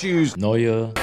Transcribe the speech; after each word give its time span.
Choose 0.00 0.34
neue 0.40 0.94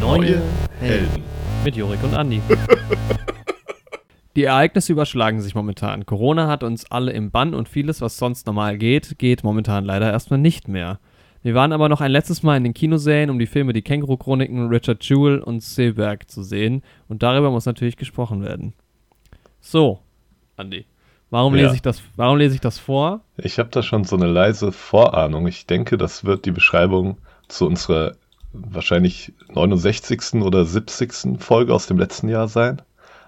Neue 0.00 0.42
Helden. 0.80 1.22
Mit 1.64 1.76
Jorik 1.76 2.02
und 2.02 2.14
Andi. 2.14 2.42
Die 4.34 4.42
Ereignisse 4.42 4.90
überschlagen 4.90 5.40
sich 5.40 5.54
momentan. 5.54 6.04
Corona 6.04 6.48
hat 6.48 6.64
uns 6.64 6.90
alle 6.90 7.12
im 7.12 7.30
Bann 7.30 7.54
und 7.54 7.68
vieles, 7.68 8.00
was 8.00 8.16
sonst 8.16 8.48
normal 8.48 8.76
geht, 8.76 9.20
geht 9.20 9.44
momentan 9.44 9.84
leider 9.84 10.10
erstmal 10.10 10.40
nicht 10.40 10.66
mehr. 10.66 10.98
Wir 11.44 11.54
waren 11.54 11.72
aber 11.72 11.90
noch 11.90 12.00
ein 12.00 12.10
letztes 12.10 12.42
Mal 12.42 12.56
in 12.56 12.64
den 12.64 12.72
Kinosälen, 12.72 13.28
um 13.28 13.38
die 13.38 13.46
Filme 13.46 13.74
Die 13.74 13.82
Känguru-Chroniken, 13.82 14.68
Richard 14.68 15.04
Jewell 15.04 15.40
und 15.40 15.62
Silberg 15.62 16.30
zu 16.30 16.42
sehen. 16.42 16.82
Und 17.06 17.22
darüber 17.22 17.50
muss 17.50 17.66
natürlich 17.66 17.98
gesprochen 17.98 18.42
werden. 18.42 18.72
So, 19.60 20.00
Andi. 20.56 20.86
Warum, 21.28 21.54
Ja. 21.54 21.64
lese 21.64 21.74
ich 21.74 21.82
das, 21.82 22.02
warum 22.16 22.38
lese 22.38 22.54
ich 22.54 22.62
das 22.62 22.78
vor? 22.78 23.20
Ich 23.36 23.58
habe 23.58 23.68
da 23.68 23.82
schon 23.82 24.04
so 24.04 24.16
eine 24.16 24.26
leise 24.26 24.72
Vorahnung. 24.72 25.46
Ich 25.46 25.66
denke, 25.66 25.98
das 25.98 26.24
wird 26.24 26.46
die 26.46 26.50
Beschreibung 26.50 27.18
zu 27.48 27.66
unserer 27.66 28.12
wahrscheinlich 28.54 29.34
69. 29.52 30.40
oder 30.42 30.64
70. 30.64 31.42
Folge 31.42 31.74
aus 31.74 31.86
dem 31.86 31.98
letzten 31.98 32.28
Jahr 32.28 32.48
sein. 32.48 32.80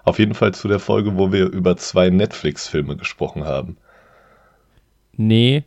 Auf 0.05 0.17
jeden 0.17 0.33
Fall 0.33 0.55
zu 0.55 0.67
der 0.67 0.79
Folge, 0.79 1.17
wo 1.17 1.31
wir 1.31 1.51
über 1.51 1.77
zwei 1.77 2.09
Netflix-Filme 2.09 2.95
gesprochen 2.97 3.43
haben. 3.43 3.77
Nee. 5.13 5.65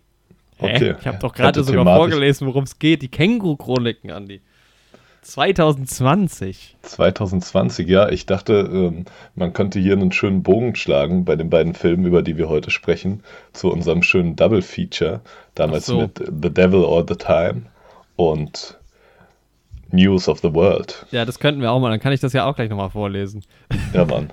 Okay. 0.60 0.94
Ich 1.00 1.06
habe 1.06 1.18
doch 1.18 1.32
gerade 1.32 1.62
sogar 1.64 1.84
thematisch- 1.84 1.96
vorgelesen, 1.98 2.46
worum 2.46 2.64
es 2.64 2.78
geht. 2.78 3.02
Die 3.02 3.08
Känguru-Chroniken, 3.08 4.10
Andi. 4.10 4.40
2020. 5.22 6.76
2020, 6.82 7.88
ja. 7.88 8.08
Ich 8.08 8.26
dachte, 8.26 8.68
ähm, 8.72 9.04
man 9.34 9.52
könnte 9.52 9.78
hier 9.78 9.92
einen 9.92 10.12
schönen 10.12 10.42
Bogen 10.42 10.74
schlagen 10.76 11.24
bei 11.24 11.36
den 11.36 11.50
beiden 11.50 11.74
Filmen, 11.74 12.06
über 12.06 12.22
die 12.22 12.36
wir 12.36 12.48
heute 12.48 12.70
sprechen, 12.70 13.22
zu 13.52 13.70
unserem 13.70 14.02
schönen 14.02 14.36
Double-Feature. 14.36 15.20
Damals 15.54 15.84
Ach 15.84 15.88
so. 15.88 16.00
mit 16.02 16.18
The 16.42 16.50
Devil 16.52 16.84
All 16.84 17.04
the 17.06 17.16
Time 17.16 17.62
und 18.16 18.78
News 19.90 20.28
of 20.28 20.40
the 20.40 20.52
World. 20.54 21.06
Ja, 21.10 21.24
das 21.24 21.38
könnten 21.38 21.60
wir 21.60 21.70
auch 21.70 21.80
mal. 21.80 21.90
Dann 21.90 22.00
kann 22.00 22.12
ich 22.12 22.20
das 22.20 22.32
ja 22.32 22.44
auch 22.46 22.54
gleich 22.56 22.70
nochmal 22.70 22.90
vorlesen. 22.90 23.42
Ja, 23.92 24.04
Mann. 24.04 24.32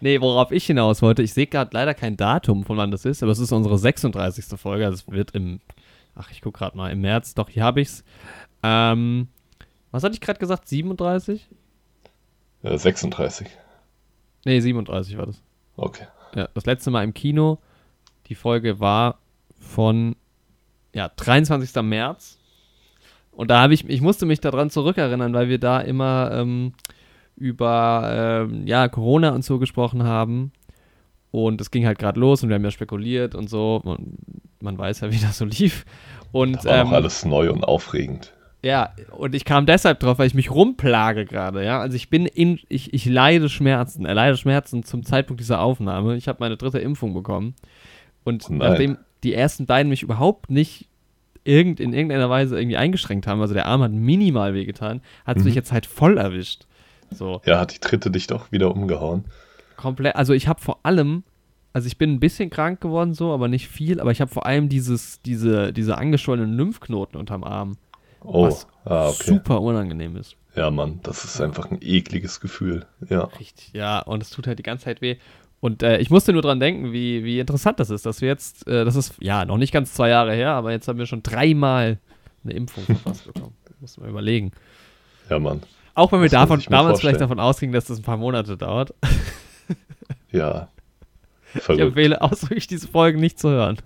Nee, 0.00 0.20
worauf 0.20 0.50
ich 0.52 0.66
hinaus 0.66 1.02
wollte, 1.02 1.22
ich 1.22 1.32
sehe 1.32 1.46
gerade 1.46 1.70
leider 1.72 1.94
kein 1.94 2.16
Datum, 2.16 2.64
von 2.64 2.76
wann 2.76 2.90
das 2.90 3.04
ist, 3.04 3.22
aber 3.22 3.32
es 3.32 3.38
ist 3.38 3.52
unsere 3.52 3.78
36. 3.78 4.44
Folge. 4.58 4.84
Also 4.86 4.96
es 4.96 5.12
wird 5.12 5.32
im, 5.32 5.60
ach, 6.14 6.30
ich 6.30 6.40
gucke 6.42 6.58
gerade 6.58 6.76
mal, 6.76 6.90
im 6.90 7.00
März, 7.00 7.34
doch, 7.34 7.48
hier 7.48 7.64
habe 7.64 7.80
ich's. 7.80 8.04
Ähm, 8.62 9.28
was 9.90 10.02
hatte 10.02 10.14
ich 10.14 10.20
gerade 10.20 10.38
gesagt? 10.38 10.68
37? 10.68 11.48
Äh, 12.62 12.78
36. 12.78 13.48
Nee, 14.44 14.60
37 14.60 15.16
war 15.16 15.26
das. 15.26 15.42
Okay. 15.76 16.06
Ja, 16.34 16.48
das 16.54 16.66
letzte 16.66 16.90
Mal 16.90 17.04
im 17.04 17.14
Kino. 17.14 17.58
Die 18.26 18.34
Folge 18.34 18.80
war 18.80 19.18
von, 19.58 20.16
ja, 20.94 21.08
23. 21.08 21.82
März. 21.82 22.38
Und 23.32 23.50
da 23.50 23.60
habe 23.60 23.74
ich, 23.74 23.88
ich 23.88 24.00
musste 24.00 24.26
mich 24.26 24.40
daran 24.40 24.70
zurückerinnern, 24.70 25.32
weil 25.32 25.48
wir 25.48 25.58
da 25.58 25.80
immer 25.80 26.30
ähm, 26.32 26.74
über, 27.40 28.46
ähm, 28.48 28.66
ja, 28.66 28.86
Corona 28.88 29.30
und 29.30 29.44
so 29.44 29.58
gesprochen 29.58 30.04
haben. 30.04 30.52
Und 31.32 31.60
es 31.60 31.70
ging 31.70 31.86
halt 31.86 31.98
gerade 31.98 32.18
los 32.20 32.42
und 32.42 32.48
wir 32.50 32.56
haben 32.56 32.64
ja 32.64 32.70
spekuliert 32.70 33.34
und 33.34 33.48
so. 33.50 33.80
Und 33.84 34.16
man 34.60 34.78
weiß 34.78 35.00
ja, 35.00 35.10
wie 35.12 35.18
das 35.18 35.38
so 35.38 35.44
lief. 35.44 35.84
Und 36.32 36.64
war 36.64 36.78
ähm, 36.78 36.86
noch 36.88 36.92
alles 36.92 37.24
neu 37.24 37.50
und 37.50 37.64
aufregend. 37.64 38.32
ja, 38.62 38.90
und 39.16 39.34
ich 39.34 39.44
kam 39.44 39.64
deshalb 39.66 40.00
drauf, 40.00 40.18
weil 40.18 40.26
ich 40.26 40.34
mich 40.34 40.50
rumplage 40.50 41.24
gerade, 41.24 41.64
ja. 41.64 41.80
Also 41.80 41.96
ich 41.96 42.10
bin 42.10 42.26
in, 42.26 42.60
ich, 42.68 42.92
ich 42.92 43.06
leide 43.06 43.48
Schmerzen, 43.48 44.04
er 44.04 44.14
leide 44.14 44.36
Schmerzen 44.36 44.82
zum 44.84 45.04
Zeitpunkt 45.04 45.40
dieser 45.40 45.60
Aufnahme. 45.60 46.16
Ich 46.16 46.28
habe 46.28 46.38
meine 46.40 46.56
dritte 46.56 46.78
Impfung 46.78 47.14
bekommen. 47.14 47.54
Und 48.22 48.44
Oh 48.50 48.52
nachdem 48.54 48.98
die 49.24 49.34
ersten 49.34 49.66
beiden 49.66 49.88
mich 49.88 50.02
überhaupt 50.02 50.50
nicht 50.50 50.88
irgend, 51.44 51.80
in 51.80 51.94
irgendeiner 51.94 52.28
Weise 52.28 52.58
irgendwie 52.58 52.76
eingeschränkt 52.76 53.26
haben, 53.26 53.40
also 53.40 53.54
der 53.54 53.66
Arm 53.66 53.82
hat 53.82 53.92
minimal 53.92 54.52
wehgetan, 54.52 55.00
hat 55.24 55.38
es 55.38 55.42
Mhm. 55.42 55.48
mich 55.48 55.54
jetzt 55.54 55.72
halt 55.72 55.86
voll 55.86 56.18
erwischt. 56.18 56.66
So, 57.12 57.40
Ja, 57.44 57.58
hat 57.60 57.74
die 57.74 57.80
dritte 57.80 58.10
dich 58.10 58.26
doch 58.26 58.52
wieder 58.52 58.70
umgehauen. 58.74 59.24
komplett, 59.76 60.16
also 60.16 60.32
ich 60.32 60.46
habe 60.48 60.60
vor 60.60 60.80
allem, 60.84 61.24
also 61.72 61.86
ich 61.86 61.98
bin 61.98 62.12
ein 62.14 62.20
bisschen 62.20 62.50
krank 62.50 62.80
geworden 62.80 63.14
so, 63.14 63.32
aber 63.32 63.48
nicht 63.48 63.68
viel, 63.68 64.00
aber 64.00 64.10
ich 64.10 64.20
habe 64.20 64.30
vor 64.30 64.46
allem 64.46 64.68
dieses, 64.68 65.20
diese, 65.22 65.72
diese 65.72 65.96
angeschwollenen 65.98 66.54
Lymphknoten 66.56 67.18
unterm 67.18 67.44
Arm, 67.44 67.76
Oh, 68.22 68.46
was 68.46 68.66
ah, 68.84 69.08
okay. 69.08 69.24
super 69.24 69.62
unangenehm 69.62 70.14
ist. 70.16 70.36
Ja, 70.54 70.70
Mann, 70.70 71.00
das 71.02 71.24
ist 71.24 71.40
einfach 71.40 71.70
ein 71.70 71.78
ekliges 71.80 72.40
Gefühl. 72.40 72.84
Ja. 73.08 73.24
Richtig, 73.38 73.70
ja, 73.72 74.00
und 74.00 74.22
es 74.22 74.28
tut 74.30 74.46
halt 74.46 74.58
die 74.58 74.62
ganze 74.62 74.84
Zeit 74.84 75.00
weh. 75.00 75.16
Und 75.60 75.82
äh, 75.82 75.98
ich 75.98 76.10
musste 76.10 76.32
nur 76.34 76.42
dran 76.42 76.60
denken, 76.60 76.92
wie, 76.92 77.24
wie 77.24 77.38
interessant 77.38 77.80
das 77.80 77.88
ist, 77.90 78.04
dass 78.04 78.20
wir 78.20 78.28
jetzt, 78.28 78.66
äh, 78.66 78.84
das 78.84 78.94
ist 78.96 79.14
ja 79.20 79.44
noch 79.46 79.56
nicht 79.56 79.72
ganz 79.72 79.94
zwei 79.94 80.10
Jahre 80.10 80.34
her, 80.34 80.50
aber 80.52 80.70
jetzt 80.72 80.86
haben 80.88 80.98
wir 80.98 81.06
schon 81.06 81.22
dreimal 81.22 81.98
eine 82.44 82.52
Impfung 82.52 82.84
verpasst 82.84 83.26
bekommen. 83.26 83.54
Muss 83.80 83.96
man 83.96 84.10
überlegen. 84.10 84.52
Ja, 85.30 85.38
Mann. 85.38 85.62
Auch 86.00 86.12
wenn 86.12 86.20
wir 86.20 86.28
Das 86.28 86.40
davon, 86.40 86.58
ich 86.60 86.66
damals 86.66 87.00
vielleicht 87.00 87.18
vorstellen. 87.18 87.28
davon 87.38 87.40
ausgingen, 87.40 87.72
dass 87.74 87.84
das 87.86 87.98
ein 87.98 88.02
paar 88.02 88.16
Monate 88.16 88.56
dauert. 88.56 88.94
Ja. 90.32 90.68
Ich 91.54 91.62
Verrückt. 91.62 91.82
empfehle 91.82 92.22
ausdrücklich, 92.22 92.68
diese 92.68 92.86
Folgen 92.86 93.18
nicht 93.20 93.38
zu 93.38 93.48
hören. 93.50 93.78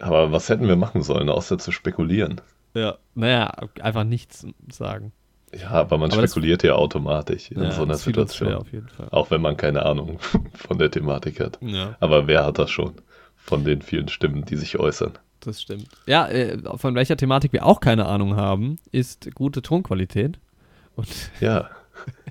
Aber 0.00 0.32
was 0.32 0.48
hätten 0.48 0.66
wir 0.66 0.74
machen 0.76 1.02
sollen, 1.02 1.28
außer 1.28 1.58
zu 1.58 1.70
spekulieren? 1.70 2.40
Ja, 2.74 2.98
naja, 3.14 3.52
einfach 3.80 4.02
nichts 4.04 4.44
sagen. 4.70 5.12
Ja, 5.56 5.70
aber 5.70 5.96
man 5.98 6.10
Aber 6.12 6.22
das- 6.22 6.32
spekuliert 6.32 6.62
ja 6.64 6.74
automatisch 6.74 7.50
in 7.52 7.62
ja, 7.62 7.70
so 7.70 7.82
einer 7.82 7.92
das 7.92 8.02
Situation. 8.02 8.54
auf 8.54 8.72
jeden 8.72 8.88
Fall. 8.88 9.08
Auch 9.12 9.30
wenn 9.30 9.40
man 9.40 9.56
keine 9.56 9.86
Ahnung 9.86 10.18
von 10.54 10.78
der 10.78 10.90
Thematik 10.90 11.38
hat. 11.40 11.58
Ja, 11.62 11.96
Aber 12.00 12.26
wer 12.26 12.44
hat 12.44 12.58
das 12.58 12.70
schon? 12.70 12.94
Von 13.36 13.64
den 13.64 13.80
vielen 13.80 14.08
Stimmen, 14.08 14.44
die 14.44 14.56
sich 14.56 14.78
äußern. 14.78 15.12
das 15.40 15.62
stimmt. 15.62 15.86
Ja, 16.06 16.26
äh, 16.28 16.58
von 16.76 16.94
welcher 16.96 17.16
Thematik 17.16 17.52
wir 17.52 17.64
auch 17.64 17.78
keine 17.80 18.06
Ahnung 18.06 18.34
haben, 18.36 18.78
ist 18.90 19.32
gute 19.36 19.62
Tonqualität. 19.62 20.38
Und 20.98 21.30
Ja, 21.40 21.70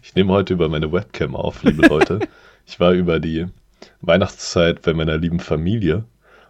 ich 0.02 0.14
nehme 0.14 0.34
heute 0.34 0.54
über 0.54 0.68
meine 0.68 0.92
Webcam 0.92 1.36
auf, 1.36 1.64
liebe 1.64 1.88
Leute. 1.88 2.20
Ich 2.70 2.82
war 2.82 2.92
über 2.92 3.22
die 3.22 3.46
Weihnachtszeit 4.02 4.82
bei 4.82 4.94
meiner 4.94 5.18
lieben 5.18 5.40
Familie 5.40 6.04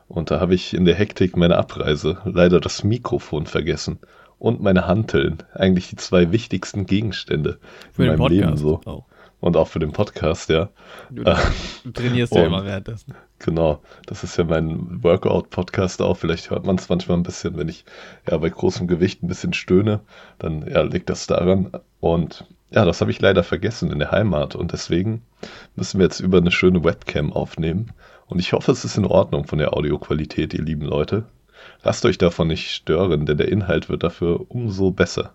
und 0.07 0.31
da 0.31 0.39
habe 0.39 0.55
ich 0.55 0.73
in 0.73 0.83
der 0.83 0.95
Hektik 0.95 1.37
meiner 1.37 1.59
Abreise 1.59 2.17
leider 2.25 2.59
das 2.59 2.83
Mikrofon 2.83 3.45
vergessen 3.45 3.99
und 4.39 4.59
meine 4.59 4.87
Hanteln. 4.87 5.43
Eigentlich 5.53 5.89
die 5.89 5.95
zwei 5.95 6.31
wichtigsten 6.31 6.87
Gegenstände 6.87 7.59
für 7.93 8.05
in 8.05 8.17
meinem 8.17 8.31
Leben 8.31 8.47
Podcast 8.47 8.63
so. 8.63 8.81
auch. 8.85 9.05
Und 9.39 9.55
auch 9.55 9.67
für 9.67 9.79
den 9.79 9.91
Podcast, 9.91 10.49
ja. 10.49 10.69
Du, 11.11 11.23
du 11.83 11.91
trainierst 11.91 12.33
ja 12.33 12.45
immer 12.45 12.65
währenddessen. 12.65 13.13
Genau, 13.39 13.81
das 14.07 14.23
ist 14.23 14.35
ja 14.37 14.43
mein 14.43 15.03
Workout-Podcast 15.03 16.01
auch. 16.01 16.17
Vielleicht 16.17 16.49
hört 16.49 16.65
man 16.65 16.77
es 16.77 16.89
manchmal 16.89 17.17
ein 17.17 17.23
bisschen, 17.23 17.55
wenn 17.57 17.69
ich 17.69 17.85
ja 18.27 18.37
bei 18.37 18.49
großem 18.49 18.87
Gewicht 18.87 19.21
ein 19.21 19.27
bisschen 19.27 19.53
stöhne, 19.53 19.99
dann 20.39 20.67
ja, 20.67 20.81
liegt 20.81 21.09
das 21.09 21.27
daran. 21.27 21.71
Und 21.99 22.45
ja, 22.71 22.83
das 22.83 22.99
habe 22.99 23.11
ich 23.11 23.21
leider 23.21 23.43
vergessen 23.43 23.91
in 23.91 23.99
der 23.99 24.11
Heimat 24.11 24.55
und 24.55 24.73
deswegen 24.73 25.21
müssen 25.75 25.99
wir 25.99 26.05
jetzt 26.05 26.19
über 26.19 26.39
eine 26.39 26.51
schöne 26.51 26.83
Webcam 26.83 27.31
aufnehmen. 27.31 27.93
Und 28.25 28.39
ich 28.39 28.53
hoffe, 28.53 28.71
es 28.71 28.83
ist 28.83 28.97
in 28.97 29.05
Ordnung 29.05 29.45
von 29.45 29.59
der 29.59 29.73
Audioqualität, 29.73 30.53
ihr 30.53 30.63
lieben 30.63 30.85
Leute. 30.85 31.25
Lasst 31.83 32.05
euch 32.05 32.17
davon 32.17 32.47
nicht 32.47 32.71
stören, 32.71 33.25
denn 33.25 33.37
der 33.37 33.49
Inhalt 33.49 33.87
wird 33.87 34.03
dafür 34.03 34.49
umso 34.49 34.91
besser. 34.91 35.33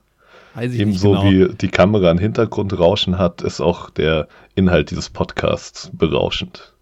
Ebenso 0.61 1.13
genau. 1.13 1.25
wie 1.25 1.55
die 1.55 1.69
Kamera 1.69 2.11
ein 2.11 2.19
Hintergrundrauschen 2.19 3.19
hat, 3.19 3.43
ist 3.43 3.61
auch 3.61 3.91
der 3.91 4.29
Inhalt 4.55 4.91
dieses 4.91 5.11
Podcasts 5.11 5.91
berauschend. 5.93 6.75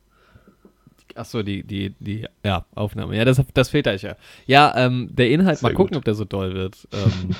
Achso, 1.14 1.42
die, 1.42 1.62
die, 1.64 1.94
die, 1.98 2.26
ja, 2.44 2.64
Aufnahme. 2.74 3.16
Ja, 3.16 3.24
das, 3.24 3.42
das 3.54 3.68
fehlt 3.68 3.86
euch 3.88 4.02
ja. 4.02 4.16
Ja, 4.46 4.72
ähm, 4.76 5.08
der 5.12 5.30
Inhalt, 5.30 5.58
Sehr 5.58 5.70
mal 5.70 5.74
gucken, 5.74 5.92
gut. 5.94 5.98
ob 5.98 6.04
der 6.04 6.14
so 6.14 6.24
doll 6.24 6.54
wird. 6.54 6.88
Ähm, 6.92 7.30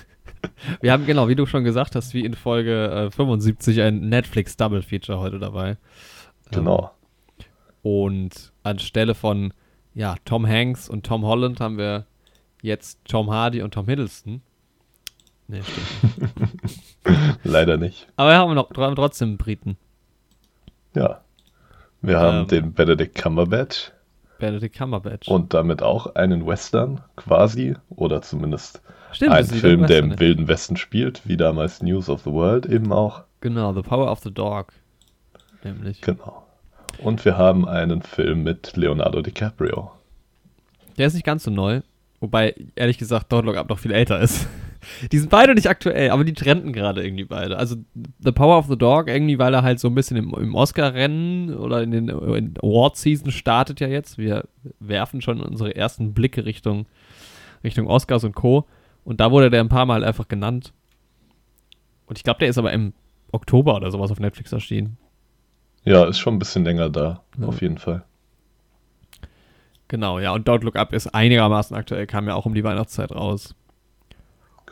wir 0.80 0.92
haben, 0.92 1.06
genau, 1.06 1.28
wie 1.28 1.34
du 1.34 1.46
schon 1.46 1.64
gesagt 1.64 1.94
hast, 1.94 2.14
wie 2.14 2.24
in 2.24 2.34
Folge 2.34 3.08
äh, 3.08 3.10
75 3.10 3.80
ein 3.82 4.08
Netflix 4.08 4.56
Double 4.56 4.82
Feature 4.82 5.18
heute 5.20 5.38
dabei. 5.38 5.70
Ähm, 5.70 5.76
Genau. 6.52 6.90
Und 7.82 8.52
anstelle 8.62 9.14
von, 9.14 9.52
ja, 9.94 10.14
Tom 10.24 10.46
Hanks 10.46 10.88
und 10.88 11.04
Tom 11.04 11.24
Holland 11.24 11.60
haben 11.60 11.78
wir 11.78 12.06
jetzt 12.62 13.00
Tom 13.04 13.30
Hardy 13.30 13.62
und 13.62 13.74
Tom 13.74 13.86
Hiddleston. 13.86 14.42
Nee, 15.48 15.60
stimmt. 15.62 16.32
Leider 17.44 17.76
nicht. 17.76 18.06
Aber 18.16 18.30
wir 18.30 18.38
haben 18.38 18.54
noch 18.54 18.70
tr- 18.70 18.94
trotzdem 18.94 19.36
Briten. 19.36 19.76
Ja. 20.94 21.20
Wir 22.00 22.18
haben 22.18 22.38
Ähm. 22.42 22.48
den 22.48 22.72
Benedict 22.72 23.14
Cumberbatch 23.14 23.92
Benedict 24.38 24.76
Cumberbatch. 24.76 25.28
und 25.28 25.54
damit 25.54 25.82
auch 25.82 26.14
einen 26.16 26.46
Western 26.46 27.00
quasi 27.16 27.76
oder 27.90 28.22
zumindest 28.22 28.82
Stimmt, 29.12 29.32
einen 29.32 29.46
Film, 29.46 29.86
der 29.86 29.98
im. 30.00 30.18
Wilden 30.18 30.48
Westen 30.48 30.76
spielt, 30.76 31.26
wie 31.28 31.36
damals 31.36 31.80
News 31.82 32.08
of 32.08 32.22
the 32.22 32.32
World 32.32 32.66
eben 32.66 32.92
auch. 32.92 33.22
Genau, 33.40 33.72
The 33.72 33.82
Power 33.82 34.10
of 34.10 34.20
the 34.20 34.32
Dog. 34.32 34.72
Nämlich. 35.64 36.00
Genau. 36.00 36.44
Und 36.98 37.24
wir 37.24 37.38
haben 37.38 37.68
einen 37.68 38.02
Film 38.02 38.42
mit 38.42 38.76
Leonardo 38.76 39.22
DiCaprio. 39.22 39.92
Der 40.98 41.06
ist 41.06 41.14
nicht 41.14 41.24
ganz 41.26 41.44
so 41.44 41.50
neu. 41.50 41.82
Wobei, 42.20 42.54
ehrlich 42.74 42.98
gesagt, 42.98 43.32
Don't 43.32 43.42
Look 43.42 43.56
Up 43.56 43.68
noch 43.68 43.78
viel 43.78 43.92
älter 43.92 44.20
ist. 44.20 44.46
Die 45.10 45.18
sind 45.18 45.30
beide 45.30 45.54
nicht 45.54 45.68
aktuell, 45.68 46.10
aber 46.10 46.24
die 46.24 46.32
trenden 46.32 46.72
gerade 46.72 47.04
irgendwie 47.04 47.24
beide. 47.24 47.56
Also 47.56 47.76
The 48.18 48.32
Power 48.32 48.58
of 48.58 48.66
the 48.68 48.76
Dog 48.76 49.08
irgendwie, 49.08 49.38
weil 49.38 49.54
er 49.54 49.62
halt 49.62 49.80
so 49.80 49.88
ein 49.88 49.94
bisschen 49.94 50.16
im, 50.16 50.34
im 50.34 50.54
Oscar-Rennen 50.54 51.54
oder 51.56 51.82
in 51.82 51.90
den 51.90 52.08
in 52.08 52.54
Award-Season 52.60 53.30
startet 53.30 53.80
ja 53.80 53.88
jetzt. 53.88 54.18
Wir 54.18 54.44
werfen 54.80 55.20
schon 55.20 55.40
unsere 55.40 55.74
ersten 55.76 56.14
Blicke 56.14 56.44
Richtung, 56.44 56.86
Richtung 57.62 57.86
Oscars 57.86 58.24
und 58.24 58.34
Co. 58.34 58.66
Und 59.04 59.20
da 59.20 59.30
wurde 59.30 59.50
der 59.50 59.60
ein 59.60 59.68
paar 59.68 59.86
Mal 59.86 60.04
einfach 60.04 60.28
genannt. 60.28 60.72
Und 62.06 62.18
ich 62.18 62.24
glaube, 62.24 62.40
der 62.40 62.48
ist 62.48 62.58
aber 62.58 62.72
im 62.72 62.92
Oktober 63.30 63.76
oder 63.76 63.90
sowas 63.90 64.10
auf 64.10 64.20
Netflix 64.20 64.52
erschienen. 64.52 64.98
Ja, 65.84 66.04
ist 66.04 66.18
schon 66.18 66.34
ein 66.34 66.38
bisschen 66.38 66.64
länger 66.64 66.90
da, 66.90 67.22
ja. 67.38 67.46
auf 67.46 67.60
jeden 67.60 67.78
Fall. 67.78 68.04
Genau, 69.88 70.18
ja, 70.20 70.32
und 70.32 70.48
Don't 70.48 70.64
Look 70.64 70.76
Up 70.76 70.92
ist 70.92 71.08
einigermaßen 71.08 71.76
aktuell, 71.76 72.06
kam 72.06 72.26
ja 72.26 72.34
auch 72.34 72.46
um 72.46 72.54
die 72.54 72.64
Weihnachtszeit 72.64 73.12
raus. 73.12 73.54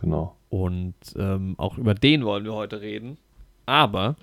Genau. 0.01 0.37
Und 0.49 0.95
ähm, 1.17 1.55
auch 1.59 1.79
über 1.79 1.95
den 1.95 2.25
wollen 2.25 2.45
wir 2.45 2.55
heute 2.55 2.81
reden. 2.81 3.19
Aber 3.67 4.17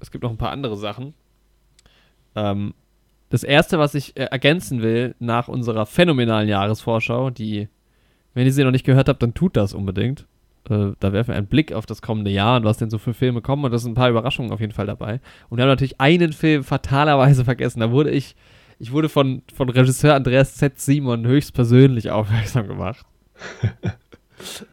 es 0.00 0.10
gibt 0.10 0.24
noch 0.24 0.30
ein 0.30 0.38
paar 0.38 0.50
andere 0.50 0.76
Sachen. 0.76 1.14
Ähm, 2.34 2.74
das 3.28 3.44
erste, 3.44 3.78
was 3.78 3.94
ich 3.94 4.16
äh, 4.16 4.24
ergänzen 4.24 4.82
will 4.82 5.14
nach 5.18 5.48
unserer 5.48 5.86
phänomenalen 5.86 6.48
Jahresvorschau, 6.48 7.30
die, 7.30 7.68
wenn 8.34 8.46
ihr 8.46 8.52
sie 8.52 8.64
noch 8.64 8.72
nicht 8.72 8.84
gehört 8.84 9.08
habt, 9.08 9.22
dann 9.22 9.34
tut 9.34 9.56
das 9.56 9.74
unbedingt. 9.74 10.26
Äh, 10.68 10.92
da 10.98 11.12
werfen 11.12 11.28
wir 11.28 11.36
einen 11.36 11.46
Blick 11.46 11.72
auf 11.72 11.86
das 11.86 12.02
kommende 12.02 12.30
Jahr 12.30 12.56
und 12.56 12.64
was 12.64 12.78
denn 12.78 12.90
so 12.90 12.98
für 12.98 13.14
Filme 13.14 13.40
kommen. 13.40 13.64
Und 13.64 13.70
da 13.70 13.78
sind 13.78 13.92
ein 13.92 13.94
paar 13.96 14.10
Überraschungen 14.10 14.52
auf 14.52 14.60
jeden 14.60 14.72
Fall 14.72 14.86
dabei. 14.86 15.20
Und 15.48 15.58
wir 15.58 15.62
haben 15.62 15.70
natürlich 15.70 16.00
einen 16.00 16.32
Film 16.32 16.64
fatalerweise 16.64 17.44
vergessen. 17.44 17.80
Da 17.80 17.90
wurde 17.90 18.10
ich, 18.10 18.34
ich 18.78 18.92
wurde 18.92 19.08
von, 19.08 19.42
von 19.54 19.68
Regisseur 19.68 20.14
Andreas 20.14 20.56
Z. 20.56 20.80
Simon 20.80 21.26
höchstpersönlich 21.26 22.10
aufmerksam 22.10 22.66
gemacht. 22.68 23.06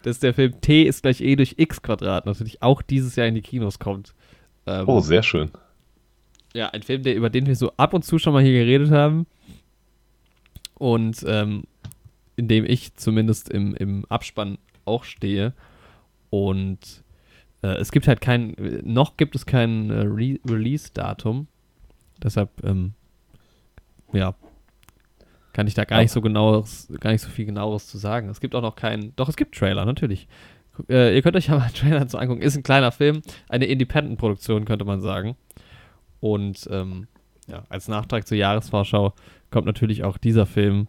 dass 0.03 0.19
der 0.19 0.33
Film 0.33 0.59
T 0.61 0.83
ist 0.83 1.03
gleich 1.03 1.21
E 1.21 1.35
durch 1.35 1.55
X 1.57 1.81
Quadrat 1.81 2.25
natürlich 2.25 2.61
auch 2.61 2.81
dieses 2.81 3.15
Jahr 3.15 3.27
in 3.27 3.35
die 3.35 3.41
Kinos 3.41 3.79
kommt. 3.79 4.13
Ähm, 4.65 4.87
oh, 4.87 4.99
sehr 4.99 5.23
schön. 5.23 5.51
Ja, 6.53 6.69
ein 6.69 6.83
Film, 6.83 7.03
der, 7.03 7.15
über 7.15 7.29
den 7.29 7.45
wir 7.45 7.55
so 7.55 7.71
ab 7.77 7.93
und 7.93 8.03
zu 8.03 8.17
schon 8.17 8.33
mal 8.33 8.43
hier 8.43 8.53
geredet 8.53 8.91
haben. 8.91 9.27
Und 10.75 11.23
ähm, 11.27 11.63
in 12.35 12.47
dem 12.47 12.65
ich 12.65 12.95
zumindest 12.95 13.49
im, 13.49 13.75
im 13.75 14.05
Abspann 14.05 14.57
auch 14.85 15.03
stehe. 15.03 15.53
Und 16.29 17.03
äh, 17.61 17.75
es 17.75 17.91
gibt 17.91 18.07
halt 18.07 18.21
kein, 18.21 18.55
noch 18.83 19.17
gibt 19.17 19.35
es 19.35 19.45
kein 19.45 19.89
äh, 19.89 20.01
Re 20.01 20.39
Release-Datum. 20.49 21.47
Deshalb, 22.23 22.49
ähm, 22.63 22.93
ja, 24.13 24.35
kann 25.59 25.67
ich 25.67 25.73
da 25.73 25.83
gar 25.83 25.99
nicht 25.99 26.13
so 26.13 26.21
genaues, 26.21 26.87
gar 27.01 27.11
nicht 27.11 27.21
so 27.21 27.27
viel 27.27 27.45
genaueres 27.45 27.85
zu 27.85 27.97
sagen. 27.97 28.29
Es 28.29 28.39
gibt 28.39 28.55
auch 28.55 28.61
noch 28.61 28.77
keinen, 28.77 29.13
doch 29.17 29.27
es 29.27 29.35
gibt 29.35 29.55
Trailer, 29.55 29.83
natürlich. 29.83 30.29
Äh, 30.87 31.13
ihr 31.13 31.21
könnt 31.21 31.35
euch 31.35 31.47
ja 31.47 31.57
mal 31.57 31.63
einen 31.63 31.73
Trailer 31.73 32.07
zu 32.07 32.17
angucken. 32.17 32.41
Ist 32.41 32.55
ein 32.55 32.63
kleiner 32.63 32.93
Film, 32.93 33.21
eine 33.49 33.65
Independent-Produktion, 33.65 34.63
könnte 34.63 34.85
man 34.85 35.01
sagen. 35.01 35.35
Und 36.21 36.65
ähm, 36.71 37.09
ja, 37.47 37.63
als 37.67 37.89
Nachtrag 37.89 38.25
zur 38.25 38.37
Jahresvorschau 38.37 39.13
kommt 39.51 39.65
natürlich 39.65 40.05
auch 40.05 40.17
dieser 40.17 40.45
Film 40.45 40.87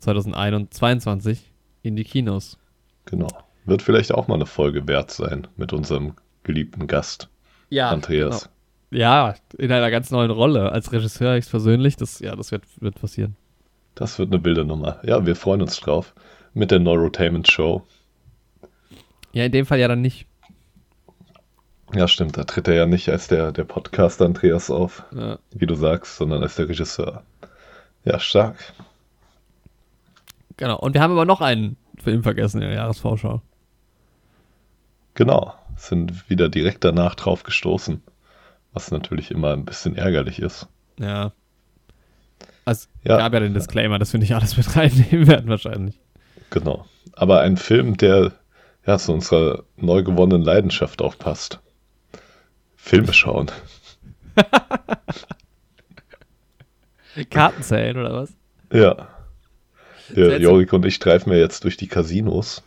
2021 0.00 1.50
in 1.82 1.96
die 1.96 2.04
Kinos. 2.04 2.58
Genau. 3.06 3.28
Wird 3.64 3.80
vielleicht 3.80 4.12
auch 4.12 4.28
mal 4.28 4.34
eine 4.34 4.44
Folge 4.44 4.86
wert 4.86 5.10
sein 5.12 5.46
mit 5.56 5.72
unserem 5.72 6.12
geliebten 6.42 6.88
Gast, 6.88 7.30
ja, 7.70 7.88
Andreas. 7.88 8.50
Genau. 8.90 9.00
Ja, 9.02 9.34
in 9.56 9.72
einer 9.72 9.90
ganz 9.90 10.10
neuen 10.10 10.30
Rolle. 10.30 10.72
Als 10.72 10.92
Regisseur 10.92 11.38
ich 11.38 11.48
persönlich, 11.48 11.96
das, 11.96 12.18
ja, 12.18 12.36
das 12.36 12.52
wird, 12.52 12.64
wird 12.82 13.00
passieren. 13.00 13.34
Das 13.94 14.18
wird 14.18 14.32
eine 14.32 14.44
wilde 14.44 14.64
Nummer. 14.64 15.00
Ja, 15.02 15.26
wir 15.26 15.36
freuen 15.36 15.62
uns 15.62 15.78
drauf. 15.80 16.14
Mit 16.54 16.70
der 16.70 16.78
Neurotainment 16.80 17.50
Show. 17.50 17.86
Ja, 19.32 19.44
in 19.44 19.52
dem 19.52 19.66
Fall 19.66 19.78
ja 19.78 19.88
dann 19.88 20.00
nicht. 20.00 20.26
Ja, 21.94 22.08
stimmt. 22.08 22.36
Da 22.36 22.44
tritt 22.44 22.68
er 22.68 22.74
ja 22.74 22.86
nicht 22.86 23.08
als 23.08 23.28
der, 23.28 23.52
der 23.52 23.64
Podcaster 23.64 24.24
Andreas 24.24 24.70
auf, 24.70 25.04
ja. 25.14 25.38
wie 25.50 25.66
du 25.66 25.74
sagst, 25.74 26.16
sondern 26.16 26.42
als 26.42 26.56
der 26.56 26.68
Regisseur. 26.68 27.24
Ja, 28.04 28.18
stark. 28.18 28.56
Genau. 30.56 30.78
Und 30.78 30.94
wir 30.94 31.00
haben 31.00 31.12
aber 31.12 31.24
noch 31.24 31.40
einen 31.40 31.76
Film 32.02 32.22
vergessen 32.22 32.62
in 32.62 32.68
der 32.68 32.76
Jahresvorschau. 32.76 33.42
Genau. 35.14 35.54
Sind 35.76 36.28
wieder 36.28 36.48
direkt 36.48 36.84
danach 36.84 37.14
drauf 37.14 37.42
gestoßen. 37.42 38.02
Was 38.72 38.90
natürlich 38.90 39.30
immer 39.30 39.52
ein 39.52 39.64
bisschen 39.64 39.96
ärgerlich 39.96 40.40
ist. 40.40 40.68
Ja. 40.98 41.32
Also 42.70 42.86
ja. 43.02 43.16
gab 43.16 43.32
ja 43.32 43.40
den 43.40 43.52
Disclaimer, 43.52 43.98
dass 43.98 44.12
wir 44.12 44.20
nicht 44.20 44.32
alles 44.32 44.56
mit 44.56 44.76
reinnehmen 44.76 45.26
werden 45.26 45.50
wahrscheinlich. 45.50 45.98
Genau. 46.50 46.86
Aber 47.14 47.40
ein 47.40 47.56
Film, 47.56 47.96
der 47.96 48.30
ja 48.86 48.96
zu 48.96 49.12
unserer 49.12 49.64
neu 49.76 50.04
gewonnenen 50.04 50.42
Leidenschaft 50.42 51.02
aufpasst. 51.02 51.58
Filme 52.76 53.12
schauen. 53.12 53.50
Karten 57.30 57.64
zählen 57.64 57.96
oder 57.96 58.14
was? 58.14 58.32
Ja. 58.72 59.08
ja 60.14 60.36
Jorik 60.36 60.72
und 60.72 60.86
ich 60.86 60.94
streifen 60.94 61.32
ja 61.32 61.40
jetzt 61.40 61.64
durch 61.64 61.76
die 61.76 61.88
Casinos 61.88 62.62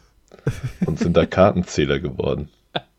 und 0.85 0.99
sind 0.99 1.15
da 1.15 1.25
Kartenzähler 1.25 2.01
geworden. 2.01 2.49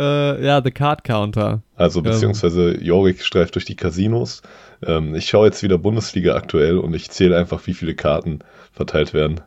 Äh, 0.00 0.42
ja, 0.42 0.62
The 0.64 0.70
Card 0.70 1.04
Counter. 1.04 1.60
Also 1.76 2.00
beziehungsweise 2.00 2.82
Jorik 2.82 3.22
streift 3.22 3.54
durch 3.54 3.66
die 3.66 3.76
Casinos. 3.76 4.40
Ähm, 4.82 5.14
ich 5.14 5.28
schaue 5.28 5.44
jetzt 5.46 5.62
wieder 5.62 5.76
Bundesliga 5.76 6.34
aktuell 6.34 6.78
und 6.78 6.94
ich 6.94 7.10
zähle 7.10 7.36
einfach, 7.36 7.66
wie 7.66 7.74
viele 7.74 7.94
Karten 7.94 8.38
verteilt 8.72 9.12
werden. 9.12 9.42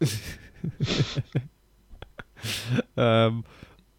ähm, 2.96 3.42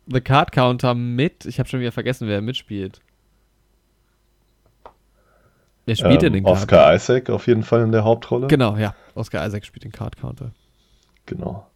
The 0.07 0.21
Card 0.21 0.53
Counter 0.53 0.93
mit, 0.93 1.45
ich 1.45 1.59
habe 1.59 1.67
schon 1.67 1.81
wieder 1.81 1.91
vergessen, 1.91 2.29
wer 2.29 2.41
mitspielt. 2.41 3.01
Wer 5.85 5.95
spielt 5.97 6.13
ähm, 6.13 6.19
denn 6.19 6.33
den 6.33 6.43
Card 6.45 6.55
Oscar 6.55 6.95
Isaac 6.95 7.29
auf 7.29 7.47
jeden 7.47 7.63
Fall 7.63 7.81
in 7.81 7.91
der 7.91 8.05
Hauptrolle. 8.05 8.47
Genau, 8.47 8.77
ja. 8.77 8.95
Oscar 9.13 9.45
Isaac 9.45 9.65
spielt 9.65 9.83
den 9.83 9.91
Card 9.91 10.15
Counter. 10.15 10.51
Genau. 11.25 11.67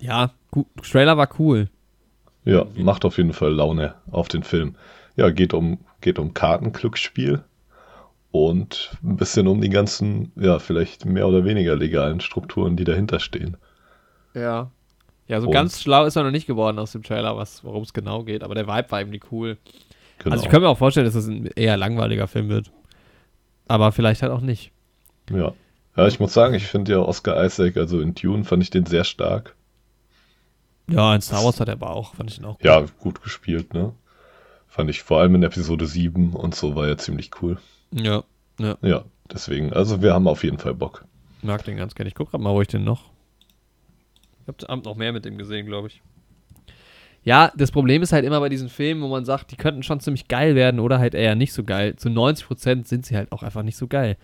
Ja, 0.00 0.30
Trailer 0.82 1.16
war 1.16 1.28
cool. 1.38 1.68
Ja, 2.44 2.66
macht 2.76 3.04
auf 3.04 3.16
jeden 3.16 3.32
Fall 3.32 3.52
Laune 3.52 3.94
auf 4.10 4.28
den 4.28 4.42
Film. 4.42 4.76
Ja, 5.16 5.30
geht 5.30 5.52
um, 5.52 5.78
geht 6.00 6.18
um 6.18 6.34
Kartenglücksspiel 6.34 7.42
und 8.30 8.96
ein 9.02 9.16
bisschen 9.16 9.48
um 9.48 9.60
die 9.60 9.70
ganzen, 9.70 10.30
ja, 10.36 10.58
vielleicht 10.58 11.06
mehr 11.06 11.26
oder 11.26 11.44
weniger 11.44 11.74
legalen 11.74 12.20
Strukturen, 12.20 12.76
die 12.76 12.84
dahinter 12.84 13.18
stehen. 13.18 13.56
Ja. 14.34 14.70
Ja, 15.28 15.40
so 15.40 15.48
und, 15.48 15.52
ganz 15.52 15.82
schlau 15.82 16.04
ist 16.04 16.14
er 16.14 16.22
noch 16.22 16.30
nicht 16.30 16.46
geworden 16.46 16.78
aus 16.78 16.92
dem 16.92 17.02
Trailer, 17.02 17.36
worum 17.62 17.82
es 17.82 17.92
genau 17.92 18.22
geht, 18.22 18.44
aber 18.44 18.54
der 18.54 18.68
Vibe 18.68 18.90
war 18.90 19.00
irgendwie 19.00 19.20
cool. 19.32 19.56
Genau. 20.18 20.32
Also 20.32 20.44
ich 20.44 20.50
könnte 20.50 20.66
mir 20.66 20.70
auch 20.70 20.78
vorstellen, 20.78 21.06
dass 21.06 21.14
das 21.14 21.26
ein 21.26 21.46
eher 21.56 21.76
langweiliger 21.76 22.28
Film 22.28 22.48
wird. 22.48 22.70
Aber 23.66 23.90
vielleicht 23.90 24.22
halt 24.22 24.30
auch 24.32 24.40
nicht. 24.40 24.70
Ja. 25.30 25.52
Ja, 25.96 26.06
ich 26.06 26.20
muss 26.20 26.34
sagen, 26.34 26.54
ich 26.54 26.66
finde 26.66 26.92
ja 26.92 26.98
Oscar 26.98 27.42
Isaac, 27.42 27.76
also 27.76 28.00
in 28.00 28.14
Tune 28.14 28.44
fand 28.44 28.62
ich 28.62 28.70
den 28.70 28.86
sehr 28.86 29.04
stark. 29.04 29.55
Ja, 30.88 31.14
in 31.14 31.20
Star 31.20 31.44
Wars 31.44 31.58
hat 31.60 31.68
er 31.68 31.74
aber 31.74 31.90
auch, 31.90 32.14
fand 32.14 32.30
ich 32.30 32.38
ihn 32.38 32.44
auch 32.44 32.58
gut. 32.58 32.64
Ja, 32.64 32.84
gut 33.00 33.22
gespielt, 33.22 33.74
ne? 33.74 33.92
Fand 34.68 34.90
ich 34.90 35.02
vor 35.02 35.20
allem 35.20 35.34
in 35.34 35.42
Episode 35.42 35.86
7 35.86 36.34
und 36.34 36.54
so 36.54 36.76
war 36.76 36.86
er 36.86 36.98
ziemlich 36.98 37.30
cool. 37.42 37.58
Ja, 37.92 38.24
ja. 38.58 38.76
Ja, 38.82 39.04
deswegen, 39.32 39.72
also 39.72 40.02
wir 40.02 40.14
haben 40.14 40.28
auf 40.28 40.44
jeden 40.44 40.58
Fall 40.58 40.74
Bock. 40.74 41.04
Mag 41.42 41.64
den 41.64 41.76
ganz 41.76 41.94
gerne. 41.94 42.08
Ich 42.08 42.14
guck 42.14 42.30
grad 42.30 42.40
mal, 42.40 42.52
wo 42.52 42.60
ich 42.60 42.68
den 42.68 42.84
noch. 42.84 43.10
Ich 44.42 44.48
hab 44.48 44.70
Abend 44.70 44.84
noch 44.84 44.96
mehr 44.96 45.12
mit 45.12 45.24
dem 45.24 45.38
gesehen, 45.38 45.66
glaube 45.66 45.88
ich. 45.88 46.02
Ja, 47.24 47.52
das 47.56 47.72
Problem 47.72 48.02
ist 48.02 48.12
halt 48.12 48.24
immer 48.24 48.38
bei 48.38 48.48
diesen 48.48 48.68
Filmen, 48.68 49.02
wo 49.02 49.08
man 49.08 49.24
sagt, 49.24 49.50
die 49.50 49.56
könnten 49.56 49.82
schon 49.82 49.98
ziemlich 49.98 50.28
geil 50.28 50.54
werden 50.54 50.78
oder 50.78 51.00
halt 51.00 51.14
eher 51.14 51.34
nicht 51.34 51.52
so 51.52 51.64
geil. 51.64 51.96
Zu 51.96 52.08
90% 52.08 52.86
sind 52.86 53.04
sie 53.04 53.16
halt 53.16 53.32
auch 53.32 53.42
einfach 53.42 53.64
nicht 53.64 53.76
so 53.76 53.88
geil. 53.88 54.16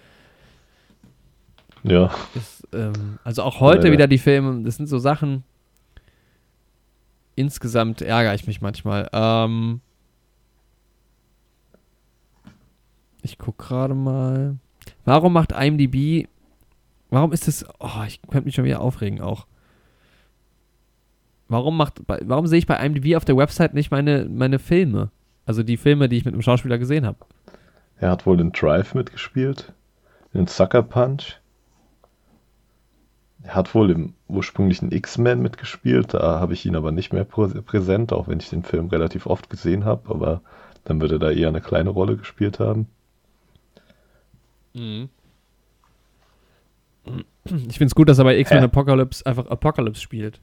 Ja. 1.82 2.14
Das, 2.34 2.62
ähm, 2.72 3.18
also 3.24 3.42
auch 3.42 3.58
heute 3.58 3.88
ja, 3.88 3.92
wieder 3.92 4.06
die 4.06 4.18
Filme, 4.18 4.62
das 4.62 4.76
sind 4.76 4.86
so 4.86 4.98
Sachen, 4.98 5.42
insgesamt 7.34 8.02
ärgere 8.02 8.34
ich 8.34 8.46
mich 8.46 8.60
manchmal. 8.60 9.08
Ähm, 9.12 9.80
ich 13.22 13.38
gucke 13.38 13.64
gerade 13.64 13.94
mal. 13.94 14.56
Warum 15.04 15.32
macht 15.32 15.52
IMDb. 15.52 16.28
Warum 17.10 17.32
ist 17.32 17.48
das. 17.48 17.64
Oh, 17.78 18.02
ich 18.06 18.20
könnte 18.22 18.46
mich 18.46 18.54
schon 18.54 18.64
wieder 18.64 18.80
aufregen 18.80 19.20
auch. 19.20 19.46
Warum 21.48 21.76
macht. 21.76 22.02
Warum 22.06 22.46
sehe 22.46 22.58
ich 22.58 22.66
bei 22.66 22.84
IMDb 22.84 23.16
auf 23.16 23.24
der 23.24 23.36
Website 23.36 23.74
nicht 23.74 23.90
meine, 23.90 24.26
meine 24.26 24.58
Filme? 24.58 25.10
Also 25.44 25.62
die 25.62 25.76
Filme, 25.76 26.08
die 26.08 26.16
ich 26.16 26.24
mit 26.24 26.34
einem 26.34 26.42
Schauspieler 26.42 26.78
gesehen 26.78 27.04
habe. 27.04 27.18
Er 27.98 28.10
hat 28.10 28.26
wohl 28.26 28.40
in 28.40 28.52
Drive 28.52 28.94
mitgespielt. 28.94 29.72
In 30.32 30.46
Sucker 30.46 30.82
Punch. 30.82 31.41
Er 33.44 33.54
hat 33.56 33.74
wohl 33.74 33.90
im 33.90 34.14
ursprünglichen 34.28 34.92
X-Men 34.92 35.42
mitgespielt, 35.42 36.14
da 36.14 36.38
habe 36.40 36.52
ich 36.52 36.64
ihn 36.64 36.76
aber 36.76 36.92
nicht 36.92 37.12
mehr 37.12 37.24
präsent, 37.24 38.12
auch 38.12 38.28
wenn 38.28 38.38
ich 38.38 38.50
den 38.50 38.62
Film 38.62 38.88
relativ 38.88 39.26
oft 39.26 39.50
gesehen 39.50 39.84
habe, 39.84 40.10
aber 40.10 40.42
dann 40.84 41.00
würde 41.00 41.16
er 41.16 41.18
da 41.18 41.30
eher 41.30 41.48
eine 41.48 41.60
kleine 41.60 41.90
Rolle 41.90 42.16
gespielt 42.16 42.60
haben. 42.60 42.86
Mhm. 44.74 45.08
Ich 47.44 47.78
finde 47.78 47.86
es 47.86 47.94
gut, 47.94 48.08
dass 48.08 48.18
er 48.18 48.24
bei 48.24 48.38
X-Men 48.38 48.64
Apocalypse 48.64 49.26
einfach 49.26 49.46
Apocalypse 49.46 50.00
spielt. 50.00 50.40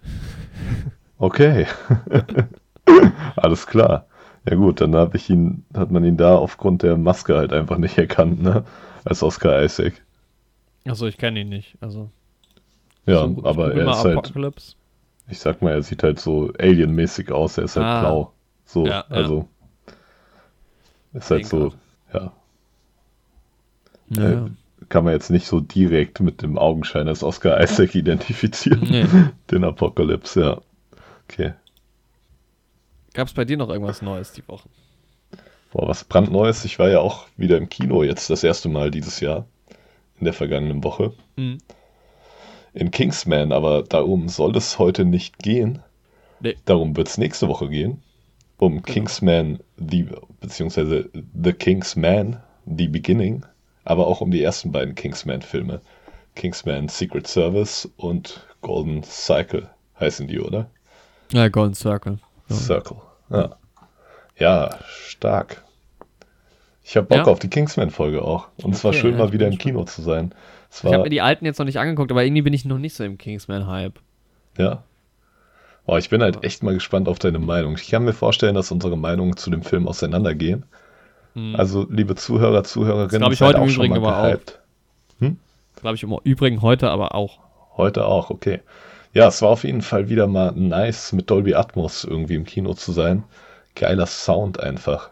Okay. 1.17 1.67
Alles 3.37 3.65
klar. 3.65 4.07
Ja 4.49 4.55
gut, 4.55 4.81
dann 4.81 4.95
habe 4.95 5.17
ich 5.17 5.29
ihn, 5.29 5.65
hat 5.73 5.91
man 5.91 6.03
ihn 6.03 6.17
da 6.17 6.35
aufgrund 6.35 6.83
der 6.83 6.97
Maske 6.97 7.35
halt 7.35 7.53
einfach 7.53 7.77
nicht 7.77 7.97
erkannt, 7.97 8.41
ne? 8.41 8.63
Als 9.05 9.23
Oscar 9.23 9.63
Isaac. 9.63 10.01
Achso, 10.85 11.07
ich 11.07 11.17
kenne 11.17 11.41
ihn 11.41 11.49
nicht. 11.49 11.77
Also. 11.81 12.09
Ja, 13.09 13.27
so, 13.27 13.43
aber 13.43 13.73
er 13.73 13.89
ist 13.89 14.03
halt. 14.03 14.33
Ich 15.31 15.39
sag 15.39 15.61
mal, 15.61 15.73
er 15.73 15.83
sieht 15.83 16.01
halt 16.03 16.19
so 16.19 16.51
alienmäßig 16.57 17.31
aus, 17.31 17.57
er 17.57 17.65
ist 17.65 17.75
halt 17.75 17.85
ah. 17.85 17.99
blau. 18.01 18.33
So, 18.65 18.85
ja, 18.85 19.05
also. 19.09 19.47
Ja. 19.87 21.19
Ist 21.19 21.31
halt 21.31 21.45
so, 21.47 21.73
ja. 22.13 22.31
ja. 24.09 24.31
Äh, 24.31 24.49
kann 24.89 25.03
man 25.03 25.13
jetzt 25.13 25.29
nicht 25.29 25.47
so 25.47 25.59
direkt 25.59 26.19
mit 26.19 26.41
dem 26.41 26.57
Augenschein 26.57 27.07
als 27.07 27.23
Oscar 27.23 27.61
Isaac 27.61 27.95
identifizieren. 27.95 28.81
Nee. 28.81 29.05
Den 29.51 29.63
Apocalypse, 29.63 30.41
ja. 30.41 30.61
Okay. 31.27 31.53
Gab 33.13 33.27
es 33.27 33.33
bei 33.33 33.45
dir 33.45 33.57
noch 33.57 33.69
irgendwas 33.69 34.01
Neues 34.01 34.31
die 34.33 34.47
Woche? 34.47 34.69
Boah, 35.71 35.87
was 35.87 36.03
brandneues. 36.03 36.65
Ich 36.65 36.79
war 36.79 36.89
ja 36.89 36.99
auch 36.99 37.27
wieder 37.37 37.57
im 37.57 37.69
Kino 37.69 38.03
jetzt 38.03 38.29
das 38.29 38.43
erste 38.43 38.69
Mal 38.69 38.91
dieses 38.91 39.19
Jahr. 39.19 39.45
In 40.19 40.25
der 40.25 40.33
vergangenen 40.33 40.83
Woche. 40.83 41.13
Mhm. 41.35 41.59
In 42.73 42.91
Kingsman, 42.91 43.51
aber 43.51 43.83
darum 43.83 44.29
soll 44.29 44.55
es 44.55 44.77
heute 44.79 45.05
nicht 45.05 45.39
gehen. 45.39 45.79
Nee. 46.39 46.55
Darum 46.65 46.95
wird 46.95 47.07
es 47.07 47.17
nächste 47.17 47.47
Woche 47.47 47.69
gehen. 47.69 48.01
Um 48.57 48.81
genau. 48.81 48.93
Kingsman, 48.93 49.59
the, 49.77 50.07
beziehungsweise 50.39 51.09
The 51.41 51.53
Kingsman, 51.53 52.41
The 52.65 52.87
Beginning. 52.87 53.45
Aber 53.85 54.07
auch 54.07 54.21
um 54.21 54.31
die 54.31 54.43
ersten 54.43 54.71
beiden 54.71 54.95
Kingsman-Filme. 54.95 55.81
Kingsman 56.35 56.87
Secret 56.89 57.27
Service 57.27 57.89
und 57.97 58.45
Golden 58.61 59.03
Cycle 59.03 59.69
heißen 59.99 60.27
die, 60.27 60.39
oder? 60.39 60.69
Ja, 61.31 61.47
Golden 61.49 61.73
Circle. 61.73 62.19
Circle. 62.51 62.97
Ja. 63.29 63.55
ja, 64.37 64.79
stark. 64.87 65.63
Ich 66.83 66.97
habe 66.97 67.07
Bock 67.07 67.17
ja. 67.17 67.25
auf 67.25 67.39
die 67.39 67.49
Kingsman-Folge 67.49 68.23
auch. 68.23 68.47
Und 68.63 68.73
es 68.73 68.83
war 68.83 68.93
schön, 68.93 69.11
ja, 69.11 69.19
mal 69.19 69.31
wieder 69.31 69.47
im 69.47 69.57
Kino 69.57 69.83
zu 69.83 70.01
sein. 70.01 70.33
Ich 70.71 70.83
habe 70.85 71.03
mir 71.03 71.09
die 71.09 71.21
alten 71.21 71.45
jetzt 71.45 71.59
noch 71.59 71.65
nicht 71.65 71.79
angeguckt, 71.79 72.11
aber 72.11 72.23
irgendwie 72.23 72.43
bin 72.43 72.53
ich 72.53 72.65
noch 72.65 72.77
nicht 72.77 72.95
so 72.95 73.03
im 73.03 73.17
Kingsman-Hype. 73.17 73.99
Ja. 74.57 74.83
Oh, 75.85 75.97
ich 75.97 76.09
bin 76.09 76.21
halt 76.21 76.43
echt 76.43 76.61
mal 76.61 76.73
gespannt 76.73 77.07
auf 77.07 77.17
deine 77.17 77.39
Meinung. 77.39 77.75
Ich 77.75 77.89
kann 77.89 78.03
mir 78.03 78.13
vorstellen, 78.13 78.55
dass 78.55 78.71
unsere 78.71 78.97
Meinungen 78.97 79.35
zu 79.37 79.49
dem 79.49 79.63
Film 79.63 79.87
auseinandergehen. 79.87 80.65
Hm. 81.33 81.55
Also, 81.55 81.87
liebe 81.89 82.15
Zuhörer, 82.15 82.63
Zuhörerinnen, 82.63 83.19
glaube 83.19 83.33
ich 83.33 83.41
heute 83.41 83.59
im 83.59 83.69
Übrigen 83.69 83.95
aber 83.95 84.17
auch. 84.19 84.37
Hm? 85.19 85.37
Glaube 85.77 85.95
ich 85.95 86.03
im 86.03 86.15
Übrigen 86.23 86.61
heute 86.61 86.89
aber 86.91 87.15
auch. 87.15 87.39
Heute 87.75 88.05
auch, 88.05 88.29
okay. 88.29 88.59
Ja, 89.13 89.27
es 89.27 89.41
war 89.41 89.49
auf 89.49 89.63
jeden 89.63 89.81
Fall 89.81 90.09
wieder 90.09 90.27
mal 90.27 90.51
nice, 90.51 91.13
mit 91.13 91.29
Dolby 91.29 91.55
Atmos 91.55 92.03
irgendwie 92.03 92.35
im 92.35 92.45
Kino 92.45 92.73
zu 92.73 92.91
sein. 92.91 93.23
Geiler 93.75 94.05
Sound 94.05 94.59
einfach. 94.59 95.09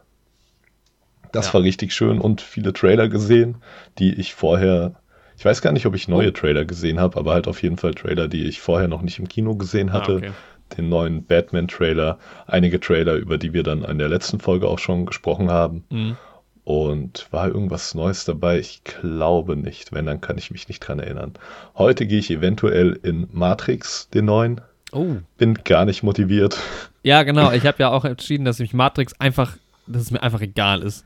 Das 1.31 1.47
ja. 1.47 1.55
war 1.55 1.61
richtig 1.63 1.93
schön 1.93 2.19
und 2.19 2.41
viele 2.41 2.73
Trailer 2.73 3.07
gesehen, 3.09 3.57
die 3.97 4.13
ich 4.13 4.35
vorher, 4.35 4.93
ich 5.37 5.45
weiß 5.45 5.61
gar 5.61 5.71
nicht, 5.71 5.85
ob 5.85 5.93
ich 5.93 6.07
neue 6.07 6.29
oh. 6.29 6.31
Trailer 6.31 6.65
gesehen 6.65 6.99
habe, 6.99 7.17
aber 7.17 7.33
halt 7.33 7.47
auf 7.47 7.61
jeden 7.61 7.77
Fall 7.77 7.93
Trailer, 7.93 8.27
die 8.27 8.45
ich 8.45 8.59
vorher 8.59 8.87
noch 8.87 9.03
nicht 9.03 9.19
im 9.19 9.29
Kino 9.29 9.55
gesehen 9.55 9.93
hatte. 9.93 10.13
Ah, 10.13 10.17
okay. 10.17 10.31
Den 10.77 10.89
neuen 10.89 11.23
Batman-Trailer, 11.23 12.17
einige 12.47 12.79
Trailer, 12.79 13.13
über 13.13 13.37
die 13.37 13.53
wir 13.53 13.63
dann 13.63 13.83
in 13.83 13.99
der 13.99 14.09
letzten 14.09 14.39
Folge 14.39 14.67
auch 14.67 14.79
schon 14.79 15.05
gesprochen 15.05 15.49
haben. 15.49 15.85
Mhm. 15.89 16.17
Und 16.65 17.27
war 17.31 17.47
irgendwas 17.47 17.95
Neues 17.95 18.25
dabei? 18.25 18.59
Ich 18.59 18.83
glaube 18.83 19.55
nicht. 19.55 19.93
Wenn, 19.93 20.05
dann 20.05 20.19
kann 20.19 20.37
ich 20.37 20.51
mich 20.51 20.67
nicht 20.67 20.81
dran 20.81 20.99
erinnern. 20.99 21.33
Heute 21.77 22.05
gehe 22.05 22.19
ich 22.19 22.29
eventuell 22.29 22.99
in 23.03 23.27
Matrix, 23.31 24.09
den 24.09 24.25
neuen. 24.25 24.59
Oh. 24.91 25.15
Bin 25.37 25.53
gar 25.63 25.85
nicht 25.85 26.03
motiviert. 26.03 26.57
Ja, 27.03 27.23
genau. 27.23 27.53
Ich 27.53 27.65
habe 27.67 27.77
ja 27.79 27.89
auch 27.89 28.03
entschieden, 28.03 28.43
dass 28.43 28.59
mich 28.59 28.73
Matrix 28.73 29.13
einfach, 29.19 29.55
dass 29.85 30.01
es 30.01 30.11
mir 30.11 30.21
einfach 30.21 30.41
egal 30.41 30.81
ist. 30.81 31.05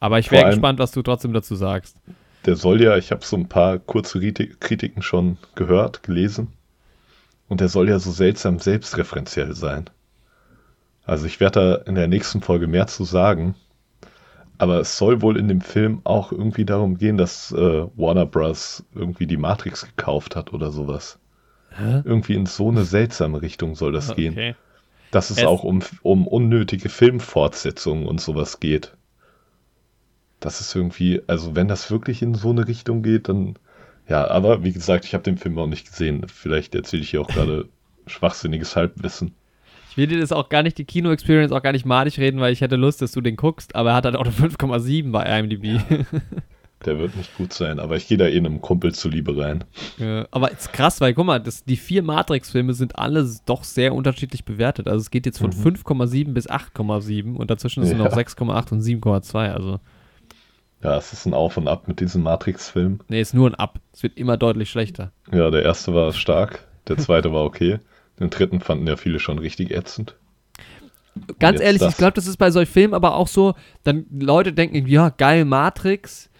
Aber 0.00 0.18
ich 0.18 0.30
wäre 0.30 0.50
gespannt, 0.50 0.78
was 0.78 0.90
du 0.90 1.00
trotzdem 1.00 1.32
dazu 1.32 1.54
sagst. 1.54 1.96
Der 2.46 2.56
soll 2.56 2.82
ja, 2.82 2.96
ich 2.96 3.10
habe 3.10 3.24
so 3.24 3.36
ein 3.36 3.48
paar 3.48 3.78
kurze 3.78 4.20
Kritiken 4.20 5.02
schon 5.02 5.38
gehört, 5.54 6.02
gelesen. 6.02 6.48
Und 7.48 7.60
der 7.60 7.68
soll 7.68 7.88
ja 7.88 7.98
so 7.98 8.10
seltsam 8.10 8.58
selbstreferenziell 8.58 9.54
sein. 9.54 9.88
Also 11.04 11.26
ich 11.26 11.40
werde 11.40 11.60
da 11.60 11.74
in 11.90 11.94
der 11.94 12.06
nächsten 12.06 12.42
Folge 12.42 12.66
mehr 12.66 12.86
zu 12.86 13.04
sagen. 13.04 13.54
Aber 14.58 14.80
es 14.80 14.98
soll 14.98 15.22
wohl 15.22 15.38
in 15.38 15.48
dem 15.48 15.60
Film 15.60 16.00
auch 16.04 16.32
irgendwie 16.32 16.66
darum 16.66 16.98
gehen, 16.98 17.16
dass 17.16 17.52
äh, 17.52 17.86
Warner 17.96 18.26
Bros. 18.26 18.84
irgendwie 18.94 19.26
die 19.26 19.36
Matrix 19.36 19.86
gekauft 19.86 20.36
hat 20.36 20.52
oder 20.52 20.70
sowas. 20.70 21.18
Hä? 21.70 22.02
Irgendwie 22.04 22.34
in 22.34 22.46
so 22.46 22.68
eine 22.68 22.84
seltsame 22.84 23.40
Richtung 23.40 23.74
soll 23.74 23.92
das 23.92 24.10
okay. 24.10 24.30
gehen. 24.30 24.54
Dass 25.10 25.30
es, 25.30 25.38
es 25.38 25.44
auch 25.44 25.64
um, 25.64 25.82
um 26.02 26.26
unnötige 26.26 26.90
Filmfortsetzungen 26.90 28.06
und 28.06 28.20
sowas 28.20 28.60
geht. 28.60 28.97
Das 30.40 30.60
ist 30.60 30.74
irgendwie, 30.74 31.22
also 31.26 31.56
wenn 31.56 31.68
das 31.68 31.90
wirklich 31.90 32.22
in 32.22 32.34
so 32.34 32.50
eine 32.50 32.68
Richtung 32.68 33.02
geht, 33.02 33.28
dann 33.28 33.56
ja, 34.08 34.26
aber 34.28 34.64
wie 34.64 34.72
gesagt, 34.72 35.04
ich 35.04 35.12
habe 35.12 35.24
den 35.24 35.36
Film 35.36 35.58
auch 35.58 35.66
nicht 35.66 35.90
gesehen. 35.90 36.26
Vielleicht 36.32 36.74
erzähle 36.74 37.02
ich 37.02 37.10
hier 37.10 37.20
auch 37.20 37.28
gerade 37.28 37.68
schwachsinniges 38.06 38.74
Halbwissen 38.74 39.34
will 39.98 40.06
dir 40.06 40.20
das 40.20 40.32
auch 40.32 40.48
gar 40.48 40.62
nicht, 40.62 40.78
die 40.78 40.84
Kino-Experience 40.84 41.52
auch 41.52 41.62
gar 41.62 41.72
nicht 41.72 41.84
malig 41.84 42.18
reden, 42.18 42.40
weil 42.40 42.52
ich 42.52 42.62
hätte 42.62 42.76
Lust, 42.76 43.02
dass 43.02 43.12
du 43.12 43.20
den 43.20 43.36
guckst, 43.36 43.74
aber 43.74 43.90
er 43.90 43.96
hat 43.96 44.04
halt 44.04 44.16
auch 44.16 44.24
eine 44.24 44.32
5,7 44.32 45.10
bei 45.10 45.38
IMDb. 45.38 45.64
Ja. 45.64 46.20
Der 46.86 46.96
wird 47.00 47.16
nicht 47.16 47.36
gut 47.36 47.52
sein, 47.52 47.80
aber 47.80 47.96
ich 47.96 48.06
gehe 48.06 48.16
da 48.16 48.26
eh 48.28 48.36
einem 48.36 48.60
Kumpel 48.60 48.94
zuliebe 48.94 49.36
rein. 49.36 49.64
Ja, 49.98 50.28
aber 50.30 50.52
ist 50.52 50.72
krass, 50.72 51.00
weil 51.00 51.12
guck 51.12 51.26
mal, 51.26 51.40
das, 51.40 51.64
die 51.64 51.76
vier 51.76 52.04
Matrix-Filme 52.04 52.72
sind 52.72 52.96
alle 52.96 53.28
doch 53.46 53.64
sehr 53.64 53.92
unterschiedlich 53.92 54.44
bewertet. 54.44 54.86
Also 54.86 55.00
es 55.00 55.10
geht 55.10 55.26
jetzt 55.26 55.38
von 55.38 55.50
mhm. 55.50 55.74
5,7 55.76 56.32
bis 56.32 56.48
8,7 56.48 57.34
und 57.34 57.50
dazwischen 57.50 57.84
sind 57.84 57.98
ja. 57.98 58.04
noch 58.04 58.16
6,8 58.16 58.72
und 58.72 58.80
7,2. 58.80 59.52
Also. 59.52 59.80
Ja, 60.82 60.96
es 60.96 61.12
ist 61.12 61.26
ein 61.26 61.34
Auf 61.34 61.56
und 61.56 61.66
Ab 61.66 61.88
mit 61.88 62.00
diesem 62.00 62.22
Matrix-Film. 62.22 63.00
Nee, 63.08 63.20
es 63.20 63.28
ist 63.28 63.34
nur 63.34 63.50
ein 63.50 63.54
Ab. 63.54 63.80
Es 63.92 64.02
wird 64.02 64.16
immer 64.16 64.36
deutlich 64.36 64.70
schlechter. 64.70 65.12
Ja, 65.32 65.50
der 65.50 65.64
erste 65.64 65.94
war 65.94 66.12
stark, 66.12 66.66
der 66.86 66.98
zweite 66.98 67.32
war 67.32 67.44
okay. 67.44 67.78
Den 68.20 68.30
dritten 68.30 68.60
fanden 68.60 68.86
ja 68.86 68.96
viele 68.96 69.18
schon 69.18 69.38
richtig 69.38 69.70
ätzend. 69.70 70.16
Ganz 71.38 71.60
ehrlich, 71.60 71.80
das. 71.80 71.92
ich 71.92 71.98
glaube, 71.98 72.12
das 72.12 72.26
ist 72.26 72.36
bei 72.36 72.50
solchen 72.50 72.72
Filmen 72.72 72.94
aber 72.94 73.16
auch 73.16 73.28
so, 73.28 73.54
dann 73.82 74.06
Leute 74.10 74.52
denken, 74.52 74.86
ja, 74.86 75.08
geil, 75.08 75.44
Matrix. 75.44 76.30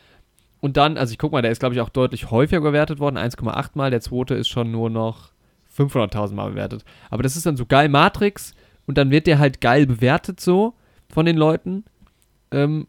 Und 0.61 0.77
dann, 0.77 0.97
also 0.97 1.13
ich 1.13 1.19
guck 1.19 1.33
mal, 1.33 1.43
der 1.43 1.51
ist, 1.51 1.61
glaube 1.61 1.75
ich, 1.75 1.81
auch 1.81 1.89
deutlich 1.89 2.31
häufiger 2.31 2.61
bewertet 2.61 2.99
worden, 2.99 3.17
1,8 3.17 3.71
mal. 3.75 3.91
Der 3.91 4.01
zweite 4.01 4.35
ist 4.35 4.49
schon 4.49 4.71
nur 4.71 4.91
noch 4.91 5.31
500.000 5.77 6.35
Mal 6.35 6.51
bewertet. 6.51 6.85
Aber 7.11 7.23
das 7.23 7.37
ist 7.37 7.47
dann 7.47 7.57
so 7.57 7.67
geil, 7.67 7.89
Matrix. 7.89 8.55
Und 8.87 8.99
dann 8.99 9.11
wird 9.11 9.27
der 9.27 9.39
halt 9.39 9.61
geil 9.61 9.87
bewertet 9.87 10.41
so 10.41 10.75
von 11.09 11.27
den 11.27 11.37
Leuten. 11.37 11.85
Ähm, 12.51 12.87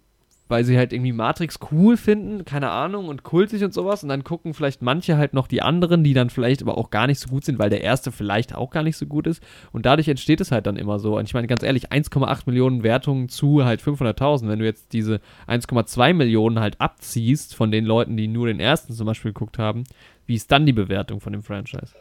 weil 0.50 0.66
sie 0.66 0.78
halt 0.78 0.92
irgendwie 0.92 1.14
Matrix 1.14 1.60
cool 1.72 1.96
finden, 1.96 2.44
keine 2.44 2.72
Ahnung, 2.72 3.08
und 3.08 3.24
kultig 3.24 3.64
und 3.64 3.74
sowas. 3.74 4.04
Und 4.04 4.10
dann 4.10 4.24
gucken 4.24 4.56
vielleicht 4.56 4.82
manche 4.82 5.16
halt 5.16 5.34
noch 5.34 5.48
die 5.48 5.62
anderen, 5.62 6.04
die 6.04 6.14
dann 6.14 6.32
vielleicht 6.32 6.64
aber 6.64 6.78
auch 6.78 6.90
gar 6.90 7.08
nicht 7.08 7.20
so 7.20 7.30
gut 7.30 7.46
sind, 7.46 7.60
weil 7.60 7.70
der 7.70 7.82
erste 7.82 8.12
vielleicht 8.12 8.56
auch 8.56 8.72
gar 8.72 8.82
nicht 8.82 8.98
so 8.98 9.06
gut 9.06 9.28
ist. 9.28 9.42
Und 9.72 9.86
dadurch 9.86 10.08
entsteht 10.08 10.42
es 10.42 10.52
halt 10.52 10.66
dann 10.66 10.76
immer 10.76 10.98
so. 10.98 11.18
Und 11.18 11.26
ich 11.26 11.36
meine, 11.36 11.48
ganz 11.48 11.62
ehrlich, 11.62 11.92
1,8 11.92 12.42
Millionen 12.48 12.84
Wertungen 12.84 13.30
zu 13.30 13.64
halt 13.64 13.82
500.000. 13.82 14.48
Wenn 14.48 14.60
du 14.60 14.66
jetzt 14.66 14.92
diese 14.92 15.22
1,2 15.48 16.16
Millionen 16.16 16.60
halt 16.60 16.82
abziehst 16.82 17.56
von 17.56 17.70
den 17.70 17.86
Leuten, 17.86 18.18
die 18.18 18.28
nur 18.28 18.48
den 18.48 18.60
ersten 18.60 18.94
zum 18.94 19.06
Beispiel 19.06 19.32
geguckt 19.32 19.60
haben, 19.60 19.84
wie 20.26 20.36
ist 20.36 20.52
dann 20.52 20.66
die 20.66 20.74
Bewertung 20.74 21.22
von 21.22 21.32
dem 21.32 21.44
Franchise? 21.44 21.94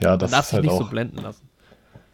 Ja, 0.00 0.16
das 0.16 0.32
ist 0.32 0.52
halt 0.54 0.64
nicht 0.64 0.72
auch, 0.72 0.78
so 0.78 0.88
blenden 0.88 1.18
lassen. 1.18 1.46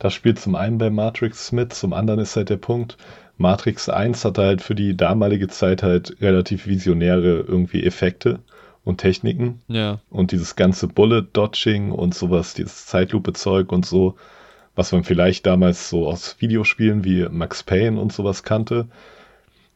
Das 0.01 0.13
spielt 0.13 0.39
zum 0.39 0.55
einen 0.55 0.79
bei 0.79 0.91
Matrix 0.91 1.53
mit, 1.53 1.73
zum 1.73 1.93
anderen 1.93 2.21
ist 2.21 2.37
halt 2.37 2.51
der 2.51 2.57
Punkt, 2.57 2.97
Matrix 3.39 3.89
1 3.89 4.25
hatte 4.25 4.43
halt 4.43 4.63
für 4.63 4.75
die 4.75 4.97
damalige 4.97 5.49
Zeit 5.49 5.83
halt 5.83 6.17
relativ 6.21 6.67
visionäre 6.67 7.41
irgendwie 7.41 7.85
Effekte 7.85 8.41
und 8.85 8.99
Techniken. 8.99 9.61
Ja. 9.69 10.01
Und 10.11 10.33
dieses 10.33 10.57
ganze 10.57 10.89
Bullet-Dodging 10.89 11.93
und 11.93 12.15
sowas, 12.15 12.55
dieses 12.55 12.87
Zeitlupe-Zeug 12.87 13.71
und 13.73 13.87
so, 13.87 14.17
was 14.75 14.93
man 14.93 15.05
vielleicht 15.05 15.47
damals 15.47 15.89
so 15.89 16.09
aus 16.09 16.37
Videospielen 16.41 17.05
wie 17.05 17.27
Max 17.29 17.63
Payne 17.63 18.01
und 18.01 18.13
sowas 18.13 18.43
kannte. 18.43 18.89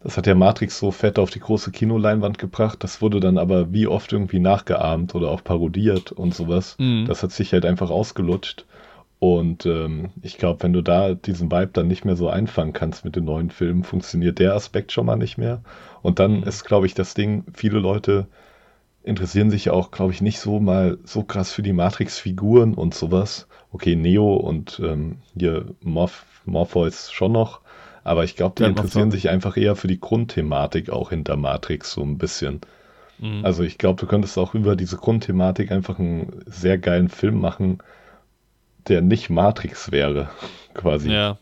Das 0.02 0.16
hat 0.16 0.26
ja 0.26 0.34
Matrix 0.34 0.78
so 0.78 0.90
fett 0.90 1.18
auf 1.18 1.30
die 1.30 1.40
große 1.40 1.70
Kinoleinwand 1.70 2.38
gebracht. 2.38 2.82
Das 2.82 3.00
wurde 3.00 3.20
dann 3.20 3.38
aber 3.38 3.72
wie 3.72 3.86
oft 3.86 4.12
irgendwie 4.12 4.40
nachgeahmt 4.40 5.14
oder 5.14 5.30
auch 5.30 5.44
parodiert 5.44 6.10
und 6.10 6.34
sowas. 6.34 6.76
Mhm. 6.78 7.04
Das 7.06 7.22
hat 7.22 7.30
sich 7.30 7.52
halt 7.52 7.64
einfach 7.64 7.90
ausgelutscht. 7.90 8.64
Und 9.22 9.66
ähm, 9.66 10.10
ich 10.20 10.36
glaube, 10.36 10.64
wenn 10.64 10.72
du 10.72 10.82
da 10.82 11.14
diesen 11.14 11.48
Vibe 11.48 11.70
dann 11.72 11.86
nicht 11.86 12.04
mehr 12.04 12.16
so 12.16 12.28
einfangen 12.28 12.72
kannst 12.72 13.04
mit 13.04 13.14
den 13.14 13.24
neuen 13.24 13.50
Filmen, 13.50 13.84
funktioniert 13.84 14.40
der 14.40 14.56
Aspekt 14.56 14.90
schon 14.90 15.06
mal 15.06 15.14
nicht 15.14 15.38
mehr. 15.38 15.62
Und 16.02 16.18
dann 16.18 16.38
mhm. 16.38 16.42
ist, 16.42 16.64
glaube 16.64 16.86
ich, 16.86 16.94
das 16.94 17.14
Ding, 17.14 17.44
viele 17.54 17.78
Leute 17.78 18.26
interessieren 19.04 19.48
sich 19.48 19.66
ja 19.66 19.74
auch, 19.74 19.92
glaube 19.92 20.10
ich, 20.10 20.22
nicht 20.22 20.40
so 20.40 20.58
mal 20.58 20.98
so 21.04 21.22
krass 21.22 21.52
für 21.52 21.62
die 21.62 21.72
Matrix-Figuren 21.72 22.74
und 22.74 22.94
sowas. 22.94 23.46
Okay, 23.70 23.94
Neo 23.94 24.34
und 24.34 24.82
ähm, 24.84 25.18
hier 25.38 25.66
Morph 25.84 26.26
Morpheus 26.44 27.12
schon 27.12 27.30
noch. 27.30 27.60
Aber 28.02 28.24
ich 28.24 28.34
glaube, 28.34 28.56
die 28.58 28.64
ja, 28.64 28.70
interessieren 28.70 29.12
sich 29.12 29.28
einfach 29.28 29.56
eher 29.56 29.76
für 29.76 29.86
die 29.86 30.00
Grundthematik 30.00 30.90
auch 30.90 31.10
hinter 31.10 31.36
Matrix 31.36 31.92
so 31.92 32.02
ein 32.02 32.18
bisschen. 32.18 32.60
Mhm. 33.20 33.44
Also 33.44 33.62
ich 33.62 33.78
glaube, 33.78 34.00
du 34.00 34.08
könntest 34.08 34.36
auch 34.36 34.52
über 34.52 34.74
diese 34.74 34.96
Grundthematik 34.96 35.70
einfach 35.70 36.00
einen 36.00 36.42
sehr 36.46 36.76
geilen 36.76 37.08
Film 37.08 37.40
machen, 37.40 37.78
der 38.88 39.02
nicht 39.02 39.30
Matrix 39.30 39.90
wäre, 39.92 40.30
quasi. 40.74 41.10
Ja. 41.10 41.38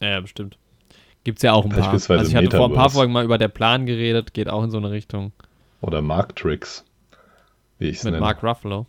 Ja, 0.00 0.20
bestimmt. 0.20 0.58
Gibt 1.24 1.38
es 1.38 1.42
ja 1.42 1.52
auch 1.52 1.64
ein 1.64 1.70
paar. 1.70 1.92
Also 1.92 2.14
ich 2.14 2.34
hatte 2.34 2.56
vor 2.56 2.68
ein 2.68 2.74
paar 2.74 2.90
Folgen 2.90 3.12
mal 3.12 3.24
über 3.24 3.38
der 3.38 3.48
Plan 3.48 3.86
geredet, 3.86 4.34
geht 4.34 4.48
auch 4.48 4.64
in 4.64 4.70
so 4.70 4.78
eine 4.78 4.90
Richtung. 4.90 5.32
Oder 5.80 6.02
Marktrix, 6.02 6.84
wie 7.78 7.88
ich 7.88 7.98
es 7.98 8.04
nenne. 8.04 8.16
Mit 8.16 8.22
Mark 8.22 8.42
Ruffalo. 8.42 8.86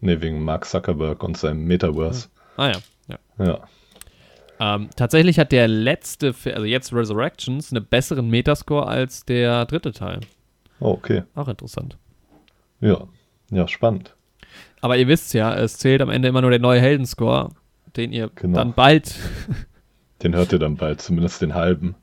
Ne, 0.00 0.20
wegen 0.22 0.42
Mark 0.42 0.64
Zuckerberg 0.64 1.22
und 1.22 1.36
seinem 1.36 1.64
Metaverse. 1.64 2.28
Ah 2.56 2.68
ja, 2.68 2.78
ja. 3.08 3.44
Ja. 3.44 3.60
Ähm, 4.60 4.90
tatsächlich 4.96 5.38
hat 5.38 5.52
der 5.52 5.68
letzte, 5.68 6.34
also 6.44 6.64
jetzt 6.64 6.92
Resurrections, 6.92 7.72
einen 7.72 7.84
besseren 7.84 8.28
Metascore 8.28 8.86
als 8.86 9.24
der 9.24 9.66
dritte 9.66 9.92
Teil. 9.92 10.20
Oh, 10.80 10.90
okay. 10.90 11.24
Auch 11.34 11.48
interessant. 11.48 11.96
Ja, 12.80 13.06
ja, 13.50 13.68
spannend. 13.68 14.14
Aber 14.80 14.96
ihr 14.96 15.08
wisst 15.08 15.34
ja, 15.34 15.54
es 15.54 15.78
zählt 15.78 16.00
am 16.02 16.10
Ende 16.10 16.28
immer 16.28 16.40
nur 16.40 16.50
der 16.50 16.60
neue 16.60 16.80
Heldenscore, 16.80 17.50
den 17.96 18.12
ihr 18.12 18.30
genau. 18.34 18.58
dann 18.58 18.74
bald. 18.74 19.14
den 20.22 20.34
hört 20.34 20.52
ihr 20.52 20.58
dann 20.58 20.76
bald, 20.76 21.00
zumindest 21.00 21.42
den 21.42 21.54
halben. 21.54 21.94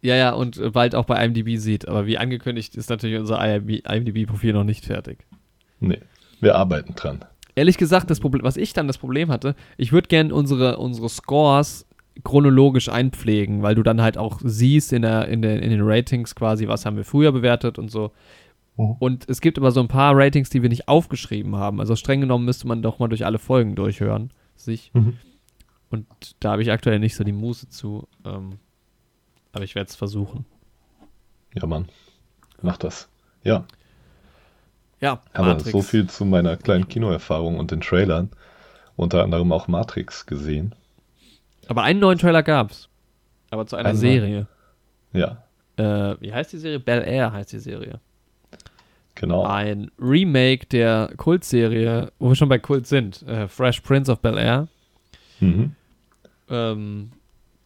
Ja, 0.00 0.14
ja, 0.14 0.30
und 0.32 0.72
bald 0.72 0.94
auch 0.94 1.04
bei 1.04 1.24
IMDb 1.24 1.56
sieht. 1.56 1.88
Aber 1.88 2.06
wie 2.06 2.18
angekündigt 2.18 2.76
ist 2.76 2.90
natürlich 2.90 3.18
unser 3.18 3.42
IMDb-Profil 3.42 4.52
noch 4.52 4.64
nicht 4.64 4.84
fertig. 4.84 5.26
Nee, 5.80 6.00
wir 6.40 6.56
arbeiten 6.56 6.94
dran. 6.94 7.24
Ehrlich 7.54 7.78
gesagt, 7.78 8.10
das 8.10 8.20
Problem, 8.20 8.44
was 8.44 8.56
ich 8.56 8.72
dann 8.72 8.86
das 8.86 8.98
Problem 8.98 9.30
hatte, 9.30 9.56
ich 9.76 9.92
würde 9.92 10.06
gerne 10.06 10.32
unsere, 10.32 10.78
unsere 10.78 11.08
Scores 11.08 11.86
chronologisch 12.24 12.88
einpflegen, 12.88 13.62
weil 13.62 13.74
du 13.74 13.82
dann 13.82 14.00
halt 14.00 14.18
auch 14.18 14.40
siehst 14.42 14.92
in, 14.92 15.02
der, 15.02 15.28
in, 15.28 15.42
der, 15.42 15.62
in 15.62 15.70
den 15.70 15.82
Ratings 15.82 16.34
quasi, 16.34 16.68
was 16.68 16.86
haben 16.86 16.96
wir 16.96 17.04
früher 17.04 17.32
bewertet 17.32 17.78
und 17.78 17.90
so. 17.90 18.12
Mhm. 18.78 18.96
Und 18.98 19.28
es 19.28 19.40
gibt 19.40 19.58
aber 19.58 19.72
so 19.72 19.80
ein 19.80 19.88
paar 19.88 20.16
Ratings, 20.16 20.48
die 20.48 20.62
wir 20.62 20.68
nicht 20.68 20.88
aufgeschrieben 20.88 21.56
haben. 21.56 21.80
Also 21.80 21.96
streng 21.96 22.20
genommen 22.20 22.44
müsste 22.44 22.66
man 22.66 22.80
doch 22.80 22.98
mal 22.98 23.08
durch 23.08 23.26
alle 23.26 23.38
Folgen 23.38 23.74
durchhören, 23.74 24.32
sich. 24.56 24.90
Mhm. 24.94 25.18
Und 25.90 26.06
da 26.40 26.52
habe 26.52 26.62
ich 26.62 26.70
aktuell 26.70 26.98
nicht 26.98 27.16
so 27.16 27.24
die 27.24 27.32
Muße 27.32 27.68
zu. 27.68 28.08
Ähm, 28.24 28.58
aber 29.52 29.64
ich 29.64 29.74
werde 29.74 29.88
es 29.88 29.96
versuchen. 29.96 30.46
Ja, 31.54 31.66
Mann. 31.66 31.88
Mach 32.62 32.76
das. 32.76 33.08
Ja. 33.42 33.64
Ja, 35.00 35.22
aber 35.32 35.48
Matrix. 35.48 35.70
so 35.70 35.82
viel 35.82 36.08
zu 36.08 36.24
meiner 36.24 36.56
kleinen 36.56 36.88
Kinoerfahrung 36.88 37.58
und 37.58 37.70
den 37.70 37.80
Trailern. 37.80 38.30
Unter 38.96 39.22
anderem 39.22 39.52
auch 39.52 39.68
Matrix 39.68 40.26
gesehen. 40.26 40.74
Aber 41.68 41.82
einen 41.82 42.00
neuen 42.00 42.18
Trailer 42.18 42.42
gab's. 42.42 42.88
Aber 43.50 43.66
zu 43.66 43.76
einer 43.76 43.90
Ein 43.90 43.96
Serie. 43.96 44.48
Ja. 45.12 45.44
Äh, 45.76 46.20
wie 46.20 46.32
heißt 46.32 46.52
die 46.52 46.58
Serie? 46.58 46.80
Bel 46.80 47.02
Air 47.02 47.32
heißt 47.32 47.52
die 47.52 47.60
Serie. 47.60 48.00
Genau. 49.18 49.44
Ein 49.44 49.90
Remake 49.98 50.66
der 50.66 51.10
Kultserie, 51.16 52.12
wo 52.20 52.28
wir 52.28 52.36
schon 52.36 52.48
bei 52.48 52.60
Kult 52.60 52.86
sind. 52.86 53.22
Äh, 53.22 53.48
Fresh 53.48 53.80
Prince 53.80 54.12
of 54.12 54.20
Bel 54.20 54.38
Air. 54.38 54.68
Mhm. 55.40 55.72
Ähm, 56.48 57.10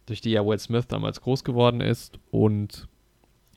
durch 0.07 0.19
die 0.21 0.31
ja 0.31 0.43
Will 0.43 0.57
Smith 0.57 0.87
damals 0.87 1.21
groß 1.21 1.43
geworden 1.43 1.79
ist. 1.79 2.17
Und 2.31 2.87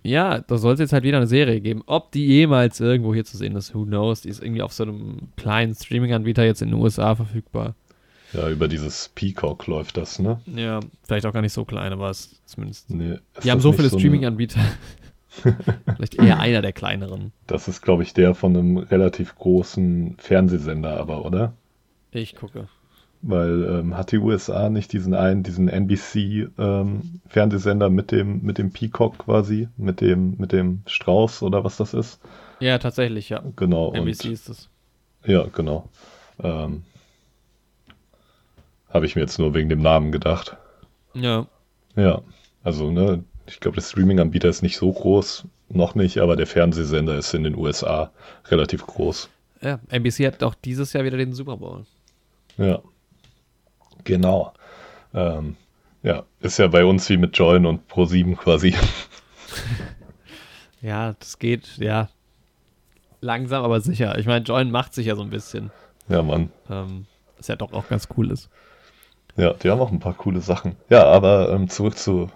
ja, 0.02 0.40
da 0.40 0.58
soll 0.58 0.74
es 0.74 0.80
jetzt 0.80 0.92
halt 0.92 1.04
wieder 1.04 1.16
eine 1.16 1.26
Serie 1.26 1.62
geben. 1.62 1.82
Ob 1.86 2.12
die 2.12 2.26
jemals 2.26 2.80
irgendwo 2.80 3.14
hier 3.14 3.24
zu 3.24 3.38
sehen 3.38 3.56
ist, 3.56 3.74
who 3.74 3.86
knows. 3.86 4.20
Die 4.20 4.28
ist 4.28 4.42
irgendwie 4.42 4.62
auf 4.62 4.74
so 4.74 4.82
einem 4.82 5.28
kleinen 5.36 5.74
Streaming-Anbieter 5.74 6.44
jetzt 6.44 6.60
in 6.60 6.68
den 6.68 6.78
USA 6.78 7.14
verfügbar. 7.14 7.76
Ja, 8.34 8.50
über 8.50 8.68
dieses 8.68 9.10
Peacock 9.14 9.66
läuft 9.68 9.96
das, 9.96 10.18
ne? 10.18 10.38
Ja, 10.54 10.80
vielleicht 11.04 11.24
auch 11.24 11.32
gar 11.32 11.40
nicht 11.40 11.54
so 11.54 11.64
klein, 11.64 11.94
aber 11.94 12.10
es 12.10 12.42
zumindest. 12.44 12.90
Nee, 12.90 13.18
die 13.42 13.50
haben 13.50 13.60
so 13.60 13.72
viele 13.72 13.88
so 13.88 13.98
Streaming-Anbieter. 13.98 14.60
Vielleicht 15.96 16.16
eher 16.16 16.40
einer 16.40 16.62
der 16.62 16.72
kleineren. 16.72 17.32
Das 17.46 17.68
ist, 17.68 17.82
glaube 17.82 18.02
ich, 18.02 18.14
der 18.14 18.34
von 18.34 18.56
einem 18.56 18.78
relativ 18.78 19.36
großen 19.36 20.16
Fernsehsender, 20.18 20.98
aber, 20.98 21.24
oder? 21.24 21.52
Ich 22.10 22.34
gucke. 22.34 22.66
Weil 23.22 23.64
ähm, 23.64 23.96
hat 23.96 24.12
die 24.12 24.18
USA 24.18 24.68
nicht 24.68 24.92
diesen 24.92 25.14
einen, 25.14 25.42
diesen 25.42 25.68
NBC-Fernsehsender 25.68 27.86
ähm, 27.86 27.94
mit 27.94 28.12
dem, 28.12 28.42
mit 28.42 28.58
dem 28.58 28.72
Peacock 28.72 29.18
quasi, 29.18 29.68
mit 29.76 30.00
dem, 30.00 30.36
mit 30.38 30.52
dem 30.52 30.82
Strauß 30.86 31.42
oder 31.42 31.64
was 31.64 31.76
das 31.76 31.92
ist? 31.94 32.20
Ja, 32.60 32.78
tatsächlich, 32.78 33.28
ja. 33.28 33.42
Genau. 33.56 33.92
NBC 33.92 34.26
und, 34.26 34.32
ist 34.32 34.48
es. 34.48 34.70
Ja, 35.24 35.46
genau. 35.52 35.88
Ähm, 36.42 36.84
Habe 38.90 39.06
ich 39.06 39.16
mir 39.16 39.22
jetzt 39.22 39.38
nur 39.38 39.54
wegen 39.54 39.68
dem 39.68 39.82
Namen 39.82 40.12
gedacht. 40.12 40.56
Ja. 41.14 41.46
Ja, 41.96 42.22
also, 42.62 42.90
ne, 42.90 43.24
ich 43.48 43.60
glaube, 43.60 43.76
der 43.76 43.82
Streaming-Anbieter 43.82 44.48
ist 44.48 44.62
nicht 44.62 44.76
so 44.76 44.92
groß, 44.92 45.44
noch 45.68 45.94
nicht, 45.94 46.18
aber 46.18 46.36
der 46.36 46.46
Fernsehsender 46.46 47.16
ist 47.16 47.34
in 47.34 47.44
den 47.44 47.56
USA 47.56 48.10
relativ 48.48 48.86
groß. 48.86 49.28
Ja, 49.62 49.80
NBC 49.88 50.26
hat 50.26 50.42
auch 50.42 50.54
dieses 50.54 50.92
Jahr 50.92 51.04
wieder 51.04 51.16
den 51.16 51.32
Super 51.32 51.56
Bowl. 51.56 51.86
Ja. 52.58 52.80
Genau. 54.04 54.52
Ähm, 55.14 55.56
ja, 56.02 56.24
ist 56.40 56.58
ja 56.58 56.68
bei 56.68 56.84
uns 56.84 57.08
wie 57.08 57.16
mit 57.16 57.36
Join 57.36 57.66
und 57.66 57.90
Pro7 57.90 58.36
quasi. 58.36 58.74
ja, 60.82 61.14
das 61.18 61.38
geht, 61.38 61.78
ja. 61.78 62.08
Langsam, 63.20 63.64
aber 63.64 63.80
sicher. 63.80 64.18
Ich 64.18 64.26
meine, 64.26 64.44
Join 64.44 64.70
macht 64.70 64.94
sich 64.94 65.06
ja 65.06 65.16
so 65.16 65.22
ein 65.22 65.30
bisschen. 65.30 65.70
Ja, 66.08 66.22
Mann. 66.22 66.50
Ähm, 66.70 67.06
was 67.36 67.48
ja 67.48 67.56
doch 67.56 67.72
auch 67.72 67.88
ganz 67.88 68.08
cool 68.16 68.30
ist. 68.30 68.48
Ja, 69.36 69.52
die 69.52 69.70
haben 69.70 69.80
auch 69.80 69.90
ein 69.90 70.00
paar 70.00 70.14
coole 70.14 70.40
Sachen. 70.40 70.76
Ja, 70.88 71.04
aber 71.04 71.50
ähm, 71.50 71.68
zurück 71.68 71.98
zu 71.98 72.30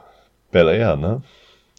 Bel 0.51 0.69
Air, 0.69 0.97
ne? 0.97 1.23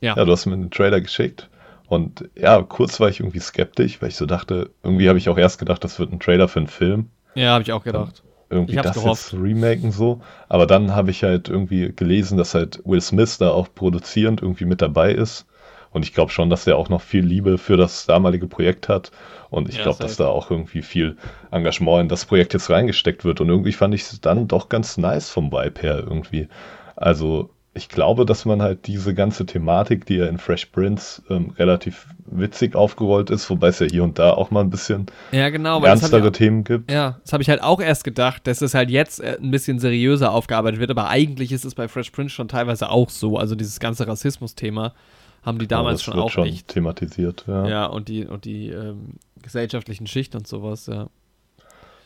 Ja. 0.02 0.16
Ja, 0.16 0.26
du 0.26 0.32
hast 0.32 0.46
mir 0.46 0.54
einen 0.54 0.72
Trailer 0.72 1.02
geschickt. 1.02 1.50
Und 1.88 2.30
ja, 2.36 2.62
kurz 2.62 3.00
war 3.00 3.10
ich 3.10 3.20
irgendwie 3.20 3.40
skeptisch, 3.40 4.02
weil 4.02 4.10
ich 4.10 4.16
so 4.16 4.26
dachte, 4.26 4.70
irgendwie 4.82 5.10
habe 5.10 5.20
ich 5.20 5.30
auch 5.30 5.38
erst 5.38 5.60
gedacht, 5.60 5.84
das 5.84 6.00
wird 6.00 6.12
ein 6.12 6.20
Trailer 6.20 6.48
für 6.48 6.60
einen 6.60 6.68
Film. 6.68 7.10
Ja, 7.36 7.52
habe 7.52 7.64
ich 7.64 7.72
auch 7.72 7.84
gedacht 7.84 8.24
irgendwie 8.52 8.76
das 8.76 8.96
gehofft. 8.96 9.32
jetzt 9.32 9.42
remaken 9.42 9.92
so. 9.92 10.22
Aber 10.50 10.68
dann 10.68 10.94
habe 10.94 11.12
ich 11.12 11.24
halt 11.24 11.50
irgendwie 11.50 11.94
gelesen, 11.96 12.38
dass 12.38 12.54
halt 12.54 12.82
Will 12.86 13.02
Smith 13.02 13.38
da 13.38 13.50
auch 13.52 13.70
produzierend 13.74 14.42
irgendwie 14.42 14.66
mit 14.66 14.82
dabei 14.82 15.14
ist. 15.14 15.48
Und 15.92 16.06
ich 16.06 16.14
glaube 16.14 16.32
schon, 16.32 16.50
dass 16.50 16.66
der 16.66 16.78
auch 16.78 16.90
noch 16.90 17.02
viel 17.02 17.26
Liebe 17.26 17.58
für 17.58 17.76
das 17.76 18.06
damalige 18.06 18.48
Projekt 18.48 18.88
hat. 18.88 19.12
Und 19.50 19.68
ich 19.68 19.78
ja, 19.78 19.84
glaube, 19.84 20.00
dass 20.00 20.16
da 20.16 20.28
auch 20.28 20.50
irgendwie 20.50 20.82
viel 20.82 21.18
Engagement 21.52 22.04
in 22.04 22.08
das 22.08 22.26
Projekt 22.26 22.54
jetzt 22.54 22.70
reingesteckt 22.70 23.26
wird. 23.26 23.42
Und 23.42 23.50
irgendwie 23.50 23.74
fand 23.74 23.94
ich 23.94 24.04
es 24.04 24.22
dann 24.22 24.48
doch 24.48 24.70
ganz 24.70 24.98
nice 24.98 25.30
vom 25.30 25.52
Vibe 25.52 25.82
her 25.82 26.00
irgendwie. 26.00 26.48
Also 26.96 27.50
ich 27.74 27.88
glaube, 27.88 28.26
dass 28.26 28.44
man 28.44 28.62
halt 28.62 28.86
diese 28.88 29.14
ganze 29.14 29.46
Thematik, 29.46 30.06
die 30.06 30.16
ja 30.16 30.26
in 30.26 30.38
Fresh 30.38 30.68
Prince 30.68 31.22
ähm, 31.30 31.52
relativ 31.58 32.08
witzig 32.26 32.76
aufgerollt 32.76 33.30
ist, 33.30 33.50
wobei 33.50 33.70
es 33.70 33.80
ja 33.80 33.88
hier 33.88 34.04
und 34.04 34.20
da 34.20 34.32
auch 34.32 34.52
mal 34.52 34.60
ein 34.60 34.70
bisschen 34.70 35.06
ja, 35.32 35.50
genau, 35.50 35.82
ernstere 35.84 36.28
auch, 36.28 36.32
Themen 36.32 36.66
gibt. 36.66 36.92
Ja, 36.92 37.20
das 37.24 37.32
habe 37.32 37.44
ich 37.44 37.50
halt 37.50 37.64
auch 37.64 37.80
erst 37.82 38.04
gedacht, 38.04 38.46
dass 38.46 38.62
es 38.62 38.74
halt 38.74 38.90
jetzt 38.90 39.22
äh, 39.22 39.38
ein 39.42 39.52
bisschen 39.52 39.80
seriöser 39.80 40.34
aufgearbeitet 40.34 40.82
wird, 40.82 40.92
aber 40.92 41.08
eigentlich 41.08 41.54
ist 41.54 41.64
es 41.64 41.74
bei 41.74 41.88
Fresh 41.88 42.10
Prince 42.10 42.36
schon 42.36 42.50
teilweise 42.50 42.90
auch 42.90 43.10
so. 43.10 43.38
Also 43.38 43.56
dieses 43.56 43.80
ganze 43.80 44.06
Rassismus-Thema 44.06 44.94
haben 45.42 45.58
die 45.58 45.68
damals 45.68 46.06
ja, 46.06 46.12
schon 46.12 46.22
auch 46.22 46.30
schon 46.30 46.48
echt 46.48 46.68
thematisiert. 46.68 47.46
Ja, 47.48 47.68
ja 47.68 47.86
und 47.86 48.10
die, 48.10 48.26
und 48.26 48.44
die 48.44 48.68
ähm, 48.68 49.14
gesellschaftlichen 49.42 50.08
Schichten 50.08 50.38
und 50.38 50.48
sowas, 50.48 50.88
ja. 50.88 51.08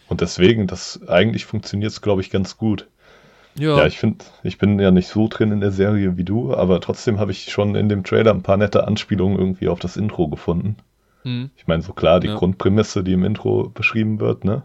Und 0.07 0.21
deswegen, 0.21 0.67
das 0.67 1.01
eigentlich 1.07 1.45
funktioniert 1.45 1.91
es, 1.91 2.01
glaube 2.01 2.21
ich, 2.21 2.29
ganz 2.29 2.57
gut. 2.57 2.87
Ja, 3.57 3.77
ja 3.77 3.85
ich 3.85 3.97
finde, 3.97 4.25
ich 4.43 4.57
bin 4.57 4.79
ja 4.79 4.91
nicht 4.91 5.07
so 5.07 5.27
drin 5.27 5.51
in 5.51 5.61
der 5.61 5.71
Serie 5.71 6.17
wie 6.17 6.23
du, 6.23 6.53
aber 6.53 6.81
trotzdem 6.81 7.19
habe 7.19 7.31
ich 7.31 7.51
schon 7.51 7.75
in 7.75 7.89
dem 7.89 8.03
Trailer 8.03 8.31
ein 8.31 8.43
paar 8.43 8.57
nette 8.57 8.87
Anspielungen 8.87 9.37
irgendwie 9.37 9.67
auf 9.67 9.79
das 9.79 9.97
Intro 9.97 10.27
gefunden. 10.27 10.77
Mhm. 11.23 11.51
Ich 11.55 11.67
meine, 11.67 11.81
so 11.81 11.93
klar, 11.93 12.19
die 12.19 12.27
ja. 12.27 12.35
Grundprämisse, 12.35 13.03
die 13.03 13.13
im 13.13 13.23
Intro 13.23 13.69
beschrieben 13.69 14.19
wird, 14.19 14.45
ne? 14.45 14.63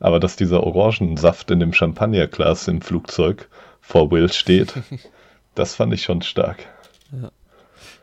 Aber 0.00 0.18
dass 0.18 0.34
dieser 0.34 0.64
Orangensaft 0.64 1.50
in 1.50 1.60
dem 1.60 1.72
Champagnerglas 1.72 2.66
im 2.66 2.82
Flugzeug 2.82 3.48
vor 3.80 4.10
Will 4.10 4.32
steht, 4.32 4.74
das 5.54 5.76
fand 5.76 5.94
ich 5.94 6.02
schon 6.02 6.22
stark. 6.22 6.66
Ja, 7.12 7.30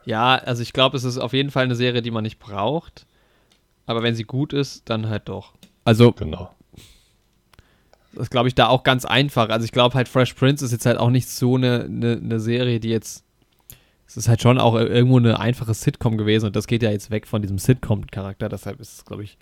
ja 0.06 0.36
also 0.36 0.62
ich 0.62 0.71
glaube, 0.71 0.95
es 0.95 1.04
ist 1.04 1.17
auf 1.17 1.34
jeden 1.34 1.52
Fall 1.52 1.65
eine 1.65 1.75
Serie, 1.75 2.02
die 2.02 2.12
man 2.12 2.23
nicht 2.23 2.39
braucht. 2.39 3.06
Aber 3.86 4.04
wenn 4.04 4.15
sie 4.15 4.23
gut 4.23 4.54
ist, 4.54 4.88
dann 4.89 5.10
halt 5.10 5.28
doch. 5.28 5.54
Also, 5.84 6.12
genau. 6.12 6.52
Das 8.13 8.23
ist, 8.23 8.31
glaube 8.31 8.47
ich, 8.47 8.55
da 8.55 8.67
auch 8.67 8.83
ganz 8.83 9.05
einfach. 9.05 9.49
Also 9.49 9.65
ich 9.65 9.71
glaube 9.71 9.95
halt, 9.95 10.07
Fresh 10.07 10.33
Prince 10.33 10.65
ist 10.65 10.71
jetzt 10.71 10.85
halt 10.85 10.97
auch 10.97 11.09
nicht 11.09 11.29
so 11.29 11.55
eine, 11.55 11.85
eine, 11.85 12.13
eine 12.13 12.39
Serie, 12.39 12.79
die 12.79 12.89
jetzt. 12.89 13.23
Es 14.07 14.17
ist 14.17 14.27
halt 14.27 14.41
schon 14.41 14.57
auch 14.57 14.73
irgendwo 14.73 15.17
eine 15.17 15.39
einfache 15.39 15.73
Sitcom 15.75 16.17
gewesen 16.17 16.47
und 16.47 16.55
das 16.55 16.65
geht 16.65 16.81
ja 16.81 16.89
jetzt 16.89 17.11
weg 17.11 17.27
von 17.27 17.43
diesem 17.43 17.59
Sitcom-Charakter. 17.59 18.49
Deshalb 18.49 18.79
ist 18.79 18.93
es, 18.93 19.05
glaube 19.05 19.23
ich, 19.23 19.37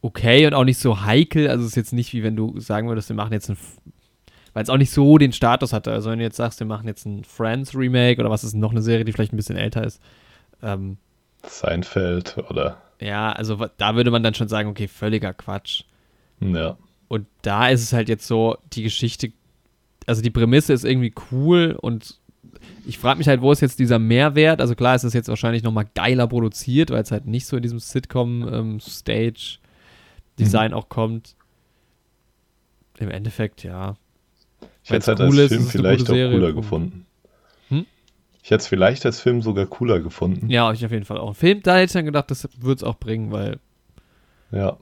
okay 0.00 0.46
und 0.46 0.54
auch 0.54 0.64
nicht 0.64 0.78
so 0.78 1.02
heikel. 1.02 1.48
Also 1.48 1.64
es 1.64 1.70
ist 1.70 1.76
jetzt 1.76 1.92
nicht 1.92 2.14
wie 2.14 2.22
wenn 2.22 2.34
du 2.34 2.58
sagen 2.58 2.88
würdest, 2.88 3.10
wir 3.10 3.16
machen 3.16 3.32
jetzt 3.32 3.50
ein. 3.50 3.58
Weil 4.54 4.62
es 4.62 4.70
auch 4.70 4.76
nicht 4.76 4.90
so 4.90 5.16
den 5.16 5.32
Status 5.32 5.72
hatte. 5.72 5.92
Also 5.92 6.10
wenn 6.10 6.18
du 6.18 6.24
jetzt 6.24 6.36
sagst, 6.36 6.60
wir 6.60 6.66
machen 6.66 6.86
jetzt 6.86 7.06
ein 7.06 7.24
Friends-Remake 7.24 8.20
oder 8.20 8.30
was 8.30 8.44
ist 8.44 8.54
noch 8.54 8.70
eine 8.70 8.82
Serie, 8.82 9.04
die 9.04 9.12
vielleicht 9.12 9.32
ein 9.32 9.38
bisschen 9.38 9.56
älter 9.56 9.84
ist. 9.84 10.00
Ähm, 10.62 10.98
Seinfeld 11.42 12.36
oder. 12.50 12.80
Ja, 13.00 13.32
also 13.32 13.66
da 13.78 13.96
würde 13.96 14.10
man 14.10 14.22
dann 14.22 14.34
schon 14.34 14.48
sagen, 14.48 14.68
okay, 14.68 14.88
völliger 14.88 15.32
Quatsch. 15.32 15.84
Ja. 16.40 16.76
Und 17.12 17.26
da 17.42 17.68
ist 17.68 17.82
es 17.82 17.92
halt 17.92 18.08
jetzt 18.08 18.26
so, 18.26 18.56
die 18.72 18.82
Geschichte, 18.82 19.32
also 20.06 20.22
die 20.22 20.30
Prämisse 20.30 20.72
ist 20.72 20.82
irgendwie 20.82 21.12
cool 21.30 21.76
und 21.78 22.18
ich 22.86 22.96
frage 22.96 23.18
mich 23.18 23.28
halt, 23.28 23.42
wo 23.42 23.52
ist 23.52 23.60
jetzt 23.60 23.78
dieser 23.78 23.98
Mehrwert? 23.98 24.62
Also 24.62 24.74
klar 24.74 24.94
ist 24.94 25.04
es 25.04 25.12
jetzt 25.12 25.28
wahrscheinlich 25.28 25.62
nochmal 25.62 25.84
geiler 25.94 26.26
produziert, 26.26 26.90
weil 26.90 27.02
es 27.02 27.10
halt 27.10 27.26
nicht 27.26 27.44
so 27.44 27.58
in 27.58 27.62
diesem 27.62 27.80
Sitcom-Stage-Design 27.80 29.60
ähm, 30.64 30.70
mhm. 30.70 30.74
auch 30.74 30.88
kommt. 30.88 31.36
Im 32.98 33.10
Endeffekt, 33.10 33.62
ja. 33.62 33.98
Ich 34.82 34.88
hätte 34.88 35.00
es 35.00 35.08
halt 35.08 35.20
cool 35.20 35.38
als 35.38 35.52
Film 35.52 35.66
vielleicht 35.66 36.08
auch 36.08 36.14
cooler 36.14 36.54
gefunden. 36.54 37.04
Hm? 37.68 37.84
Ich 38.42 38.50
hätte 38.50 38.62
es 38.62 38.68
vielleicht 38.68 39.04
als 39.04 39.20
Film 39.20 39.42
sogar 39.42 39.66
cooler 39.66 40.00
gefunden. 40.00 40.48
Ja, 40.48 40.72
ich 40.72 40.82
auf 40.82 40.92
jeden 40.92 41.04
Fall 41.04 41.18
auch. 41.18 41.36
Film, 41.36 41.62
da 41.62 41.74
hätte 41.74 41.84
ich 41.84 41.92
dann 41.92 42.06
gedacht, 42.06 42.30
das 42.30 42.48
würde 42.58 42.76
es 42.76 42.82
auch 42.82 42.96
bringen, 42.98 43.32
weil. 43.32 43.58
Ja. 44.50 44.78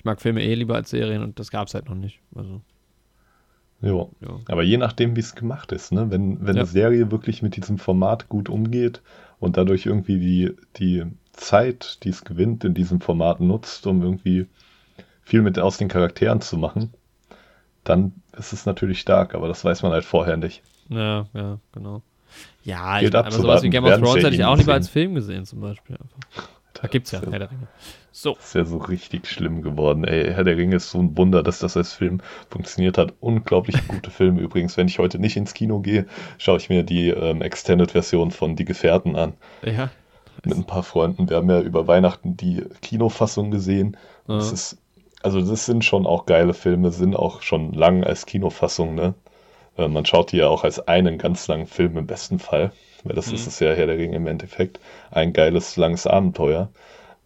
Ich 0.00 0.04
mag 0.06 0.18
Filme 0.22 0.42
eh 0.42 0.54
lieber 0.54 0.76
als 0.76 0.88
Serien 0.88 1.22
und 1.22 1.38
das 1.38 1.50
gab 1.50 1.68
es 1.68 1.74
halt 1.74 1.90
noch 1.90 1.94
nicht. 1.94 2.20
Also. 2.34 2.62
Jo. 3.82 4.10
Ja. 4.22 4.40
Aber 4.48 4.62
je 4.62 4.78
nachdem, 4.78 5.14
wie 5.14 5.20
es 5.20 5.34
gemacht 5.34 5.72
ist, 5.72 5.92
ne? 5.92 6.10
Wenn, 6.10 6.40
wenn 6.40 6.56
ja. 6.56 6.62
eine 6.62 6.66
Serie 6.66 7.10
wirklich 7.10 7.42
mit 7.42 7.54
diesem 7.54 7.76
Format 7.76 8.30
gut 8.30 8.48
umgeht 8.48 9.02
und 9.40 9.58
dadurch 9.58 9.84
irgendwie 9.84 10.18
die, 10.18 10.56
die 10.78 11.04
Zeit, 11.34 12.02
die 12.02 12.08
es 12.08 12.24
gewinnt, 12.24 12.64
in 12.64 12.72
diesem 12.72 13.02
Format 13.02 13.40
nutzt, 13.40 13.86
um 13.86 14.00
irgendwie 14.00 14.46
viel 15.22 15.42
mit 15.42 15.58
aus 15.58 15.76
den 15.76 15.88
Charakteren 15.88 16.40
zu 16.40 16.56
machen, 16.56 16.94
dann 17.84 18.14
ist 18.32 18.54
es 18.54 18.64
natürlich 18.64 19.00
stark, 19.00 19.34
aber 19.34 19.48
das 19.48 19.62
weiß 19.66 19.82
man 19.82 19.92
halt 19.92 20.06
vorher 20.06 20.38
nicht. 20.38 20.62
Ja, 20.88 21.26
ja, 21.34 21.58
genau. 21.72 22.00
Ja, 22.64 23.02
ich, 23.02 23.14
aber 23.14 23.30
sowas 23.30 23.62
wie 23.62 23.68
Game 23.68 23.84
of 23.84 23.98
Thrones 23.98 24.24
hätte 24.24 24.34
ich 24.34 24.44
auch 24.46 24.56
lieber 24.56 24.72
als 24.72 24.88
Film 24.88 25.14
gesehen, 25.14 25.44
zum 25.44 25.60
Beispiel. 25.60 25.98
Da 26.82 26.88
gibt 26.88 27.06
es 27.06 27.12
ja 27.12 27.20
Herr 27.20 27.38
der 27.38 27.50
Ringe. 27.50 27.68
So. 28.12 28.34
Das 28.34 28.46
ist 28.46 28.54
ja 28.54 28.64
so 28.64 28.78
richtig 28.78 29.26
schlimm 29.26 29.62
geworden. 29.62 30.04
Ey, 30.04 30.32
Herr 30.32 30.44
der 30.44 30.56
Ringe 30.56 30.76
ist 30.76 30.90
so 30.90 30.98
ein 30.98 31.16
Wunder, 31.16 31.42
dass 31.42 31.58
das 31.58 31.76
als 31.76 31.92
Film 31.92 32.20
funktioniert 32.48 32.98
hat. 32.98 33.14
Unglaublich 33.20 33.76
gute 33.88 34.10
Filme 34.10 34.40
übrigens. 34.40 34.76
Wenn 34.76 34.88
ich 34.88 34.98
heute 34.98 35.18
nicht 35.18 35.36
ins 35.36 35.54
Kino 35.54 35.80
gehe, 35.80 36.06
schaue 36.38 36.56
ich 36.56 36.68
mir 36.68 36.82
die 36.82 37.08
ähm, 37.08 37.42
Extended-Version 37.42 38.30
von 38.30 38.56
Die 38.56 38.64
Gefährten 38.64 39.16
an. 39.16 39.34
Ja. 39.62 39.90
Mit 40.44 40.56
ein 40.56 40.64
paar 40.64 40.82
Freunden. 40.82 41.28
Wir 41.28 41.36
haben 41.36 41.50
ja 41.50 41.60
über 41.60 41.86
Weihnachten 41.86 42.36
die 42.36 42.64
Kinofassung 42.80 43.50
gesehen. 43.50 43.96
Ja. 44.26 44.36
Das 44.36 44.52
ist, 44.52 44.78
also 45.22 45.40
das 45.42 45.66
sind 45.66 45.84
schon 45.84 46.06
auch 46.06 46.24
geile 46.24 46.54
Filme, 46.54 46.92
sind 46.92 47.14
auch 47.14 47.42
schon 47.42 47.74
lang 47.74 48.04
als 48.04 48.24
Kinofassung, 48.24 48.94
ne? 48.94 49.14
Äh, 49.76 49.88
man 49.88 50.06
schaut 50.06 50.32
die 50.32 50.38
ja 50.38 50.48
auch 50.48 50.64
als 50.64 50.88
einen 50.88 51.18
ganz 51.18 51.46
langen 51.46 51.66
Film 51.66 51.98
im 51.98 52.06
besten 52.06 52.38
Fall. 52.38 52.72
Weil 53.04 53.14
das 53.14 53.28
mhm. 53.28 53.34
ist 53.34 53.46
es 53.46 53.60
ja 53.60 53.72
Herr 53.72 53.86
der 53.86 53.98
Ringe 53.98 54.16
im 54.16 54.26
Endeffekt. 54.26 54.80
Ein 55.10 55.32
geiles, 55.32 55.76
langes 55.76 56.06
Abenteuer. 56.06 56.70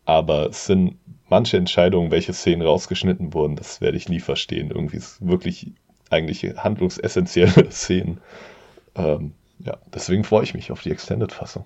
Aber 0.05 0.51
es 0.51 0.67
sind 0.67 0.97
manche 1.29 1.57
Entscheidungen, 1.57 2.11
welche 2.11 2.33
Szenen 2.33 2.63
rausgeschnitten 2.63 3.33
wurden, 3.33 3.57
das 3.57 3.81
werde 3.81 3.97
ich 3.97 4.09
nie 4.09 4.21
verstehen. 4.21 4.71
Irgendwie 4.71 4.99
ist 4.99 5.27
wirklich 5.27 5.73
eigentlich 6.11 6.45
handlungsessentielle 6.57 7.71
Szenen. 7.71 8.19
Ähm, 8.95 9.33
ja, 9.59 9.79
deswegen 9.93 10.25
freue 10.25 10.45
ich 10.45 10.55
mich 10.55 10.71
auf 10.71 10.83
die 10.83 10.91
Extended-Fassung. 10.91 11.65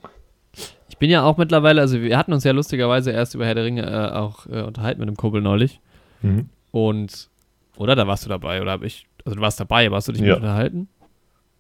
Ich 0.89 0.99
bin 0.99 1.11
ja 1.11 1.25
auch 1.25 1.37
mittlerweile, 1.37 1.81
also 1.81 2.01
wir 2.01 2.17
hatten 2.17 2.33
uns 2.33 2.45
ja 2.45 2.53
lustigerweise 2.53 3.11
erst 3.11 3.35
über 3.35 3.45
Herr 3.47 3.55
der 3.55 3.65
Ringe 3.65 3.83
äh, 3.83 4.17
auch 4.17 4.47
äh, 4.47 4.63
unterhalten 4.63 5.01
mit 5.01 5.09
dem 5.09 5.17
Kumpel 5.17 5.43
neulich. 5.43 5.81
Mhm. 6.23 6.49
Und, 6.71 7.29
oder 7.77 7.95
da 7.95 8.07
warst 8.07 8.25
du 8.25 8.29
dabei, 8.29 8.63
oder 8.63 8.73
habe 8.73 8.87
ich, 8.87 9.07
also 9.25 9.37
du 9.37 9.43
warst 9.43 9.61
dabei, 9.61 9.91
warst 9.91 10.09
du 10.09 10.13
dich 10.13 10.23
ja. 10.23 10.29
mit 10.29 10.37
unterhalten? 10.37 10.89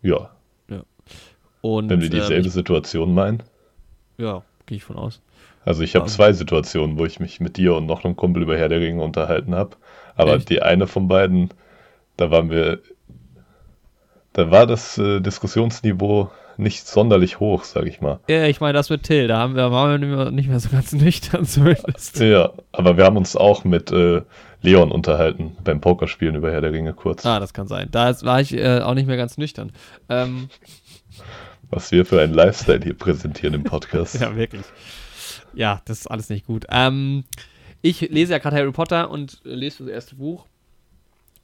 Ja. 0.03 0.31
Und, 1.61 1.90
Wenn 1.90 2.01
wir 2.01 2.11
dieselbe 2.11 2.47
äh, 2.47 2.51
Situation 2.51 3.14
meinen? 3.14 3.42
Ja, 4.16 4.42
gehe 4.66 4.77
ich 4.77 4.85
von 4.85 4.97
aus. 4.97 5.21
Also 5.64 5.83
ich 5.83 5.94
habe 5.94 6.05
um, 6.05 6.09
zwei 6.09 6.33
Situationen, 6.33 6.99
wo 6.99 7.05
ich 7.05 7.21
mich 7.21 7.40
mit 7.40 7.57
dir 7.57 7.75
und 7.75 7.87
noch 7.87 8.05
einem 8.05 8.16
Kumpel 8.16 8.42
über 8.42 8.57
Herr 8.57 8.68
der 8.68 8.81
Ringe 8.81 9.03
unterhalten 9.03 9.55
habe. 9.55 9.77
Aber 10.16 10.37
echt? 10.37 10.49
die 10.51 10.62
eine 10.62 10.87
von 10.87 11.09
beiden, 11.09 11.51
da 12.16 12.31
waren 12.31 12.51
wir, 12.51 12.81
da 14.33 14.51
war 14.51 14.66
das 14.66 14.99
äh, 14.99 15.21
Diskussionsniveau 15.21 16.31
nicht 16.59 16.88
sonderlich 16.88 17.38
hoch, 17.38 17.62
sag 17.62 17.87
ich 17.87 18.01
mal. 18.01 18.18
Ja, 18.29 18.44
ich 18.47 18.61
meine, 18.61 18.73
das 18.73 18.90
mit 18.90 19.05
Till, 19.05 19.29
da 19.29 19.38
haben 19.38 19.55
wir, 19.55 19.71
waren 19.71 20.01
wir 20.01 20.31
nicht 20.33 20.49
mehr 20.49 20.59
so 20.59 20.68
ganz 20.68 20.92
nüchtern 20.94 21.44
zumindest. 21.47 22.18
Ja, 22.18 22.51
aber 22.73 22.97
wir 22.97 23.05
haben 23.05 23.16
uns 23.16 23.37
auch 23.37 23.64
mit 23.64 23.92
äh, 23.92 24.23
Leon 24.61 24.90
unterhalten 24.90 25.57
beim 25.62 25.81
Pokerspielen 25.81 26.35
über 26.35 26.51
Herr 26.51 26.61
der 26.61 26.73
Ringe 26.73 26.94
kurz. 26.94 27.25
Ah, 27.25 27.38
das 27.38 27.55
kann 27.55 27.68
sein. 27.68 27.88
Da 27.92 28.12
war 28.23 28.40
ich 28.40 28.53
äh, 28.55 28.81
auch 28.81 28.94
nicht 28.94 29.07
mehr 29.07 29.16
ganz 29.16 29.38
nüchtern. 29.38 29.71
Ähm, 30.09 30.49
Was 31.71 31.93
wir 31.93 32.07
für 32.07 32.21
einen 32.21 32.35
Lifestyle 32.35 32.81
hier 32.83 32.95
präsentieren 32.95 33.55
im 33.55 33.65
Podcast. 33.65 34.15
ja, 34.21 34.35
wirklich 34.35 34.65
ja, 35.55 35.83
das 35.85 36.01
ist 36.01 36.07
alles 36.07 36.29
nicht 36.31 36.47
gut. 36.47 36.67
Ähm, 36.71 37.25
ich 37.83 38.01
lese 38.01 38.33
ja 38.33 38.39
gerade 38.39 38.57
Harry 38.57 38.73
Potter 38.73 39.11
und 39.11 39.41
lese 39.45 39.85
das 39.85 39.93
erste 39.93 40.15
Buch 40.17 40.47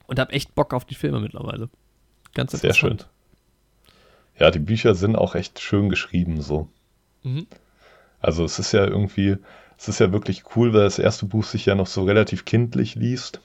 und 0.06 0.18
habe 0.18 0.32
echt 0.32 0.54
Bock 0.54 0.74
auf 0.74 0.84
die 0.84 0.94
Filme 0.94 1.20
mittlerweile. 1.20 1.68
Ganz 2.34 2.52
Sehr 2.52 2.74
schön. 2.74 2.98
Ja, 4.38 4.50
die 4.50 4.58
Bücher 4.58 4.94
sind 4.94 5.16
auch 5.16 5.34
echt 5.34 5.60
schön 5.60 5.88
geschrieben 5.88 6.42
so. 6.42 6.68
Mhm. 7.22 7.46
Also 8.20 8.44
es 8.44 8.58
ist 8.58 8.72
ja 8.72 8.84
irgendwie, 8.84 9.36
es 9.78 9.88
ist 9.88 10.00
ja 10.00 10.12
wirklich 10.12 10.42
cool, 10.56 10.72
weil 10.72 10.82
das 10.82 10.98
erste 10.98 11.26
Buch 11.26 11.44
sich 11.44 11.66
ja 11.66 11.74
noch 11.74 11.86
so 11.86 12.04
relativ 12.04 12.44
kindlich 12.44 12.96
liest. 12.96 13.40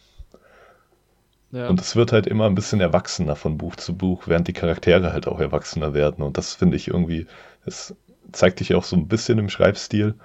Ja. 1.51 1.67
Und 1.67 1.81
es 1.81 1.95
wird 1.95 2.12
halt 2.12 2.27
immer 2.27 2.45
ein 2.45 2.55
bisschen 2.55 2.79
erwachsener 2.79 3.35
von 3.35 3.57
Buch 3.57 3.75
zu 3.75 3.95
Buch, 3.95 4.23
während 4.27 4.47
die 4.47 4.53
Charaktere 4.53 5.13
halt 5.13 5.27
auch 5.27 5.39
erwachsener 5.39 5.93
werden. 5.93 6.23
Und 6.23 6.38
das 6.38 6.53
finde 6.53 6.77
ich 6.77 6.88
irgendwie, 6.89 7.25
es 7.65 7.95
zeigt 8.31 8.59
dich 8.59 8.75
auch 8.75 8.83
so 8.83 8.95
ein 8.95 9.07
bisschen 9.07 9.39
im 9.39 9.49
Schreibstil. 9.49 10.15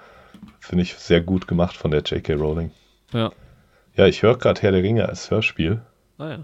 Finde 0.59 0.83
ich 0.83 0.95
sehr 0.95 1.21
gut 1.21 1.47
gemacht 1.47 1.75
von 1.75 1.91
der 1.91 2.01
J.K. 2.01 2.33
Rowling. 2.33 2.71
Ja. 3.11 3.31
Ja, 3.95 4.05
ich 4.05 4.21
höre 4.21 4.37
gerade 4.37 4.61
Herr 4.61 4.71
der 4.71 4.83
Ringe 4.83 5.07
als 5.07 5.31
Hörspiel. 5.31 5.81
Ah 6.17 6.29
ja. 6.29 6.39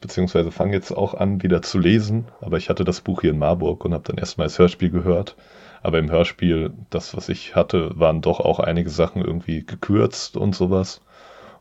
Beziehungsweise 0.00 0.52
fange 0.52 0.74
jetzt 0.74 0.92
auch 0.92 1.14
an, 1.14 1.42
wieder 1.42 1.62
zu 1.62 1.78
lesen. 1.78 2.26
Aber 2.40 2.58
ich 2.58 2.68
hatte 2.68 2.84
das 2.84 3.00
Buch 3.00 3.22
hier 3.22 3.30
in 3.30 3.38
Marburg 3.38 3.84
und 3.84 3.94
habe 3.94 4.04
dann 4.06 4.18
erstmal 4.18 4.46
als 4.46 4.58
Hörspiel 4.58 4.90
gehört. 4.90 5.34
Aber 5.82 5.98
im 5.98 6.10
Hörspiel, 6.10 6.72
das, 6.90 7.16
was 7.16 7.28
ich 7.28 7.56
hatte, 7.56 7.98
waren 7.98 8.20
doch 8.20 8.40
auch 8.40 8.60
einige 8.60 8.90
Sachen 8.90 9.22
irgendwie 9.24 9.64
gekürzt 9.64 10.36
und 10.36 10.54
sowas. 10.54 11.00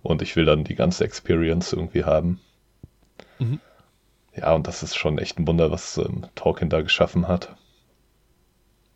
Und 0.03 0.21
ich 0.21 0.35
will 0.35 0.45
dann 0.45 0.63
die 0.63 0.75
ganze 0.75 1.03
Experience 1.03 1.73
irgendwie 1.73 2.03
haben. 2.03 2.39
Mhm. 3.39 3.59
Ja, 4.35 4.53
und 4.53 4.67
das 4.67 4.83
ist 4.83 4.95
schon 4.95 5.17
echt 5.17 5.39
ein 5.39 5.47
Wunder, 5.47 5.71
was 5.71 5.97
ähm, 5.97 6.27
Tolkien 6.35 6.69
da 6.69 6.81
geschaffen 6.81 7.27
hat. 7.27 7.55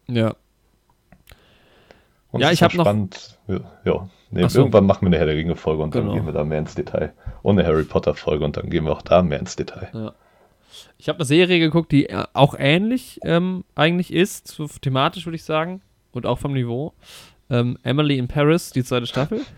Ja, 0.07 0.35
und 2.31 2.41
ja, 2.41 2.51
ich 2.51 2.61
habe 2.61 2.77
noch. 2.77 2.85
Ja, 3.47 3.59
ja. 3.85 4.09
Nee, 4.29 4.47
so. 4.47 4.59
Irgendwann 4.59 4.85
machen 4.85 5.01
wir 5.01 5.07
eine 5.07 5.17
Herr 5.17 5.25
der 5.25 5.35
Ringe-Folge 5.35 5.81
und 5.81 5.91
genau. 5.91 6.07
dann 6.07 6.15
gehen 6.15 6.25
wir 6.25 6.33
da 6.33 6.43
mehr 6.43 6.59
ins 6.59 6.75
Detail. 6.75 7.13
Und 7.41 7.57
eine 7.57 7.67
Harry 7.67 7.83
Potter-Folge 7.83 8.43
und 8.43 8.57
dann 8.57 8.69
gehen 8.69 8.83
wir 8.83 8.91
auch 8.91 9.01
da 9.01 9.23
mehr 9.23 9.39
ins 9.39 9.55
Detail. 9.55 9.89
Ja. 9.93 10.13
Ich 10.97 11.07
habe 11.07 11.19
eine 11.19 11.25
Serie 11.25 11.59
geguckt, 11.59 11.91
die 11.91 12.09
äh, 12.09 12.25
auch 12.33 12.53
ähnlich 12.57 13.19
ähm, 13.23 13.63
eigentlich 13.73 14.13
ist, 14.13 14.49
so 14.49 14.67
thematisch 14.67 15.25
würde 15.25 15.37
ich 15.37 15.43
sagen 15.43 15.81
und 16.11 16.25
auch 16.25 16.39
vom 16.39 16.53
Niveau. 16.53 16.93
Ähm, 17.49 17.79
Emily 17.83 18.17
in 18.17 18.27
Paris, 18.27 18.71
die 18.71 18.83
zweite 18.83 19.07
Staffel. 19.07 19.41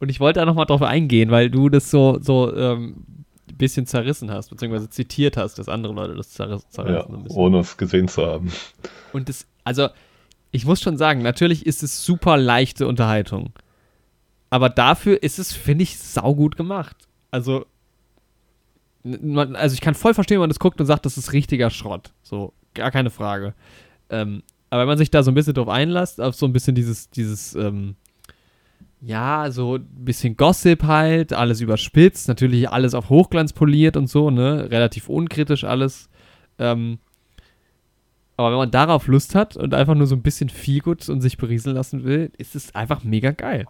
und 0.00 0.10
ich 0.10 0.20
wollte 0.20 0.40
da 0.40 0.46
nochmal 0.46 0.66
drauf 0.66 0.82
eingehen, 0.82 1.30
weil 1.30 1.50
du 1.50 1.68
das 1.68 1.90
so, 1.90 2.18
so 2.20 2.54
ähm, 2.54 3.04
ein 3.48 3.56
bisschen 3.56 3.86
zerrissen 3.86 4.30
hast, 4.30 4.50
beziehungsweise 4.50 4.88
zitiert 4.88 5.36
hast, 5.36 5.58
dass 5.58 5.68
andere 5.68 5.92
Leute 5.92 6.14
das 6.14 6.30
zerrissen, 6.30 6.66
zerrissen 6.70 7.24
ja, 7.26 7.34
Ohne 7.34 7.58
es 7.60 7.76
gesehen 7.76 8.08
zu 8.08 8.26
haben. 8.26 8.50
Und 9.12 9.28
das, 9.28 9.46
also 9.64 9.88
ich 10.50 10.64
muss 10.64 10.80
schon 10.80 10.96
sagen, 10.96 11.22
natürlich 11.22 11.66
ist 11.66 11.82
es 11.82 12.04
super 12.04 12.36
leichte 12.36 12.86
Unterhaltung. 12.86 13.52
Aber 14.50 14.68
dafür 14.68 15.20
ist 15.20 15.40
es, 15.40 15.52
finde 15.52 15.82
ich, 15.82 15.98
saugut 15.98 16.56
gemacht. 16.56 17.08
Also, 17.32 17.66
man, 19.02 19.56
also 19.56 19.74
ich 19.74 19.80
kann 19.80 19.96
voll 19.96 20.14
verstehen, 20.14 20.36
wenn 20.36 20.42
man 20.42 20.50
das 20.50 20.60
guckt 20.60 20.80
und 20.80 20.86
sagt, 20.86 21.06
das 21.06 21.18
ist 21.18 21.32
richtiger 21.32 21.70
Schrott. 21.70 22.12
So, 22.22 22.52
gar 22.72 22.92
keine 22.92 23.10
Frage. 23.10 23.54
Ähm, 24.10 24.44
aber 24.70 24.82
wenn 24.82 24.88
man 24.88 24.98
sich 24.98 25.10
da 25.10 25.24
so 25.24 25.32
ein 25.32 25.34
bisschen 25.34 25.54
drauf 25.54 25.68
einlässt, 25.68 26.20
auf 26.20 26.36
so 26.36 26.46
ein 26.46 26.52
bisschen 26.52 26.76
dieses, 26.76 27.10
dieses, 27.10 27.56
ähm, 27.56 27.96
ja, 29.04 29.50
so 29.50 29.76
ein 29.76 29.86
bisschen 29.86 30.36
Gossip 30.36 30.84
halt, 30.84 31.32
alles 31.32 31.60
überspitzt, 31.60 32.26
natürlich 32.28 32.70
alles 32.70 32.94
auf 32.94 33.10
Hochglanz 33.10 33.52
poliert 33.52 33.96
und 33.96 34.08
so, 34.08 34.30
ne, 34.30 34.70
relativ 34.70 35.08
unkritisch 35.08 35.64
alles. 35.64 36.08
Ähm, 36.58 36.98
aber 38.36 38.50
wenn 38.50 38.58
man 38.58 38.70
darauf 38.70 39.06
Lust 39.06 39.34
hat 39.34 39.56
und 39.56 39.74
einfach 39.74 39.94
nur 39.94 40.06
so 40.06 40.16
ein 40.16 40.22
bisschen 40.22 40.48
Feelgood 40.48 41.08
und 41.08 41.20
sich 41.20 41.36
berieseln 41.36 41.76
lassen 41.76 42.04
will, 42.04 42.32
ist 42.38 42.56
es 42.56 42.74
einfach 42.74 43.04
mega 43.04 43.30
geil. 43.30 43.66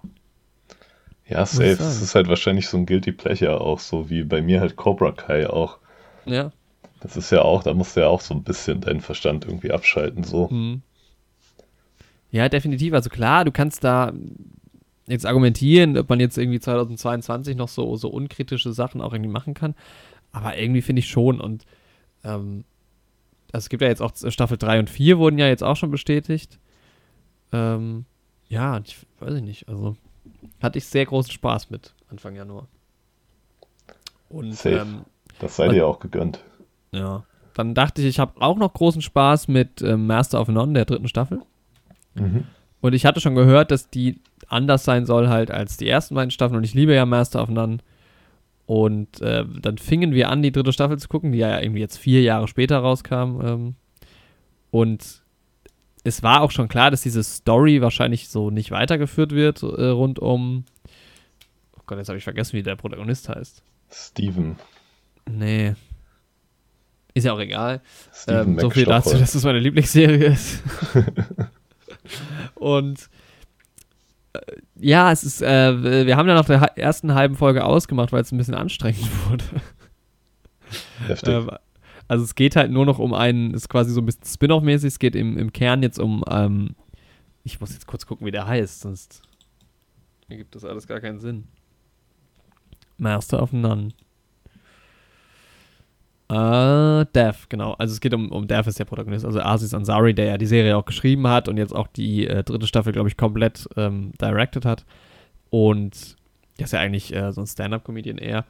Ja, 1.27 1.45
safe. 1.47 1.71
Es 1.71 2.03
ist 2.03 2.15
halt 2.15 2.29
wahrscheinlich 2.29 2.69
so 2.69 2.77
ein 2.77 2.87
Guilty 2.87 3.13
Pleasure 3.13 3.61
auch, 3.61 3.81
so 3.81 4.11
wie 4.11 4.23
bei 4.23 4.41
mir 4.41 4.61
halt 4.61 4.77
Cobra 4.77 5.13
Kai 5.13 5.49
auch. 5.49 5.79
Ja. 6.27 6.53
Das 7.01 7.17
ist 7.17 7.31
ja 7.31 7.43
auch, 7.43 7.63
da 7.63 7.75
musst 7.75 7.97
du 7.97 8.01
ja 8.01 8.07
auch 8.07 8.21
so 8.21 8.35
ein 8.35 8.45
bisschen 8.45 8.81
deinen 8.81 9.01
Verstand 9.01 9.45
irgendwie 9.45 9.73
abschalten, 9.73 10.23
so. 10.23 10.49
Mhm. 10.49 10.83
Ja, 12.31 12.49
definitiv. 12.49 12.95
Also 12.95 13.11
klar, 13.11 13.45
du 13.45 13.53
kannst 13.53 13.85
da 13.85 14.13
jetzt 15.07 15.27
argumentieren, 15.27 15.99
ob 15.99 16.09
man 16.09 16.21
jetzt 16.21 16.39
irgendwie 16.39 16.61
2022 16.61 17.57
noch 17.57 17.69
so, 17.69 17.97
so 17.97 18.09
unkritische 18.09 18.73
Sachen 18.73 19.01
auch 19.01 19.13
irgendwie 19.13 19.31
machen 19.31 19.55
kann. 19.55 19.75
Aber 20.33 20.57
irgendwie 20.57 20.83
finde 20.83 21.01
ich 21.01 21.09
schon 21.09 21.41
und 21.41 21.65
ähm, 22.25 22.65
also 23.53 23.67
es 23.67 23.69
gibt 23.69 23.83
ja 23.83 23.89
jetzt 23.89 24.03
auch 24.03 24.13
Staffel 24.29 24.59
3 24.59 24.81
und 24.81 24.91
4 24.91 25.19
wurden 25.19 25.39
ja 25.39 25.47
jetzt 25.47 25.63
auch 25.63 25.77
schon 25.77 25.93
bestätigt. 25.93 26.59
Ähm, 27.53 28.05
ja, 28.49 28.81
ich 28.85 28.99
weiß 29.21 29.35
ich 29.35 29.43
nicht. 29.43 29.69
Also 29.69 29.97
hatte 30.61 30.79
ich 30.79 30.87
sehr 30.87 31.07
großen 31.07 31.31
Spaß 31.31 31.71
mit 31.71 31.95
Anfang 32.11 32.35
Januar. 32.35 32.67
Und, 34.29 34.55
Safe. 34.55 34.77
Ähm, 34.77 35.05
das 35.39 35.57
sei 35.57 35.69
dir 35.69 35.87
auch 35.87 36.01
gegönnt. 36.01 36.43
Ja. 36.91 37.25
dann 37.55 37.75
dachte 37.75 38.03
ich, 38.03 38.09
ich 38.09 38.19
habe 38.19 38.41
auch 38.41 38.57
noch 38.57 38.73
großen 38.73 39.03
Spaß 39.03 39.49
mit 39.49 39.83
äh, 39.83 39.97
Master 39.97 40.41
of 40.41 40.49
None, 40.49 40.73
der 40.73 40.85
dritten 40.85 41.09
Staffel. 41.09 41.43
Mhm. 42.15 42.45
Und 42.85 42.93
ich 42.93 43.07
hatte 43.07 43.23
schon 43.23 43.35
gehört, 43.35 43.71
dass 43.71 43.89
die 43.89 44.21
anders 44.47 44.85
sein 44.85 45.07
soll 45.07 45.31
halt 45.31 45.51
als 45.51 45.79
die 45.79 45.89
ersten 45.89 46.15
beiden 46.15 46.31
Staffeln. 46.31 46.59
Und 46.59 46.65
ich 46.65 46.75
liebe 46.75 46.95
ja 46.95 47.07
Master 47.07 47.43
of 47.43 47.49
None. 47.49 47.79
Und 48.67 49.23
äh, 49.23 49.47
dann 49.63 49.79
fingen 49.79 50.13
wir 50.13 50.29
an, 50.29 50.43
die 50.43 50.53
dritte 50.53 50.71
Staffel 50.71 50.99
zu 50.99 51.09
gucken, 51.09 51.33
die 51.33 51.39
ja 51.39 51.59
irgendwie 51.63 51.81
jetzt 51.81 51.97
vier 51.97 52.21
Jahre 52.21 52.47
später 52.47 52.77
rauskam. 52.77 53.41
Ähm, 53.43 53.75
und 54.71 55.23
es 56.03 56.23
war 56.23 56.43
auch 56.43 56.51
schon 56.51 56.69
klar, 56.69 56.91
dass 56.91 57.01
diese 57.01 57.23
Story 57.23 57.81
wahrscheinlich 57.81 58.29
so 58.29 58.51
nicht 58.51 58.71
weitergeführt 58.71 59.33
wird 59.33 59.63
äh, 59.63 59.87
rund 59.87 60.19
um. 60.19 60.67
Oh 61.79 61.85
Gott, 61.87 61.97
jetzt 61.97 62.09
habe 62.09 62.19
ich 62.19 62.25
vergessen, 62.25 62.53
wie 62.53 62.63
der 62.63 62.77
Protagonist 62.77 63.31
heißt. 63.31 63.63
Steven. 63.91 64.57
Nee. 65.25 65.73
Ist 67.15 67.25
ja 67.25 67.33
auch 67.33 67.41
egal. 67.41 67.81
Steven 68.13 68.59
Ähm, 68.59 68.61
so 68.61 68.69
viel 68.69 68.85
dazu, 68.85 69.17
dass 69.17 69.35
es 69.35 69.43
meine 69.43 69.59
Lieblingsserie 69.59 70.27
ist. 70.27 70.63
Und 72.65 73.11
äh, 74.33 74.39
ja, 74.77 75.13
es 75.13 75.23
ist, 75.23 75.43
äh, 75.43 76.07
wir 76.07 76.17
haben 76.17 76.27
dann 76.27 76.37
nach 76.37 76.47
der 76.47 76.79
ersten 76.79 77.15
halben 77.15 77.37
Folge 77.37 77.63
ausgemacht, 77.63 78.11
weil 78.11 78.23
es 78.23 78.33
ein 78.33 78.39
bisschen 78.39 78.55
anstrengend 78.55 79.07
wurde. 79.29 79.45
Heftig. 81.07 81.29
Ähm, 81.29 81.51
also 82.09 82.25
es 82.25 82.35
geht 82.35 82.57
halt 82.57 82.71
nur 82.71 82.87
noch 82.87 82.99
um 82.99 83.13
einen, 83.13 83.53
ist 83.53 83.69
quasi 83.69 83.93
so 83.93 84.01
ein 84.01 84.07
bisschen 84.07 84.25
Spin-off-mäßig, 84.25 84.89
es 84.89 84.99
geht 84.99 85.15
im, 85.15 85.37
im 85.37 85.53
Kern 85.53 85.83
jetzt 85.83 85.99
um, 85.99 86.25
ähm, 86.31 86.75
ich 87.43 87.61
muss 87.61 87.75
jetzt 87.75 87.87
kurz 87.87 88.07
gucken, 88.07 88.27
wie 88.27 88.31
der 88.31 88.47
heißt, 88.47 88.81
sonst 88.81 89.21
ergibt 90.31 90.55
das 90.55 90.65
alles 90.65 90.87
gar 90.87 91.01
keinen 91.01 91.21
Sinn. 91.21 91.45
Master 92.97 93.43
of 93.43 93.53
None. 93.53 93.91
Äh, 96.29 97.05
Dev, 97.15 97.47
genau. 97.49 97.75
Also 97.75 97.93
es 97.93 98.01
geht 98.01 98.15
um, 98.15 98.33
um 98.33 98.47
Dev 98.47 98.69
ist 98.69 98.79
der 98.79 98.87
Protagonist, 98.87 99.25
also 99.25 99.41
Aziz 99.41 99.75
Ansari, 99.75 100.15
der 100.15 100.25
ja 100.27 100.39
die 100.39 100.47
Serie 100.47 100.77
auch 100.77 100.87
geschrieben 100.87 101.27
hat 101.29 101.49
und 101.49 101.59
jetzt 101.59 101.75
auch 101.75 101.87
die 101.87 102.27
äh, 102.27 102.43
dritte 102.43 102.67
Staffel, 102.67 102.93
glaube 102.93 103.09
ich, 103.09 103.17
komplett 103.17 103.69
ähm, 103.77 104.13
directed 104.21 104.65
hat. 104.65 104.85
Und 105.51 106.17
der 106.59 106.65
ist 106.65 106.73
ja 106.73 106.81
eigentlich 106.81 107.15
äh, 107.15 107.33
so 107.33 107.43
ein 107.43 107.47
Stand-Up-Comedian 107.47 108.19
eher. 108.19 108.45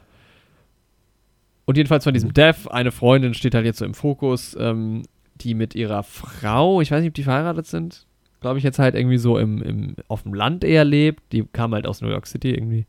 Und 1.65 1.77
jedenfalls 1.77 2.05
von 2.05 2.15
diesem 2.15 2.33
Dev, 2.33 2.69
eine 2.69 2.93
Freundin 2.93 3.35
steht 3.35 3.55
halt 3.55 3.65
jetzt 3.65 3.79
so 3.79 3.85
im 3.85 3.95
Fokus, 3.95 4.57
ähm, 4.61 5.03
die 5.37 5.55
mit 5.55 5.75
ihrer 5.75 6.03
Frau, 6.03 6.81
ich 6.81 6.91
weiß 6.91 7.01
nicht, 7.01 7.09
ob 7.09 7.15
die 7.15 7.23
verheiratet 7.23 7.67
sind, 7.67 8.07
glaube 8.41 8.59
ich, 8.59 8.65
jetzt 8.65 8.79
halt 8.79 8.95
irgendwie 8.95 9.19
so 9.19 9.39
im, 9.39 9.63
im, 9.63 9.97
auf 10.07 10.23
dem 10.23 10.35
Land 10.35 10.65
eher 10.65 10.85
lebt. 10.85 11.33
Die 11.33 11.45
kam 11.45 11.75
halt 11.75 11.87
aus 11.87 12.03
New 12.03 12.09
York 12.09 12.27
City 12.27 12.51
irgendwie. 12.51 12.87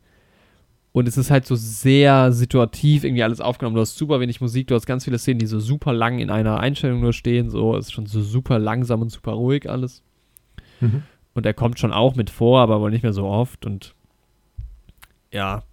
Und 0.96 1.06
es 1.06 1.18
ist 1.18 1.30
halt 1.30 1.44
so 1.44 1.56
sehr 1.56 2.32
situativ 2.32 3.04
irgendwie 3.04 3.22
alles 3.22 3.42
aufgenommen. 3.42 3.74
Du 3.76 3.82
hast 3.82 3.98
super 3.98 4.18
wenig 4.18 4.40
Musik, 4.40 4.68
du 4.68 4.74
hast 4.74 4.86
ganz 4.86 5.04
viele 5.04 5.18
Szenen, 5.18 5.38
die 5.38 5.44
so 5.44 5.60
super 5.60 5.92
lang 5.92 6.20
in 6.20 6.30
einer 6.30 6.58
Einstellung 6.58 7.02
nur 7.02 7.12
stehen. 7.12 7.50
So, 7.50 7.76
es 7.76 7.88
ist 7.88 7.92
schon 7.92 8.06
so 8.06 8.22
super 8.22 8.58
langsam 8.58 9.02
und 9.02 9.10
super 9.10 9.32
ruhig 9.32 9.68
alles. 9.68 10.02
Mhm. 10.80 11.02
Und 11.34 11.44
er 11.44 11.52
kommt 11.52 11.78
schon 11.78 11.92
auch 11.92 12.14
mit 12.14 12.30
vor, 12.30 12.62
aber 12.62 12.80
wohl 12.80 12.90
nicht 12.90 13.02
mehr 13.02 13.12
so 13.12 13.26
oft. 13.26 13.66
Und 13.66 13.94
ja, 15.30 15.64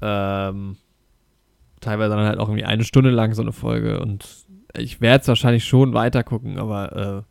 ähm, 0.00 0.76
teilweise 1.80 2.16
dann 2.16 2.26
halt 2.26 2.40
auch 2.40 2.48
irgendwie 2.48 2.64
eine 2.64 2.82
Stunde 2.82 3.10
lang 3.10 3.34
so 3.34 3.42
eine 3.42 3.52
Folge. 3.52 4.00
Und 4.00 4.28
ich 4.76 5.00
werde 5.00 5.22
es 5.22 5.28
wahrscheinlich 5.28 5.64
schon 5.64 5.94
weiter 5.94 6.24
gucken, 6.24 6.58
aber 6.58 7.24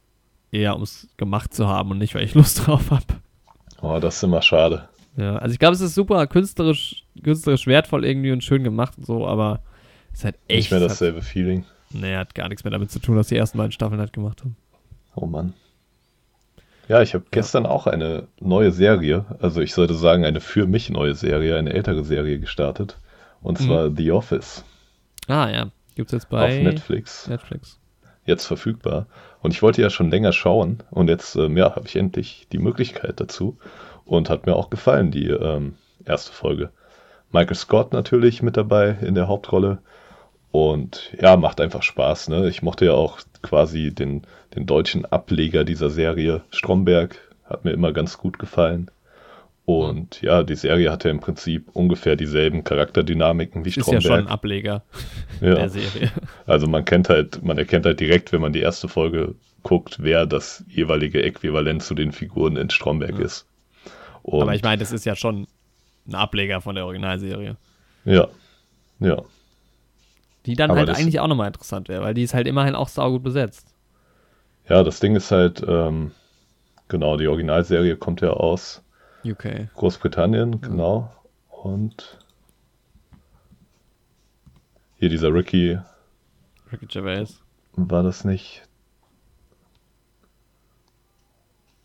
äh, 0.54 0.58
eher 0.58 0.78
um 0.78 0.84
es 0.84 1.10
gemacht 1.18 1.54
zu 1.54 1.68
haben 1.68 1.92
und 1.92 1.98
nicht, 1.98 2.16
weil 2.16 2.24
ich 2.24 2.36
Lust 2.36 2.66
drauf 2.66 2.90
habe. 2.90 3.04
Oh, 3.82 4.00
das 4.00 4.16
ist 4.16 4.24
immer 4.24 4.42
schade. 4.42 4.88
Ja, 5.18 5.36
also 5.38 5.52
ich 5.54 5.60
glaube, 5.60 5.76
es 5.76 5.82
ist 5.82 5.96
super 5.96 6.26
künstlerisch, 6.28 7.04
künstlerisch 7.24 7.68
wertvoll 7.68 8.06
irgendwie 8.06 8.32
und 8.32 8.44
schön 8.44 8.64
gemacht 8.64 8.98
und 8.98 9.06
so, 9.06 9.28
aber 9.28 9.62
es 10.14 10.20
ist 10.20 10.26
halt 10.26 10.36
echt. 10.48 10.58
Nicht 10.58 10.72
mehr 10.72 10.78
es 10.80 10.84
hat, 10.86 10.92
dasselbe 10.92 11.22
Feeling. 11.22 11.66
nee, 11.92 12.16
hat 12.16 12.34
gar 12.36 12.48
nichts 12.48 12.64
mehr 12.64 12.72
damit 12.72 12.92
zu 12.92 13.00
tun, 13.00 13.18
was 13.18 13.28
die 13.28 13.36
ersten 13.36 13.58
beiden 13.58 13.72
Staffeln 13.72 14.00
halt 14.00 14.14
gemacht 14.14 14.42
haben. 14.42 14.56
Oh 15.16 15.26
Mann. 15.26 15.54
Ja, 16.88 17.02
ich 17.02 17.14
habe 17.14 17.26
gestern 17.32 17.66
auch 17.66 17.88
eine 17.88 18.28
neue 18.40 18.72
Serie, 18.72 19.26
also 19.40 19.62
ich 19.62 19.74
sollte 19.74 19.94
sagen, 19.94 20.26
eine 20.26 20.42
für 20.42 20.68
mich 20.68 20.90
neue 20.90 21.16
Serie, 21.16 21.58
eine 21.58 21.74
ältere 21.74 22.04
Serie 22.04 22.40
gestartet. 22.40 22.98
Und 23.42 23.60
Mhm. 23.60 23.66
zwar 23.66 23.92
The 23.96 24.12
Office 24.12 24.64
Ah 25.28 25.50
ja, 25.50 25.70
gibt's 25.96 26.12
jetzt 26.12 26.30
bei 26.30 26.58
auf 26.58 26.64
Netflix. 26.64 27.28
Netflix. 27.28 27.80
Jetzt 28.26 28.46
verfügbar. 28.46 29.08
Und 29.42 29.52
ich 29.54 29.62
wollte 29.62 29.82
ja 29.82 29.90
schon 29.90 30.12
länger 30.12 30.32
schauen 30.34 30.84
und 30.92 31.08
jetzt 31.10 31.36
ähm, 31.36 31.58
ja, 31.58 31.76
habe 31.76 31.88
ich 31.88 31.96
endlich 31.96 32.48
die 32.52 32.60
Möglichkeit 32.60 33.20
dazu. 33.20 33.58
Und 34.12 34.30
hat 34.30 34.46
mir 34.46 34.58
auch 34.58 34.70
gefallen, 34.70 35.10
die 35.10 35.28
ähm, 35.30 35.76
erste 36.06 36.34
Folge. 36.34 36.72
Michael 37.32 37.56
Scott 37.56 37.94
natürlich 37.94 38.42
mit 38.42 38.58
dabei 38.58 38.98
in 39.02 39.16
der 39.16 39.30
Hauptrolle. 39.30 39.78
Und 40.52 41.16
ja, 41.18 41.38
macht 41.38 41.62
einfach 41.62 41.82
Spaß. 41.82 42.28
Ne? 42.28 42.50
Ich 42.50 42.62
mochte 42.62 42.84
ja 42.84 42.92
auch 42.92 43.20
quasi 43.42 43.94
den, 43.96 44.24
den 44.54 44.66
deutschen 44.66 45.06
Ableger 45.06 45.64
dieser 45.64 45.90
Serie. 45.90 46.42
Stromberg 46.52 47.20
hat 47.46 47.64
mir 47.64 47.72
immer 47.72 47.94
ganz 47.94 48.18
gut 48.18 48.38
gefallen. 48.38 48.92
Und 49.64 50.22
ja, 50.22 50.44
die 50.44 50.56
Serie 50.56 50.92
hatte 50.92 51.08
im 51.08 51.22
Prinzip 51.22 51.70
ungefähr 51.72 52.18
dieselben 52.18 52.66
Charakterdynamiken 52.66 53.64
wie 53.64 53.70
Ist 53.70 53.78
ja 53.78 53.84
schon 53.86 53.96
ein 53.96 54.02
Stromberg. 54.02 54.30
Ableger 54.30 54.84
Ja, 55.40 55.56
der 55.56 55.70
Serie. 55.70 56.12
also 56.46 56.68
man 56.68 56.84
kennt 56.84 57.08
halt, 57.08 57.42
man 57.46 57.58
erkennt 57.58 57.86
halt 57.86 58.02
direkt, 58.02 58.34
wenn 58.34 58.42
man 58.42 58.52
die 58.52 58.60
erste 58.60 58.90
Folge 58.90 59.36
guckt, 59.64 60.00
wer 60.02 60.26
das 60.26 60.66
jeweilige 60.68 61.24
Äquivalent 61.24 61.82
zu 61.82 61.96
den 61.96 62.12
Figuren 62.12 62.58
in 62.58 62.70
Stromberg 62.70 63.18
Ja. 63.18 63.24
ist. 63.26 63.46
Und 64.24 64.42
Aber 64.42 64.54
ich 64.56 64.64
meine, 64.64 64.80
das 64.80 64.92
ist 64.92 65.06
ja 65.06 65.16
schon 65.16 65.48
ein 66.08 66.16
Ableger 66.16 66.62
von 66.62 66.76
der 66.76 66.86
Originalserie. 66.86 67.58
ja, 68.06 68.28
ja, 69.00 69.18
Die 70.46 70.56
dann 70.56 70.72
Aber 70.72 70.80
halt 70.80 70.90
eigentlich 70.90 71.20
auch 71.20 71.28
nochmal 71.28 71.48
interessant 71.48 71.90
wäre, 71.90 72.04
weil 72.04 72.14
die 72.14 72.24
ist 72.24 72.34
halt 72.34 72.48
immerhin 72.48 72.76
auch 72.76 72.88
saugut 72.88 73.24
besetzt. 73.24 73.74
ja, 74.70 74.84
das 74.84 75.00
Ding 75.00 75.16
ist 75.16 75.32
halt, 75.32 75.64
ähm, 75.68 76.12
genau, 76.88 77.18
die 77.18 77.28
Originalserie 77.28 77.98
kommt 77.98 78.22
ja 78.22 78.30
aus 78.32 78.84
UK. 79.24 79.70
Großbritannien, 79.76 80.62
genau. 80.62 81.12
Und 81.50 82.18
hier 84.98 85.10
dieser 85.10 85.34
Ricky, 85.34 85.78
Ricky 86.72 86.86
Gervais. 86.88 87.42
war 87.74 88.04
das 88.04 88.24
nicht? 88.26 88.64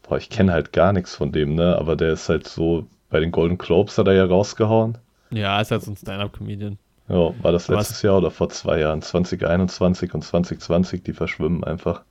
Boah, 0.08 0.18
ich 0.18 0.30
kenne 0.30 0.52
halt 0.52 0.72
gar 0.72 0.92
nichts 0.92 1.14
von 1.14 1.32
dem, 1.32 1.54
ne? 1.54 1.76
Aber 1.76 1.96
der 1.96 2.12
ist 2.12 2.28
halt 2.28 2.46
so, 2.46 2.86
bei 3.10 3.20
den 3.20 3.32
Golden 3.32 3.58
Globes 3.58 3.98
hat 3.98 4.06
er 4.06 4.14
ja 4.14 4.24
rausgehauen. 4.24 4.98
Ja, 5.30 5.60
ist 5.60 5.70
halt 5.70 5.82
so 5.82 5.90
ein 5.90 5.96
Stand-Up-Comedian. 5.96 6.78
Ja, 7.08 7.32
war 7.42 7.52
das 7.52 7.68
letztes 7.68 8.02
Jahr 8.02 8.18
oder 8.18 8.30
vor 8.30 8.48
zwei 8.48 8.80
Jahren? 8.80 9.02
2021 9.02 10.14
und 10.14 10.22
2020, 10.22 11.02
die 11.02 11.12
verschwimmen 11.12 11.62
einfach. 11.64 12.02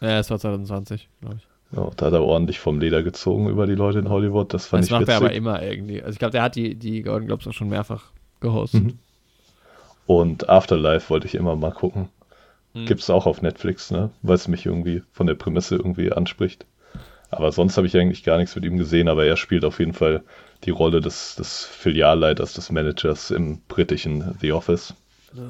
Ja, 0.00 0.18
es 0.18 0.30
war 0.30 0.38
2020, 0.38 1.08
glaube 1.20 1.36
ich. 1.36 1.76
Ja, 1.76 1.88
da 1.96 2.06
hat 2.06 2.12
er 2.12 2.24
ordentlich 2.24 2.58
vom 2.58 2.80
Leder 2.80 3.02
gezogen 3.02 3.48
über 3.48 3.66
die 3.66 3.76
Leute 3.76 4.00
in 4.00 4.08
Hollywood. 4.08 4.52
Das 4.52 4.66
fand 4.66 4.82
Das 4.82 4.88
ich 4.88 4.92
macht 4.92 5.08
er 5.08 5.18
aber 5.18 5.32
immer 5.32 5.62
irgendwie. 5.62 6.02
Also 6.02 6.12
ich 6.12 6.18
glaube, 6.18 6.32
der 6.32 6.42
hat 6.42 6.56
die, 6.56 6.74
die 6.74 7.02
Golden 7.02 7.26
Globes 7.26 7.46
auch 7.46 7.52
schon 7.52 7.68
mehrfach 7.68 8.10
gehostet. 8.40 8.84
Mhm. 8.84 8.98
Und 10.06 10.48
Afterlife 10.48 11.10
wollte 11.10 11.28
ich 11.28 11.36
immer 11.36 11.54
mal 11.54 11.70
gucken. 11.70 12.08
Mhm. 12.74 12.86
Gibt's 12.86 13.08
auch 13.08 13.26
auf 13.26 13.42
Netflix, 13.42 13.92
ne? 13.92 14.10
Weil 14.22 14.34
es 14.34 14.48
mich 14.48 14.66
irgendwie 14.66 15.02
von 15.12 15.28
der 15.28 15.34
Prämisse 15.34 15.76
irgendwie 15.76 16.12
anspricht. 16.12 16.66
Aber 17.30 17.52
sonst 17.52 17.76
habe 17.76 17.86
ich 17.86 17.96
eigentlich 17.96 18.24
gar 18.24 18.38
nichts 18.38 18.54
mit 18.56 18.64
ihm 18.64 18.76
gesehen, 18.76 19.08
aber 19.08 19.24
er 19.24 19.36
spielt 19.36 19.64
auf 19.64 19.78
jeden 19.78 19.92
Fall 19.94 20.22
die 20.64 20.70
Rolle 20.70 21.00
des, 21.00 21.36
des 21.36 21.64
Filialleiters, 21.64 22.54
des 22.54 22.70
Managers 22.70 23.30
im 23.30 23.60
britischen 23.68 24.36
The 24.40 24.52
Office. 24.52 24.94
Ja. 25.32 25.42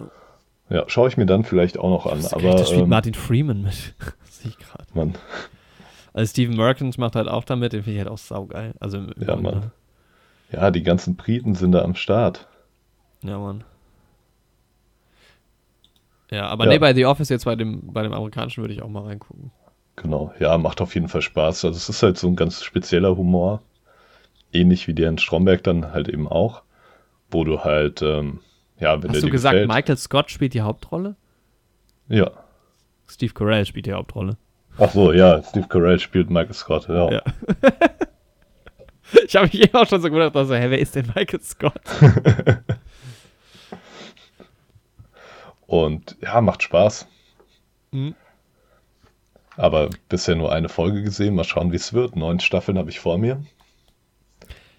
Ja, 0.76 0.84
schaue 0.88 1.08
ich 1.08 1.16
mir 1.16 1.26
dann 1.26 1.42
vielleicht 1.44 1.78
auch 1.78 1.90
noch 1.90 2.06
an. 2.06 2.22
Das 2.22 2.32
Aber 2.32 2.54
da 2.54 2.64
spielt 2.64 2.82
ähm, 2.82 2.88
Martin 2.90 3.14
Freeman 3.14 3.62
mit. 3.62 3.74
Sehe 4.30 4.50
ich 4.50 4.58
gerade. 4.58 4.84
Mann, 4.94 5.14
Also 6.12 6.30
Steven 6.30 6.54
Merchant 6.56 6.96
macht 6.98 7.16
halt 7.16 7.26
auch 7.28 7.42
damit, 7.44 7.72
den 7.72 7.82
finde 7.82 7.94
ich 7.98 8.04
halt 8.04 8.08
auch 8.12 8.18
saugeil. 8.18 8.74
Also 8.78 8.98
im, 8.98 9.08
im 9.16 9.22
Ja. 9.28 9.36
Mann. 9.36 9.72
ja, 10.52 10.70
die 10.70 10.82
ganzen 10.84 11.16
Briten 11.16 11.54
sind 11.56 11.72
da 11.72 11.82
am 11.82 11.96
Start. 11.96 12.46
Ja, 13.22 13.38
Mann. 13.38 13.64
Ja, 16.30 16.46
aber 16.46 16.64
Ja. 16.66 16.70
nee, 16.70 16.78
bei 16.78 16.94
The 16.94 17.06
Office 17.06 17.28
jetzt 17.30 17.44
bei 17.44 17.56
dem, 17.56 17.92
bei 17.92 18.02
dem 18.02 18.12
amerikanischen 18.12 18.62
würde 18.62 18.74
ich 18.74 18.82
auch 18.82 18.88
mal 18.88 19.02
reingucken. 19.04 19.50
Genau, 20.02 20.32
ja, 20.38 20.56
macht 20.56 20.80
auf 20.80 20.94
jeden 20.94 21.08
Fall 21.08 21.20
Spaß. 21.20 21.66
Also 21.66 21.76
es 21.76 21.90
ist 21.90 22.02
halt 22.02 22.16
so 22.16 22.26
ein 22.26 22.36
ganz 22.36 22.64
spezieller 22.64 23.16
Humor, 23.18 23.60
ähnlich 24.50 24.88
wie 24.88 24.94
der 24.94 25.10
in 25.10 25.18
Stromberg 25.18 25.62
dann 25.62 25.92
halt 25.92 26.08
eben 26.08 26.26
auch, 26.26 26.62
wo 27.30 27.44
du 27.44 27.64
halt, 27.64 28.00
ähm, 28.00 28.40
ja, 28.78 29.02
wenn 29.02 29.10
Hast 29.10 29.22
du 29.22 29.28
gesagt, 29.28 29.52
gefällt, 29.52 29.68
Michael 29.68 29.98
Scott 29.98 30.30
spielt 30.30 30.54
die 30.54 30.62
Hauptrolle? 30.62 31.16
ja. 32.08 32.30
Steve 33.06 33.34
Carell 33.34 33.66
spielt 33.66 33.86
die 33.86 33.92
Hauptrolle. 33.92 34.36
Ach 34.78 34.90
so, 34.90 35.12
ja, 35.12 35.42
Steve 35.42 35.66
Carell 35.66 35.98
spielt 35.98 36.30
Michael 36.30 36.54
Scott, 36.54 36.88
ja. 36.88 37.10
Ja. 37.10 37.22
ich 39.26 39.34
habe 39.34 39.46
mich 39.46 39.60
eben 39.60 39.74
auch 39.74 39.86
schon 39.86 40.00
so 40.00 40.08
gedacht, 40.08 40.34
also, 40.36 40.54
hä, 40.54 40.70
wer 40.70 40.78
ist 40.78 40.94
denn 40.94 41.12
Michael 41.14 41.42
Scott? 41.42 41.82
Und 45.66 46.16
ja, 46.22 46.40
macht 46.40 46.62
Spaß. 46.62 47.08
Mhm. 47.90 48.14
Aber 49.60 49.90
bisher 50.08 50.36
nur 50.36 50.50
eine 50.52 50.70
Folge 50.70 51.02
gesehen, 51.02 51.34
mal 51.34 51.44
schauen, 51.44 51.70
wie 51.70 51.76
es 51.76 51.92
wird. 51.92 52.16
Neun 52.16 52.40
Staffeln 52.40 52.78
habe 52.78 52.88
ich 52.88 52.98
vor 52.98 53.18
mir. 53.18 53.44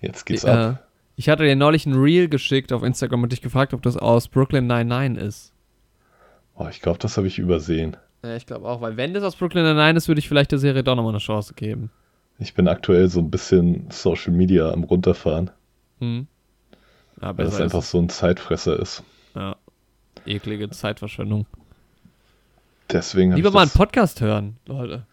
Jetzt 0.02 0.26
geht's 0.26 0.44
ab. 0.44 0.80
Äh, 0.80 0.84
ich 1.16 1.30
hatte 1.30 1.44
dir 1.44 1.56
neulich 1.56 1.86
ein 1.86 1.94
Reel 1.94 2.28
geschickt 2.28 2.74
auf 2.74 2.82
Instagram 2.82 3.22
und 3.22 3.32
dich 3.32 3.44
gefragt, 3.44 3.76
ob 3.76 3.84
das 3.84 3.96
aus 3.96 4.28
Brooklyn 4.28 4.66
99 4.66 5.24
ist. 5.24 5.54
Oh, 6.56 6.66
ich 6.68 6.82
glaube, 6.82 6.98
das 6.98 7.16
habe 7.16 7.28
ich 7.28 7.38
übersehen. 7.38 7.96
Ja, 8.24 8.36
ich 8.36 8.48
glaube 8.48 8.68
auch, 8.68 8.82
weil 8.82 8.98
wenn 8.98 9.14
das 9.14 9.24
aus 9.24 9.36
Brooklyn 9.36 9.64
Nine 9.76 9.98
ist, 9.98 10.08
würde 10.08 10.18
ich 10.18 10.28
vielleicht 10.28 10.52
der 10.52 10.58
Serie 10.58 10.84
doch 10.84 10.96
nochmal 10.96 11.12
eine 11.12 11.20
Chance 11.20 11.54
geben. 11.54 11.92
Ich 12.40 12.56
bin 12.56 12.68
aktuell 12.68 13.08
so 13.08 13.20
ein 13.20 13.30
bisschen 13.30 13.86
Social 13.92 14.34
Media 14.34 14.72
am 14.72 14.84
runterfahren, 14.84 15.52
Hm. 16.00 16.26
Ja, 17.22 17.38
weil 17.38 17.46
es 17.46 17.62
einfach 17.62 17.84
so 17.84 18.00
ein 18.00 18.10
Zeitfresser 18.10 18.80
ist. 18.80 19.04
Ja. 19.36 19.58
Eklige 20.26 20.72
Zeitverschwendung. 20.72 21.46
Deswegen 22.92 23.34
Lieber 23.34 23.52
mal 23.52 23.62
einen 23.62 23.72
Podcast 23.72 24.22
hören, 24.22 24.58
Leute. 24.66 25.06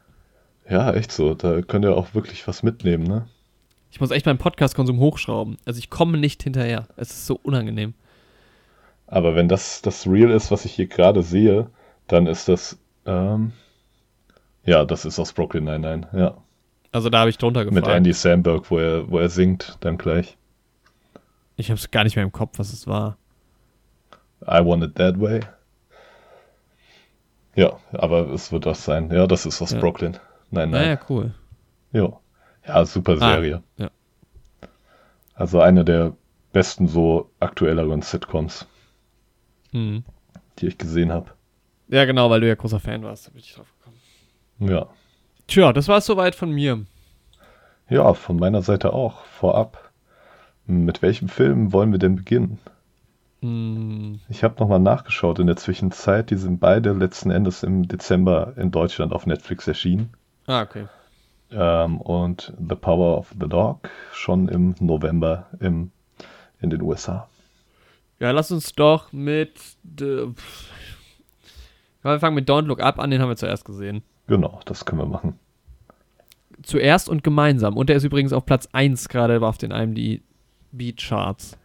Ja, 0.69 0.93
echt 0.93 1.13
so. 1.13 1.35
Da 1.35 1.63
könnt 1.63 1.85
ihr 1.85 1.97
auch 1.97 2.15
wirklich 2.15 2.47
was 2.47 2.63
mitnehmen, 2.63 3.05
ne? 3.05 3.27
Ich 3.91 4.01
muss 4.01 4.11
echt 4.11 4.27
meinen 4.27 4.39
Podcast-Konsum 4.39 4.99
hochschrauben. 4.99 5.57
Also 5.65 5.79
ich 5.79 5.89
komme 5.89 6.19
nicht 6.19 6.43
hinterher. 6.43 6.89
Es 6.97 7.11
ist 7.11 7.27
so 7.27 7.39
unangenehm. 7.43 7.95
Aber 9.07 9.35
wenn 9.35 9.49
das 9.49 9.81
das 9.81 10.07
Real 10.07 10.31
ist, 10.31 10.51
was 10.51 10.65
ich 10.67 10.75
hier 10.75 10.87
gerade 10.87 11.23
sehe, 11.23 11.71
dann 12.07 12.27
ist 12.27 12.49
das, 12.49 12.79
ähm, 13.07 13.53
ja, 14.65 14.85
das 14.85 15.07
ist 15.07 15.19
aus 15.19 15.33
Brooklyn 15.33 15.65
Nine-Nine, 15.65 16.09
ja. 16.13 16.37
Also 16.93 17.09
da 17.09 17.21
habe 17.21 17.31
ich 17.31 17.39
drunter 17.39 17.65
gefragt. 17.65 17.87
Mit 17.87 17.95
Andy 17.95 18.13
Samberg, 18.13 18.71
wo 18.71 18.79
er, 18.79 19.11
wo 19.11 19.19
er 19.19 19.31
singt, 19.31 19.79
dann 19.81 19.97
gleich. 19.97 20.37
Ich 21.57 21.71
habe 21.71 21.79
es 21.79 21.91
gar 21.91 22.05
nicht 22.05 22.17
mehr 22.17 22.25
im 22.25 22.33
Kopf, 22.33 22.59
was 22.59 22.73
es 22.73 22.87
war. 22.87 23.17
I 24.43 24.65
Want 24.65 24.85
It 24.85 24.95
That 24.97 25.21
Way. 25.21 25.41
Ja, 27.59 27.77
aber 27.93 28.29
es 28.31 28.53
wird 28.53 28.67
das 28.67 28.85
sein. 28.85 29.11
Ja, 29.11 29.27
das 29.27 29.45
ist 29.45 29.61
aus 29.61 29.73
Ja. 29.73 29.81
Brooklyn. 29.81 30.13
Nein, 30.53 30.71
nein. 30.71 30.83
Naja, 30.83 31.01
cool. 31.09 31.35
Jo. 31.93 32.21
Ja, 32.65 32.85
super 32.87 33.17
Serie. 33.19 33.63
Ah, 33.79 33.83
ja. 33.83 33.91
Also 35.35 35.61
eine 35.61 35.85
der 35.85 36.15
besten 36.53 36.87
so 36.87 37.31
aktuelleren 37.41 38.03
Sitcoms, 38.03 38.67
Mhm. 39.73 40.05
die 40.59 40.69
ich 40.69 40.79
gesehen 40.79 41.13
habe. 41.13 41.31
Ja, 41.89 42.05
genau, 42.05 42.31
weil 42.31 42.41
du 42.43 42.47
ja 42.49 42.55
großer 42.55 42.79
Fan 42.79 43.03
warst. 43.03 43.27
Da 43.27 43.31
bin 43.33 43.41
ich 43.41 43.53
drauf 43.55 43.67
gekommen. 43.79 44.71
Ja. 44.73 44.87
Tja, 45.49 45.73
das 45.73 45.89
war 45.89 45.99
es 45.99 46.07
soweit 46.07 46.35
von 46.37 46.53
mir. 46.53 46.85
Ja, 47.89 48.15
von 48.15 48.37
meiner 48.37 48.63
Seite 48.63 48.93
auch. 48.93 49.25
Vorab. 49.25 49.91
Mit 50.67 51.01
welchem 51.03 51.29
Film 51.29 51.73
wollen 51.73 51.91
wir 51.91 51.99
denn 51.99 52.15
beginnen? 52.17 52.59
Mhm. 53.41 54.21
Ich 54.29 54.43
habe 54.43 54.57
nochmal 54.59 54.81
nachgeschaut 54.81 55.39
in 55.39 55.47
der 55.47 55.57
Zwischenzeit. 55.57 56.31
Die 56.31 56.37
sind 56.37 56.59
beide 56.59 56.93
letzten 56.93 57.31
Endes 57.31 57.63
im 57.63 57.87
Dezember 57.87 58.55
in 58.57 58.71
Deutschland 58.71 59.13
auf 59.13 59.27
Netflix 59.27 59.69
erschienen. 59.69 60.11
Ah, 60.47 60.63
okay. 60.63 60.87
Ähm, 61.51 62.01
und 62.01 62.53
The 62.59 62.75
Power 62.75 63.19
of 63.19 63.35
the 63.41 63.49
Dog 63.49 63.89
schon 64.13 64.49
im 64.49 64.75
November 64.81 65.47
im, 65.61 65.91
in 66.61 66.71
den 66.71 66.83
USA. 66.83 67.29
Ja, 68.19 68.33
lass 68.33 68.51
uns 68.51 68.73
doch 68.73 69.13
mit. 69.13 69.55
Äh, 70.01 70.27
wir 72.03 72.21
fangen 72.21 72.35
mit 72.35 72.49
Don't 72.49 72.67
Look 72.67 72.81
Up 72.81 72.99
an, 72.99 73.11
den 73.11 73.21
haben 73.21 73.29
wir 73.29 73.37
zuerst 73.37 73.65
gesehen. 73.65 74.03
Genau, 74.27 74.61
das 74.65 74.85
können 74.85 75.01
wir 75.01 75.07
machen. 75.07 75.39
Zuerst 76.63 77.09
und 77.09 77.23
gemeinsam. 77.23 77.77
Und 77.77 77.89
der 77.89 77.97
ist 77.97 78.05
übrigens 78.05 78.33
auf 78.33 78.45
Platz 78.45 78.69
1 78.73 79.09
gerade 79.09 79.41
auf 79.41 79.59
den 79.59 79.71
IMDb-Charts. 79.71 81.57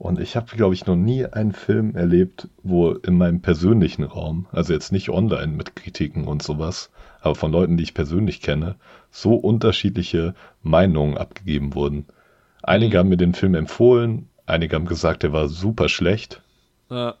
Und 0.00 0.18
ich 0.18 0.34
habe, 0.34 0.56
glaube 0.56 0.72
ich, 0.72 0.86
noch 0.86 0.96
nie 0.96 1.26
einen 1.26 1.52
Film 1.52 1.94
erlebt, 1.94 2.48
wo 2.62 2.92
in 2.92 3.18
meinem 3.18 3.42
persönlichen 3.42 4.02
Raum, 4.02 4.46
also 4.50 4.72
jetzt 4.72 4.92
nicht 4.92 5.10
online 5.10 5.52
mit 5.52 5.76
Kritiken 5.76 6.26
und 6.26 6.42
sowas, 6.42 6.90
aber 7.20 7.34
von 7.34 7.52
Leuten, 7.52 7.76
die 7.76 7.82
ich 7.82 7.92
persönlich 7.92 8.40
kenne, 8.40 8.76
so 9.10 9.34
unterschiedliche 9.34 10.34
Meinungen 10.62 11.18
abgegeben 11.18 11.74
wurden. 11.74 12.06
Einige 12.62 12.96
haben 12.96 13.10
mir 13.10 13.18
den 13.18 13.34
Film 13.34 13.54
empfohlen, 13.54 14.30
einige 14.46 14.76
haben 14.76 14.86
gesagt, 14.86 15.22
er 15.22 15.34
war 15.34 15.48
super 15.48 15.90
schlecht. 15.90 16.40
Ja. 16.88 17.16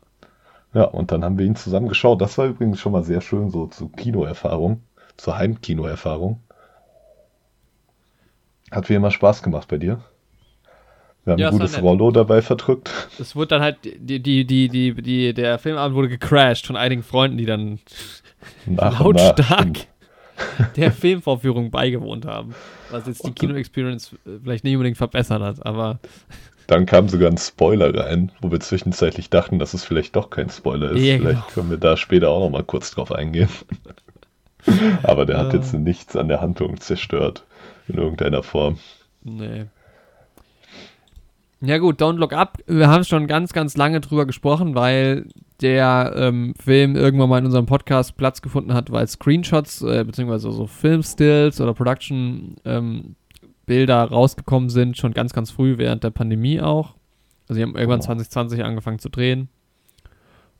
Ja, 0.72 0.84
und 0.84 1.12
dann 1.12 1.22
haben 1.22 1.36
wir 1.36 1.44
ihn 1.44 1.56
zusammen 1.56 1.88
geschaut. 1.88 2.22
Das 2.22 2.38
war 2.38 2.46
übrigens 2.46 2.80
schon 2.80 2.92
mal 2.92 3.04
sehr 3.04 3.20
schön, 3.20 3.50
so 3.50 3.66
zur 3.66 3.92
Kinoerfahrung, 3.92 4.80
zur 5.18 5.36
Heimkinoerfahrung. 5.36 6.40
Hat 8.70 8.88
wie 8.88 8.94
immer 8.94 9.10
Spaß 9.10 9.42
gemacht 9.42 9.68
bei 9.68 9.76
dir. 9.76 10.00
Wir 11.30 11.34
haben 11.34 11.40
Ja, 11.40 11.48
ein 11.50 11.58
gutes. 11.58 11.80
Rollo 11.80 12.10
dabei 12.10 12.42
verdrückt. 12.42 12.90
Es 13.18 13.36
wurde 13.36 13.48
dann 13.48 13.62
halt, 13.62 13.78
die, 13.84 14.20
die, 14.20 14.44
die, 14.44 14.68
die, 14.68 14.94
die, 14.94 15.34
der 15.34 15.58
Filmabend 15.58 15.96
wurde 15.96 16.08
gecrashed 16.08 16.66
von 16.66 16.76
einigen 16.76 17.02
Freunden, 17.02 17.38
die 17.38 17.46
dann 17.46 17.78
Nach 18.66 19.00
lautstark 19.04 19.86
der 20.76 20.92
Filmvorführung 20.92 21.70
beigewohnt 21.70 22.26
haben. 22.26 22.54
Was 22.90 23.06
jetzt 23.06 23.26
die 23.26 23.32
Kino-Experience 23.32 24.12
äh, 24.26 24.38
vielleicht 24.42 24.64
nicht 24.64 24.74
unbedingt 24.74 24.96
verbessert 24.96 25.42
hat, 25.42 25.64
aber 25.64 25.98
Dann 26.66 26.86
kam 26.86 27.08
sogar 27.08 27.28
ein 27.28 27.36
Spoiler 27.36 27.92
rein, 27.92 28.30
wo 28.40 28.52
wir 28.52 28.60
zwischenzeitlich 28.60 29.28
dachten, 29.28 29.58
dass 29.58 29.74
es 29.74 29.82
vielleicht 29.82 30.14
doch 30.14 30.30
kein 30.30 30.50
Spoiler 30.50 30.92
ist. 30.92 31.02
Ja, 31.02 31.16
vielleicht 31.16 31.40
genau. 31.40 31.52
können 31.52 31.70
wir 31.70 31.78
da 31.78 31.96
später 31.96 32.28
auch 32.28 32.38
noch 32.44 32.50
mal 32.50 32.62
kurz 32.62 32.92
drauf 32.92 33.10
eingehen. 33.10 33.48
Aber 35.02 35.26
der 35.26 35.38
hat 35.38 35.52
jetzt 35.52 35.74
nichts 35.74 36.14
an 36.14 36.28
der 36.28 36.40
Handlung 36.40 36.78
zerstört 36.78 37.44
in 37.88 37.96
irgendeiner 37.96 38.44
Form. 38.44 38.78
nee. 39.24 39.66
Ja 41.62 41.76
gut, 41.76 42.00
Don't 42.00 42.16
Look 42.16 42.32
Up, 42.32 42.58
wir 42.66 42.88
haben 42.88 43.04
schon 43.04 43.26
ganz, 43.26 43.52
ganz 43.52 43.76
lange 43.76 44.00
drüber 44.00 44.24
gesprochen, 44.24 44.74
weil 44.74 45.28
der 45.60 46.14
ähm, 46.16 46.54
Film 46.58 46.96
irgendwann 46.96 47.28
mal 47.28 47.38
in 47.38 47.44
unserem 47.44 47.66
Podcast 47.66 48.16
Platz 48.16 48.40
gefunden 48.40 48.72
hat, 48.72 48.90
weil 48.90 49.06
Screenshots 49.06 49.82
äh, 49.82 50.04
beziehungsweise 50.04 50.50
so 50.52 50.66
Filmstills 50.66 51.60
oder 51.60 51.74
Production 51.74 52.56
ähm, 52.64 53.14
Bilder 53.66 54.04
rausgekommen 54.04 54.70
sind, 54.70 54.96
schon 54.96 55.12
ganz, 55.12 55.34
ganz 55.34 55.50
früh 55.50 55.76
während 55.76 56.02
der 56.02 56.10
Pandemie 56.10 56.62
auch. 56.62 56.94
Also 57.46 57.58
sie 57.58 57.62
haben 57.62 57.74
irgendwann 57.76 58.00
Oh. 58.00 58.04
2020 58.04 58.64
angefangen 58.64 58.98
zu 58.98 59.10
drehen. 59.10 59.48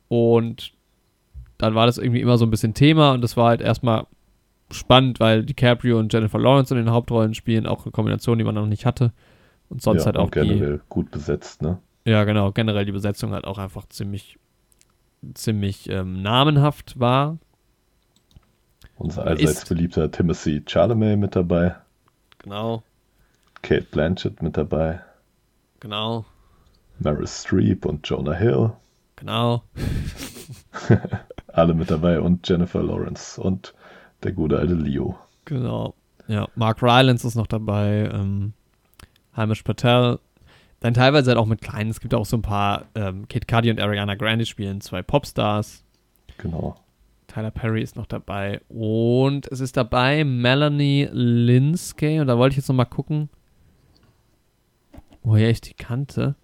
Und 0.08 0.72
dann 1.56 1.74
war 1.74 1.86
das 1.86 1.96
irgendwie 1.98 2.20
immer 2.20 2.36
so 2.36 2.44
ein 2.44 2.50
bisschen 2.50 2.74
Thema 2.74 3.12
und 3.12 3.22
das 3.22 3.36
war 3.38 3.48
halt 3.48 3.62
erstmal 3.62 4.06
spannend, 4.70 5.18
weil 5.18 5.44
DiCaprio 5.44 5.98
und 5.98 6.12
Jennifer 6.12 6.38
Lawrence 6.38 6.74
in 6.74 6.84
den 6.84 6.90
Hauptrollen 6.92 7.34
spielen, 7.34 7.66
auch 7.66 7.84
eine 7.84 7.92
Kombination, 7.92 8.38
die 8.38 8.44
man 8.44 8.54
noch 8.54 8.66
nicht 8.66 8.84
hatte. 8.86 9.12
Und 9.70 9.80
sonst 9.82 10.00
ja, 10.00 10.06
halt 10.06 10.16
auch 10.18 10.24
und 10.24 10.34
die, 10.34 10.40
generell 10.40 10.80
gut 10.90 11.10
besetzt, 11.10 11.62
ne? 11.62 11.78
ja 12.04 12.24
genau, 12.24 12.52
generell 12.52 12.84
die 12.84 12.92
Besetzung 12.92 13.32
halt 13.32 13.44
auch 13.46 13.56
einfach 13.58 13.88
ziemlich, 13.88 14.38
ziemlich 15.34 15.88
ähm, 15.88 16.20
namenhaft 16.22 17.00
war. 17.00 17.38
Unser 18.98 19.22
Ist- 19.22 19.28
allseits 19.28 19.68
beliebter 19.68 20.10
Timothy 20.10 20.62
Chalamet 20.66 21.18
mit 21.18 21.34
dabei, 21.36 21.76
Genau, 22.38 22.82
Kate 23.62 23.86
Blanchett 23.90 24.42
mit 24.42 24.56
dabei, 24.56 25.00
genau, 25.78 26.24
Meryl 26.98 27.26
Streep 27.26 27.86
und 27.86 28.06
Jonah 28.08 28.34
Hill, 28.34 28.72
genau. 29.16 29.62
alle 31.48 31.74
mit 31.74 31.90
dabei 31.90 32.20
und 32.20 32.48
Jennifer 32.48 32.82
Lawrence 32.82 33.40
und 33.40 33.74
der 34.22 34.32
gute 34.32 34.58
alte 34.58 34.74
Leo. 34.74 35.18
Genau. 35.44 35.94
Ja, 36.28 36.46
Mark 36.54 36.82
Rylance 36.82 37.26
ist 37.26 37.34
noch 37.34 37.46
dabei, 37.48 38.08
ähm, 38.12 38.52
Hamish 39.40 39.62
Patel. 39.62 40.18
Dann 40.80 40.94
teilweise 40.94 41.30
halt 41.30 41.38
auch 41.38 41.46
mit 41.46 41.60
kleinen. 41.60 41.90
Es 41.90 42.00
gibt 42.00 42.14
auch 42.14 42.24
so 42.24 42.36
ein 42.38 42.42
paar, 42.42 42.86
ähm, 42.94 43.26
Kate 43.28 43.46
Cudi 43.46 43.70
und 43.70 43.80
Ariana 43.80 44.14
Grande 44.14 44.46
spielen 44.46 44.80
zwei 44.80 45.02
Popstars. 45.02 45.84
Genau. 46.38 46.76
Tyler 47.26 47.50
Perry 47.50 47.82
ist 47.82 47.96
noch 47.96 48.06
dabei. 48.06 48.60
Und 48.68 49.46
es 49.52 49.60
ist 49.60 49.76
dabei 49.76 50.24
Melanie 50.24 51.08
Linsky. 51.12 52.18
Und 52.20 52.28
da 52.28 52.38
wollte 52.38 52.54
ich 52.54 52.56
jetzt 52.58 52.68
noch 52.68 52.74
mal 52.76 52.86
gucken, 52.86 53.28
woher 55.22 55.50
ich 55.50 55.60
die 55.60 55.74
kannte. 55.74 56.34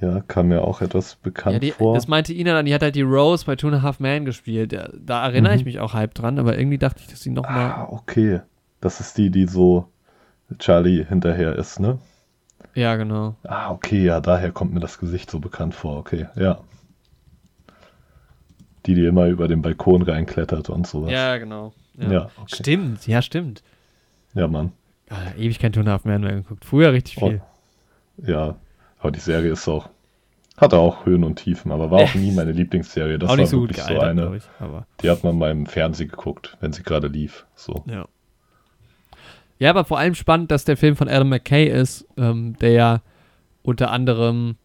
Ja, 0.00 0.20
kam 0.20 0.48
mir 0.48 0.62
auch 0.62 0.80
etwas 0.80 1.16
bekannt 1.16 1.54
Ja, 1.54 1.58
die, 1.58 1.70
vor. 1.72 1.94
das 1.94 2.08
meinte 2.08 2.32
Ina 2.32 2.54
dann, 2.54 2.64
die 2.64 2.72
hat 2.74 2.80
halt 2.82 2.94
die 2.94 3.02
Rose 3.02 3.44
bei 3.44 3.56
Two 3.56 3.66
and 3.68 3.76
a 3.76 3.82
Half 3.82 4.00
Men 4.00 4.24
gespielt. 4.24 4.72
Da, 4.72 4.88
da 4.98 5.24
erinnere 5.24 5.54
ich 5.54 5.60
Mhm. 5.62 5.66
mich 5.66 5.80
auch 5.80 5.92
halb 5.92 6.14
dran, 6.14 6.38
aber 6.38 6.56
irgendwie 6.58 6.78
dachte 6.78 7.00
ich, 7.02 7.08
dass 7.08 7.20
sie 7.22 7.30
noch 7.30 7.42
mal. 7.42 7.70
Ah, 7.72 7.88
okay. 7.90 8.40
Das 8.80 9.00
ist 9.00 9.18
die, 9.18 9.30
die 9.30 9.46
so 9.46 9.88
Charlie 10.58 11.04
hinterher 11.04 11.56
ist, 11.56 11.80
ne? 11.80 11.98
Ja, 12.74 12.96
genau. 12.96 13.36
Ah, 13.44 13.70
okay, 13.70 14.04
ja, 14.04 14.20
daher 14.20 14.52
kommt 14.52 14.72
mir 14.72 14.80
das 14.80 14.98
Gesicht 14.98 15.30
so 15.30 15.38
bekannt 15.38 15.74
vor, 15.74 15.98
okay, 15.98 16.26
ja. 16.36 16.60
Die, 18.86 18.94
die 18.94 19.04
immer 19.04 19.26
über 19.26 19.48
den 19.48 19.60
Balkon 19.60 20.02
reinklettert 20.02 20.70
und 20.70 20.86
sowas. 20.86 21.10
Ja, 21.10 21.36
genau. 21.36 21.72
Ja. 21.94 22.12
Ja, 22.12 22.30
okay. 22.40 22.56
Stimmt, 22.56 23.06
ja, 23.06 23.20
stimmt. 23.20 23.62
Ja, 24.34 24.48
Mann. 24.48 24.72
Ah, 25.10 25.32
ewig 25.36 25.58
kein 25.58 25.72
Men 26.04 26.20
mehr 26.22 26.34
geguckt. 26.36 26.64
Früher 26.64 26.92
richtig 26.92 27.20
Oh, 27.20 27.28
viel. 27.28 27.42
Ja, 28.18 28.56
aber 28.98 29.10
die 29.10 29.20
Serie 29.20 29.52
ist 29.52 29.66
auch, 29.68 29.90
hatte 30.56 30.78
auch 30.78 31.04
Höhen 31.04 31.24
und 31.24 31.36
Tiefen, 31.36 31.72
aber 31.72 31.90
war 31.90 32.00
auch 32.00 32.14
nie 32.14 32.32
meine 32.32 32.52
Lieblingsserie. 32.52 33.18
Das 33.18 33.28
auch 33.30 33.36
nicht 33.36 33.46
war 33.46 33.50
so 33.50 33.60
gut 33.60 33.70
wirklich 33.70 33.84
so 33.84 33.94
gealtert, 33.94 34.16
glaube 34.16 34.28
eine, 34.28 34.36
ich. 34.36 34.44
Aber, 34.60 34.86
die 35.02 35.10
hat 35.10 35.24
man 35.24 35.36
mal 35.36 35.50
im 35.50 35.66
Fernsehen 35.66 36.08
geguckt, 36.08 36.56
wenn 36.60 36.72
sie 36.72 36.82
gerade 36.82 37.08
lief. 37.08 37.44
So. 37.54 37.84
ja. 37.86 38.06
Ja, 39.60 39.70
aber 39.70 39.84
vor 39.84 39.98
allem 39.98 40.14
spannend, 40.16 40.50
dass 40.50 40.64
der 40.64 40.76
Film 40.76 40.96
von 40.96 41.08
Adam 41.08 41.28
McKay 41.28 41.68
ist, 41.68 42.06
ähm, 42.16 42.56
der 42.60 42.72
ja 42.72 43.02
unter 43.62 43.90
anderem 43.92 44.56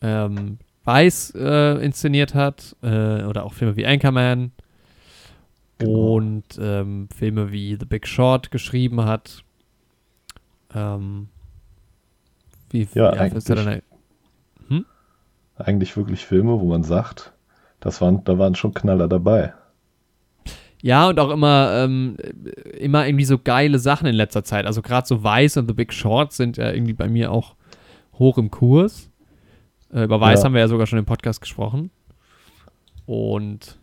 ähm, 0.00 0.58
Weiß 0.84 1.32
äh, 1.34 1.82
inszeniert 1.84 2.34
hat 2.34 2.76
äh, 2.82 3.22
oder 3.24 3.44
auch 3.44 3.52
Filme 3.54 3.76
wie 3.76 3.86
Anchorman 3.86 4.52
Genau. 5.78 6.14
und 6.14 6.44
ähm, 6.60 7.08
Filme 7.14 7.50
wie 7.50 7.76
The 7.80 7.86
Big 7.86 8.06
Short 8.06 8.50
geschrieben 8.52 9.04
hat. 9.04 9.42
Ähm, 10.72 11.28
wie 12.70 12.86
Ja, 12.94 13.08
er 13.10 13.20
eigentlich- 13.20 13.44
denn? 13.44 13.82
eigentlich 15.56 15.96
wirklich 15.96 16.24
Filme, 16.26 16.60
wo 16.60 16.64
man 16.68 16.82
sagt, 16.84 17.32
das 17.80 18.00
waren, 18.00 18.22
da 18.24 18.38
waren 18.38 18.54
schon 18.54 18.74
Knaller 18.74 19.08
dabei. 19.08 19.54
Ja, 20.84 21.08
und 21.08 21.18
auch 21.18 21.30
immer, 21.30 21.72
ähm, 21.82 22.18
immer 22.78 23.06
irgendwie 23.06 23.24
so 23.24 23.38
geile 23.38 23.78
Sachen 23.78 24.06
in 24.06 24.14
letzter 24.14 24.44
Zeit. 24.44 24.66
Also 24.66 24.82
gerade 24.82 25.06
so 25.06 25.24
Weiß 25.24 25.56
und 25.56 25.66
The 25.66 25.72
Big 25.72 25.94
Short 25.94 26.34
sind 26.34 26.58
ja 26.58 26.70
irgendwie 26.70 26.92
bei 26.92 27.08
mir 27.08 27.32
auch 27.32 27.54
hoch 28.18 28.36
im 28.36 28.50
Kurs. 28.50 29.10
Äh, 29.90 30.04
über 30.04 30.20
Weiß 30.20 30.40
Ja. 30.40 30.44
haben 30.44 30.52
wir 30.52 30.60
ja 30.60 30.68
sogar 30.68 30.86
schon 30.86 30.98
im 30.98 31.06
Podcast 31.06 31.40
gesprochen. 31.40 31.90
Und 33.06 33.78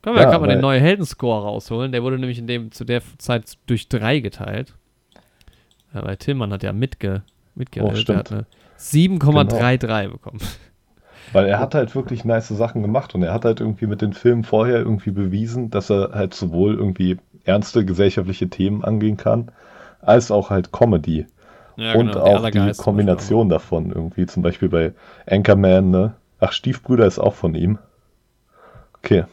können 0.00 0.16
wir, 0.16 0.22
Ja, 0.22 0.30
kann 0.30 0.40
man 0.40 0.48
den 0.48 0.62
neuen 0.62 0.80
Heldenscore 0.80 1.42
rausholen. 1.42 1.92
Der 1.92 2.02
wurde 2.02 2.18
nämlich 2.18 2.38
in 2.38 2.46
dem 2.46 2.72
zu 2.72 2.86
der 2.86 3.02
Zeit 3.18 3.58
durch 3.66 3.90
drei 3.90 4.20
geteilt. 4.20 4.74
Ja, 5.92 6.04
weil 6.06 6.16
Tillmann 6.16 6.54
hat 6.54 6.62
ja 6.62 6.72
mitge, 6.72 7.22
mitgerechnet. 7.54 8.00
Oh, 8.00 8.04
der 8.04 8.16
hat 8.16 8.28
stimmt. 8.28 8.46
eine 8.46 9.18
7,33 9.18 10.08
bekommen. 10.10 10.40
Weil 11.32 11.46
er 11.46 11.58
hat 11.58 11.74
halt 11.74 11.94
wirklich 11.94 12.24
nice 12.24 12.48
Sachen 12.48 12.82
gemacht 12.82 13.14
und 13.14 13.22
er 13.22 13.32
hat 13.32 13.44
halt 13.44 13.60
irgendwie 13.60 13.86
mit 13.86 14.02
den 14.02 14.12
Filmen 14.12 14.44
vorher 14.44 14.78
irgendwie 14.78 15.10
bewiesen, 15.10 15.70
dass 15.70 15.90
er 15.90 16.10
halt 16.12 16.34
sowohl 16.34 16.74
irgendwie 16.74 17.18
ernste 17.44 17.84
gesellschaftliche 17.84 18.48
Themen 18.48 18.84
angehen 18.84 19.16
kann, 19.16 19.50
als 20.00 20.30
auch 20.30 20.50
halt 20.50 20.72
Comedy. 20.72 21.26
Ja, 21.76 21.94
und 21.94 22.12
genau, 22.12 22.24
auch 22.24 22.50
die 22.50 22.72
Kombination 22.76 23.48
davon 23.48 23.90
irgendwie. 23.90 24.26
Zum 24.26 24.42
Beispiel 24.42 24.68
bei 24.68 24.92
Anchorman, 25.28 25.90
ne? 25.90 26.14
Ach, 26.38 26.52
Stiefbrüder 26.52 27.06
ist 27.06 27.18
auch 27.18 27.34
von 27.34 27.54
ihm. 27.54 27.78
Okay. 28.98 29.24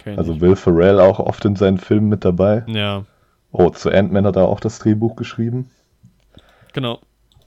Kenn 0.00 0.18
also. 0.18 0.40
Will 0.40 0.56
Ferrell 0.56 0.98
auch 0.98 1.20
oft 1.20 1.44
in 1.44 1.54
seinen 1.54 1.78
Filmen 1.78 2.08
mit 2.08 2.24
dabei. 2.24 2.64
Ja, 2.66 3.04
Oh, 3.54 3.68
zu 3.68 3.90
Ant-Man 3.90 4.26
hat 4.26 4.36
er 4.36 4.48
auch 4.48 4.60
das 4.60 4.78
Drehbuch 4.78 5.14
geschrieben. 5.14 5.70
genau. 6.72 6.98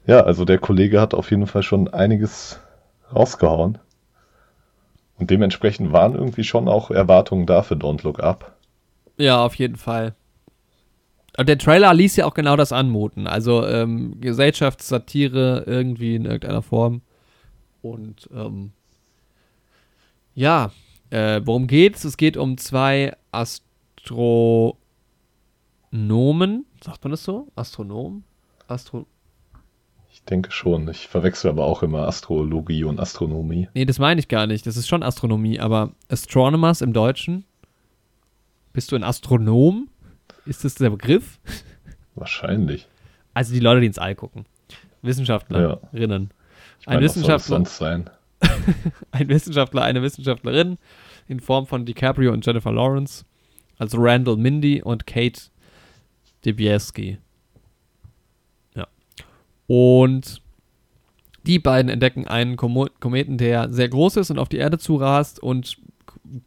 Ja, 0.07 0.21
also 0.21 0.45
der 0.45 0.59
Kollege 0.59 1.01
hat 1.01 1.15
auf 1.15 1.32
jeden 1.32 1.47
Fall 1.47 1.63
schon 1.63 1.88
einiges 1.88 2.59
rausgehauen. 3.14 3.78
Und 5.18 5.30
dementsprechend 5.30 5.93
waren 5.93 6.14
irgendwie 6.14 6.43
schon 6.43 6.68
auch 6.68 6.91
Erwartungen 6.91 7.45
da 7.45 7.64
für 7.64 7.76
Don't 7.76 8.03
Look 8.03 8.20
Up. 8.20 8.56
Ja, 9.18 9.45
auf 9.45 9.56
jeden 9.56 9.78
Fall. 9.78 10.14
Und 11.38 11.49
der 11.49 11.58
Trailer 11.58 11.93
ließ 11.93 12.16
ja 12.16 12.26
auch 12.26 12.34
genau 12.34 12.56
das 12.56 12.72
anmuten. 12.72 13.28
Also 13.28 13.66
ähm, 13.66 14.20
Gesellschaftssatire 14.22 15.64
irgendwie 15.66 16.16
in 16.16 16.26
irgendeiner 16.26 16.62
Form. 16.62 17.01
Und 17.82 18.30
ähm, 18.34 18.72
ja, 20.34 20.72
äh, 21.10 21.41
worum 21.43 21.68
geht's? 21.68 22.03
Es 22.03 22.18
geht 22.18 22.38
um 22.38 22.58
zwei 22.58 23.16
Astronomen. 23.32 24.76
Sagt 26.84 27.03
man 27.03 27.12
das 27.12 27.24
so? 27.24 27.47
Astronomen? 27.56 28.24
Astro 28.68 29.01
Ich 29.01 29.14
denke 30.30 30.51
schon. 30.51 30.88
Ich 30.89 31.07
verwechsel 31.07 31.49
aber 31.49 31.65
auch 31.65 31.84
immer 31.84 32.07
Astrologie 32.07 32.84
und 32.84 32.99
Astronomie. 32.99 33.69
nee, 33.73 33.86
das 33.86 33.99
meine 33.99 34.19
ich 34.19 34.28
gar 34.28 34.47
nicht. 34.47 34.65
Das 34.65 34.78
ist 34.78 34.88
schon 34.88 35.03
Astronomie, 35.03 35.59
aber 35.59 35.91
Astronomers 36.09 36.82
im 36.82 36.93
Deutschen. 36.93 37.45
Bist 38.73 38.91
du 38.91 38.95
ein 38.95 39.03
Astronom? 39.03 39.89
Ist 40.45 40.65
das 40.65 40.76
der 40.76 40.89
Begriff? 40.89 41.39
Wahrscheinlich. 42.15 42.88
Also 43.34 43.53
die 43.53 43.59
Leute, 43.59 43.82
die 43.82 43.88
ins 43.88 43.99
All 43.99 44.15
gucken. 44.15 44.45
Wissenschaftlerinnen. 45.01 46.32
Ich 46.82 46.88
Ein 46.88 47.01
Wissenschaftler, 47.01 47.57
sonst 47.57 47.78
sein? 47.78 48.09
ein 49.11 49.30
Wissenschaftler, 49.30 49.84
eine 49.84 50.01
Wissenschaftlerin 50.01 50.78
in 51.28 51.39
Form 51.39 51.67
von 51.67 51.86
DiCaprio 51.86 52.32
und 52.32 52.45
Jennifer 52.45 52.71
Lawrence. 52.71 53.26
Also 53.78 53.97
Randall 53.99 54.38
Mindy 54.38 54.82
und 54.82 55.05
Kate 55.05 55.41
Debieski. 56.45 57.17
Und 59.68 60.41
die 61.45 61.59
beiden 61.59 61.89
entdecken 61.89 62.28
einen 62.28 62.55
Komo 62.55 62.88
Kometen, 62.99 63.38
der 63.38 63.72
sehr 63.72 63.89
groß 63.89 64.18
ist 64.18 64.32
und 64.32 64.39
auf 64.39 64.49
die 64.49 64.57
Erde 64.57 64.78
zurast 64.78 65.39
und 65.41 65.78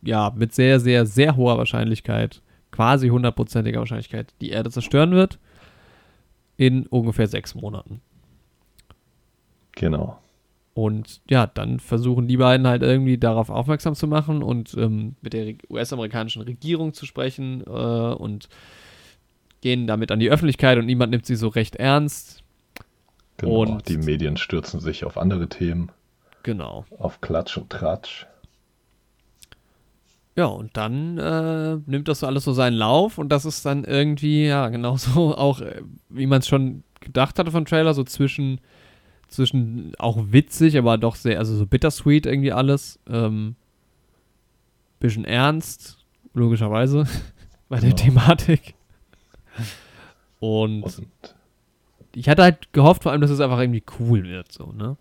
ja, 0.02 0.32
mit 0.34 0.54
sehr, 0.54 0.80
sehr, 0.80 1.06
sehr 1.06 1.36
hoher 1.36 1.56
Wahrscheinlichkeit, 1.58 2.42
quasi 2.72 3.08
hundertprozentiger 3.08 3.78
Wahrscheinlichkeit, 3.78 4.34
die 4.40 4.50
Erde 4.50 4.70
zerstören 4.70 5.12
wird. 5.12 5.38
In 6.56 6.88
ungefähr 6.88 7.28
sechs 7.28 7.54
Monaten. 7.54 8.00
Genau. 9.72 10.18
Und 10.74 11.20
ja, 11.28 11.46
dann 11.46 11.78
versuchen 11.78 12.26
die 12.26 12.36
beiden 12.36 12.66
halt 12.66 12.82
irgendwie 12.82 13.18
darauf 13.18 13.50
aufmerksam 13.50 13.94
zu 13.94 14.08
machen 14.08 14.42
und 14.42 14.74
ähm, 14.76 15.14
mit 15.22 15.32
der 15.32 15.54
US-amerikanischen 15.70 16.42
Regierung 16.42 16.94
zu 16.94 17.06
sprechen 17.06 17.62
äh, 17.66 17.70
und 17.70 18.48
gehen 19.60 19.86
damit 19.86 20.10
an 20.10 20.20
die 20.20 20.30
Öffentlichkeit 20.30 20.78
und 20.78 20.86
niemand 20.86 21.10
nimmt 21.10 21.26
sie 21.26 21.36
so 21.36 21.48
recht 21.48 21.76
ernst. 21.76 22.42
Genau. 23.38 23.52
Und- 23.62 23.88
die 23.88 23.96
Medien 23.96 24.36
stürzen 24.36 24.80
sich 24.80 25.04
auf 25.04 25.16
andere 25.18 25.48
Themen, 25.48 25.90
Genau. 26.42 26.84
auf 26.98 27.20
Klatsch 27.22 27.56
und 27.56 27.70
Tratsch. 27.70 28.26
Ja, 30.36 30.44
und 30.46 30.76
dann 30.76 31.18
äh, 31.18 31.78
nimmt 31.86 32.06
das 32.06 32.20
so 32.20 32.26
alles 32.28 32.44
so 32.44 32.52
seinen 32.52 32.74
Lauf 32.76 33.18
und 33.18 33.28
das 33.30 33.44
ist 33.44 33.66
dann 33.66 33.82
irgendwie, 33.84 34.46
ja, 34.46 34.68
genauso 34.68 35.34
auch, 35.36 35.60
äh, 35.60 35.82
wie 36.10 36.26
man 36.26 36.38
es 36.40 36.46
schon 36.48 36.84
gedacht 37.00 37.38
hatte 37.40 37.50
vom 37.50 37.64
Trailer, 37.64 37.92
so 37.94 38.04
zwischen, 38.04 38.60
zwischen 39.28 39.92
auch 39.98 40.16
witzig, 40.30 40.78
aber 40.78 40.96
doch 40.96 41.16
sehr, 41.16 41.38
also 41.38 41.56
so 41.56 41.66
bittersweet 41.66 42.26
irgendwie 42.26 42.52
alles. 42.52 43.00
Ähm, 43.08 43.56
bisschen 45.00 45.24
ernst, 45.24 45.98
logischerweise, 46.34 47.06
bei 47.68 47.78
der 47.80 47.90
Ja. 47.90 47.94
Thematik. 47.96 48.74
Und 50.40 50.82
Und 50.84 51.02
ich 52.14 52.28
hatte 52.28 52.42
halt 52.42 52.72
gehofft 52.72 53.02
vor 53.02 53.12
allem, 53.12 53.20
dass 53.20 53.30
es 53.30 53.40
einfach 53.40 53.58
irgendwie 53.60 53.84
cool 53.98 54.24
wird, 54.24 54.52
so, 54.52 54.72
ne? 54.72 54.96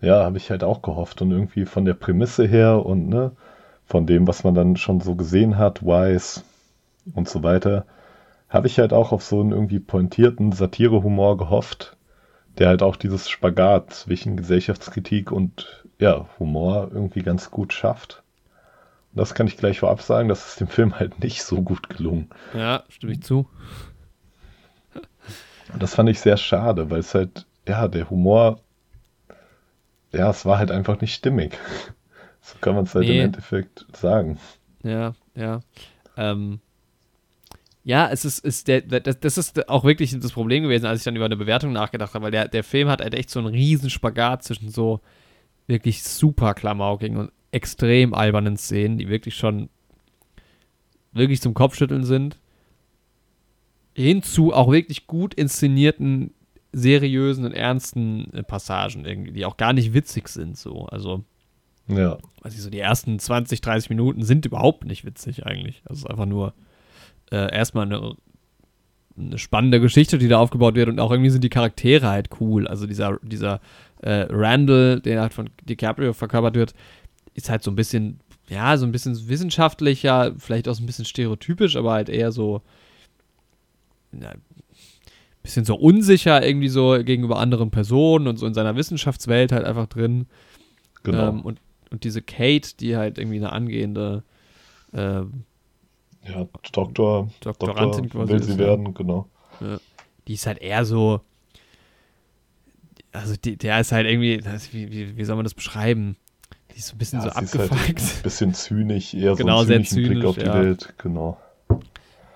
ja, 0.00 0.24
habe 0.24 0.38
ich 0.38 0.50
halt 0.50 0.64
auch 0.64 0.82
gehofft. 0.82 1.22
Und 1.22 1.30
irgendwie 1.30 1.64
von 1.64 1.84
der 1.84 1.94
Prämisse 1.94 2.46
her 2.46 2.84
und 2.84 3.08
ne, 3.08 3.32
von 3.84 4.06
dem, 4.06 4.26
was 4.26 4.44
man 4.44 4.54
dann 4.54 4.76
schon 4.76 5.00
so 5.00 5.14
gesehen 5.14 5.58
hat, 5.58 5.82
Wise 5.82 6.42
und 7.14 7.28
so 7.28 7.42
weiter, 7.42 7.84
habe 8.48 8.66
ich 8.66 8.78
halt 8.78 8.92
auch 8.92 9.12
auf 9.12 9.22
so 9.22 9.40
einen 9.40 9.52
irgendwie 9.52 9.80
pointierten 9.80 10.52
Satirehumor 10.52 11.36
gehofft, 11.36 11.96
der 12.58 12.68
halt 12.68 12.82
auch 12.82 12.96
dieses 12.96 13.28
Spagat 13.28 13.92
zwischen 13.92 14.36
Gesellschaftskritik 14.36 15.32
und 15.32 15.84
ja, 15.98 16.26
Humor 16.38 16.90
irgendwie 16.92 17.22
ganz 17.22 17.50
gut 17.50 17.72
schafft. 17.72 18.22
Und 19.12 19.20
das 19.20 19.34
kann 19.34 19.46
ich 19.46 19.56
gleich 19.56 19.80
vorab 19.80 20.02
sagen, 20.02 20.28
das 20.28 20.46
ist 20.48 20.60
dem 20.60 20.68
Film 20.68 20.98
halt 20.98 21.20
nicht 21.20 21.42
so 21.42 21.62
gut 21.62 21.88
gelungen. 21.88 22.28
Ja, 22.54 22.84
stimme 22.88 23.12
ich 23.12 23.22
zu. 23.22 23.48
Und 25.72 25.82
das 25.82 25.94
fand 25.94 26.08
ich 26.08 26.20
sehr 26.20 26.36
schade, 26.36 26.90
weil 26.90 27.00
es 27.00 27.14
halt, 27.14 27.46
ja, 27.66 27.88
der 27.88 28.08
Humor, 28.10 28.60
ja, 30.12 30.30
es 30.30 30.44
war 30.46 30.58
halt 30.58 30.70
einfach 30.70 31.00
nicht 31.00 31.14
stimmig. 31.14 31.58
So 32.42 32.54
kann 32.60 32.76
man 32.76 32.84
es 32.84 32.94
halt 32.94 33.08
Nee. 33.08 33.18
im 33.18 33.24
Endeffekt 33.24 33.84
sagen. 33.96 34.38
Ja, 34.84 35.14
ja. 35.34 35.62
Ähm, 36.16 36.60
ja, 37.82 38.08
es 38.08 38.24
ist, 38.24 38.38
ist 38.44 38.68
der, 38.68 38.82
das, 38.82 39.18
das 39.18 39.36
ist 39.36 39.68
auch 39.68 39.82
wirklich 39.82 40.16
das 40.16 40.30
Problem 40.30 40.62
gewesen, 40.62 40.86
als 40.86 41.00
ich 41.00 41.04
dann 41.04 41.16
über 41.16 41.24
eine 41.24 41.36
Bewertung 41.36 41.72
nachgedacht 41.72 42.14
habe, 42.14 42.26
weil 42.26 42.30
der, 42.30 42.46
der 42.46 42.62
Film 42.62 42.88
hat 42.88 43.00
halt 43.00 43.14
echt 43.14 43.30
so 43.30 43.40
einen 43.40 43.48
riesen 43.48 43.90
Spagat 43.90 44.44
zwischen 44.44 44.68
so 44.70 45.00
wirklich 45.66 46.04
super 46.04 46.54
klamaukigen 46.54 47.16
und 47.16 47.32
extrem 47.50 48.14
albernen 48.14 48.56
Szenen, 48.56 48.96
die 48.96 49.08
wirklich 49.08 49.34
schon 49.34 49.68
wirklich 51.12 51.40
zum 51.42 51.54
Kopfschütteln 51.54 52.04
sind, 52.04 52.38
hinzu 53.96 54.52
auch 54.52 54.70
wirklich 54.70 55.06
gut 55.06 55.32
inszenierten, 55.34 56.34
seriösen 56.72 57.46
und 57.46 57.52
ernsten 57.52 58.32
äh, 58.34 58.42
Passagen 58.42 59.06
irgendwie, 59.06 59.32
die 59.32 59.46
auch 59.46 59.56
gar 59.56 59.72
nicht 59.72 59.94
witzig 59.94 60.28
sind, 60.28 60.58
so. 60.58 60.86
Also, 60.86 61.24
Ja, 61.88 62.18
weiß 62.42 62.54
ich 62.54 62.62
so, 62.62 62.68
die 62.68 62.78
ersten 62.78 63.18
20, 63.18 63.62
30 63.62 63.88
Minuten 63.88 64.22
sind 64.22 64.44
überhaupt 64.44 64.84
nicht 64.84 65.06
witzig 65.06 65.46
eigentlich. 65.46 65.82
Also 65.86 66.00
es 66.00 66.04
ist 66.04 66.10
einfach 66.10 66.26
nur 66.26 66.52
äh, 67.30 67.50
erstmal 67.54 67.86
eine, 67.86 68.16
eine 69.16 69.38
spannende 69.38 69.80
Geschichte, 69.80 70.18
die 70.18 70.28
da 70.28 70.38
aufgebaut 70.38 70.74
wird 70.74 70.90
und 70.90 71.00
auch 71.00 71.10
irgendwie 71.10 71.30
sind 71.30 71.42
die 71.42 71.48
Charaktere 71.48 72.08
halt 72.08 72.28
cool. 72.40 72.68
Also 72.68 72.86
dieser, 72.86 73.18
dieser 73.22 73.60
äh, 74.02 74.26
Randall, 74.28 75.00
der 75.00 75.22
halt 75.22 75.32
von 75.32 75.48
DiCaprio 75.64 76.12
verkörpert 76.12 76.54
wird, 76.54 76.74
ist 77.32 77.48
halt 77.48 77.62
so 77.62 77.70
ein 77.70 77.76
bisschen, 77.76 78.20
ja, 78.50 78.76
so 78.76 78.84
ein 78.84 78.92
bisschen 78.92 79.28
wissenschaftlicher, 79.28 80.34
vielleicht 80.36 80.68
auch 80.68 80.74
so 80.74 80.82
ein 80.82 80.86
bisschen 80.86 81.06
stereotypisch, 81.06 81.76
aber 81.76 81.92
halt 81.92 82.10
eher 82.10 82.30
so, 82.30 82.60
ja, 84.22 84.32
bisschen 85.42 85.64
so 85.64 85.76
unsicher 85.76 86.44
irgendwie 86.44 86.68
so 86.68 86.98
gegenüber 87.02 87.38
anderen 87.38 87.70
Personen 87.70 88.26
und 88.26 88.36
so 88.36 88.46
in 88.46 88.54
seiner 88.54 88.76
Wissenschaftswelt 88.76 89.52
halt 89.52 89.64
einfach 89.64 89.86
drin. 89.86 90.26
genau. 91.02 91.28
Ähm, 91.28 91.42
und, 91.42 91.60
und 91.90 92.04
diese 92.04 92.20
Kate, 92.20 92.76
die 92.78 92.96
halt 92.96 93.18
irgendwie 93.18 93.36
eine 93.36 93.52
angehende 93.52 94.24
ähm, 94.92 95.44
ja, 96.24 96.46
Doktor, 96.72 97.30
Doktorandin 97.40 98.04
Doktor 98.04 98.28
will 98.28 98.40
ist, 98.40 98.46
sie 98.46 98.52
ja. 98.52 98.58
werden, 98.58 98.94
genau. 98.94 99.28
die 100.26 100.34
ist 100.34 100.46
halt 100.46 100.58
eher 100.58 100.84
so. 100.84 101.20
Also 103.12 103.34
die, 103.36 103.56
der 103.56 103.80
ist 103.80 103.92
halt 103.92 104.06
irgendwie, 104.06 104.42
wie, 104.72 104.90
wie, 104.90 105.16
wie 105.16 105.24
soll 105.24 105.36
man 105.36 105.44
das 105.44 105.54
beschreiben? 105.54 106.16
Die 106.72 106.78
ist 106.78 106.88
so 106.88 106.96
ein 106.96 106.98
bisschen 106.98 107.20
so 107.22 107.30
sie 107.30 107.42
ist 107.42 107.54
halt 107.54 107.70
abgefuckt. 107.70 108.00
ein 108.00 108.22
bisschen 108.22 108.52
zynisch, 108.52 109.14
eher 109.14 109.36
Genau, 109.36 109.60
so 109.60 109.66
sehr 109.68 109.76
einen 109.76 109.84
zynischen 109.86 110.20
Blick 110.20 110.22
zynisch, 110.22 110.26
auf 110.26 110.36
die 110.36 110.44
ja. 110.44 110.54
Welt, 110.54 110.94
genau. 110.98 111.40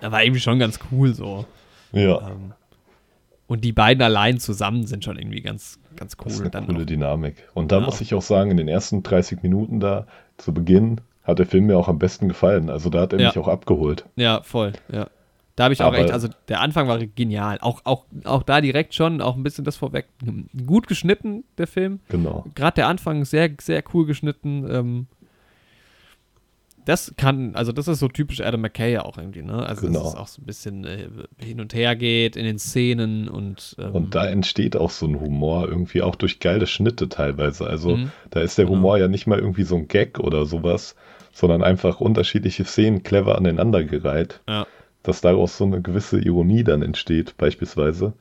Aber 0.00 0.22
irgendwie 0.24 0.40
schon 0.40 0.58
ganz 0.58 0.78
cool 0.90 1.12
so. 1.12 1.44
Ja, 1.92 2.28
Ähm, 2.30 2.52
Und 3.46 3.64
die 3.64 3.72
beiden 3.72 4.00
allein 4.02 4.38
zusammen 4.38 4.86
sind 4.86 5.04
schon 5.04 5.18
irgendwie 5.18 5.40
ganz, 5.40 5.80
ganz 5.96 6.16
cool. 6.20 6.24
Das 6.26 6.34
ist 6.34 6.40
eine 6.42 6.50
dann 6.50 6.66
coole 6.66 6.78
noch. 6.80 6.86
Dynamik. 6.86 7.48
Und 7.54 7.72
da 7.72 7.80
Ja. 7.80 7.84
muss 7.84 8.00
ich 8.00 8.14
auch 8.14 8.22
sagen, 8.22 8.50
in 8.52 8.56
den 8.56 8.68
ersten 8.68 9.02
30 9.02 9.42
Minuten 9.42 9.80
da 9.80 10.06
zu 10.36 10.54
Beginn 10.54 11.00
hat 11.24 11.38
der 11.40 11.46
Film 11.46 11.66
mir 11.66 11.76
auch 11.76 11.88
am 11.88 11.98
besten 11.98 12.28
gefallen. 12.28 12.70
Also 12.70 12.90
da 12.90 13.00
hat 13.00 13.12
er 13.12 13.20
Ja. 13.20 13.28
mich 13.28 13.38
auch 13.38 13.48
abgeholt. 13.48 14.04
Ja, 14.16 14.42
voll, 14.42 14.72
ja. 14.92 15.08
Da 15.56 15.64
habe 15.64 15.74
ich 15.74 15.82
auch 15.82 15.88
Aber- 15.88 15.98
echt, 15.98 16.12
also 16.12 16.28
der 16.48 16.60
Anfang 16.60 16.86
war 16.88 16.98
genial. 17.04 17.58
Auch, 17.60 17.80
auch, 17.84 18.06
auch 18.24 18.44
da 18.44 18.60
direkt 18.62 18.94
schon, 18.94 19.20
auch 19.20 19.36
ein 19.36 19.42
bisschen 19.42 19.64
das 19.64 19.76
vorweg. 19.76 20.06
Gut 20.64 20.86
geschnitten, 20.86 21.44
der 21.58 21.66
Film. 21.66 22.00
Genau. 22.08 22.46
Gerade 22.54 22.76
der 22.76 22.86
Anfang 22.88 23.24
sehr, 23.26 23.50
sehr 23.60 23.82
cool 23.92 24.06
geschnitten. 24.06 24.64
Ähm, 24.70 25.06
das 26.90 27.14
kann, 27.16 27.54
also 27.54 27.72
das 27.72 27.88
ist 27.88 28.00
so 28.00 28.08
typisch 28.08 28.40
Adam 28.40 28.60
McKay 28.60 28.98
auch 28.98 29.16
irgendwie, 29.16 29.42
ne? 29.42 29.64
Also 29.66 29.86
Genau. 29.86 30.00
dass 30.00 30.08
es 30.10 30.14
auch 30.16 30.26
so 30.26 30.42
ein 30.42 30.46
bisschen 30.46 30.84
äh, 30.84 31.08
hin 31.38 31.60
und 31.60 31.72
her 31.72 31.96
geht 31.96 32.36
in 32.36 32.44
den 32.44 32.58
Szenen 32.58 33.28
und, 33.28 33.76
ähm, 33.78 33.92
Und 33.92 34.14
da 34.14 34.26
entsteht 34.26 34.76
auch 34.76 34.90
so 34.90 35.06
ein 35.06 35.20
Humor 35.20 35.68
irgendwie 35.68 36.02
auch 36.02 36.16
durch 36.16 36.40
geile 36.40 36.66
Schnitte 36.66 37.08
teilweise. 37.08 37.66
Also 37.66 37.96
Mhm. 37.96 38.12
da 38.30 38.40
ist 38.40 38.58
der 38.58 38.64
Genau. 38.66 38.76
Humor 38.76 38.98
ja 38.98 39.08
nicht 39.08 39.26
mal 39.26 39.38
irgendwie 39.38 39.62
so 39.62 39.76
ein 39.76 39.88
Gag 39.88 40.18
oder 40.18 40.44
sowas, 40.46 40.96
sondern 41.32 41.62
einfach 41.62 42.00
unterschiedliche 42.00 42.64
Szenen 42.64 43.02
clever 43.02 43.38
aneinandergereiht, 43.38 44.40
ja, 44.48 44.66
dass 45.02 45.20
daraus 45.20 45.56
so 45.56 45.64
eine 45.64 45.80
gewisse 45.80 46.18
Ironie 46.20 46.64
dann 46.64 46.82
entsteht, 46.82 47.36
beispielsweise. 47.38 48.12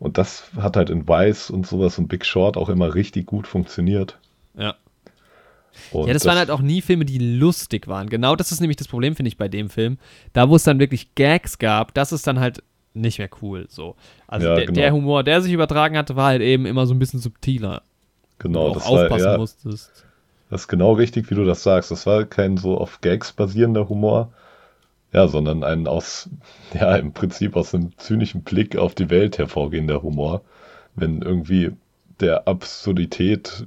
Und 0.00 0.18
das 0.18 0.50
hat 0.56 0.76
halt 0.76 0.90
in 0.90 1.06
Vice 1.06 1.50
und 1.50 1.66
sowas 1.66 1.98
und 1.98 2.08
Big 2.08 2.24
Short 2.26 2.56
auch 2.56 2.68
immer 2.68 2.94
richtig 2.94 3.26
gut 3.26 3.46
funktioniert. 3.46 4.18
ja. 4.58 4.74
Und 5.92 6.06
Ja, 6.06 6.12
das, 6.12 6.24
waren 6.24 6.38
halt 6.38 6.50
auch 6.50 6.60
nie 6.60 6.80
Filme, 6.80 7.04
die 7.04 7.18
lustig 7.18 7.88
waren. 7.88 8.08
Genau 8.08 8.36
das 8.36 8.52
ist 8.52 8.60
nämlich 8.60 8.76
das 8.76 8.88
Problem, 8.88 9.16
finde 9.16 9.28
ich, 9.28 9.36
bei 9.36 9.48
dem 9.48 9.70
Film. 9.70 9.98
Da, 10.32 10.48
wo 10.48 10.56
es 10.56 10.64
dann 10.64 10.78
wirklich 10.78 11.14
Gags 11.14 11.58
gab, 11.58 11.94
das 11.94 12.12
ist 12.12 12.26
dann 12.26 12.40
halt 12.40 12.62
nicht 12.94 13.18
mehr 13.18 13.30
cool. 13.42 13.66
So. 13.68 13.96
Also 14.26 14.46
Ja, 14.46 14.54
der, 14.54 14.66
genau. 14.66 14.80
der 14.80 14.92
Humor, 14.92 15.24
der 15.24 15.42
sich 15.42 15.52
übertragen 15.52 15.96
hatte, 15.96 16.16
war 16.16 16.26
halt 16.26 16.42
eben 16.42 16.66
immer 16.66 16.86
so 16.86 16.94
ein 16.94 16.98
bisschen 16.98 17.20
subtiler. 17.20 17.82
genau, 18.38 18.72
das 18.72 18.84
war, 18.84 19.04
aufpassen 19.04 19.26
ja, 19.26 19.38
musstest. 19.38 20.04
Das 20.50 20.62
ist 20.62 20.68
genau 20.68 20.92
richtig, 20.92 21.30
wie 21.30 21.34
du 21.34 21.44
das 21.44 21.62
sagst. 21.62 21.90
Das 21.90 22.06
war 22.06 22.24
kein 22.24 22.56
so 22.56 22.78
auf 22.78 23.00
Gags 23.00 23.32
basierender 23.32 23.88
Humor, 23.88 24.32
ja, 25.12 25.26
sondern 25.28 25.64
ein 25.64 25.86
aus, 25.86 26.28
ja, 26.74 26.96
im 26.96 27.12
Prinzip 27.12 27.56
aus 27.56 27.74
einem 27.74 27.96
zynischen 27.98 28.42
Blick 28.42 28.76
auf 28.76 28.94
die 28.94 29.10
Welt 29.10 29.38
hervorgehender 29.38 30.02
Humor, 30.02 30.42
wenn 30.94 31.22
irgendwie 31.22 31.72
der 32.20 32.46
Absurdität 32.46 33.66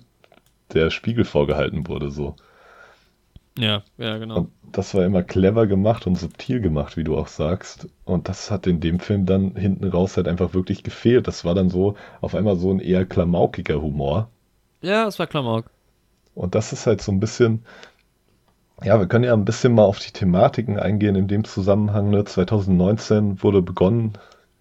der 0.74 0.89
Spiegel 0.89 1.26
vorgehalten 1.26 1.88
wurde, 1.88 2.11
so. 2.11 2.36
Ja, 3.57 3.84
ja, 3.97 4.18
genau. 4.18 4.38
Und 4.38 4.51
das 4.72 4.93
war 4.93 5.03
immer 5.03 5.24
clever 5.24 5.65
gemacht 5.65 6.05
und 6.05 6.15
subtil 6.15 6.61
gemacht, 6.61 6.95
wie 6.95 7.03
du 7.03 7.18
auch 7.18 7.28
sagst. 7.28 7.88
Und 8.05 8.30
das 8.30 8.51
hat 8.51 8.68
in 8.68 8.80
dem 8.80 8.99
Film 8.99 9.26
dann 9.26 9.55
hinten 9.55 9.86
raus 9.86 10.15
halt 10.18 10.28
einfach 10.28 10.53
wirklich 10.53 10.84
gefehlt. 10.84 11.28
Das 11.28 11.43
war 11.43 11.55
dann 11.55 11.70
so 11.70 11.95
auf 12.22 12.36
einmal 12.36 12.55
so 12.55 12.72
ein 12.72 12.80
eher 12.80 13.05
klamaukiger 13.05 13.82
Humor. 13.82 14.30
ja, 14.82 15.07
es 15.07 15.18
war 15.20 15.28
Klamauk. 15.28 15.72
Und 16.36 16.53
das 16.53 16.72
ist 16.72 16.86
halt 16.86 17.01
so 17.01 17.11
ein 17.11 17.20
bisschen, 17.20 17.65
ja, 18.84 18.99
wir 18.99 19.07
können 19.07 19.24
ja 19.24 19.34
ein 19.34 19.45
bisschen 19.45 19.74
mal 19.74 19.86
auf 19.86 19.99
die 19.99 20.11
Thematiken 20.11 20.78
eingehen 20.80 21.15
in 21.15 21.28
dem 21.28 21.43
Zusammenhang. 21.43 22.11
Ne? 22.11 22.26
2019 22.26 23.41
wurde 23.41 23.63
begonnen, 23.63 24.13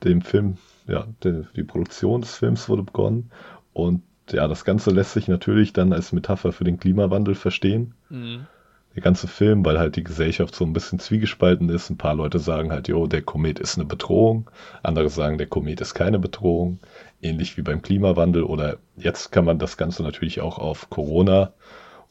dem 0.04 0.22
Film, 0.22 0.57
ja, 0.86 1.07
die, 1.22 1.44
die 1.54 1.64
Produktion 1.64 2.22
des 2.22 2.34
Films 2.36 2.68
wurde 2.70 2.82
begonnen. 2.82 3.30
Und 3.74 4.02
ja, 4.33 4.49
das 4.49 4.64
Ganze 4.64 4.91
lässt 4.91 5.12
sich 5.12 5.29
natürlich 5.29 5.72
dann 5.72 5.93
als 5.93 6.12
Metapher 6.12 6.53
für 6.53 6.64
den 6.64 6.79
Klimawandel 6.79 7.35
verstehen. 7.35 7.95
Mhm. 8.09 8.47
Der 8.95 9.03
ganze 9.03 9.29
Film, 9.29 9.64
weil 9.64 9.79
halt 9.79 9.97
die 9.97 10.05
Gesellschaft 10.05 10.55
so 10.55 10.64
ein 10.64 10.72
bisschen 10.72 10.99
zwiegespalten 10.99 11.68
ist. 11.68 11.91
Ein 11.91 11.99
paar 11.99 12.14
Leute 12.14 12.39
sagen 12.39 12.72
halt, 12.72 12.89
jo, 12.89 13.07
der 13.07 13.20
Komet 13.20 13.59
ist 13.59 13.77
eine 13.77 13.85
Bedrohung. 13.85 14.51
Andere 14.83 15.11
sagen, 15.11 15.37
der 15.37 15.49
Komet 15.49 15.83
ist 15.83 15.93
keine 15.93 16.18
Bedrohung. 16.18 16.79
Ähnlich 17.20 17.59
wie 17.59 17.62
beim 17.62 17.83
Klimawandel. 17.83 18.43
Oder 18.43 18.79
jetzt 18.97 19.33
kann 19.33 19.45
man 19.45 19.59
das 19.59 19.77
Ganze 19.77 20.03
natürlich 20.03 20.41
auch 20.41 20.59
auf 20.59 20.89
Corona 20.89 21.53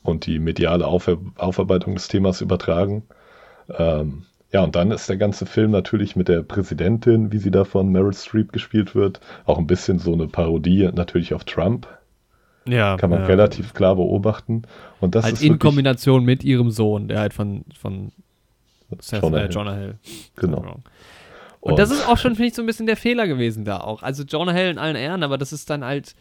und 0.03 0.27
die 0.27 0.37
mediale 0.37 0.85
Aufer 0.85 1.17
Aufarbeitung 1.37 1.95
des 1.95 2.07
Themas 2.07 2.41
übertragen. 2.41 3.03
Ähm, 3.69 4.25
ja, 4.51 4.63
und 4.63 4.75
dann 4.75 4.91
ist 4.91 5.09
der 5.09 5.17
ganze 5.17 5.45
Film 5.45 5.71
natürlich 5.71 6.15
mit 6.15 6.29
der 6.29 6.41
Präsidentin, 6.41 7.31
wie 7.31 7.39
sie 7.39 7.51
da 7.51 7.65
von 7.65 7.91
Meryl 7.91 8.13
Streep 8.13 8.53
gespielt 8.53 8.95
wird, 8.95 9.19
auch 9.45 9.57
ein 9.57 9.67
bisschen 9.67 9.99
so 9.99 10.13
eine 10.13 10.27
Parodie 10.27 10.89
natürlich 10.93 11.33
auf 11.33 11.43
Trump. 11.43 11.87
Ja, 12.67 12.97
Kann 12.97 13.11
man 13.11 13.21
ja. 13.21 13.25
relativ 13.27 13.73
klar 13.73 13.95
beobachten. 13.95 14.63
Und 14.99 15.15
das 15.15 15.23
Halt 15.23 15.35
ist 15.35 15.43
in 15.43 15.59
Kombination 15.59 16.25
mit 16.25 16.43
ihrem 16.43 16.71
Sohn, 16.71 17.07
der 17.07 17.19
halt 17.19 17.33
von, 17.33 17.63
von 17.79 18.11
Seth, 18.99 19.21
Jonah 19.21 19.37
äh, 19.37 19.41
Hill. 19.41 19.51
Jonah 19.51 19.75
Hill. 19.75 19.95
Genau. 20.35 20.79
Und, 21.61 21.79
das 21.79 21.89
ist 21.91 22.07
auch 22.07 22.17
schon, 22.17 22.35
finde 22.35 22.49
ich, 22.49 22.53
so 22.53 22.61
ein 22.61 22.65
bisschen 22.67 22.85
der 22.85 22.97
Fehler 22.97 23.27
gewesen 23.27 23.65
da 23.65 23.79
auch. 23.79 24.03
Also 24.03 24.23
Jonah 24.23 24.51
Hill 24.51 24.69
in 24.69 24.77
allen 24.77 24.95
Ehren, 24.95 25.23
aber 25.23 25.37
das 25.37 25.53
ist 25.53 25.69
dann 25.69 25.83
halt. 25.83 26.15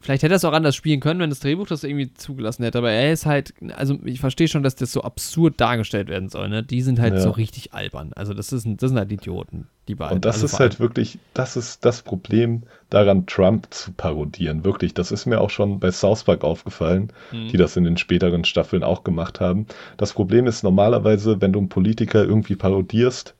Vielleicht 0.00 0.22
hätte 0.22 0.34
er 0.34 0.36
es 0.36 0.44
auch 0.44 0.52
anders 0.52 0.76
spielen 0.76 1.00
können, 1.00 1.18
wenn 1.18 1.30
das 1.30 1.40
Drehbuch 1.40 1.66
das 1.66 1.82
irgendwie 1.82 2.14
zugelassen 2.14 2.62
hätte, 2.62 2.78
aber 2.78 2.92
er 2.92 3.12
ist 3.12 3.26
halt, 3.26 3.52
also 3.76 3.98
ich 4.04 4.20
verstehe 4.20 4.46
schon, 4.46 4.62
dass 4.62 4.76
das 4.76 4.92
so 4.92 5.02
absurd 5.02 5.60
dargestellt 5.60 6.08
werden 6.08 6.28
soll, 6.28 6.48
ne? 6.48 6.62
Die 6.62 6.82
sind 6.82 7.00
halt 7.00 7.14
Ja. 7.14 7.20
so 7.20 7.30
richtig 7.30 7.74
albern. 7.74 8.12
Also 8.14 8.32
das, 8.32 8.52
ist, 8.52 8.64
das 8.80 8.90
sind 8.90 8.98
halt 8.98 9.10
Idioten, 9.10 9.66
die 9.88 9.96
beiden. 9.96 10.14
Und 10.16 10.24
das 10.24 10.36
also 10.36 10.46
ist 10.46 10.60
halt 10.60 10.78
wirklich, 10.78 11.18
das 11.34 11.56
ist 11.56 11.84
das 11.84 12.02
Problem 12.02 12.62
daran, 12.90 13.26
Trump 13.26 13.66
zu 13.70 13.90
parodieren. 13.92 14.64
Wirklich, 14.64 14.94
das 14.94 15.10
ist 15.10 15.26
mir 15.26 15.40
auch 15.40 15.50
schon 15.50 15.80
bei 15.80 15.90
South 15.90 16.22
Park 16.24 16.44
aufgefallen, 16.44 17.12
Mhm. 17.32 17.48
die 17.48 17.56
das 17.56 17.76
in 17.76 17.82
den 17.82 17.96
späteren 17.96 18.44
Staffeln 18.44 18.84
auch 18.84 19.02
gemacht 19.02 19.40
haben. 19.40 19.66
Das 19.96 20.12
Problem 20.12 20.46
ist 20.46 20.62
normalerweise, 20.62 21.40
wenn 21.40 21.52
du 21.52 21.58
einen 21.58 21.68
Politiker 21.68 22.22
irgendwie 22.24 22.54
parodierst, 22.56 23.34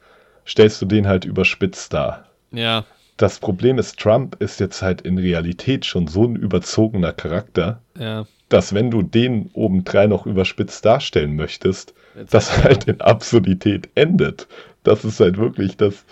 stellst 0.44 0.82
du 0.82 0.86
den 0.86 1.06
halt 1.06 1.24
überspitzt 1.24 1.92
dar. 1.92 2.24
Ja, 2.50 2.84
Das 3.18 3.40
Problem 3.40 3.78
ist, 3.78 3.98
Trump 3.98 4.36
ist 4.38 4.60
jetzt 4.60 4.80
halt 4.80 5.00
in 5.00 5.18
Realität 5.18 5.84
schon 5.84 6.06
so 6.06 6.24
ein 6.24 6.36
überzogener 6.36 7.12
Charakter, 7.12 7.82
ja. 7.98 8.26
dass 8.48 8.72
wenn 8.72 8.92
du 8.92 9.02
den 9.02 9.50
obendrein 9.54 10.10
noch 10.10 10.24
überspitzt 10.24 10.84
darstellen 10.84 11.34
möchtest, 11.34 11.94
Jetzt 12.16 12.32
das 12.32 12.62
halt 12.62 12.84
in 12.84 13.00
Absurdität 13.00 13.88
endet. 13.96 14.46
Das 14.84 15.04
ist 15.04 15.18
halt 15.18 15.36
wirklich, 15.36 15.76
das 15.76 16.04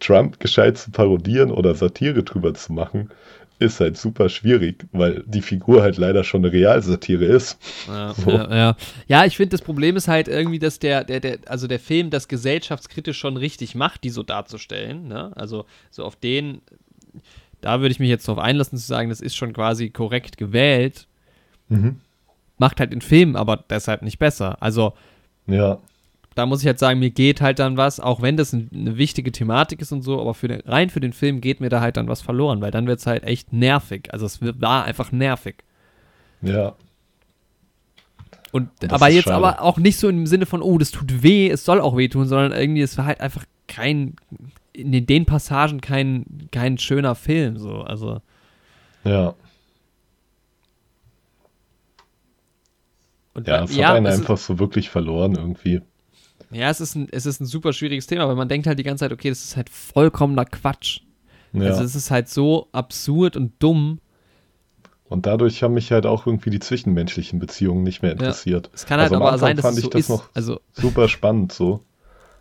Trump 0.00 0.40
gescheit 0.40 0.78
zu 0.78 0.90
parodieren 0.90 1.50
oder 1.50 1.74
Satire 1.74 2.22
drüber 2.22 2.54
zu 2.54 2.72
machen, 2.72 3.10
ist 3.58 3.80
halt 3.80 3.96
super 3.96 4.28
schwierig, 4.28 4.86
weil 4.92 5.22
die 5.26 5.42
Figur 5.42 5.82
halt 5.82 5.96
leider 5.96 6.24
schon 6.24 6.44
eine 6.44 6.52
Realsatire 6.52 7.24
ist. 7.24 7.58
Ja, 7.86 8.14
So. 8.16 8.30
ja, 8.30 8.54
ja. 8.54 8.76
ja, 9.06 9.24
ich 9.24 9.36
finde, 9.36 9.50
das 9.50 9.62
Problem 9.62 9.96
ist 9.96 10.08
halt 10.08 10.28
irgendwie, 10.28 10.58
dass 10.58 10.78
der, 10.78 11.04
der, 11.04 11.20
der, 11.20 11.38
also 11.46 11.66
der 11.66 11.78
Film 11.80 12.10
das 12.10 12.28
gesellschaftskritisch 12.28 13.18
schon 13.18 13.36
richtig 13.36 13.74
macht, 13.74 14.04
die 14.04 14.10
so 14.10 14.22
darzustellen. 14.22 15.08
Ne? 15.08 15.32
Also 15.36 15.66
so 15.90 16.04
auf 16.04 16.16
den, 16.16 16.60
da 17.60 17.80
würde 17.80 17.92
ich 17.92 18.00
mich 18.00 18.08
jetzt 18.08 18.26
drauf 18.26 18.38
einlassen 18.38 18.78
zu 18.78 18.86
sagen, 18.86 19.08
das 19.10 19.20
ist 19.20 19.36
schon 19.36 19.52
quasi 19.52 19.90
korrekt 19.90 20.36
gewählt, 20.38 21.06
macht 22.58 22.80
halt 22.80 22.92
den 22.92 23.00
Film 23.00 23.34
aber 23.36 23.56
deshalb 23.70 24.02
nicht 24.02 24.18
besser. 24.18 24.56
Also 24.60 24.92
Ja, 25.46 25.78
da 26.34 26.46
muss 26.46 26.60
ich 26.60 26.66
halt 26.66 26.78
sagen, 26.78 26.98
mir 27.00 27.10
geht 27.10 27.40
halt 27.40 27.58
dann 27.58 27.76
was, 27.76 28.00
auch 28.00 28.22
wenn 28.22 28.36
das 28.36 28.52
ein, 28.52 28.70
eine 28.74 28.96
wichtige 28.96 29.32
Thematik 29.32 29.80
ist 29.82 29.92
und 29.92 30.02
so, 30.02 30.20
aber 30.20 30.34
für 30.34 30.48
den, 30.48 30.60
rein 30.62 30.90
für 30.90 31.00
den 31.00 31.12
Film 31.12 31.40
geht 31.40 31.60
mir 31.60 31.68
da 31.68 31.80
halt 31.80 31.96
dann 31.96 32.08
was 32.08 32.22
verloren, 32.22 32.60
weil 32.60 32.70
dann 32.70 32.86
wird 32.86 33.00
es 33.00 33.06
halt 33.06 33.24
echt 33.24 33.52
nervig. 33.52 34.12
Also 34.12 34.26
es 34.26 34.40
war 34.42 34.84
einfach 34.84 35.12
nervig. 35.12 35.56
ja, 36.42 36.74
Und 38.52 38.70
das 38.80 38.90
aber 38.92 39.08
jetzt 39.08 39.24
schade. 39.24 39.36
aber 39.36 39.62
auch 39.62 39.78
nicht 39.78 39.98
so 39.98 40.08
im 40.08 40.26
Sinne 40.26 40.46
von, 40.46 40.62
oh, 40.62 40.78
das 40.78 40.90
tut 40.90 41.22
weh, 41.22 41.48
es 41.50 41.64
soll 41.64 41.80
auch 41.80 41.96
wehtun, 41.96 42.26
sondern 42.28 42.52
irgendwie, 42.52 42.82
es 42.82 42.98
war 42.98 43.06
halt 43.06 43.20
einfach 43.20 43.44
kein, 43.68 44.16
in 44.72 45.06
den, 45.06 45.26
Passagen 45.26 45.80
kein, 45.80 46.48
kein 46.50 46.78
schöner 46.78 47.14
Film, 47.14 47.58
so, 47.58 47.82
also. 47.82 48.20
ja. 49.04 49.34
Und 53.34 53.48
Ja, 53.48 53.64
es 53.64 53.78
hat 53.78 53.96
einen 53.96 54.06
es 54.06 54.18
einfach 54.18 54.38
so 54.38 54.58
wirklich 54.58 54.90
verloren 54.90 55.34
irgendwie. 55.36 55.82
Ja, 56.52 56.70
es 56.70 56.80
ist, 56.80 56.94
ein, 56.94 57.08
es 57.10 57.26
ist 57.26 57.40
ein 57.40 57.46
super 57.46 57.72
schwieriges 57.72 58.06
Thema, 58.06 58.28
weil 58.28 58.36
man 58.36 58.48
denkt 58.48 58.66
halt 58.66 58.78
die 58.78 58.82
ganze 58.82 59.04
Zeit, 59.04 59.12
okay, 59.12 59.28
das 59.30 59.44
ist 59.44 59.56
halt 59.56 59.70
vollkommener 59.70 60.44
Quatsch. 60.44 61.00
Ja. 61.52 61.62
Also 61.64 61.84
es 61.84 61.94
ist 61.94 62.10
halt 62.10 62.28
so 62.28 62.68
absurd 62.72 63.36
und 63.36 63.52
dumm. 63.58 64.00
Und 65.08 65.26
dadurch 65.26 65.62
haben 65.62 65.74
mich 65.74 65.92
halt 65.92 66.06
auch 66.06 66.26
irgendwie 66.26 66.50
die 66.50 66.58
zwischenmenschlichen 66.60 67.38
Beziehungen 67.38 67.82
nicht 67.82 68.02
mehr 68.02 68.12
interessiert. 68.12 68.70
Es 68.74 68.86
kann 68.86 68.98
halt 69.00 69.12
Also 69.12 69.22
aber 69.24 69.38
sein, 69.38 69.56
dass 69.56 69.64
fand 69.64 69.76
es 69.76 69.84
ich 69.84 69.84
so 69.84 69.90
das 69.90 70.02
ist. 70.02 70.08
noch 70.10 70.28
Also, 70.34 70.60
super 70.72 71.08
spannend 71.08 71.52
so. 71.52 71.80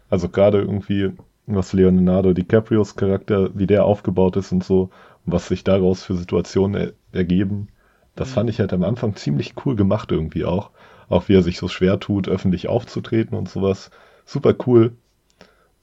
Also 0.10 0.30
gerade 0.30 0.60
irgendwie, 0.60 1.12
was 1.48 1.74
Leonardo 1.74 2.34
DiCaprios 2.34 2.96
Charakter, 2.96 3.50
wie 3.56 3.68
der 3.68 3.86
aufgebaut 3.86 4.38
ist 4.38 4.52
und 4.52 4.64
so, 4.64 4.90
und 5.26 5.34
was 5.34 5.48
sich 5.48 5.64
daraus 5.64 6.04
für 6.04 6.16
Situationen 6.16 6.82
er 6.82 6.94
ergeben, 7.20 7.68
das 8.16 8.30
Mhm. 8.30 8.34
fand 8.34 8.50
ich 8.50 8.60
halt 8.60 8.74
am 8.74 8.84
Anfang 8.84 9.16
ziemlich 9.16 9.54
cool 9.66 9.76
gemacht 9.76 10.12
irgendwie 10.12 10.46
auch. 10.46 10.72
Auch 11.12 11.28
wie 11.30 11.36
er 11.36 11.44
sich 11.44 11.58
so 11.58 11.68
schwer 11.68 12.00
tut, 12.00 12.28
öffentlich 12.30 12.68
aufzutreten 12.68 13.38
und 13.38 13.50
sowas. 13.50 13.92
Super 14.26 14.56
cool. 14.66 14.94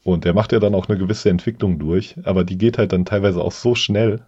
Und 0.04 0.24
der 0.24 0.34
macht 0.34 0.52
ja 0.52 0.58
dann 0.58 0.74
auch 0.74 0.88
eine 0.88 0.98
gewisse 0.98 1.28
Entwicklung 1.30 1.78
durch, 1.78 2.16
aber 2.24 2.44
die 2.44 2.56
geht 2.58 2.78
halt 2.78 2.92
dann 2.92 3.04
teilweise 3.04 3.42
auch 3.42 3.52
so 3.52 3.74
schnell, 3.74 4.22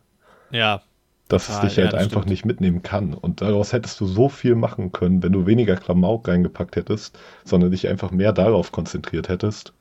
ja, 0.51 0.83
dass 1.29 1.47
Total, 1.47 1.67
es 1.67 1.75
dich 1.75 1.79
halt 1.83 1.93
ja, 1.95 1.99
einfach 1.99 2.23
stimmt. 2.23 2.31
nicht 2.31 2.45
mitnehmen 2.45 2.83
kann. 2.83 3.15
Und 3.15 3.41
daraus 3.41 3.73
hättest 3.73 4.01
du 4.01 4.07
so 4.07 4.29
viel 4.29 4.57
machen 4.57 4.93
können, 4.93 5.23
wenn 5.23 5.33
du 5.33 5.47
weniger 5.47 5.77
Klamauk 5.77 6.29
reingepackt 6.29 6.77
hättest, 6.77 7.19
sondern 7.45 7.71
dich 7.71 7.89
einfach 7.89 8.11
mehr 8.11 8.33
darauf 8.33 8.73
konzentriert 8.73 9.29
hättest. 9.29 9.73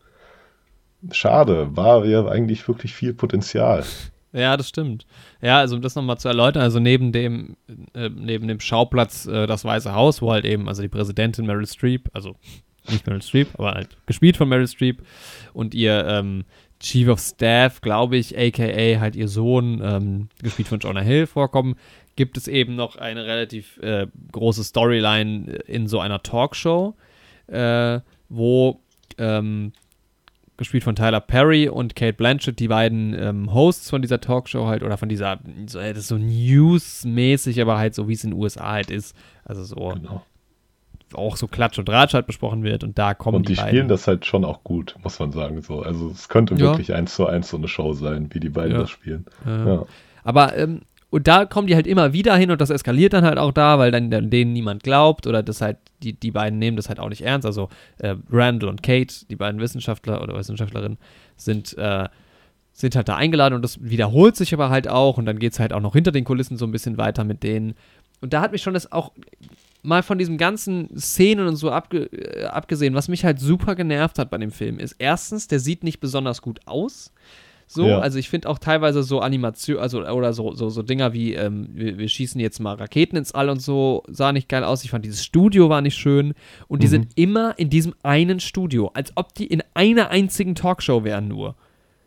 schade, 1.12 1.76
war 1.76 2.06
ja 2.06 2.26
eigentlich 2.28 2.68
wirklich 2.68 2.94
viel 2.94 3.14
Potenzial. 3.14 3.84
Ja, 4.32 4.58
das 4.58 4.70
stimmt. 4.70 5.06
Ja, 5.42 5.58
also 5.60 5.76
um 5.76 5.82
das 5.82 5.96
nochmal 5.96 6.20
zu 6.20 6.28
erläutern, 6.28 6.62
also 6.62 6.80
neben 6.80 7.12
dem, 7.12 7.58
äh, 7.96 8.10
neben 8.10 8.48
dem 8.48 8.60
Schauplatz 8.60 9.26
äh, 9.26 9.48
das 9.48 9.66
Weiße 9.66 9.94
Haus, 9.94 10.22
wo 10.22 10.32
halt 10.32 10.46
eben, 10.46 10.68
also 10.68 10.82
die 10.82 10.88
Präsidentin 10.88 11.46
Meryl 11.46 11.66
Streep, 11.66 12.10
also 12.14 12.36
nicht 12.90 13.08
Meryl 13.08 13.22
Streep, 13.24 13.48
aber 13.54 13.72
halt 13.72 13.98
gespielt 14.06 14.38
von 14.38 14.48
Meryl 14.48 14.68
Streep 14.68 15.02
und 15.54 15.74
ihr 15.74 16.06
ähm, 16.08 16.46
Chief 16.80 17.08
of 17.10 17.20
Staff, 17.20 17.82
glaube 17.82 18.18
ich, 18.18 18.38
aka 18.38 19.00
halt 19.00 19.16
ihr 19.16 19.28
Sohn, 19.28 19.82
ähm, 19.84 20.30
gespielt 20.42 20.68
von 20.68 20.80
Jonah 20.80 21.02
Hill, 21.02 21.26
vorkommen, 21.26 21.76
gibt 22.16 22.38
es 22.38 22.48
eben 22.48 22.76
noch 22.76 22.98
eine 22.98 23.26
relativ 23.26 23.78
äh, 23.80 24.08
große 24.32 24.64
Storyline 24.64 25.54
in 25.66 25.88
so 25.88 26.00
einer 26.00 26.22
Talkshow, 26.22 26.96
äh, 27.48 28.00
wo 28.30 28.82
ähm, 29.18 29.74
gespielt 30.60 30.84
von 30.84 30.95
Tyler 30.95 31.20
Perry 31.20 31.68
und 31.68 31.95
Kate 31.95 32.14
Blanchett, 32.14 32.60
die 32.60 32.68
beiden 32.68 33.16
ähm, 33.16 33.51
Hosts 33.51 33.89
von 33.89 34.01
dieser 34.01 34.22
Talkshow 34.22 34.68
halt, 34.68 34.84
oder 34.84 34.97
von 34.97 35.10
dieser, 35.10 35.39
so, 35.66 35.80
das 35.80 35.97
ist 35.97 36.07
so 36.10 36.18
News-mäßig, 36.18 37.60
aber 37.62 37.78
halt 37.78 37.95
so, 37.95 38.07
wie 38.07 38.14
es 38.14 38.24
in 38.24 38.32
den 38.32 38.39
USA 38.39 38.74
halt 38.74 38.91
ist. 38.91 39.16
Also 39.43 39.64
so, 39.64 39.76
genau. 39.76 40.24
auch 41.14 41.36
so 41.36 41.47
Klatsch 41.47 41.80
und 41.80 41.89
Ratsch 41.89 42.14
halt 42.14 42.28
besprochen 42.28 42.64
wird 42.64 42.84
und 42.84 42.99
da 42.99 43.16
kommen 43.16 43.38
und 43.38 43.49
die, 43.49 43.55
die 43.55 43.60
spielen 43.60 43.88
das 43.88 44.07
halt 44.07 44.28
schon 44.28 44.45
auch 44.45 44.64
gut, 44.64 44.95
muss 45.03 45.18
man 45.18 45.32
sagen. 45.32 45.62
So. 45.64 45.82
Also 45.82 46.12
es 46.12 46.30
könnte 46.30 46.53
ja. 46.53 46.60
wirklich 46.62 46.93
eins 46.93 47.16
zu 47.16 47.26
eins 47.26 47.49
so 47.49 47.57
eine 47.57 47.68
Show 47.68 47.93
sein, 47.93 48.30
wie 48.32 48.39
die 48.39 48.49
beiden 48.49 48.74
ja. 48.74 48.80
das 48.80 48.91
spielen. 48.91 49.26
Ja. 49.45 49.86
Aber 50.24 50.55
ähm, 50.57 50.82
und 51.10 51.28
da 51.28 51.45
kommen 51.45 51.68
die 51.68 51.76
halt 51.76 51.88
immer 51.88 52.14
wieder 52.14 52.36
hin 52.36 52.51
und 52.51 52.62
das 52.62 52.70
eskaliert 52.70 53.14
dann 53.14 53.26
halt 53.26 53.39
auch 53.39 53.51
da, 53.51 53.80
weil 53.80 53.91
dann, 53.91 54.12
dann 54.12 54.30
denen 54.30 54.53
niemand 54.53 54.84
glaubt 54.84 55.26
oder 55.26 55.41
das 55.41 55.62
halt, 55.62 55.78
die, 56.03 56.14
die 56.14 56.32
beiden 56.32 56.60
nehmen 56.60 56.78
das 56.78 56.88
halt 56.88 56.99
auch 56.99 57.10
nicht 57.10 57.22
ernst. 57.22 57.45
Also 57.45 57.70
äh, 57.97 58.16
Randall 58.32 58.70
und 58.70 58.84
Kate, 58.84 59.26
die 59.30 59.36
beiden 59.36 59.60
Wissenschaftler 59.60 60.22
oder 60.22 60.38
Wissenschaftlerinnen, 60.38 60.99
sind, 61.36 61.76
äh, 61.78 62.07
sind 62.74 62.95
halt 62.95 63.10
da 63.10 63.16
eingeladen 63.16 63.55
und 63.55 63.64
das 63.64 63.84
wiederholt 63.84 64.36
sich 64.36 64.53
aber 64.53 64.70
halt 64.70 64.88
auch 64.88 65.18
und 65.18 65.26
dann 65.26 65.39
geht 65.39 65.53
es 65.53 65.60
halt 65.60 65.74
auch 65.74 65.82
noch 65.82 65.93
hinter 65.93 66.12
den 66.12 66.26
Kulissen 66.26 66.57
so 66.57 66.66
ein 66.66 66.72
bisschen 66.72 66.97
weiter 66.97 67.24
mit 67.24 67.41
denen. 67.41 67.74
Und 68.22 68.34
da 68.34 68.41
hat 68.41 68.51
mich 68.51 68.62
schon 68.62 68.74
das 68.74 68.91
auch 68.91 69.12
mal 69.82 70.03
von 70.03 70.18
diesen 70.18 70.38
ganzen 70.38 70.95
Szenen 70.97 71.47
und 71.47 71.55
so 71.55 71.72
abge 71.72 72.03
äh, 72.12 72.45
abgesehen, 72.45 72.93
was 72.93 73.07
mich 73.07 73.26
halt 73.26 73.39
super 73.39 73.76
genervt 73.76 74.20
hat 74.20 74.30
bei 74.30 74.38
dem 74.38 74.51
Film, 74.51 74.78
ist 74.78 74.95
erstens, 74.99 75.47
der 75.47 75.60
sieht 75.60 75.84
nicht 75.84 75.99
besonders 75.99 76.41
gut 76.41 76.60
aus. 76.66 77.12
So, 77.72 77.86
ja. 77.86 78.00
also 78.00 78.18
ich 78.18 78.30
finde 78.30 78.50
auch 78.50 78.58
teilweise 78.58 79.04
so 79.04 79.20
Animation, 79.20 79.78
also 79.78 80.04
oder 80.04 80.34
so, 80.34 80.56
so, 80.56 80.70
so 80.70 80.82
Dinger 80.82 81.14
wie, 81.14 81.36
ähm, 81.36 81.70
wir, 81.72 82.00
wir, 82.00 82.10
schießen 82.10 82.42
jetzt 82.42 82.58
mal 82.58 82.74
Raketen 82.74 83.16
ins 83.16 83.32
All 83.34 83.48
und 83.48 83.62
so, 83.62 84.02
sah 84.08 84.32
nicht 84.32 84.50
geil 84.50 84.64
aus. 84.64 84.84
Ich 84.84 84.90
fand 84.90 85.06
dieses 85.06 85.24
Studio 85.24 85.70
war 85.70 85.82
nicht 85.82 85.96
schön. 85.96 86.34
Und 86.68 86.82
die 86.82 86.88
mhm. 86.88 86.92
sind 86.92 87.08
immer 87.14 87.54
in 87.60 87.70
diesem 87.70 87.94
einen 88.02 88.40
Studio, 88.40 88.90
als 88.96 89.12
ob 89.14 89.36
die 89.36 89.46
in 89.46 89.62
einer 89.76 90.10
einzigen 90.10 90.56
Talkshow 90.56 91.04
wären 91.04 91.28
nur. 91.28 91.56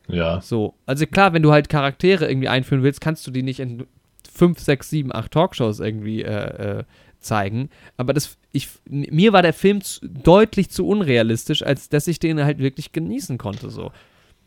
Ja. 0.08 0.40
So, 0.40 0.74
also 0.84 1.06
klar, 1.06 1.32
wenn 1.32 1.44
du 1.44 1.52
halt 1.52 1.68
Charaktere 1.68 2.28
irgendwie 2.28 2.48
einführen 2.48 2.82
willst, 2.82 3.00
kannst 3.00 3.24
du 3.28 3.30
die 3.30 3.44
nicht 3.44 3.60
in 3.60 3.86
fünf, 4.34 4.58
sechs, 4.58 4.90
sieben, 4.90 5.14
acht 5.14 5.30
Talkshows 5.30 5.78
irgendwie 5.78 6.22
äh, 6.22 6.78
äh, 6.78 6.84
zeigen. 7.20 7.70
Aber 7.96 8.12
das, 8.14 8.36
ich, 8.50 8.68
mir 8.90 9.32
war 9.32 9.42
der 9.42 9.52
Film 9.52 9.80
zu, 9.80 10.00
deutlich 10.08 10.70
zu 10.70 10.88
unrealistisch, 10.88 11.62
als 11.62 11.88
dass 11.88 12.08
ich 12.08 12.18
den 12.18 12.42
halt 12.42 12.58
wirklich 12.58 12.90
genießen 12.90 13.38
konnte. 13.38 13.70
So. 13.70 13.92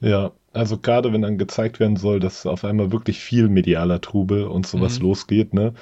Ja, 0.05 0.33
also 0.53 0.77
gerade 0.77 1.11
wenn 1.11 1.23
dann 1.23 1.39
gezeigt 1.39 1.79
werden 1.79 1.95
soll, 1.95 2.19
dass 2.19 2.45
auf 2.45 2.63
einmal 2.63 2.91
wirklich 2.91 3.19
viel 3.19 3.49
medialer 3.49 4.01
Trubel 4.01 4.43
und 4.43 4.67
sowas 4.67 4.99
mhm. 4.99 5.05
losgeht, 5.05 5.53
ne? 5.55 5.73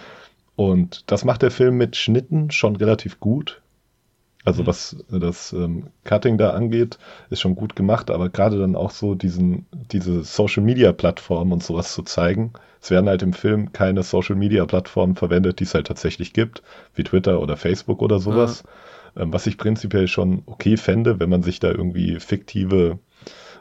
Und 0.56 1.04
das 1.12 1.26
macht 1.26 1.42
der 1.42 1.52
Film 1.52 1.76
mit 1.78 1.98
Schnitten 1.98 2.50
schon 2.50 2.78
relativ 2.78 3.20
gut. 3.20 3.62
Also 4.46 4.64
mhm. 4.64 4.68
was 4.68 4.96
das 5.10 5.52
ähm, 5.52 5.88
Cutting 6.06 6.38
da 6.38 6.52
angeht, 6.52 7.00
ist 7.32 7.42
schon 7.42 7.56
gut 7.56 7.76
gemacht, 7.76 8.10
aber 8.10 8.30
gerade 8.30 8.58
dann 8.60 8.78
auch 8.78 8.92
so 8.92 9.14
diesen, 9.14 9.66
diese 9.92 10.24
Social 10.24 10.64
Media 10.64 10.94
Plattformen 10.94 11.52
und 11.52 11.64
sowas 11.64 11.94
zu 11.94 12.04
zeigen. 12.04 12.54
Es 12.82 12.92
werden 12.92 13.10
halt 13.10 13.24
im 13.24 13.34
Film 13.34 13.74
keine 13.74 14.04
Social 14.04 14.38
Media 14.38 14.66
Plattformen 14.66 15.16
verwendet, 15.16 15.60
die 15.60 15.66
es 15.66 15.74
halt 15.74 15.88
tatsächlich 15.88 16.32
gibt, 16.32 16.64
wie 16.96 17.04
Twitter 17.04 17.42
oder 17.42 17.58
Facebook 17.58 18.02
oder 18.02 18.20
sowas. 18.20 18.64
Mhm. 19.16 19.22
Ähm, 19.24 19.34
was 19.34 19.48
ich 19.48 19.58
prinzipiell 19.58 20.08
schon 20.08 20.44
okay 20.46 20.78
fände, 20.78 21.20
wenn 21.20 21.30
man 21.30 21.44
sich 21.44 21.60
da 21.60 21.70
irgendwie 21.70 22.22
fiktive 22.22 23.00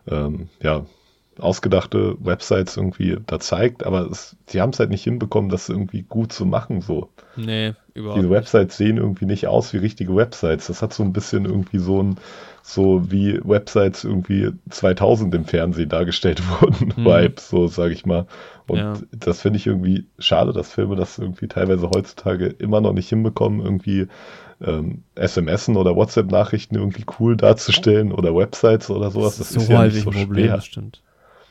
ähm, 0.07 0.49
ja, 0.63 0.85
ausgedachte 1.39 2.17
Websites 2.21 2.77
irgendwie 2.77 3.17
da 3.27 3.41
zeigt, 3.41 3.85
aber 3.85 4.11
es, 4.11 4.37
sie 4.47 4.61
haben 4.61 4.71
es 4.71 4.79
halt 4.79 4.91
nicht 4.91 5.05
hinbekommen, 5.05 5.51
das 5.51 5.69
irgendwie 5.69 6.03
gut 6.03 6.33
zu 6.33 6.45
machen 6.45 6.83
so. 6.83 7.09
Nee, 7.37 7.73
überhaupt 7.95 8.19
Diese 8.19 8.31
Websites 8.31 8.77
sehen 8.77 8.99
irgendwie 8.99 9.25
nicht 9.25 9.47
aus 9.47 9.73
wie 9.73 9.79
richtige 9.79 10.15
Websites. 10.15 10.67
Das 10.67 10.83
hat 10.83 10.93
so 10.93 11.03
ein 11.03 11.13
bisschen 11.13 11.47
irgendwie 11.47 11.79
so 11.79 12.03
ein, 12.03 12.17
so 12.63 13.11
wie 13.11 13.41
Websites 13.43 14.05
irgendwie 14.05 14.51
2000 14.69 15.35
im 15.35 15.45
Fernsehen 15.45 15.89
dargestellt 15.89 16.43
wurden, 16.61 16.95
hm. 16.97 17.05
Vibe, 17.05 17.41
so 17.41 17.67
sage 17.67 17.95
ich 17.95 18.05
mal. 18.05 18.27
Und 18.69 18.79
ja. 18.79 18.95
das 19.13 19.41
finde 19.41 19.59
ich 19.59 19.67
irgendwie 19.67 20.07
schade, 20.19 20.53
dass 20.53 20.73
Filme 20.73 20.97
das 20.97 21.19
irgendwie 21.19 21.49
teilweise 21.49 21.91
heutzutage 21.91 22.47
immer 22.47 22.81
noch 22.81 22.93
nicht 22.93 23.09
hinbekommen, 23.09 23.61
irgendwie 23.61 24.07
ähm, 24.65 25.03
SMSen 25.17 25.77
oder 25.77 25.97
WhatsApp-Nachrichten 25.97 26.77
irgendwie 26.77 27.05
cool 27.19 27.37
darzustellen 27.37 28.13
oder 28.13 28.35
Websites 28.35 28.91
oder 28.91 29.11
sowas. 29.11 29.39
Das, 29.39 29.49
das 29.49 29.57
ist, 29.57 29.67
so 29.67 29.73
ja 29.73 29.85
nicht 29.85 30.03
so 30.03 30.11
Problem, 30.11 30.47
schwer. 30.47 30.61
Stimmt 30.61 31.03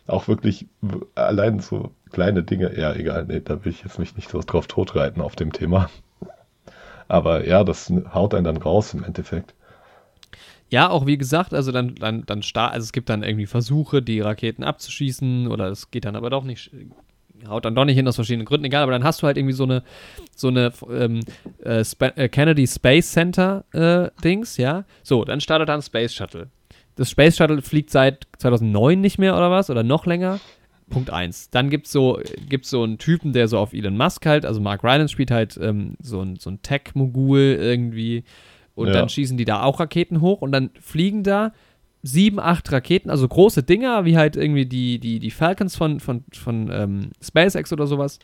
auch 0.08 0.28
wirklich 0.28 0.68
allein 1.16 1.60
so 1.60 1.92
kleine 2.12 2.44
Dinge, 2.44 2.78
ja, 2.78 2.94
egal, 2.94 3.26
nee, 3.28 3.40
da 3.40 3.64
will 3.64 3.72
ich 3.72 3.84
jetzt 3.84 4.00
mich 4.00 4.16
nicht 4.16 4.30
so 4.30 4.42
drauf 4.42 4.68
totreiten 4.68 5.22
auf 5.22 5.36
dem 5.36 5.54
Thema. 5.54 5.90
Aber 7.08 7.48
ja, 7.48 7.64
das 7.64 7.92
haut 8.14 8.34
einen 8.34 8.46
dann 8.46 8.58
raus 8.58 8.94
im 8.94 9.04
Endeffekt. 9.04 9.54
Ja, 10.70 10.90
auch 10.90 11.06
wie 11.06 11.18
gesagt, 11.18 11.54
also 11.54 11.72
dann, 11.72 11.96
dann, 11.96 12.26
dann 12.26 12.44
start, 12.44 12.74
also 12.74 12.86
es 12.86 12.94
gibt 12.94 13.10
dann 13.10 13.24
irgendwie 13.24 13.46
Versuche, 13.46 14.02
die 14.02 14.22
Raketen 14.22 14.64
abzuschießen 14.64 15.48
oder 15.48 15.68
es 15.68 15.92
geht 15.92 16.06
dann 16.06 16.16
aber 16.16 16.30
doch 16.30 16.46
nicht, 16.46 16.72
haut 17.48 17.66
dann 17.66 17.76
doch 17.76 17.86
nicht 17.86 17.96
hin 17.96 18.08
aus 18.08 18.16
verschiedenen 18.16 18.46
Gründen, 18.46 18.66
egal, 18.66 18.84
aber 18.84 18.92
dann 18.92 19.04
hast 19.04 19.22
du 19.22 19.28
halt 19.28 19.38
irgendwie 19.38 19.54
so 19.54 19.64
eine, 19.64 19.84
so 20.36 20.48
eine 20.48 20.72
ähm, 20.90 21.22
äh, 21.64 21.84
äh, 22.16 22.30
Kennedy 22.30 22.68
Space 22.68 23.12
Center 23.12 23.66
äh, 23.74 24.10
Dings, 24.24 24.58
ja. 24.58 24.86
So, 25.04 25.26
dann 25.26 25.42
startet 25.42 25.70
dann 25.70 25.82
Space 25.82 26.14
Shuttle. 26.14 26.50
Das 26.96 27.10
Space 27.10 27.38
Shuttle 27.38 27.62
fliegt 27.62 27.90
seit 27.90 28.28
2009 28.38 29.00
nicht 29.00 29.18
mehr 29.18 29.36
oder 29.36 29.50
was? 29.50 29.70
Oder 29.70 29.84
noch 29.84 30.06
länger? 30.06 30.40
Punkt 30.90 31.10
1. 31.10 31.50
Dann 31.50 31.70
gibt 31.70 31.88
es 31.88 31.94
so, 31.94 32.20
gibt's 32.48 32.70
so 32.70 32.84
einen 32.84 32.98
Typen, 32.98 33.34
der 33.34 33.48
so 33.48 33.58
auf 33.58 33.74
Elon 33.74 33.98
Musk 33.98 34.26
halt, 34.26 34.46
also 34.46 34.60
Mark 34.60 34.84
Rylance 34.84 35.12
spielt 35.12 35.32
halt 35.32 35.58
ähm, 35.62 35.96
so 36.02 36.22
ein, 36.22 36.36
so 36.36 36.50
ein 36.50 36.62
Tech-Mogul 36.62 37.58
irgendwie. 37.60 38.24
Und 38.76 38.88
ja. 38.88 38.94
dann 38.94 39.10
schießen 39.10 39.38
die 39.38 39.46
da 39.46 39.64
auch 39.64 39.80
Raketen 39.80 40.22
hoch 40.22 40.42
und 40.42 40.52
dann 40.52 40.70
fliegen 40.80 41.24
da 41.24 41.54
sieben, 42.04 42.40
acht 42.40 42.72
Raketen, 42.72 43.10
also 43.10 43.28
große 43.28 43.64
Dinger, 43.64 44.06
wie 44.06 44.18
halt 44.18 44.36
irgendwie 44.36 44.66
die, 44.66 45.00
die, 45.00 45.20
die 45.20 45.32
Falcons 45.32 45.76
von, 45.76 46.00
von, 46.00 46.24
von 46.34 46.70
ähm, 46.72 47.10
SpaceX 47.22 47.72
oder 47.72 47.88
sowas. 47.88 48.20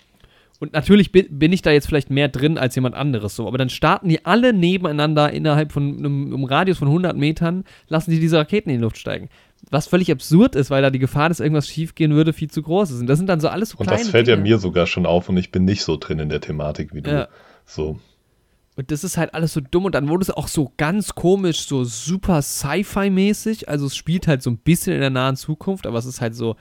Und 0.60 0.74
natürlich 0.74 1.12
bin, 1.12 1.54
ich 1.54 1.62
da 1.62 1.72
jetzt 1.72 1.88
vielleicht 1.88 2.10
mehr 2.10 2.30
drin 2.30 2.58
als 2.58 2.74
jemand 2.74 2.96
anderes 2.96 3.36
so, 3.36 3.48
aber 3.48 3.60
dann 3.60 3.70
starten 3.70 4.10
die 4.10 4.26
alle 4.26 4.54
nebeneinander 4.54 5.32
innerhalb 5.32 5.72
von 5.72 6.00
einem, 6.00 6.34
einem 6.34 6.44
Radius 6.46 6.80
von 6.80 6.88
100 6.88 7.16
Metern, 7.16 7.64
lassen 7.90 8.10
die 8.10 8.20
diese 8.20 8.38
Raketen 8.38 8.72
in 8.72 8.78
die 8.78 8.82
Luft 8.82 8.98
steigen. 8.98 9.30
Was 9.70 9.88
völlig 9.88 10.12
absurd 10.12 10.56
ist, 10.56 10.72
weil 10.72 10.82
da 10.82 10.90
die 10.90 11.00
Gefahr, 11.00 11.30
dass 11.30 11.40
irgendwas 11.40 11.68
schiefgehen 11.68 12.14
würde, 12.14 12.34
viel 12.34 12.50
zu 12.50 12.64
groß 12.64 12.92
ist. 12.92 13.02
Und 13.02 13.08
das 13.08 13.20
sind 13.20 13.28
dann 13.28 13.40
so 13.40 13.50
alles 13.50 13.70
so 13.70 13.78
und 13.78 13.90
das 13.90 14.10
fällt 14.10 14.28
Dinge. 14.28 14.38
ja 14.38 14.44
mir 14.44 14.58
sogar 14.58 14.88
schon 14.88 15.06
auf 15.06 15.30
und 15.30 15.38
ich 15.38 15.52
bin 15.52 15.66
nicht 15.66 15.84
so 15.84 15.98
drin 15.98 16.20
in 16.20 16.30
der 16.30 16.42
Thematik 16.42 16.94
wie 16.94 17.02
du. 17.02 17.12
Ja. 17.12 17.28
So. 17.66 18.00
Und 18.78 18.92
das 18.92 19.04
ist 19.04 19.18
halt 19.18 19.34
alles 19.34 19.54
so 19.54 19.60
dumm 19.60 19.86
und 19.86 19.96
dann 19.96 20.08
wurde 20.08 20.22
es 20.22 20.30
auch 20.30 20.48
so 20.48 20.72
ganz 20.78 21.16
komisch, 21.16 21.66
so 21.66 21.84
super 21.84 22.44
Sci-Fi-mäßig. 22.44 23.68
Also 23.68 23.88
es 23.88 23.96
spielt 23.96 24.28
halt 24.28 24.44
so 24.44 24.52
ein 24.52 24.58
bisschen 24.60 24.94
in 24.94 25.02
der 25.02 25.10
nahen 25.10 25.36
Zukunft, 25.36 25.88
aber 25.88 25.98
es 25.98 26.06
ist 26.06 26.22
halt 26.22 26.36
so, 26.36 26.56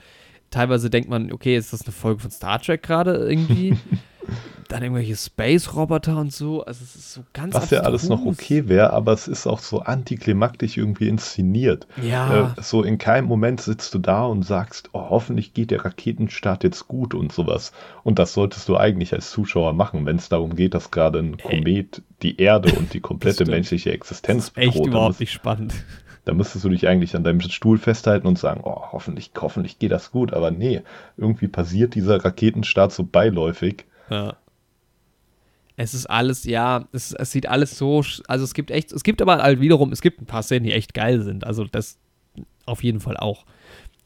teilweise 0.49 0.89
denkt 0.89 1.09
man, 1.09 1.31
okay, 1.31 1.55
ist 1.55 1.73
das 1.73 1.83
eine 1.83 1.91
Folge 1.91 2.21
von 2.21 2.31
Star 2.31 2.59
Trek 2.59 2.81
gerade 2.81 3.15
irgendwie? 3.17 3.77
Dann 4.67 4.83
irgendwelche 4.83 5.15
Space-Roboter 5.15 6.17
und 6.17 6.33
so. 6.33 6.63
Also 6.65 6.83
es 6.83 6.95
ist 6.95 7.13
so 7.13 7.21
ganz 7.33 7.53
Was 7.53 7.69
ja 7.69 7.81
alles 7.81 8.09
noch 8.09 8.25
okay 8.25 8.67
wäre, 8.67 8.91
aber 8.91 9.13
es 9.13 9.27
ist 9.27 9.47
auch 9.47 9.59
so 9.59 9.79
antiklimaktisch 9.79 10.77
irgendwie 10.77 11.07
inszeniert. 11.07 11.87
Ja. 12.01 12.53
Äh, 12.57 12.61
so 12.61 12.83
in 12.83 12.97
keinem 12.97 13.27
Moment 13.27 13.61
sitzt 13.61 13.93
du 13.93 13.99
da 13.99 14.25
und 14.25 14.43
sagst, 14.43 14.89
oh, 14.93 15.09
hoffentlich 15.09 15.53
geht 15.53 15.71
der 15.71 15.85
Raketenstart 15.85 16.63
jetzt 16.63 16.87
gut 16.87 17.13
und 17.13 17.31
sowas. 17.31 17.71
Und 18.03 18.19
das 18.19 18.33
solltest 18.33 18.67
du 18.67 18.77
eigentlich 18.77 19.13
als 19.13 19.31
Zuschauer 19.31 19.73
machen, 19.73 20.05
wenn 20.05 20.17
es 20.17 20.29
darum 20.29 20.55
geht, 20.55 20.73
dass 20.73 20.91
gerade 20.91 21.19
ein 21.19 21.37
Komet 21.37 22.01
die 22.21 22.41
Erde 22.41 22.73
und 22.77 22.93
die 22.93 22.99
komplette 22.99 23.45
menschliche 23.45 23.91
Existenz 23.91 24.49
bedroht. 24.49 24.75
Echt 24.75 24.85
überhaupt 24.85 25.19
nicht 25.19 25.31
spannend. 25.31 25.73
Da 26.27 26.33
müsstest 26.33 26.65
du 26.65 26.69
dich 26.69 26.85
eigentlich 26.89 27.15
an 27.15 27.23
deinem 27.23 27.39
Stuhl 27.39 27.77
festhalten 27.77 28.27
und 28.27 28.37
sagen, 28.37 28.59
oh, 28.65 28.91
hoffentlich, 28.91 29.31
hoffentlich 29.39 29.79
geht 29.79 29.93
das 29.93 30.11
gut. 30.11 30.33
Aber 30.33 30.51
nee, 30.51 30.81
irgendwie 31.15 31.47
passiert 31.47 31.95
dieser 31.95 32.23
Raketenstart 32.25 32.91
so 32.91 33.05
beiläufig. 33.05 33.85
Ja. 34.09 34.37
Es 35.75 35.93
ist 35.93 36.07
alles, 36.07 36.43
ja, 36.45 36.87
es, 36.91 37.13
es 37.13 37.31
sieht 37.31 37.47
alles 37.47 37.77
so, 37.77 38.03
also 38.27 38.43
es 38.43 38.53
gibt 38.55 38.71
echt, 38.71 38.91
es 38.91 39.03
gibt 39.03 39.21
aber 39.21 39.37
halt 39.37 39.61
wiederum, 39.61 39.91
es 39.91 40.01
gibt 40.01 40.19
ein 40.21 40.25
paar 40.25 40.41
Szenen, 40.41 40.63
die 40.63 40.71
echt 40.71 40.95
geil 40.95 41.21
sind. 41.21 41.45
Also 41.45 41.65
das 41.65 41.99
auf 42.65 42.83
jeden 42.83 42.99
Fall 42.99 43.15
auch. 43.17 43.45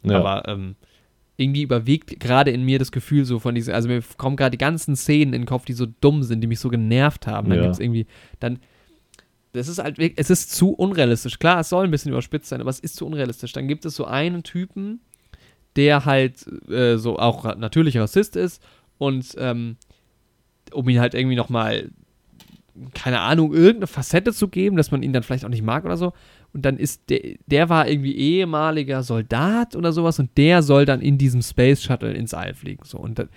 Ja. 0.04 0.20
Aber 0.20 0.48
ähm, 0.50 0.76
irgendwie 1.38 1.62
überwiegt 1.62 2.20
gerade 2.20 2.52
in 2.52 2.64
mir 2.64 2.78
das 2.78 2.92
Gefühl 2.92 3.24
so 3.26 3.40
von 3.40 3.56
diesen, 3.56 3.74
also 3.74 3.88
mir 3.88 4.04
kommen 4.18 4.36
gerade 4.36 4.52
die 4.52 4.58
ganzen 4.58 4.96
Szenen 4.96 5.34
in 5.34 5.42
den 5.42 5.46
Kopf, 5.48 5.66
die 5.66 5.74
so 5.74 5.86
dumm 5.86 6.24
sind, 6.24 6.42
die 6.42 6.48
mich 6.48 6.60
so 6.60 6.70
genervt 6.70 7.26
haben. 7.26 7.50
Dann 7.50 7.60
ja. 7.60 7.64
gibt 7.64 7.76
es 7.76 7.80
irgendwie, 7.80 8.06
dann 8.40 8.60
das 9.54 9.68
ist 9.68 9.80
halt, 9.80 9.98
es 10.00 10.30
ist 10.30 10.56
zu 10.56 10.72
unrealistisch. 10.72 11.38
Klar, 11.38 11.60
es 11.60 11.70
soll 11.70 11.86
ein 11.86 11.92
bisschen 11.92 12.12
überspitzt 12.12 12.50
sein, 12.50 12.62
aber 12.62 12.70
es 12.70 12.80
ist 12.80 12.96
zu 12.96 13.06
unrealistisch. 13.06 13.52
Dann 13.52 13.68
gibt 13.68 13.86
es 13.86 13.96
so 13.96 14.06
einen 14.06 14.44
Typen, 14.44 15.02
der 15.76 16.06
halt 16.06 16.46
äh, 16.70 16.98
so 16.98 17.18
auch 17.18 17.56
natürlich 17.58 17.98
Rassist 17.98 18.36
ist 18.36 18.64
und 18.98 19.36
ähm, 19.38 19.78
um 20.72 20.88
ihn 20.90 21.00
halt 21.00 21.14
irgendwie 21.14 21.36
nochmal, 21.36 21.90
keine 22.94 23.20
Ahnung, 23.20 23.54
irgendeine 23.54 23.88
Facette 23.88 24.34
zu 24.34 24.48
geben, 24.48 24.78
dass 24.78 24.92
man 24.92 25.04
ihn 25.04 25.14
dann 25.14 25.24
vielleicht 25.24 25.46
auch 25.46 25.50
nicht 25.50 25.64
mag 25.64 25.86
oder 25.86 25.98
so. 25.98 26.14
Und 26.54 26.66
dann 26.66 26.78
ist 26.78 27.10
der, 27.10 27.36
der 27.46 27.70
war 27.70 27.88
irgendwie 27.88 28.16
ehemaliger 28.16 29.04
Soldat 29.04 29.76
oder 29.76 29.94
sowas 29.94 30.20
und 30.20 30.30
der 30.38 30.64
soll 30.64 30.86
dann 30.86 31.02
in 31.02 31.18
diesem 31.18 31.42
Space 31.42 31.82
Shuttle 31.82 32.14
ins 32.14 32.34
All 32.34 32.54
fliegen. 32.54 32.84
So. 32.84 32.98
Und 32.98 33.20
dann, 33.20 33.30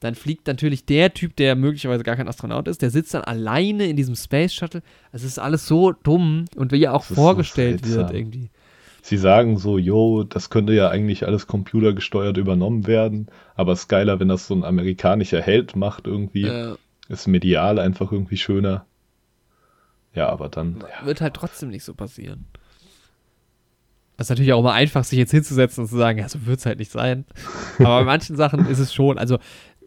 dann 0.00 0.14
fliegt 0.14 0.46
natürlich 0.46 0.84
der 0.86 1.12
Typ, 1.12 1.36
der 1.36 1.56
möglicherweise 1.56 2.04
gar 2.04 2.16
kein 2.16 2.28
Astronaut 2.28 2.68
ist, 2.68 2.82
der 2.82 2.90
sitzt 2.90 3.14
dann 3.14 3.24
alleine 3.24 3.86
in 3.86 3.96
diesem 3.96 4.14
Space 4.14 4.54
Shuttle. 4.54 4.82
Also 5.12 5.26
es 5.26 5.32
ist 5.32 5.38
alles 5.38 5.66
so 5.66 5.92
dumm 5.92 6.46
und 6.56 6.72
wie 6.72 6.82
er 6.82 6.94
auch 6.94 7.04
vorgestellt 7.04 7.84
so 7.84 7.96
wird 7.96 8.12
irgendwie. 8.12 8.50
Sie 9.06 9.18
sagen 9.18 9.58
so, 9.58 9.76
yo, 9.76 10.24
das 10.24 10.48
könnte 10.48 10.72
ja 10.72 10.88
eigentlich 10.88 11.26
alles 11.26 11.46
computergesteuert 11.46 12.38
übernommen 12.38 12.86
werden, 12.86 13.26
aber 13.54 13.72
es 13.72 13.80
ist 13.80 13.88
geiler, 13.88 14.18
wenn 14.18 14.28
das 14.28 14.46
so 14.46 14.54
ein 14.54 14.64
amerikanischer 14.64 15.42
Held 15.42 15.76
macht 15.76 16.06
irgendwie. 16.06 16.44
Äh, 16.44 16.76
ist 17.10 17.28
medial 17.28 17.78
einfach 17.78 18.12
irgendwie 18.12 18.38
schöner. 18.38 18.86
Ja, 20.14 20.30
aber 20.30 20.48
dann. 20.48 20.80
Ja. 20.80 21.04
Wird 21.04 21.20
halt 21.20 21.34
trotzdem 21.34 21.68
nicht 21.68 21.84
so 21.84 21.92
passieren. 21.92 22.46
Das 24.16 24.28
ist 24.28 24.30
natürlich 24.30 24.54
auch 24.54 24.60
immer 24.60 24.72
einfach, 24.72 25.04
sich 25.04 25.18
jetzt 25.18 25.32
hinzusetzen 25.32 25.84
und 25.84 25.90
zu 25.90 25.98
sagen, 25.98 26.18
ja, 26.18 26.26
so 26.26 26.46
wird 26.46 26.60
es 26.60 26.64
halt 26.64 26.78
nicht 26.78 26.90
sein. 26.90 27.26
Aber 27.80 27.98
bei 27.98 28.04
manchen 28.04 28.36
Sachen 28.36 28.66
ist 28.68 28.78
es 28.78 28.94
schon, 28.94 29.18
also 29.18 29.38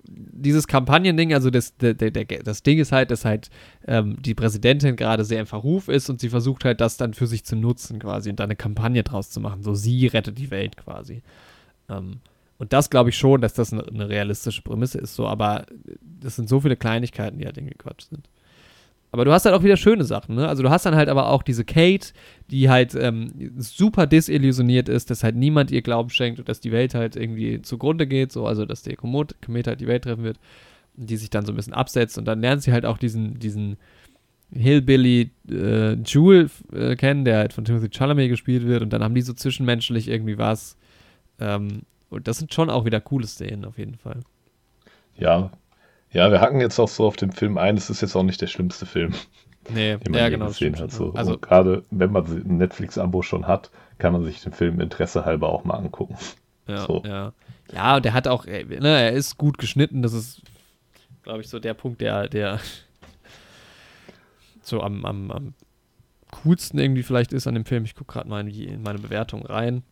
dieses 0.08 0.68
Kampagnending, 0.68 1.34
also 1.34 1.50
das, 1.50 1.76
der, 1.78 1.94
der, 1.94 2.12
das 2.12 2.64
Ding 2.64 2.80
ist 2.80 2.92
halt, 2.92 3.12
dass 3.12 3.26
halt 3.26 3.50
ähm, 3.88 4.18
die 4.22 4.34
Präsidentin 4.34 4.96
gerade 4.96 5.26
sehr 5.26 5.40
im 5.40 5.48
Verruf 5.48 5.88
ist 5.88 6.10
und 6.10 6.20
sie 6.20 6.30
versucht 6.30 6.66
halt, 6.66 6.82
das 6.82 6.98
dann 6.98 7.14
für 7.14 7.28
sich 7.28 7.44
zu 7.46 7.56
nutzen 7.56 8.00
quasi 8.00 8.30
und 8.30 8.40
da 8.40 8.44
eine 8.44 8.56
Kampagne 8.56 9.04
draus 9.04 9.30
zu 9.30 9.40
machen. 9.40 9.64
So, 9.64 9.74
sie 9.74 10.08
rettet 10.08 10.38
die 10.38 10.52
Welt 10.52 10.78
quasi. 10.78 11.22
Ähm, 11.90 12.20
und 12.58 12.74
das 12.74 12.90
glaube 12.90 13.10
ich 13.10 13.18
schon, 13.18 13.42
dass 13.42 13.54
das 13.54 13.72
eine, 13.72 13.86
eine, 13.86 14.10
realistische 14.10 14.62
Prämisse 14.62 14.98
ist, 14.98 15.16
so, 15.16 15.28
aber 15.28 15.66
das 16.02 16.36
sind 16.36 16.50
so 16.50 16.60
viele 16.60 16.76
Kleinigkeiten, 16.76 17.38
die 17.38 17.46
halt 17.46 17.58
irgendwie 17.58 17.76
Quatsch 17.76 18.06
sind. 18.10 18.28
Aber 19.12 19.24
du 19.24 19.32
hast 19.32 19.46
halt 19.46 19.56
auch 19.56 19.64
wieder 19.64 19.78
schöne 19.78 20.04
Sachen, 20.04 20.36
ne? 20.36 20.48
Also 20.48 20.64
du 20.64 20.70
hast 20.70 20.86
dann 20.86 20.96
halt 20.96 21.08
aber 21.08 21.30
auch 21.30 21.42
diese 21.42 21.64
Kate, 21.64 22.10
die 22.52 22.70
halt 22.70 22.94
ähm, 22.94 23.32
super 23.58 24.06
desillusioniert 24.06 24.90
ist, 24.90 25.10
dass 25.10 25.24
halt 25.24 25.36
niemand 25.36 25.72
ihr 25.72 25.82
Glauben 25.82 26.10
schenkt 26.10 26.40
und 26.40 26.50
dass 26.50 26.60
die 26.60 26.72
Welt 26.72 26.94
halt 26.94 27.16
irgendwie 27.16 27.62
zugrunde 27.62 28.06
geht, 28.06 28.32
so, 28.32 28.46
also 28.46 28.66
dass 28.66 28.84
der 28.84 28.98
Komet, 28.98 29.36
Komet 29.44 29.68
halt 29.68 29.80
die 29.80 29.88
Welt 29.88 30.04
treffen 30.04 30.24
wird, 30.24 30.40
die 30.96 31.16
sich 31.16 31.30
dann 31.30 31.46
so 31.46 31.54
ein 31.54 31.56
bisschen 31.56 31.74
absetzt 31.74 32.18
und 32.18 32.26
dann 32.26 32.42
lernt 32.42 32.64
sie 32.64 32.74
halt 32.74 32.86
auch 32.86 32.98
diesen, 32.98 33.40
diesen 33.40 33.78
Hillbilly 34.52 35.32
äh, 35.50 35.94
Jewel 35.94 36.50
äh, 36.74 36.96
kennen, 36.96 37.24
der 37.24 37.38
halt 37.38 37.54
von 37.54 37.66
Timothy 37.66 37.90
Chalamet 37.90 38.30
gespielt 38.30 38.66
wird 38.66 38.82
und 38.82 38.92
dann 38.92 39.04
haben 39.04 39.16
die 39.16 39.22
so 39.22 39.34
zwischenmenschlich 39.34 40.10
irgendwie 40.10 40.38
was. 40.38 40.78
Ähm, 41.40 41.84
und 42.10 42.28
das 42.28 42.40
sind 42.40 42.54
schon 42.54 42.70
auch 42.70 42.86
wieder 42.86 43.02
coole 43.02 43.28
Szenen 43.28 43.66
auf 43.66 43.78
jeden 43.78 43.96
Fall. 43.96 44.22
Ja, 45.18 45.52
ja, 46.18 46.32
wir 46.32 46.42
hacken 46.42 46.60
jetzt 46.62 46.80
auch 46.80 46.88
so 46.88 47.06
auf 47.06 47.16
den 47.16 47.32
Film 47.32 47.60
ein. 47.60 47.78
Es 47.78 47.92
ist 47.92 48.02
jetzt 48.02 48.16
auch 48.16 48.24
nicht 48.24 48.42
der 48.42 48.48
schlimmste 48.48 48.86
Film. 48.86 49.14
Nee, 49.70 49.98
den 49.98 50.14
man 50.14 50.22
ja, 50.22 50.30
genau. 50.30 50.46
Gesehen 50.46 50.80
hat, 50.80 50.94
so. 50.94 51.12
Also 51.14 51.38
gerade 51.38 51.84
wenn 51.92 52.10
man 52.14 52.26
ein 52.26 52.56
Netflix-Abo 52.56 53.22
schon 53.22 53.48
hat, 53.48 53.70
kann 53.98 54.14
man 54.14 54.24
sich 54.24 54.42
den 54.42 54.54
Film 54.54 54.80
Interesse 54.80 55.26
halber 55.26 55.50
auch 55.50 55.66
mal 55.66 55.76
angucken. 55.76 56.16
Ja, 56.70 56.86
so. 56.86 57.04
ja. 57.06 57.34
Ja, 57.74 57.98
und 57.98 58.06
der 58.06 58.14
hat 58.14 58.30
auch, 58.30 58.46
äh, 58.46 58.64
ne, 58.64 58.88
er 58.88 59.12
ist 59.12 59.38
gut 59.38 59.58
geschnitten. 59.58 60.04
Das 60.04 60.14
ist, 60.14 60.42
glaube 61.22 61.42
ich, 61.42 61.50
so 61.50 61.60
der 61.60 61.74
Punkt, 61.74 62.00
der, 62.00 62.30
der 62.30 62.62
so 64.62 64.82
am, 64.82 65.04
am, 65.04 65.32
am 65.32 65.54
coolsten 66.32 66.80
irgendwie 66.80 67.04
vielleicht 67.04 67.34
ist 67.34 67.46
an 67.46 67.56
dem 67.56 67.66
Film. 67.66 67.84
Ich 67.84 67.94
gucke 67.94 68.14
gerade 68.14 68.30
mal 68.30 68.48
in 68.48 68.84
meine 68.84 69.00
Bewertung 69.00 69.46
rein. 69.46 69.84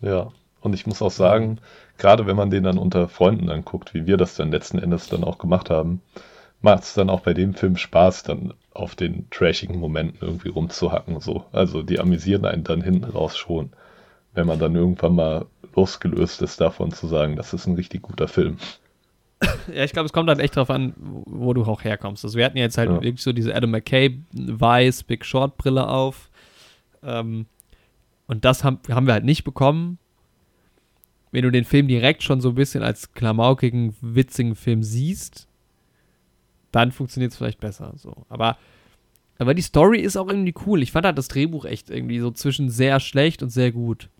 Ja. 0.00 0.32
Und 0.64 0.72
ich 0.72 0.86
muss 0.86 1.02
auch 1.02 1.10
sagen, 1.10 1.58
gerade 1.98 2.26
wenn 2.26 2.36
man 2.36 2.48
den 2.48 2.64
dann 2.64 2.78
unter 2.78 3.06
Freunden 3.06 3.50
anguckt, 3.50 3.92
wie 3.92 4.06
wir 4.06 4.16
das 4.16 4.34
dann 4.34 4.50
letzten 4.50 4.78
Endes 4.78 5.10
dann 5.10 5.22
auch 5.22 5.36
gemacht 5.36 5.68
haben, 5.68 6.00
macht 6.62 6.84
es 6.84 6.94
dann 6.94 7.10
auch 7.10 7.20
bei 7.20 7.34
dem 7.34 7.52
Film 7.52 7.76
Spaß, 7.76 8.22
dann 8.22 8.54
auf 8.72 8.94
den 8.94 9.28
trashigen 9.28 9.78
Momenten 9.78 10.26
irgendwie 10.26 10.48
rumzuhacken. 10.48 11.20
So. 11.20 11.44
Also 11.52 11.82
die 11.82 12.00
amüsieren 12.00 12.46
einen 12.46 12.64
dann 12.64 12.80
hinten 12.80 13.04
raus 13.04 13.36
schon, 13.36 13.74
wenn 14.32 14.46
man 14.46 14.58
dann 14.58 14.74
irgendwann 14.74 15.14
mal 15.14 15.44
losgelöst 15.76 16.40
ist 16.40 16.62
davon 16.62 16.92
zu 16.92 17.08
sagen, 17.08 17.36
das 17.36 17.52
ist 17.52 17.66
ein 17.66 17.74
richtig 17.74 18.00
guter 18.00 18.26
Film. 18.26 18.56
Ja, 19.70 19.84
ich 19.84 19.92
glaube, 19.92 20.06
es 20.06 20.14
kommt 20.14 20.30
halt 20.30 20.40
echt 20.40 20.56
drauf 20.56 20.70
an, 20.70 20.94
wo 20.96 21.52
du 21.52 21.64
auch 21.64 21.84
herkommst. 21.84 22.24
Also 22.24 22.38
wir 22.38 22.46
hatten 22.46 22.56
jetzt 22.56 22.78
halt 22.78 22.88
ja. 22.88 23.02
wirklich 23.02 23.22
so 23.22 23.34
diese 23.34 23.54
Adam 23.54 23.70
McKay 23.70 24.18
weiß 24.32 25.02
Big 25.02 25.26
Short 25.26 25.58
Brille 25.58 25.86
auf. 25.86 26.30
Ähm, 27.02 27.44
und 28.26 28.46
das 28.46 28.64
haben, 28.64 28.78
haben 28.88 29.06
wir 29.06 29.12
halt 29.12 29.26
nicht 29.26 29.44
bekommen 29.44 29.98
wenn 31.34 31.42
du 31.42 31.50
den 31.50 31.64
Film 31.64 31.88
direkt 31.88 32.22
schon 32.22 32.40
so 32.40 32.50
ein 32.50 32.54
bisschen 32.54 32.84
als 32.84 33.12
klamaukigen, 33.12 33.96
witzigen 34.00 34.54
Film 34.54 34.84
siehst, 34.84 35.48
dann 36.70 36.92
funktioniert 36.92 37.32
es 37.32 37.38
vielleicht 37.38 37.58
besser. 37.58 37.92
So. 37.96 38.24
Aber, 38.28 38.56
aber 39.38 39.52
die 39.52 39.62
Story 39.62 39.98
ist 39.98 40.16
auch 40.16 40.28
irgendwie 40.28 40.54
cool. 40.64 40.80
Ich 40.80 40.92
fand 40.92 41.06
halt 41.06 41.18
das 41.18 41.26
Drehbuch 41.26 41.64
echt 41.64 41.90
irgendwie 41.90 42.20
so 42.20 42.30
zwischen 42.30 42.70
sehr 42.70 43.00
schlecht 43.00 43.42
und 43.42 43.50
sehr 43.50 43.72
gut. 43.72 44.10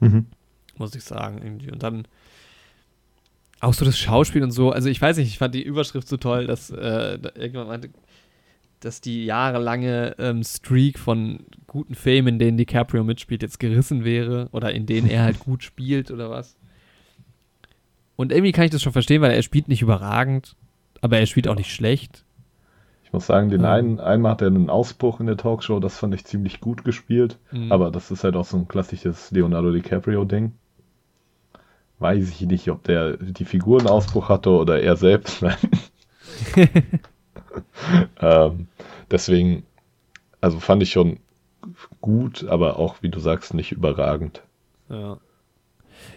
Mhm. 0.00 0.26
Muss 0.76 0.94
ich 0.94 1.04
sagen, 1.04 1.40
irgendwie. 1.42 1.70
Und 1.70 1.82
dann 1.82 2.06
auch 3.60 3.72
so 3.72 3.86
das 3.86 3.98
Schauspiel 3.98 4.42
und 4.42 4.50
so. 4.50 4.70
Also 4.70 4.90
ich 4.90 5.00
weiß 5.00 5.16
nicht, 5.16 5.28
ich 5.28 5.38
fand 5.38 5.54
die 5.54 5.62
Überschrift 5.62 6.08
so 6.08 6.18
toll, 6.18 6.46
dass 6.46 6.68
äh, 6.68 7.18
da 7.18 7.30
irgendwann 7.36 7.68
meinte, 7.68 7.88
dass 8.80 9.00
die 9.00 9.24
jahrelange 9.24 10.14
ähm, 10.18 10.44
Streak 10.44 10.98
von 10.98 11.38
guten 11.74 11.96
Filmen, 11.96 12.34
in 12.34 12.38
denen 12.38 12.56
DiCaprio 12.56 13.02
mitspielt, 13.02 13.42
jetzt 13.42 13.58
gerissen 13.58 14.04
wäre 14.04 14.48
oder 14.52 14.72
in 14.72 14.86
denen 14.86 15.08
er 15.10 15.24
halt 15.24 15.40
gut 15.44 15.64
spielt 15.64 16.12
oder 16.12 16.30
was. 16.30 16.56
Und 18.14 18.30
irgendwie 18.30 18.52
kann 18.52 18.64
ich 18.64 18.70
das 18.70 18.80
schon 18.80 18.92
verstehen, 18.92 19.22
weil 19.22 19.32
er 19.32 19.42
spielt 19.42 19.66
nicht 19.66 19.82
überragend, 19.82 20.54
aber 21.00 21.18
er 21.18 21.26
spielt 21.26 21.48
auch 21.48 21.56
nicht 21.56 21.74
schlecht. 21.74 22.24
Ich 23.02 23.12
muss 23.12 23.26
sagen, 23.26 23.50
den 23.50 23.64
einen, 23.64 23.98
einmal 23.98 24.30
hat 24.32 24.42
er 24.42 24.46
einen 24.46 24.70
Ausbruch 24.70 25.18
in 25.18 25.26
der 25.26 25.36
Talkshow, 25.36 25.80
das 25.80 25.98
fand 25.98 26.14
ich 26.14 26.24
ziemlich 26.24 26.60
gut 26.60 26.84
gespielt, 26.84 27.38
mhm. 27.50 27.72
aber 27.72 27.90
das 27.90 28.12
ist 28.12 28.22
halt 28.22 28.36
auch 28.36 28.44
so 28.44 28.56
ein 28.56 28.68
klassisches 28.68 29.32
Leonardo 29.32 29.72
DiCaprio-Ding. 29.72 30.52
Weiß 31.98 32.28
ich 32.28 32.40
nicht, 32.42 32.70
ob 32.70 32.84
der 32.84 33.16
die 33.16 33.44
Figur 33.44 33.80
einen 33.80 33.88
Ausbruch 33.88 34.28
hatte 34.28 34.50
oder 34.50 34.80
er 34.80 34.94
selbst. 34.94 35.44
ähm, 38.20 38.68
deswegen, 39.10 39.64
also 40.40 40.60
fand 40.60 40.80
ich 40.84 40.92
schon 40.92 41.18
gut, 42.00 42.44
aber 42.44 42.78
auch, 42.78 42.96
wie 43.02 43.08
du 43.08 43.18
sagst, 43.18 43.54
nicht 43.54 43.72
überragend. 43.72 44.42
Ja. 44.88 45.18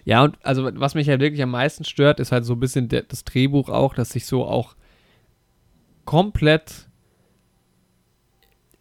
Ja, 0.06 0.24
und 0.24 0.38
also 0.44 0.70
was 0.74 0.96
mich 0.96 1.08
halt 1.08 1.22
wirklich 1.22 1.42
am 1.42 1.52
meisten 1.52 1.84
stört, 1.84 2.20
ist 2.20 2.32
halt 2.32 2.46
so 2.46 2.54
ein 2.54 2.60
bisschen 2.60 2.90
der, 2.90 3.04
das 3.04 3.24
Drehbuch 3.24 3.70
auch, 3.70 3.94
dass 3.94 4.10
sich 4.10 4.26
so 4.26 4.46
auch 4.46 4.76
komplett, 6.06 6.88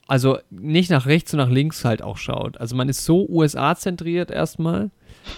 also 0.06 0.38
nicht 0.50 0.90
nach 0.90 1.06
rechts 1.06 1.32
und 1.32 1.38
nach 1.38 1.50
links 1.50 1.84
halt 1.84 2.02
auch 2.02 2.16
schaut. 2.16 2.58
Also 2.58 2.76
man 2.76 2.88
ist 2.88 3.04
so 3.04 3.26
USA-zentriert 3.28 4.30
erstmal. 4.30 4.90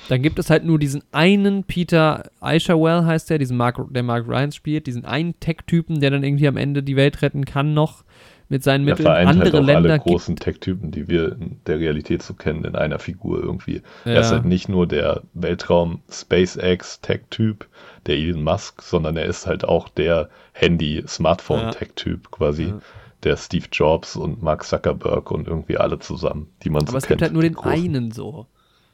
Dann 0.09 0.23
gibt 0.23 0.39
es 0.39 0.51
halt 0.51 0.65
nur 0.65 0.79
diesen 0.79 1.03
einen 1.13 1.65
Peter 1.65 2.31
Aishawell 2.41 3.05
heißt 3.05 3.31
der, 3.31 3.39
diesen 3.39 3.57
Mark, 3.57 3.79
der 3.91 4.03
Mark 4.03 4.29
Ryan 4.29 4.53
spielt, 4.53 4.87
diesen 4.87 5.07
einen 5.07 5.39
Tech-Typen, 5.41 6.01
der 6.01 6.11
dann 6.11 6.25
irgendwie 6.25 6.49
am 6.49 6.59
Ende 6.59 6.83
die 6.83 6.97
Welt 6.97 7.23
retten 7.23 7.47
kann 7.47 7.73
noch 7.73 8.05
mit 8.49 8.63
seinen 8.63 8.85
Mitteln. 8.85 9.07
Er 9.07 9.13
vereint 9.13 9.29
andere 9.29 9.45
halt 9.45 9.55
auch 9.63 9.67
Länder 9.67 9.91
alle 9.91 10.01
großen 10.01 10.37
Tech-Typen, 10.37 10.91
die 10.91 11.09
wir 11.09 11.33
in 11.33 11.61
der 11.67 11.79
Realität 11.79 12.23
so 12.23 12.35
kennen, 12.35 12.65
in 12.65 12.75
einer 12.75 12.99
Figur 12.99 13.43
irgendwie. 13.43 13.83
Ja. 14.05 14.13
Er 14.13 14.21
ist 14.21 14.33
halt 14.33 14.45
nicht 14.45 14.69
nur 14.69 14.87
der 14.87 15.23
Weltraum 15.35 16.01
SpaceX 16.11 17.01
Tech-Typ, 17.01 17.67
der 18.07 18.17
Elon 18.17 18.43
Musk, 18.43 18.83
sondern 18.83 19.17
er 19.17 19.27
ist 19.27 19.47
halt 19.47 19.65
auch 19.65 19.89
der 19.89 20.31
Handy-Smartphone-Tech-Typ 20.53 22.31
quasi. 22.31 22.65
Ja. 22.65 22.79
Der 23.25 23.37
Steve 23.37 23.67
Jobs 23.73 24.15
und 24.15 24.45
Mark 24.45 24.63
Zuckerberg 24.63 25.33
und 25.33 25.49
irgendwie 25.49 25.77
alle 25.77 25.99
zusammen, 25.99 26.49
die 26.63 26.71
man 26.71 26.83
Aber 26.83 26.93
so 26.93 26.97
es 26.99 27.07
kennt. 27.07 27.19
gibt 27.19 27.23
halt 27.23 27.33
nur 27.33 27.43
den 27.43 27.55
großen. 27.55 27.73
einen 27.73 28.13
so. 28.13 28.47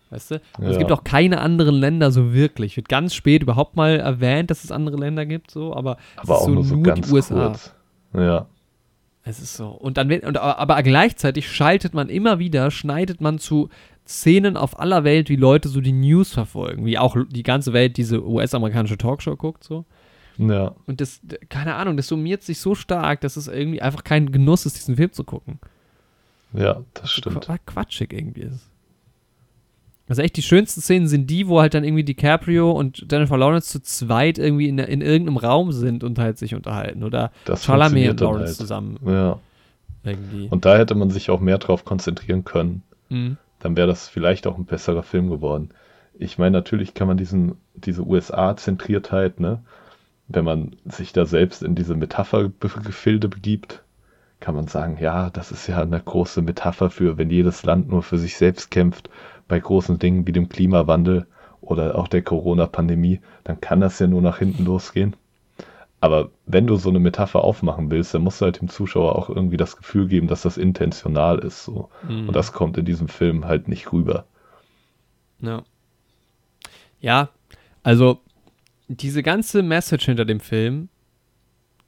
Weißt 0.08 0.30
du? 0.30 0.34
Ja. 0.60 0.68
Es 0.68 0.78
gibt 0.78 0.90
auch 0.92 1.04
keine 1.04 1.40
anderen 1.40 1.74
Länder 1.74 2.10
so 2.10 2.32
wirklich. 2.32 2.76
Wird 2.76 2.88
ganz 2.88 3.14
spät 3.14 3.42
überhaupt 3.42 3.76
mal 3.76 4.00
erwähnt, 4.00 4.50
dass 4.50 4.64
es 4.64 4.72
andere 4.72 4.96
Länder 4.96 5.26
gibt, 5.26 5.50
so, 5.50 5.74
aber, 5.74 5.98
aber 6.16 6.38
auch 6.38 6.46
so 6.46 6.50
nur 6.52 6.64
so 6.64 6.80
ganz 6.80 7.12
USA. 7.12 7.48
Kurz. 7.48 7.74
Ja. 8.14 8.46
Es 9.24 9.40
ist 9.40 9.54
so. 9.56 9.68
Und 9.68 9.96
dann, 9.96 10.10
und, 10.10 10.36
aber 10.36 10.82
gleichzeitig 10.82 11.50
schaltet 11.50 11.94
man 11.94 12.10
immer 12.10 12.38
wieder, 12.38 12.70
schneidet 12.70 13.20
man 13.20 13.38
zu 13.38 13.70
Szenen 14.06 14.58
auf 14.58 14.78
aller 14.78 15.02
Welt, 15.02 15.30
wie 15.30 15.36
Leute 15.36 15.70
so 15.70 15.80
die 15.80 15.92
News 15.92 16.32
verfolgen, 16.32 16.84
wie 16.84 16.98
auch 16.98 17.16
die 17.30 17.42
ganze 17.42 17.72
Welt 17.72 17.96
diese 17.96 18.22
US-amerikanische 18.22 18.98
Talkshow 18.98 19.36
guckt, 19.36 19.64
so. 19.64 19.86
Ja. 20.36 20.74
Und 20.86 21.00
das, 21.00 21.20
keine 21.48 21.74
Ahnung, 21.76 21.96
das 21.96 22.08
summiert 22.08 22.42
sich 22.42 22.58
so 22.58 22.74
stark, 22.74 23.20
dass 23.20 23.36
es 23.36 23.48
irgendwie 23.48 23.80
einfach 23.80 24.04
kein 24.04 24.30
Genuss 24.32 24.66
ist, 24.66 24.76
diesen 24.76 24.96
Film 24.96 25.12
zu 25.12 25.24
gucken. 25.24 25.58
Ja, 26.52 26.82
das 26.92 27.10
stimmt. 27.10 27.48
Quatschig 27.66 28.12
irgendwie 28.12 28.42
ist. 28.42 28.68
Also 30.06 30.20
echt 30.20 30.36
die 30.36 30.42
schönsten 30.42 30.82
Szenen 30.82 31.08
sind 31.08 31.30
die, 31.30 31.48
wo 31.48 31.60
halt 31.60 31.72
dann 31.72 31.82
irgendwie 31.82 32.04
DiCaprio 32.04 32.70
und 32.70 33.06
Jennifer 33.10 33.38
Lawrence 33.38 33.70
zu 33.70 33.82
zweit 33.82 34.38
irgendwie 34.38 34.68
in, 34.68 34.78
in 34.78 35.00
irgendeinem 35.00 35.38
Raum 35.38 35.72
sind 35.72 36.04
und 36.04 36.18
halt 36.18 36.36
sich 36.36 36.54
unterhalten. 36.54 37.04
Oder 37.04 37.32
das 37.46 37.64
Chalamet 37.64 38.10
und 38.10 38.20
Lawrence 38.20 38.46
halt. 38.46 38.56
zusammen. 38.56 38.98
Ja. 39.06 39.38
Irgendwie. 40.04 40.48
Und 40.48 40.66
da 40.66 40.76
hätte 40.76 40.94
man 40.94 41.08
sich 41.08 41.30
auch 41.30 41.40
mehr 41.40 41.56
drauf 41.56 41.86
konzentrieren 41.86 42.44
können. 42.44 42.82
Mhm. 43.08 43.38
Dann 43.60 43.76
wäre 43.76 43.86
das 43.86 44.08
vielleicht 44.08 44.46
auch 44.46 44.58
ein 44.58 44.66
besserer 44.66 45.02
Film 45.02 45.30
geworden. 45.30 45.70
Ich 46.18 46.36
meine, 46.36 46.52
natürlich 46.52 46.92
kann 46.92 47.08
man 47.08 47.16
diesen, 47.16 47.56
diese 47.74 48.02
USA-Zentriertheit, 48.02 49.40
ne, 49.40 49.62
wenn 50.28 50.44
man 50.44 50.76
sich 50.84 51.12
da 51.12 51.24
selbst 51.24 51.62
in 51.62 51.74
diese 51.74 51.94
Metaphergefilde 51.94 53.28
begibt, 53.28 53.82
kann 54.40 54.54
man 54.54 54.68
sagen, 54.68 54.98
ja, 55.00 55.30
das 55.30 55.50
ist 55.50 55.66
ja 55.66 55.80
eine 55.80 56.00
große 56.00 56.42
Metapher 56.42 56.90
für, 56.90 57.16
wenn 57.16 57.30
jedes 57.30 57.62
Land 57.64 57.88
nur 57.88 58.02
für 58.02 58.18
sich 58.18 58.36
selbst 58.36 58.70
kämpft, 58.70 59.08
bei 59.48 59.58
großen 59.60 59.98
Dingen 59.98 60.26
wie 60.26 60.32
dem 60.32 60.48
Klimawandel 60.48 61.26
oder 61.60 61.96
auch 61.98 62.08
der 62.08 62.22
Corona-Pandemie, 62.22 63.20
dann 63.44 63.60
kann 63.60 63.80
das 63.80 63.98
ja 63.98 64.06
nur 64.06 64.22
nach 64.22 64.38
hinten 64.38 64.64
losgehen. 64.64 65.16
Aber 66.00 66.30
wenn 66.44 66.66
du 66.66 66.76
so 66.76 66.90
eine 66.90 66.98
Metapher 66.98 67.42
aufmachen 67.42 67.90
willst, 67.90 68.12
dann 68.14 68.22
musst 68.22 68.40
du 68.40 68.44
halt 68.44 68.60
dem 68.60 68.68
Zuschauer 68.68 69.16
auch 69.16 69.30
irgendwie 69.30 69.56
das 69.56 69.76
Gefühl 69.78 70.06
geben, 70.06 70.26
dass 70.28 70.42
das 70.42 70.58
intentional 70.58 71.38
ist. 71.38 71.64
So. 71.64 71.88
Mhm. 72.02 72.28
Und 72.28 72.36
das 72.36 72.52
kommt 72.52 72.76
in 72.76 72.84
diesem 72.84 73.08
Film 73.08 73.46
halt 73.46 73.68
nicht 73.68 73.90
rüber. 73.92 74.26
Ja. 75.40 75.62
Ja, 77.00 77.30
also 77.82 78.20
diese 78.88 79.22
ganze 79.22 79.62
Message 79.62 80.04
hinter 80.06 80.24
dem 80.26 80.40
Film 80.40 80.88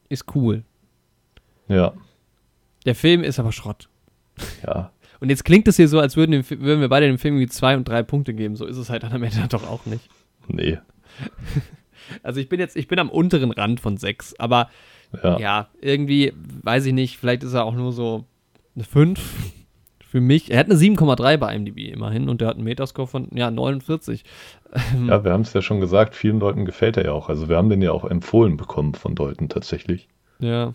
ist 0.09 0.35
cool. 0.35 0.63
Ja, 1.69 1.93
Der 2.87 2.95
Film 2.95 3.23
ist 3.25 3.39
aber 3.39 3.53
Schrott. 3.53 3.89
ja. 4.67 4.91
Und 5.27 5.31
jetzt 5.31 5.45
klingt 5.45 5.67
es 5.67 5.75
hier 5.77 5.89
so, 5.89 5.99
als 5.99 6.17
würden, 6.17 6.31
dem, 6.31 6.49
würden 6.61 6.81
wir 6.81 6.89
beide 6.89 7.07
dem 7.09 7.19
Film 7.19 7.35
irgendwie 7.35 7.51
zwei 7.51 7.77
und 7.77 7.89
drei 7.89 8.05
Punkte 8.05 8.33
geben. 8.33 8.55
So 8.55 8.65
ist 8.65 8.77
es 8.77 8.91
halt 8.91 9.03
dann 9.03 9.13
am 9.13 9.25
Ende 9.25 9.49
doch 9.49 9.69
auch 9.69 9.85
nicht. 9.87 10.09
Nee. 10.47 10.79
Also 12.23 12.39
ich 12.39 12.49
bin 12.49 12.61
jetzt, 12.61 12.77
ich 12.77 12.87
bin 12.87 13.01
am 13.01 13.11
unteren 13.11 13.51
Rand 13.51 13.81
von 13.81 13.97
sechs, 13.97 14.39
aber 14.39 14.71
Ja. 15.25 15.39
ja, 15.41 15.69
irgendwie, 15.81 16.33
weiß 16.63 16.87
ich 16.87 16.93
nicht, 16.93 17.17
vielleicht 17.19 17.43
ist 17.43 17.55
er 17.55 17.65
auch 17.65 17.75
nur 17.75 17.91
so 17.93 18.25
eine 18.77 18.85
5 18.85 19.19
für 20.07 20.21
mich. 20.21 20.53
Er 20.53 20.61
hat 20.61 20.67
eine 20.67 20.77
7,3 20.79 21.37
bei 21.37 21.53
IMDb 21.57 21.79
immerhin 21.93 22.29
und 22.29 22.41
der 22.41 22.47
hat 22.47 22.55
einen 22.55 22.63
Metascore 22.65 23.09
von, 23.09 23.27
ja, 23.35 23.51
49. 23.51 24.23
Ja, 25.09 25.25
wir 25.25 25.33
haben 25.33 25.41
es 25.41 25.53
ja 25.53 25.63
schon 25.63 25.81
gesagt, 25.81 26.15
vielen 26.15 26.39
Leuten 26.39 26.65
gefällt 26.65 26.97
er 26.97 27.07
ja 27.07 27.13
auch. 27.13 27.29
Also 27.29 27.49
wir 27.49 27.57
haben 27.57 27.71
den 27.71 27.83
ja 27.83 27.91
auch 27.91 28.05
empfohlen 28.05 28.57
bekommen 28.57 28.95
von 28.95 29.17
Leuten 29.17 29.49
tatsächlich. 29.49 30.07
Ja. 30.39 30.75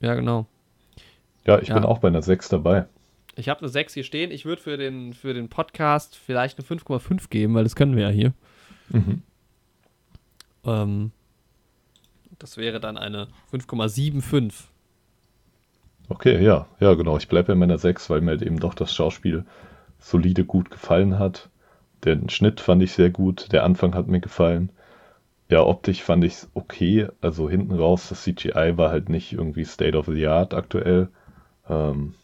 Ja, 0.00 0.14
genau. 0.14 0.46
Ja, 1.46 1.58
ich 1.58 1.68
Ja. 1.68 1.74
bin 1.74 1.84
auch 1.84 1.98
bei 1.98 2.08
einer 2.08 2.22
6 2.22 2.48
dabei. 2.48 2.86
Ich 3.40 3.48
habe 3.48 3.60
eine 3.60 3.68
6 3.70 3.94
hier 3.94 4.04
stehen. 4.04 4.30
Ich 4.30 4.44
würde 4.44 4.60
für 4.60 4.76
den, 4.76 5.14
für 5.14 5.32
den 5.32 5.48
Podcast 5.48 6.14
vielleicht 6.16 6.58
eine 6.58 6.66
5,5 6.66 7.30
geben, 7.30 7.54
weil 7.54 7.64
das 7.64 7.74
können 7.74 7.96
wir 7.96 8.02
ja 8.04 8.10
hier. 8.10 8.32
Mhm. 8.90 9.22
Ähm, 10.64 11.10
das 12.38 12.58
wäre 12.58 12.80
dann 12.80 12.98
eine 12.98 13.28
5,75. 13.52 14.64
Okay, 16.10 16.42
ja, 16.44 16.66
ja, 16.80 16.94
genau. 16.94 17.16
Ich 17.16 17.28
bleibe 17.28 17.48
bei 17.48 17.54
meiner 17.54 17.78
6, 17.78 18.10
weil 18.10 18.20
mir 18.20 18.32
halt 18.32 18.42
eben 18.42 18.60
doch 18.60 18.74
das 18.74 18.94
Schauspiel 18.94 19.44
solide 19.98 20.44
gut 20.44 20.70
gefallen 20.70 21.18
hat. 21.18 21.48
Den 22.04 22.28
Schnitt 22.28 22.60
fand 22.60 22.82
ich 22.82 22.92
sehr 22.92 23.10
gut, 23.10 23.52
der 23.52 23.64
Anfang 23.64 23.94
hat 23.94 24.06
mir 24.06 24.20
gefallen. 24.20 24.70
Ja, 25.48 25.62
optisch 25.62 26.02
fand 26.02 26.24
ich 26.24 26.34
es 26.34 26.50
okay. 26.54 27.08
Also 27.20 27.48
hinten 27.48 27.74
raus, 27.74 28.08
das 28.10 28.22
CGI 28.22 28.76
war 28.76 28.90
halt 28.90 29.08
nicht 29.08 29.32
irgendwie 29.32 29.64
State 29.64 29.96
of 29.96 30.06
the 30.06 30.26
Art 30.26 30.52
aktuell. 30.52 31.08
Ähm, 31.68 32.14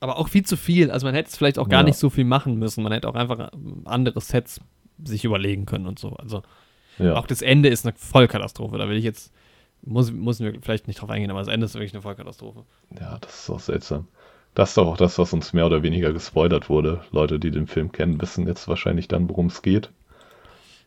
Aber 0.00 0.18
auch 0.18 0.28
viel 0.28 0.44
zu 0.44 0.56
viel. 0.56 0.90
Also 0.90 1.06
man 1.06 1.14
hätte 1.14 1.28
es 1.30 1.36
vielleicht 1.36 1.58
auch 1.58 1.68
gar 1.68 1.80
Ja. 1.80 1.86
nicht 1.86 1.96
so 1.96 2.08
viel 2.10 2.24
machen 2.24 2.56
müssen. 2.56 2.82
Man 2.82 2.92
hätte 2.92 3.08
auch 3.08 3.14
einfach 3.14 3.50
ähm, 3.52 3.82
andere 3.84 4.20
Sets 4.20 4.60
sich 5.04 5.24
überlegen 5.24 5.66
können 5.66 5.86
und 5.86 5.98
so. 5.98 6.10
Also 6.10 6.42
ja, 6.98 7.14
auch 7.16 7.26
das 7.26 7.42
Ende 7.42 7.68
ist 7.68 7.86
eine 7.86 7.94
Vollkatastrophe. 7.96 8.78
Da 8.78 8.88
will 8.88 8.96
ich 8.96 9.04
jetzt, 9.04 9.32
muss, 9.82 10.10
müssen 10.10 10.44
wir 10.46 10.60
vielleicht 10.60 10.88
nicht 10.88 11.00
drauf 11.00 11.10
eingehen, 11.10 11.30
aber 11.30 11.40
das 11.40 11.48
Ende 11.48 11.64
ist 11.66 11.74
wirklich 11.74 11.92
eine 11.94 12.02
Vollkatastrophe. 12.02 12.64
ja, 13.00 13.18
das 13.20 13.40
ist 13.42 13.50
auch 13.50 13.60
seltsam. 13.60 14.08
Das 14.54 14.70
ist 14.70 14.76
doch 14.78 14.86
auch 14.88 14.96
das, 14.96 15.18
was 15.18 15.32
uns 15.32 15.52
mehr 15.52 15.66
oder 15.66 15.82
weniger 15.84 16.12
gespoilert 16.12 16.68
wurde. 16.68 17.02
Leute, 17.12 17.38
die 17.38 17.52
den 17.52 17.66
Film 17.68 17.92
kennen, 17.92 18.20
wissen 18.20 18.48
jetzt 18.48 18.66
wahrscheinlich 18.66 19.06
dann, 19.06 19.28
worum 19.28 19.46
es 19.46 19.62
geht. 19.62 19.90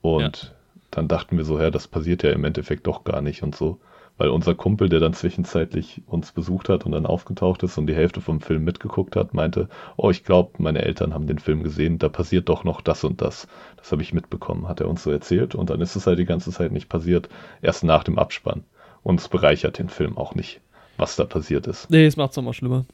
Und 0.02 0.54
dann 0.90 1.08
dachten 1.08 1.38
wir 1.38 1.46
so, 1.46 1.60
ja, 1.60 1.70
das 1.72 1.88
passiert 1.88 2.24
ja 2.24 2.32
im 2.32 2.44
Endeffekt 2.44 2.88
doch 2.88 3.04
gar 3.04 3.22
nicht 3.22 3.44
und 3.44 3.56
so. 3.56 3.80
Weil 4.18 4.30
unser 4.30 4.54
Kumpel, 4.54 4.88
der 4.88 5.00
dann 5.00 5.14
zwischenzeitlich 5.14 6.04
uns 6.06 6.32
besucht 6.32 6.70
hat 6.70 6.86
und 6.86 6.92
dann 6.92 7.06
aufgetaucht 7.06 7.64
ist 7.64 7.78
und 7.78 7.88
die 7.88 7.96
Hälfte 7.96 8.22
vom 8.22 8.40
Film 8.40 8.64
mitgeguckt 8.64 9.16
hat, 9.16 9.34
meinte, 9.34 9.68
oh, 9.98 10.12
ich 10.12 10.24
glaube, 10.24 10.52
meine 10.60 10.84
Eltern 10.84 11.14
haben 11.14 11.26
den 11.26 11.40
Film 11.40 11.64
gesehen, 11.64 11.98
da 11.98 12.08
passiert 12.08 12.48
doch 12.50 12.64
noch 12.64 12.82
das 12.82 13.04
und 13.04 13.22
das. 13.22 13.48
Das 13.78 13.92
habe 13.92 14.04
ich 14.04 14.14
mitbekommen, 14.14 14.68
hat 14.68 14.80
er 14.80 14.90
uns 14.90 15.04
so 15.04 15.12
erzählt. 15.12 15.56
Und 15.56 15.70
dann 15.70 15.82
ist 15.82 15.96
es 15.96 16.06
halt 16.06 16.20
die 16.20 16.26
ganze 16.26 16.52
Zeit 16.52 16.72
nicht 16.72 16.90
passiert, 16.90 17.30
erst 17.62 17.84
nach 17.84 18.04
dem 18.04 18.20
Abspann. 18.20 18.64
Und 19.02 19.20
es 19.20 19.28
bereichert 19.28 19.80
den 19.80 19.90
Film 19.90 20.18
auch 20.18 20.36
nicht, 20.36 20.62
was 20.98 21.16
da 21.16 21.26
passiert 21.26 21.66
ist. 21.66 21.90
Nee, 21.90 22.06
es 22.06 22.18
macht 22.18 22.32
es 22.32 22.38
nochmal 22.38 22.54
schlimmer. 22.54 22.86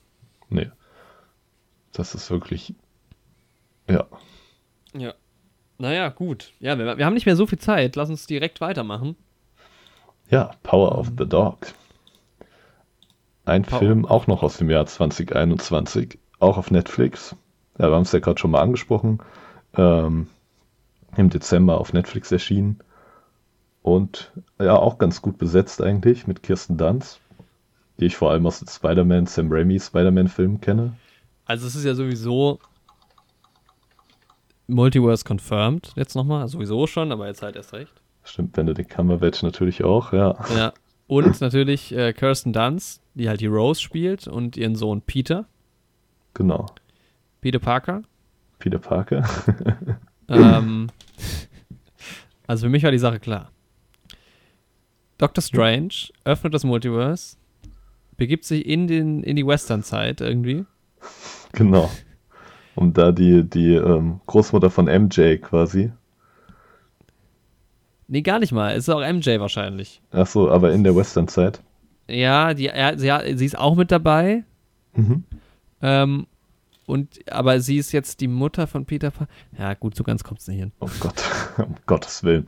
Nee. 0.49 0.69
Das 1.91 2.15
ist 2.15 2.29
wirklich. 2.29 2.73
Ja. 3.89 4.05
Ja. 4.95 5.13
Naja, 5.77 6.09
gut. 6.09 6.53
Ja, 6.59 6.77
wir, 6.77 6.97
wir 6.97 7.05
haben 7.05 7.13
nicht 7.13 7.25
mehr 7.25 7.35
so 7.35 7.45
viel 7.45 7.59
Zeit. 7.59 7.95
Lass 7.95 8.09
uns 8.09 8.25
direkt 8.27 8.61
weitermachen. 8.61 9.15
Ja, 10.29 10.51
Power 10.63 10.97
of 10.97 11.11
the 11.17 11.25
Dog. 11.25 11.67
Ein 13.45 13.63
Power. 13.63 13.79
Film 13.79 14.05
auch 14.05 14.27
noch 14.27 14.43
aus 14.43 14.57
dem 14.57 14.69
Jahr 14.69 14.85
2021, 14.85 16.19
auch 16.39 16.57
auf 16.57 16.69
Netflix. 16.69 17.35
Ja, 17.77 17.89
wir 17.89 17.95
haben 17.95 18.01
es 18.01 18.11
ja 18.11 18.19
gerade 18.19 18.39
schon 18.39 18.51
mal 18.51 18.61
angesprochen. 18.61 19.19
Ähm, 19.75 20.27
Im 21.15 21.29
Dezember 21.29 21.79
auf 21.79 21.93
Netflix 21.93 22.31
erschienen. 22.31 22.79
Und 23.83 24.33
ja, 24.59 24.75
auch 24.75 24.97
ganz 24.97 25.21
gut 25.21 25.37
besetzt 25.37 25.81
eigentlich 25.81 26.27
mit 26.27 26.43
Kirsten 26.43 26.77
Dunst, 26.77 27.21
die 27.99 28.07
ich 28.07 28.17
vor 28.17 28.31
allem 28.31 28.45
aus 28.45 28.59
den 28.59 28.67
Spider-Man, 28.67 29.27
Sam 29.27 29.47
Raimi 29.49 29.79
Spider-Man-Filmen 29.79 30.59
kenne. 30.59 30.97
Also 31.45 31.67
es 31.67 31.75
ist 31.75 31.85
ja 31.85 31.95
sowieso 31.95 32.59
Multiverse 34.67 35.23
confirmed 35.25 35.93
jetzt 35.95 36.15
nochmal. 36.15 36.49
Sowieso 36.49 36.85
schon, 36.85 37.13
aber 37.13 37.27
jetzt 37.27 37.41
halt 37.41 37.55
erst 37.55 37.71
recht. 37.71 37.93
Stimmt, 38.27 38.53
Benedict 38.53 38.89
Cumberbatch 38.89 39.41
natürlich 39.41 39.83
auch, 39.83 40.11
ja. 40.11 40.35
Ja. 40.55 40.73
Und 41.07 41.39
natürlich 41.39 41.95
äh, 41.95 42.11
Kirsten 42.11 42.51
Dunst, 42.51 43.01
die 43.13 43.29
halt 43.29 43.39
die 43.39 43.47
Rose 43.47 43.81
spielt 43.81 44.27
und 44.27 44.57
ihren 44.57 44.75
Sohn 44.75 45.01
Peter. 45.01 45.45
Genau. 46.33 46.65
Peter 47.39 47.59
Parker. 47.59 48.03
Peter 48.59 48.79
Parker. 48.79 49.27
ähm, 50.27 50.87
also 52.45 52.65
für 52.65 52.69
mich 52.69 52.83
war 52.83 52.91
die 52.91 52.99
Sache 52.99 53.19
klar. 53.19 53.51
Doctor 55.17 55.41
Strange 55.41 56.11
öffnet 56.25 56.53
das 56.53 56.65
Multiverse, 56.65 57.37
begibt 58.17 58.43
sich 58.43 58.65
in, 58.65 58.87
den, 58.87 59.23
in 59.23 59.37
die 59.37 59.47
Western-Zeit 59.47 60.19
irgendwie. 60.21 60.65
Genau. 61.53 61.89
Um 62.75 62.93
da 62.93 63.11
die, 63.11 63.43
die 63.43 63.75
ähm, 63.75 64.19
Großmutter 64.27 64.69
von 64.69 64.85
MJ 64.85 65.37
quasi. 65.37 65.91
Nee, 68.07 68.21
gar 68.21 68.39
nicht 68.39 68.51
mal. 68.53 68.71
Es 68.71 68.87
ist 68.87 68.89
auch 68.89 69.01
MJ 69.01 69.39
wahrscheinlich. 69.39 70.01
Ach 70.11 70.27
so, 70.27 70.49
aber 70.49 70.71
in 70.71 70.83
der 70.83 70.95
Western-Zeit. 70.95 71.61
Ja, 72.07 72.53
die, 72.53 72.65
ja, 72.65 72.97
sie, 72.97 73.11
sie 73.37 73.45
ist 73.45 73.57
auch 73.57 73.75
mit 73.75 73.91
dabei. 73.91 74.43
Mhm. 74.95 75.23
Ähm, 75.81 76.27
und, 76.85 77.19
aber 77.29 77.59
sie 77.59 77.77
ist 77.77 77.91
jetzt 77.91 78.21
die 78.21 78.29
Mutter 78.29 78.65
von 78.65 78.85
Peter 78.85 79.11
Parker. 79.11 79.31
Ja, 79.59 79.73
gut, 79.73 79.95
so 79.95 80.05
ganz 80.05 80.23
kommt 80.23 80.39
es 80.39 80.47
nicht 80.47 80.59
hin. 80.59 80.71
Oh 80.79 80.89
Gott, 81.01 81.21
um 81.57 81.75
Gottes 81.85 82.23
Willen. 82.23 82.45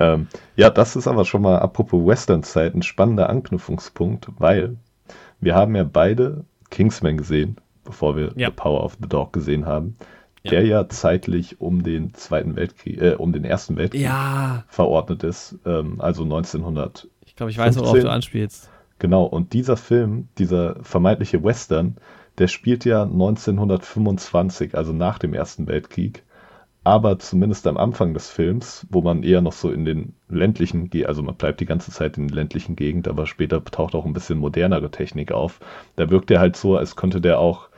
Ähm, 0.00 0.28
ja, 0.56 0.70
das 0.70 0.96
ist 0.96 1.06
aber 1.06 1.26
schon 1.26 1.42
mal, 1.42 1.58
apropos 1.58 2.04
Western-Zeit, 2.06 2.74
ein 2.74 2.82
spannender 2.82 3.28
Anknüpfungspunkt, 3.28 4.28
weil 4.38 4.76
wir 5.40 5.54
haben 5.54 5.76
ja 5.76 5.84
beide 5.84 6.44
Kingsman 6.70 7.18
gesehen, 7.18 7.56
bevor 7.84 8.16
wir 8.16 8.32
Ja. 8.36 8.48
The 8.48 8.54
Power 8.56 8.82
of 8.82 8.96
the 9.02 9.08
Dog 9.08 9.34
gesehen 9.34 9.66
haben, 9.66 9.96
Ja. 10.44 10.50
der 10.50 10.66
ja 10.66 10.88
zeitlich 10.88 11.60
um 11.60 11.84
den 11.84 12.14
Zweiten 12.14 12.56
Weltkrieg, 12.56 13.00
äh, 13.00 13.14
um 13.14 13.32
den 13.32 13.44
Ersten 13.44 13.76
Weltkrieg 13.76 14.02
Ja, 14.02 14.64
verordnet 14.68 15.22
ist, 15.22 15.58
ähm, 15.64 16.00
also 16.00 16.24
1900 16.24 17.08
ich 17.24 17.36
glaube, 17.36 17.50
ich 17.50 17.58
weiß, 17.58 17.76
worauf 17.76 17.92
15. 17.92 18.06
du 18.06 18.12
anspielst. 18.12 18.70
Genau, 18.98 19.24
und 19.24 19.54
dieser 19.54 19.78
Film, 19.78 20.28
dieser 20.36 20.76
vermeintliche 20.82 21.42
Western, 21.42 21.96
der 22.36 22.46
spielt 22.46 22.84
ja 22.84 23.04
1925, 23.04 24.76
also 24.76 24.92
nach 24.92 25.18
dem 25.18 25.32
Ersten 25.32 25.66
Weltkrieg. 25.66 26.24
Aber 26.84 27.18
zumindest 27.18 27.66
am 27.66 27.78
Anfang 27.78 28.12
des 28.12 28.28
Films, 28.28 28.86
wo 28.90 29.00
man 29.00 29.22
eher 29.22 29.40
noch 29.40 29.52
so 29.52 29.70
in 29.70 29.84
den 29.84 30.14
ländlichen, 30.28 30.90
also 31.06 31.22
man 31.22 31.36
bleibt 31.36 31.60
die 31.60 31.66
ganze 31.66 31.90
Zeit 31.90 32.18
in 32.18 32.26
den 32.26 32.34
ländlichen 32.34 32.76
Gegend, 32.76 33.08
aber 33.08 33.26
später 33.26 33.64
taucht 33.64 33.94
auch 33.94 34.04
ein 34.04 34.12
bisschen 34.12 34.38
modernere 34.38 34.90
Technik 34.90 35.32
auf. 35.32 35.60
Da 35.96 36.10
wirkt 36.10 36.30
er 36.30 36.40
halt 36.40 36.56
so, 36.56 36.76
als 36.76 36.96
könnte 36.96 37.20
der 37.20 37.38
auch 37.38 37.68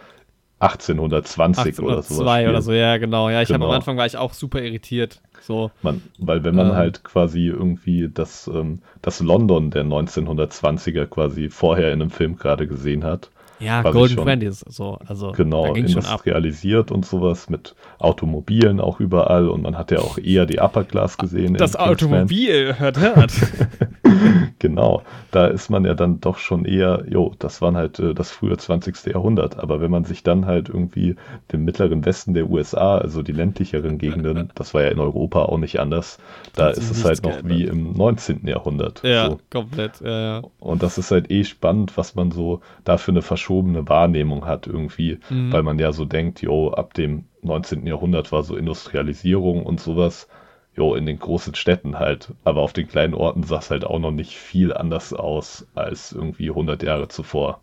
1820 0.61 1.79
oder 1.81 2.03
sowas 2.03 2.11
1802 2.11 2.43
oder 2.43 2.49
spielen. 2.49 2.63
so, 2.63 2.73
ja, 2.73 2.97
genau. 2.97 3.29
Ja, 3.31 3.43
ich 3.43 3.49
habe 3.49 3.59
Genau. 3.59 3.71
am 3.71 3.77
Anfang 3.77 3.97
war 3.97 4.07
ich 4.07 4.17
auch 4.17 4.33
super 4.33 4.63
irritiert. 4.63 5.21
So, 5.43 5.71
Man, 5.83 6.01
weil 6.19 6.43
wenn 6.43 6.55
man 6.55 6.69
Ähm. 6.71 6.75
halt 6.75 7.05
quasi 7.05 7.47
irgendwie 7.49 8.09
das, 8.13 8.47
ähm, 8.49 8.79
das 9.03 9.21
London 9.21 9.71
der 9.71 9.85
1920er 9.85 11.05
quasi 11.07 11.51
vorher 11.51 11.93
in 11.93 12.01
einem 12.01 12.11
Film 12.11 12.37
gerade 12.37 12.67
gesehen 12.67 13.05
hat, 13.05 13.31
ja, 13.61 13.83
Golden. 13.83 14.17
Twenties, 14.17 14.65
so, 14.69 14.99
also 15.07 15.33
Genau, 15.33 15.75
industrialisiert 15.75 16.91
und 16.91 17.07
sowas 17.07 17.49
mit 17.49 17.75
Automobilen 17.99 18.81
auch 18.81 19.01
überall 19.01 19.49
und 19.49 19.63
man 19.63 19.79
hat 19.79 19.91
ja 19.91 19.99
auch 20.01 20.19
eher 20.19 20.45
die 20.47 20.59
Upper 20.61 20.85
Class 20.85 21.17
gesehen. 21.19 21.55
Das. 21.55 21.77
Automobil, 21.77 22.75
hört, 22.79 22.99
hört. 22.99 23.33
Genau, 24.59 25.03
da 25.31 25.47
ist 25.47 25.69
man 25.69 25.85
ja 25.85 25.95
dann 25.95 26.21
doch 26.21 26.39
schon 26.39 26.65
eher, 26.65 27.05
jo, 27.09 27.33
das 27.39 27.61
waren 27.61 27.77
halt 27.77 27.99
äh, 27.99 28.15
das 28.15 28.31
frühe 28.31 28.57
20. 28.57 29.07
Jahrhundert. 29.07 29.59
Aber 29.59 29.81
wenn 29.81 29.91
man 29.91 30.05
sich 30.05 30.23
dann 30.23 30.47
halt 30.47 30.69
irgendwie 30.69 31.17
den 31.53 31.65
mittleren 31.65 32.05
Westen 32.05 32.35
der 32.35 32.49
USA, 32.49 32.99
also 32.99 33.23
die 33.23 33.33
ländlicheren 33.33 33.99
Gegenden, 33.99 34.51
das 34.55 34.75
war 34.75 34.83
ja 34.83 34.89
in 34.89 35.01
Europa 35.01 35.43
auch 35.43 35.59
nicht 35.59 35.81
anders, 35.81 36.19
da 36.55 36.71
ist 36.71 36.91
es 36.91 37.05
halt 37.05 37.23
noch 37.23 37.45
wie 37.45 37.65
im 37.65 37.93
19. 37.93 38.47
Jahrhundert. 38.47 39.03
Ja, 39.03 39.31
so. 39.31 39.41
komplett, 39.51 40.01
ja, 40.01 40.21
ja. 40.21 40.43
Und 40.61 40.83
das 40.83 40.99
ist 40.99 41.11
halt 41.11 41.31
eh 41.31 41.45
spannend, 41.45 41.97
was 41.97 42.15
man 42.15 42.31
so 42.31 42.61
da 42.85 42.97
für 42.97 43.11
eine 43.11 43.23
verschobene 43.23 43.89
Wahrnehmung 43.89 44.47
hat 44.47 44.67
irgendwie, 44.67 45.19
mhm. 45.31 45.53
weil 45.53 45.63
man 45.63 45.79
ja 45.79 45.93
so 45.93 46.05
denkt, 46.05 46.43
jo, 46.43 46.71
ab 46.71 46.95
dem 46.95 47.25
19. 47.43 47.87
Jahrhundert 47.87 48.33
war 48.33 48.43
so 48.43 48.57
Industrialisierung 48.57 49.65
und 49.65 49.81
sowas 49.81 50.29
jo, 50.77 50.95
in 50.95 51.07
den 51.07 51.19
großen 51.19 51.55
Städten 51.55 51.99
halt. 51.99 52.33
Aber 52.45 52.63
auf 52.63 52.73
den 52.73 52.89
kleinen 52.89 53.15
Orten 53.15 53.43
sah 53.43 53.59
es 53.59 53.71
halt 53.71 53.85
auch 53.85 53.99
noch 53.99 54.11
nicht 54.11 54.37
viel 54.37 54.73
anders 54.73 55.13
aus 55.13 55.67
als 55.75 56.13
irgendwie 56.13 56.51
100 56.51 56.83
Jahre 56.83 57.09
zuvor. 57.09 57.61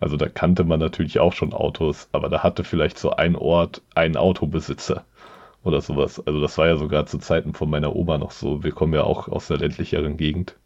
Also 0.00 0.16
da 0.16 0.28
kannte 0.28 0.64
man 0.64 0.80
natürlich 0.80 1.20
auch 1.20 1.32
schon 1.32 1.52
Autos, 1.52 2.08
aber 2.12 2.28
da 2.28 2.42
hatte 2.42 2.64
vielleicht 2.64 2.98
so 2.98 3.12
ein 3.12 3.36
Ort 3.36 3.82
einen 3.94 4.16
Autobesitzer 4.16 5.04
oder 5.62 5.80
sowas. 5.80 6.24
Also 6.26 6.40
das 6.40 6.58
war 6.58 6.66
ja 6.66 6.76
sogar 6.76 7.06
zu 7.06 7.18
Zeiten 7.18 7.54
von 7.54 7.70
meiner 7.70 7.94
Oma 7.94 8.18
noch 8.18 8.32
so. 8.32 8.62
Wir 8.64 8.72
kommen 8.72 8.92
ja 8.92 9.04
auch 9.04 9.28
aus 9.28 9.46
der 9.46 9.58
ländlicheren 9.58 10.16
Gegend. 10.16 10.56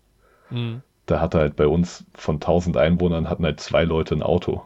Mhm. 0.51 0.83
Da 1.07 1.21
hatte 1.21 1.39
halt 1.39 1.57
bei 1.57 1.67
uns 1.67 2.05
von 2.15 2.37
1000 2.37 2.77
Einwohnern 2.77 3.31
hatten 3.31 3.45
halt 3.45 3.61
zwei 3.61 3.85
Leute 3.85 4.15
ein 4.15 4.23
Auto. 4.23 4.63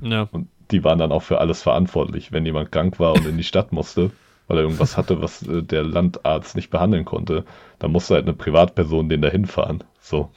Ja. 0.00 0.28
Und 0.30 0.48
die 0.70 0.84
waren 0.84 0.98
dann 0.98 1.12
auch 1.12 1.22
für 1.22 1.38
alles 1.38 1.62
verantwortlich. 1.62 2.32
Wenn 2.32 2.46
jemand 2.46 2.72
krank 2.72 2.98
war 2.98 3.12
und 3.12 3.26
in 3.26 3.36
die 3.36 3.44
Stadt 3.44 3.72
musste, 3.72 4.10
weil 4.46 4.58
er 4.58 4.64
irgendwas 4.64 4.96
hatte, 4.96 5.22
was 5.22 5.42
äh, 5.42 5.62
der 5.62 5.84
Landarzt 5.84 6.56
nicht 6.56 6.70
behandeln 6.70 7.04
konnte, 7.04 7.44
dann 7.78 7.92
musste 7.92 8.14
halt 8.14 8.24
eine 8.24 8.34
Privatperson 8.34 9.08
den 9.08 9.22
da 9.22 9.28
hinfahren. 9.28 9.84
So. 10.00 10.30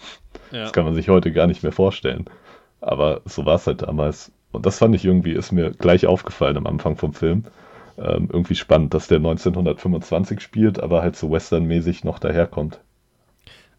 Ja. 0.51 0.61
Das 0.61 0.73
kann 0.73 0.85
man 0.85 0.95
sich 0.95 1.09
heute 1.09 1.31
gar 1.31 1.47
nicht 1.47 1.63
mehr 1.63 1.71
vorstellen. 1.71 2.25
Aber 2.79 3.21
so 3.25 3.45
war 3.45 3.55
es 3.55 3.67
halt 3.67 3.81
damals. 3.81 4.31
Und 4.51 4.65
das 4.65 4.79
fand 4.79 4.95
ich 4.95 5.03
irgendwie, 5.03 5.33
ist 5.33 5.51
mir 5.51 5.71
gleich 5.71 6.05
aufgefallen 6.05 6.57
am 6.57 6.67
Anfang 6.67 6.95
vom 6.95 7.13
Film. 7.13 7.45
Ähm, 7.97 8.29
irgendwie 8.31 8.55
spannend, 8.55 8.93
dass 8.93 9.07
der 9.07 9.17
1925 9.17 10.39
spielt, 10.39 10.79
aber 10.79 11.01
halt 11.01 11.15
so 11.15 11.31
westernmäßig 11.31 12.03
noch 12.03 12.19
daherkommt. 12.19 12.79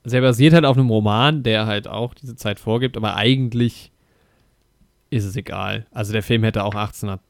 Also 0.05 0.17
er 0.17 0.23
basiert 0.23 0.55
halt 0.55 0.65
auf 0.65 0.77
einem 0.77 0.91
Roman, 0.91 1.43
der 1.43 1.67
halt 1.67 1.87
auch 1.89 2.15
diese 2.15 2.37
Zeit 2.37 2.61
vorgibt, 2.61 2.97
aber 2.97 3.15
eigentlich 3.17 3.93
ist 5.11 5.25
es 5.25 5.37
egal. 5.37 5.87
Also 5.93 6.13
der 6.13 6.23
Film 6.23 6.45
hätte 6.45 6.65
auch 6.65 6.75
1800 6.75 7.21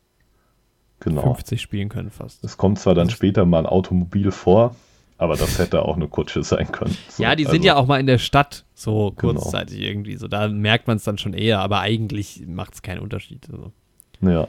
genau. 1.01 1.23
50 1.23 1.61
spielen 1.61 1.89
können 1.89 2.11
fast. 2.11 2.45
Es 2.45 2.57
kommt 2.57 2.79
zwar 2.79 2.95
dann 2.95 3.11
später 3.11 3.45
mal 3.45 3.61
ein 3.61 3.67
Automobil 3.67 4.31
vor, 4.31 4.75
aber 5.19 5.37
das 5.37 5.59
hätte 5.59 5.83
auch 5.83 5.97
eine 5.97 6.09
Kutsche 6.09 6.43
sein 6.43 6.71
können. 6.71 6.97
So, 7.09 7.23
ja, 7.23 7.35
die 7.35 7.45
sind 7.45 7.55
also, 7.55 7.67
ja 7.67 7.77
auch 7.77 7.87
mal 7.87 8.01
in 8.01 8.07
der 8.07 8.19
Stadt 8.19 8.65
so 8.75 9.13
genau. 9.17 9.35
kurzzeitig 9.35 9.79
genau. 9.79 9.91
irgendwie. 9.91 10.17
So, 10.17 10.29
da 10.29 10.49
merkt 10.49 10.87
man 10.87 10.97
es 10.97 11.05
dann 11.05 11.19
schon 11.19 11.35
eher, 11.35 11.61
aber 11.61 11.81
eigentlich 11.81 12.45
macht 12.47 12.75
es 12.75 12.83
keinen 12.83 13.01
Unterschied. 13.01 13.49
Also. 13.51 13.73
Ja. 14.21 14.49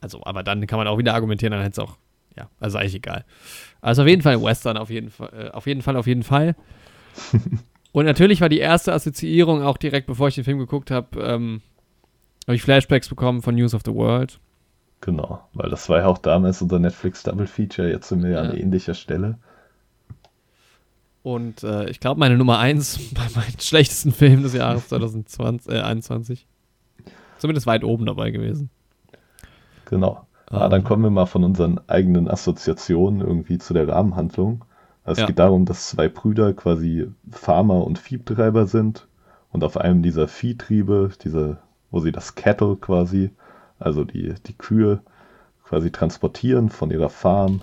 Also, 0.00 0.22
aber 0.24 0.42
dann 0.42 0.66
kann 0.66 0.78
man 0.78 0.88
auch 0.88 0.98
wieder 0.98 1.14
argumentieren, 1.14 1.52
dann 1.52 1.62
hätte 1.62 1.80
es 1.80 1.88
auch, 1.88 1.96
ja, 2.36 2.48
also 2.58 2.78
eigentlich 2.78 2.96
egal. 2.96 3.24
Also 3.80 4.02
auf 4.02 4.08
jeden 4.08 4.22
Fall 4.22 4.42
Western, 4.42 4.76
auf 4.76 4.90
jeden 4.90 5.10
Fall, 5.10 5.30
äh, 5.32 5.50
auf 5.50 5.66
jeden 5.66 5.82
Fall, 5.82 5.96
auf 5.96 6.06
jeden 6.06 6.22
Fall. 6.22 6.56
Und 7.92 8.04
natürlich 8.04 8.40
war 8.40 8.48
die 8.48 8.58
erste 8.58 8.92
Assoziierung 8.92 9.62
auch 9.62 9.76
direkt, 9.76 10.06
bevor 10.06 10.28
ich 10.28 10.36
den 10.36 10.44
Film 10.44 10.58
geguckt 10.58 10.90
habe, 10.90 11.20
ähm, 11.20 11.60
habe 12.46 12.54
ich 12.54 12.62
Flashbacks 12.62 13.08
bekommen 13.08 13.42
von 13.42 13.54
News 13.54 13.74
of 13.74 13.82
the 13.84 13.92
World. 13.92 14.38
Genau, 15.00 15.40
weil 15.54 15.70
das 15.70 15.88
war 15.88 15.98
ja 15.98 16.06
auch 16.06 16.18
damals 16.18 16.60
unser 16.60 16.78
Netflix 16.78 17.22
Double 17.22 17.46
Feature, 17.46 17.88
jetzt 17.88 18.08
sind 18.08 18.22
wir 18.22 18.30
ja, 18.30 18.40
an 18.42 18.56
ähnlicher 18.56 18.94
Stelle. 18.94 19.38
Und 21.22 21.62
äh, 21.62 21.88
ich 21.90 22.00
glaube, 22.00 22.20
meine 22.20 22.36
Nummer 22.36 22.58
1 22.58 23.10
bei 23.14 23.26
meinen 23.34 23.58
schlechtesten 23.58 24.12
Filmen 24.12 24.42
des 24.42 24.54
Jahres 24.54 24.88
2021. 24.88 26.46
Äh, 27.06 27.10
Zumindest 27.38 27.66
weit 27.66 27.84
oben 27.84 28.06
dabei 28.06 28.30
gewesen. 28.30 28.70
Genau. 29.86 30.26
Ah, 30.46 30.68
dann 30.68 30.82
kommen 30.82 31.04
wir 31.04 31.10
mal 31.10 31.26
von 31.26 31.44
unseren 31.44 31.80
eigenen 31.86 32.28
Assoziationen 32.28 33.20
irgendwie 33.20 33.58
zu 33.58 33.72
der 33.72 33.86
Rahmenhandlung. 33.86 34.64
Also 35.04 35.20
ja. 35.20 35.24
Es 35.24 35.28
geht 35.28 35.38
darum, 35.38 35.64
dass 35.64 35.88
zwei 35.88 36.08
Brüder 36.08 36.52
quasi 36.52 37.08
Farmer 37.30 37.86
und 37.86 37.98
Viehtreiber 37.98 38.66
sind 38.66 39.06
und 39.52 39.62
auf 39.62 39.76
einem 39.76 40.02
dieser 40.02 40.26
Viehtriebe, 40.26 41.10
diese, 41.22 41.58
wo 41.90 42.00
sie 42.00 42.12
das 42.12 42.34
Cattle 42.34 42.76
quasi 42.76 43.30
also 43.80 44.04
die, 44.04 44.34
die 44.46 44.56
Kühe 44.56 45.00
quasi 45.64 45.90
transportieren 45.90 46.68
von 46.68 46.90
ihrer 46.90 47.10
Farm 47.10 47.62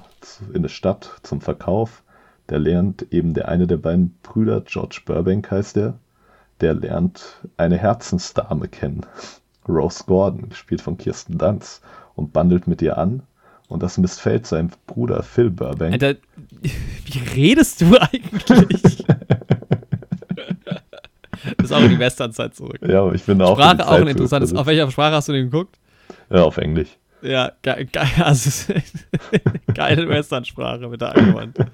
in 0.49 0.57
eine 0.57 0.69
Stadt 0.69 1.19
zum 1.23 1.41
Verkauf. 1.41 2.03
Der 2.49 2.59
lernt 2.59 3.11
eben 3.11 3.33
der 3.33 3.49
eine 3.49 3.67
der 3.67 3.77
beiden 3.77 4.17
Brüder, 4.23 4.61
George 4.61 5.01
Burbank 5.05 5.51
heißt 5.51 5.75
der, 5.75 5.95
der 6.61 6.73
lernt 6.73 7.41
eine 7.57 7.77
Herzensdame 7.77 8.67
kennen. 8.67 9.05
Rose 9.67 10.05
Gordon, 10.07 10.49
gespielt 10.49 10.81
von 10.81 10.97
Kirsten 10.97 11.37
Dunst, 11.37 11.81
und 12.15 12.31
bandelt 12.31 12.67
mit 12.67 12.81
ihr 12.81 12.97
an. 12.97 13.23
Und 13.67 13.83
das 13.83 13.97
missfällt 13.97 14.47
seinem 14.47 14.69
Bruder 14.87 15.21
Phil 15.23 15.49
Burbank. 15.49 15.91
Alter, 15.91 16.15
wie 16.61 17.19
redest 17.35 17.81
du 17.81 17.97
eigentlich? 17.97 19.03
das 21.57 21.65
ist 21.65 21.73
auch 21.73 21.81
in 21.81 21.89
die 21.89 21.99
Westernzeit 21.99 22.55
zurück. 22.55 22.79
Ja, 22.87 23.01
aber 23.01 23.13
ich 23.13 23.23
bin 23.23 23.41
auch. 23.41 23.57
Sprache 23.57 23.85
auch 23.85 23.91
ein 23.91 24.07
interessantes. 24.07 24.55
Auf 24.55 24.67
welcher 24.67 24.89
Sprache 24.89 25.15
hast 25.15 25.27
du 25.27 25.33
den 25.33 25.51
geguckt? 25.51 25.77
Ja, 26.29 26.43
auf 26.43 26.57
Englisch. 26.57 26.97
Ja, 27.21 27.51
ge 27.61 27.85
ge 27.85 28.01
also, 28.23 28.73
geile 29.73 30.07
Western-Sprache 30.07 30.87
mit 30.87 31.01
der 31.01 31.15
angewandt. 31.15 31.57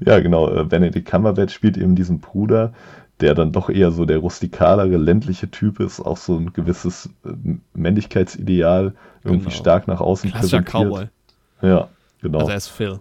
ja, 0.00 0.20
genau. 0.20 0.50
Äh, 0.50 0.64
Benedict 0.64 1.08
Cumberbatch 1.08 1.54
spielt 1.54 1.76
eben 1.76 1.94
diesen 1.94 2.20
Bruder, 2.20 2.72
der 3.20 3.34
dann 3.34 3.52
doch 3.52 3.70
eher 3.70 3.92
so 3.92 4.04
der 4.04 4.18
rustikalere, 4.18 4.96
ländliche 4.96 5.50
Typ 5.50 5.80
ist, 5.80 6.00
auch 6.00 6.16
so 6.16 6.36
ein 6.36 6.52
gewisses 6.52 7.08
äh, 7.24 7.30
Männlichkeitsideal 7.74 8.94
irgendwie 9.22 9.44
genau. 9.46 9.56
stark 9.56 9.86
nach 9.86 10.00
außen 10.00 10.30
Klassischer 10.30 10.62
präsentiert. 10.62 10.92
Cowboy. 10.92 11.06
Ja, 11.62 11.88
genau. 12.20 12.40
Also 12.40 12.50
er 12.50 12.56
ist 12.56 12.68
Phil. 12.68 13.00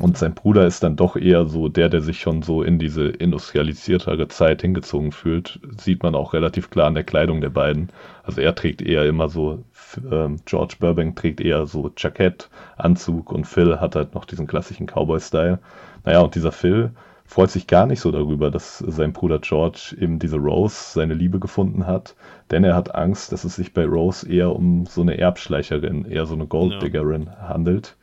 Und 0.00 0.16
sein 0.16 0.34
Bruder 0.34 0.66
ist 0.66 0.82
dann 0.82 0.96
doch 0.96 1.16
eher 1.16 1.46
so 1.46 1.68
der, 1.68 1.88
der 1.88 2.00
sich 2.00 2.20
schon 2.20 2.42
so 2.42 2.62
in 2.62 2.78
diese 2.78 3.08
industrialisiertere 3.08 4.28
Zeit 4.28 4.62
hingezogen 4.62 5.10
fühlt. 5.10 5.58
Sieht 5.78 6.02
man 6.02 6.14
auch 6.14 6.32
relativ 6.32 6.70
klar 6.70 6.86
an 6.86 6.94
der 6.94 7.04
Kleidung 7.04 7.40
der 7.40 7.50
beiden. 7.50 7.88
Also 8.22 8.40
er 8.40 8.54
trägt 8.54 8.82
eher 8.82 9.04
immer 9.06 9.28
so, 9.28 9.64
äh, 10.10 10.28
George 10.44 10.76
Burbank 10.78 11.16
trägt 11.16 11.40
eher 11.40 11.66
so 11.66 11.90
Jackett, 11.96 12.50
Anzug 12.76 13.32
und 13.32 13.46
Phil 13.46 13.80
hat 13.80 13.96
halt 13.96 14.14
noch 14.14 14.24
diesen 14.24 14.46
klassischen 14.46 14.86
Cowboy-Style. 14.86 15.58
Naja, 16.04 16.20
und 16.20 16.34
dieser 16.34 16.52
Phil 16.52 16.92
freut 17.24 17.50
sich 17.50 17.66
gar 17.66 17.86
nicht 17.86 18.00
so 18.00 18.12
darüber, 18.12 18.50
dass 18.50 18.78
sein 18.78 19.12
Bruder 19.12 19.40
George 19.40 19.96
eben 19.98 20.18
diese 20.18 20.36
Rose, 20.36 20.92
seine 20.92 21.14
Liebe 21.14 21.40
gefunden 21.40 21.86
hat, 21.86 22.14
denn 22.50 22.62
er 22.62 22.76
hat 22.76 22.94
Angst, 22.94 23.32
dass 23.32 23.44
es 23.44 23.56
sich 23.56 23.72
bei 23.72 23.86
Rose 23.86 24.30
eher 24.30 24.54
um 24.54 24.86
so 24.86 25.00
eine 25.00 25.18
Erbschleicherin, 25.18 26.04
eher 26.04 26.26
so 26.26 26.34
eine 26.34 26.46
Golddiggerin 26.46 27.24
ja. 27.26 27.48
handelt 27.48 27.96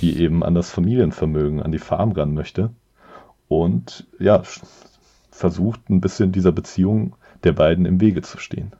die 0.00 0.18
eben 0.18 0.42
an 0.42 0.54
das 0.54 0.70
Familienvermögen, 0.70 1.62
an 1.62 1.72
die 1.72 1.78
Farm 1.78 2.12
ran 2.12 2.34
möchte 2.34 2.70
und 3.48 4.06
ja, 4.18 4.42
versucht 5.30 5.88
ein 5.90 6.00
bisschen 6.00 6.32
dieser 6.32 6.52
Beziehung 6.52 7.16
der 7.44 7.52
beiden 7.52 7.86
im 7.86 8.00
Wege 8.00 8.22
zu 8.22 8.38
stehen. 8.38 8.72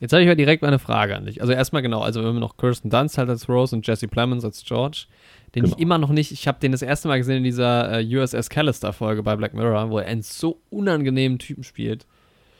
Jetzt 0.00 0.12
habe 0.12 0.22
ich 0.22 0.28
mal 0.28 0.36
direkt 0.36 0.62
mal 0.62 0.68
eine 0.68 0.78
Frage 0.78 1.16
an 1.16 1.26
dich. 1.26 1.40
Also 1.40 1.52
erstmal 1.52 1.82
genau, 1.82 2.00
also 2.00 2.22
wenn 2.22 2.34
wir 2.34 2.40
noch 2.40 2.56
Kirsten 2.56 2.88
Dunst 2.88 3.18
halt 3.18 3.28
als 3.28 3.48
Rose 3.48 3.74
und 3.74 3.86
Jesse 3.86 4.06
Plemons 4.06 4.44
als 4.44 4.64
George, 4.64 5.06
den 5.54 5.64
genau. 5.64 5.74
ich 5.74 5.82
immer 5.82 5.98
noch 5.98 6.10
nicht, 6.10 6.30
ich 6.30 6.46
habe 6.46 6.60
den 6.60 6.72
das 6.72 6.82
erste 6.82 7.08
Mal 7.08 7.18
gesehen 7.18 7.38
in 7.38 7.44
dieser 7.44 8.00
äh, 8.00 8.16
USS 8.16 8.48
Callister 8.48 8.92
Folge 8.92 9.22
bei 9.22 9.34
Black 9.34 9.54
Mirror, 9.54 9.90
wo 9.90 9.98
er 9.98 10.06
einen 10.06 10.22
so 10.22 10.60
unangenehmen 10.70 11.38
Typen 11.38 11.64
spielt. 11.64 12.06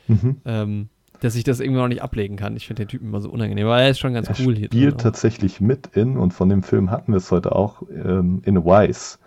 Mhm. 0.07 0.41
Ähm, 0.43 0.89
dass 1.19 1.35
ich 1.35 1.43
das 1.43 1.59
irgendwie 1.59 1.79
noch 1.79 1.87
nicht 1.87 2.01
ablegen 2.01 2.37
kann. 2.37 2.55
Ich 2.55 2.67
finde 2.67 2.85
den 2.85 2.89
Typen 2.89 3.07
immer 3.07 3.21
so 3.21 3.29
unangenehm, 3.29 3.67
aber 3.67 3.81
er 3.81 3.89
ist 3.89 3.99
schon 3.99 4.13
ganz 4.13 4.29
er 4.29 4.35
cool 4.45 4.55
hier. 4.55 4.65
Er 4.65 4.71
spielt 4.71 5.01
tatsächlich 5.01 5.59
mit 5.59 5.87
in, 5.95 6.17
und 6.17 6.33
von 6.33 6.49
dem 6.49 6.63
Film 6.63 6.91
hatten 6.91 7.11
wir 7.11 7.17
es 7.17 7.31
heute 7.31 7.55
auch, 7.55 7.83
ähm, 7.89 8.41
in 8.45 8.63
Wise. 8.63 9.17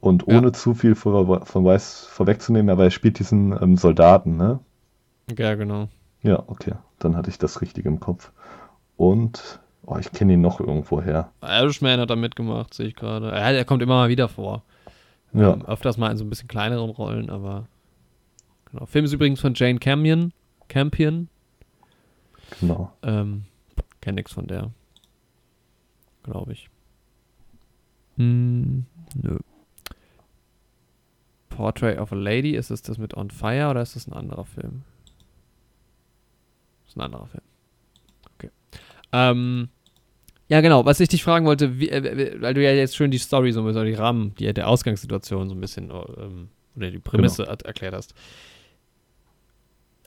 Und 0.00 0.26
ohne 0.26 0.48
ja. 0.48 0.52
zu 0.52 0.74
viel 0.74 0.94
von, 0.94 1.44
von 1.44 1.64
Wise 1.64 2.08
vorwegzunehmen, 2.08 2.70
aber 2.70 2.84
er 2.84 2.90
spielt 2.90 3.18
diesen 3.18 3.52
ähm, 3.60 3.76
Soldaten, 3.76 4.36
ne? 4.36 4.60
Ja, 5.36 5.54
genau. 5.54 5.88
Ja, 6.22 6.42
okay. 6.46 6.72
Dann 6.98 7.16
hatte 7.16 7.30
ich 7.30 7.38
das 7.38 7.60
richtig 7.60 7.86
im 7.86 8.00
Kopf. 8.00 8.32
Und, 8.96 9.60
oh, 9.86 9.96
ich 9.98 10.10
kenne 10.12 10.34
ihn 10.34 10.40
noch 10.40 10.58
irgendwo 10.58 11.00
her. 11.00 11.30
Irishman 11.42 12.00
hat 12.00 12.10
da 12.10 12.16
mitgemacht, 12.16 12.74
sehe 12.74 12.88
ich 12.88 12.96
gerade. 12.96 13.30
Er, 13.30 13.52
er, 13.52 13.64
kommt 13.64 13.82
immer 13.82 13.96
mal 13.96 14.08
wieder 14.08 14.28
vor. 14.28 14.62
Ja. 15.32 15.52
Ähm, 15.52 15.64
öfters 15.66 15.96
mal 15.96 16.10
in 16.10 16.16
so 16.16 16.24
ein 16.24 16.30
bisschen 16.30 16.48
kleineren 16.48 16.90
Rollen, 16.90 17.30
aber. 17.30 17.66
Genau. 18.70 18.86
Film 18.86 19.04
ist 19.04 19.12
übrigens 19.12 19.40
von 19.40 19.54
Jane 19.54 19.78
Campion. 19.78 20.32
Campion. 20.70 21.28
Genau. 22.60 22.92
Ähm, 23.02 23.44
kenn 24.00 24.14
nix 24.14 24.32
von 24.32 24.46
der. 24.46 24.70
Glaube 26.22 26.52
ich. 26.52 26.70
Hm, 28.16 28.86
nö. 29.14 29.38
Portrait 31.50 31.98
of 31.98 32.12
a 32.12 32.16
Lady, 32.16 32.54
ist 32.54 32.70
es 32.70 32.80
das 32.80 32.96
mit 32.96 33.16
On 33.16 33.30
Fire 33.30 33.68
oder 33.68 33.82
ist 33.82 33.96
das 33.96 34.06
ein 34.06 34.14
anderer 34.14 34.44
Film? 34.44 34.82
Das 36.84 36.92
ist 36.92 36.96
ein 36.96 37.02
anderer 37.02 37.26
Film. 37.26 37.44
Okay. 38.36 38.50
Ähm, 39.12 39.68
Ja, 40.48 40.60
genau. 40.60 40.84
Was 40.84 40.98
ich 41.00 41.08
dich 41.08 41.22
fragen 41.22 41.46
wollte, 41.46 41.78
wie, 41.78 41.88
äh, 41.90 42.40
weil 42.40 42.54
du 42.54 42.62
ja 42.62 42.72
jetzt 42.72 42.96
schön 42.96 43.10
die 43.10 43.18
Story 43.18 43.52
so 43.52 43.60
ein 43.60 43.66
bisschen, 43.66 43.86
die 43.86 43.94
Rahmen, 43.94 44.34
die, 44.36 44.52
der 44.52 44.68
Ausgangssituation 44.68 45.48
so 45.48 45.54
ein 45.54 45.60
bisschen 45.60 45.90
ähm, 45.90 46.48
oder 46.76 46.90
die 46.90 46.98
Prämisse 46.98 47.44
genau. 47.44 47.56
erklärt 47.64 47.94
hast. 47.94 48.14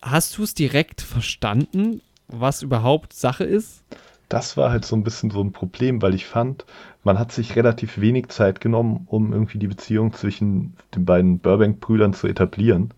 Hast 0.03 0.37
du 0.37 0.43
es 0.43 0.53
direkt 0.53 0.99
verstanden, 0.99 2.01
was 2.27 2.61
überhaupt 2.61 3.13
Sache 3.13 3.45
ist? 3.45 3.83
Das 4.27 4.57
war 4.57 4.69
halt 4.69 4.83
so 4.83 4.97
ein 4.97 5.03
bisschen 5.03 5.31
so 5.31 5.41
ein 5.41 5.53
Problem, 5.53 6.01
weil 6.01 6.13
ich 6.13 6.25
fand, 6.25 6.65
man 7.05 7.17
hat 7.17 7.31
sich 7.31 7.55
relativ 7.55 8.01
wenig 8.01 8.27
Zeit 8.27 8.59
genommen, 8.59 9.07
um 9.09 9.31
irgendwie 9.31 9.59
die 9.59 9.67
Beziehung 9.67 10.11
zwischen 10.11 10.75
den 10.93 11.05
beiden 11.05 11.39
Burbank-Brüdern 11.39 12.13
zu 12.13 12.27
etablieren. 12.27 12.93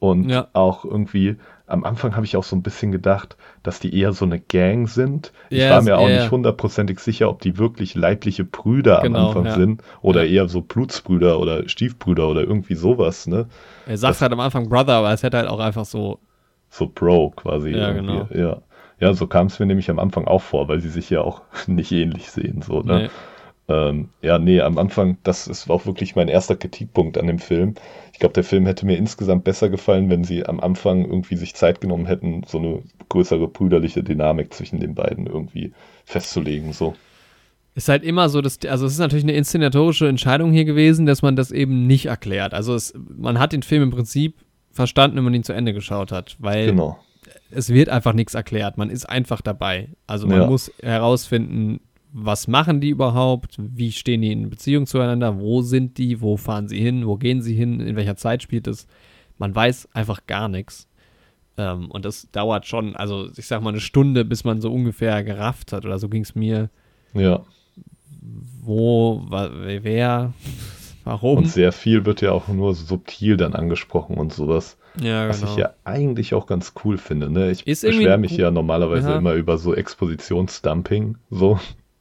Und 0.00 0.28
ja. 0.28 0.48
auch 0.52 0.84
irgendwie, 0.84 1.36
am 1.66 1.84
Anfang 1.84 2.14
habe 2.14 2.24
ich 2.24 2.36
auch 2.36 2.44
so 2.44 2.54
ein 2.54 2.62
bisschen 2.62 2.92
gedacht, 2.92 3.36
dass 3.62 3.80
die 3.80 3.98
eher 3.98 4.12
so 4.12 4.24
eine 4.24 4.38
Gang 4.38 4.88
sind. 4.88 5.32
Yes, 5.50 5.64
ich 5.64 5.70
war 5.70 5.82
mir 5.82 5.98
auch 5.98 6.08
yeah. 6.08 6.20
nicht 6.20 6.30
hundertprozentig 6.30 7.00
sicher, 7.00 7.28
ob 7.28 7.40
die 7.40 7.58
wirklich 7.58 7.94
leibliche 7.94 8.44
Brüder 8.44 9.00
genau, 9.02 9.18
am 9.18 9.26
Anfang 9.26 9.44
ja. 9.46 9.54
sind 9.54 9.82
oder 10.00 10.22
ja. 10.24 10.42
eher 10.42 10.48
so 10.48 10.60
Blutsbrüder 10.60 11.40
oder 11.40 11.68
Stiefbrüder 11.68 12.28
oder 12.28 12.42
irgendwie 12.42 12.76
sowas, 12.76 13.26
ne? 13.26 13.46
Er 13.86 13.98
sagt 13.98 14.12
das, 14.12 14.22
halt 14.22 14.32
am 14.32 14.40
Anfang 14.40 14.68
Brother, 14.68 14.94
aber 14.94 15.12
es 15.12 15.22
hätte 15.22 15.38
halt 15.38 15.48
auch 15.48 15.60
einfach 15.60 15.84
so. 15.84 16.20
So 16.70 16.86
Bro 16.86 17.30
quasi. 17.36 17.70
Ja, 17.70 17.92
genau. 17.92 18.28
Ja. 18.32 18.58
ja, 19.00 19.14
so 19.14 19.26
kam 19.26 19.48
es 19.48 19.58
mir 19.58 19.66
nämlich 19.66 19.90
am 19.90 19.98
Anfang 19.98 20.26
auch 20.26 20.42
vor, 20.42 20.68
weil 20.68 20.80
sie 20.80 20.88
sich 20.88 21.10
ja 21.10 21.20
auch 21.22 21.42
nicht 21.66 21.90
ähnlich 21.90 22.30
sehen, 22.30 22.62
so, 22.62 22.80
ne? 22.82 23.02
Nee. 23.02 23.10
Ähm, 23.68 24.10
ja, 24.22 24.38
nee, 24.38 24.60
am 24.60 24.78
Anfang, 24.78 25.18
das 25.24 25.48
ist 25.48 25.68
auch 25.68 25.86
wirklich 25.86 26.14
mein 26.14 26.28
erster 26.28 26.54
Kritikpunkt 26.54 27.18
an 27.18 27.26
dem 27.26 27.40
Film. 27.40 27.74
Ich 28.12 28.20
glaube, 28.20 28.34
der 28.34 28.44
Film 28.44 28.64
hätte 28.64 28.86
mir 28.86 28.96
insgesamt 28.96 29.44
besser 29.44 29.68
gefallen, 29.68 30.08
wenn 30.08 30.22
sie 30.22 30.46
am 30.46 30.60
Anfang 30.60 31.04
irgendwie 31.04 31.36
sich 31.36 31.54
Zeit 31.54 31.80
genommen 31.80 32.06
hätten, 32.06 32.42
so 32.46 32.58
eine 32.58 32.82
größere 33.08 33.48
brüderliche 33.48 34.04
Dynamik 34.04 34.54
zwischen 34.54 34.78
den 34.78 34.94
beiden 34.94 35.26
irgendwie 35.26 35.72
festzulegen. 36.04 36.72
So. 36.72 36.94
Ist 37.74 37.88
halt 37.88 38.04
immer 38.04 38.28
so, 38.28 38.40
dass, 38.40 38.58
also 38.68 38.86
es 38.86 38.92
ist 38.92 38.98
natürlich 39.00 39.24
eine 39.24 39.34
inszenatorische 39.34 40.08
Entscheidung 40.08 40.52
hier 40.52 40.64
gewesen, 40.64 41.04
dass 41.04 41.22
man 41.22 41.34
das 41.34 41.50
eben 41.50 41.88
nicht 41.88 42.06
erklärt. 42.06 42.54
Also 42.54 42.74
es, 42.74 42.94
man 43.16 43.38
hat 43.40 43.52
den 43.52 43.62
Film 43.64 43.82
im 43.82 43.90
Prinzip 43.90 44.36
verstanden, 44.70 45.16
wenn 45.16 45.24
man 45.24 45.34
ihn 45.34 45.42
zu 45.42 45.52
Ende 45.52 45.74
geschaut 45.74 46.12
hat, 46.12 46.36
weil 46.38 46.66
genau. 46.66 46.98
es 47.50 47.70
wird 47.70 47.88
einfach 47.88 48.12
nichts 48.12 48.34
erklärt. 48.34 48.78
Man 48.78 48.90
ist 48.90 49.06
einfach 49.06 49.40
dabei. 49.40 49.88
Also 50.06 50.28
man 50.28 50.42
ja. 50.42 50.46
muss 50.46 50.72
herausfinden, 50.80 51.80
was 52.12 52.48
machen 52.48 52.80
die 52.80 52.90
überhaupt, 52.90 53.56
wie 53.58 53.92
stehen 53.92 54.22
die 54.22 54.32
in 54.32 54.50
Beziehung 54.50 54.86
zueinander, 54.86 55.38
wo 55.38 55.62
sind 55.62 55.98
die, 55.98 56.20
wo 56.20 56.36
fahren 56.36 56.68
sie 56.68 56.80
hin, 56.80 57.06
wo 57.06 57.16
gehen 57.16 57.42
sie 57.42 57.54
hin, 57.54 57.80
in 57.80 57.96
welcher 57.96 58.16
Zeit 58.16 58.42
spielt 58.42 58.66
es. 58.66 58.86
Man 59.38 59.54
weiß 59.54 59.88
einfach 59.92 60.26
gar 60.26 60.48
nichts. 60.48 60.88
Ähm, 61.58 61.90
und 61.90 62.04
das 62.04 62.30
dauert 62.32 62.66
schon, 62.66 62.96
also 62.96 63.28
ich 63.36 63.46
sag 63.46 63.62
mal 63.62 63.70
eine 63.70 63.80
Stunde, 63.80 64.24
bis 64.24 64.44
man 64.44 64.60
so 64.60 64.72
ungefähr 64.72 65.22
gerafft 65.24 65.72
hat, 65.72 65.84
oder 65.84 65.98
so 65.98 66.08
ging 66.08 66.22
es 66.22 66.34
mir. 66.34 66.70
Ja. 67.14 67.44
Wo, 68.62 69.24
wer, 69.28 70.32
warum. 71.04 71.38
Und 71.38 71.48
sehr 71.48 71.72
viel 71.72 72.04
wird 72.04 72.20
ja 72.20 72.32
auch 72.32 72.48
nur 72.48 72.74
subtil 72.74 73.36
dann 73.36 73.54
angesprochen 73.54 74.16
und 74.16 74.32
sowas. 74.32 74.78
Ja, 75.00 75.28
was 75.28 75.40
genau. 75.40 75.52
ich 75.52 75.58
ja 75.58 75.74
eigentlich 75.84 76.34
auch 76.34 76.46
ganz 76.46 76.72
cool 76.84 76.96
finde. 76.96 77.30
Ne? 77.30 77.50
Ich 77.50 77.64
beschwere 77.64 78.18
mich 78.18 78.36
ja 78.36 78.50
normalerweise 78.50 79.10
ja. 79.10 79.18
immer 79.18 79.34
über 79.34 79.58
so 79.58 79.74
Expositionsdumping. 79.74 81.18
So. 81.30 81.58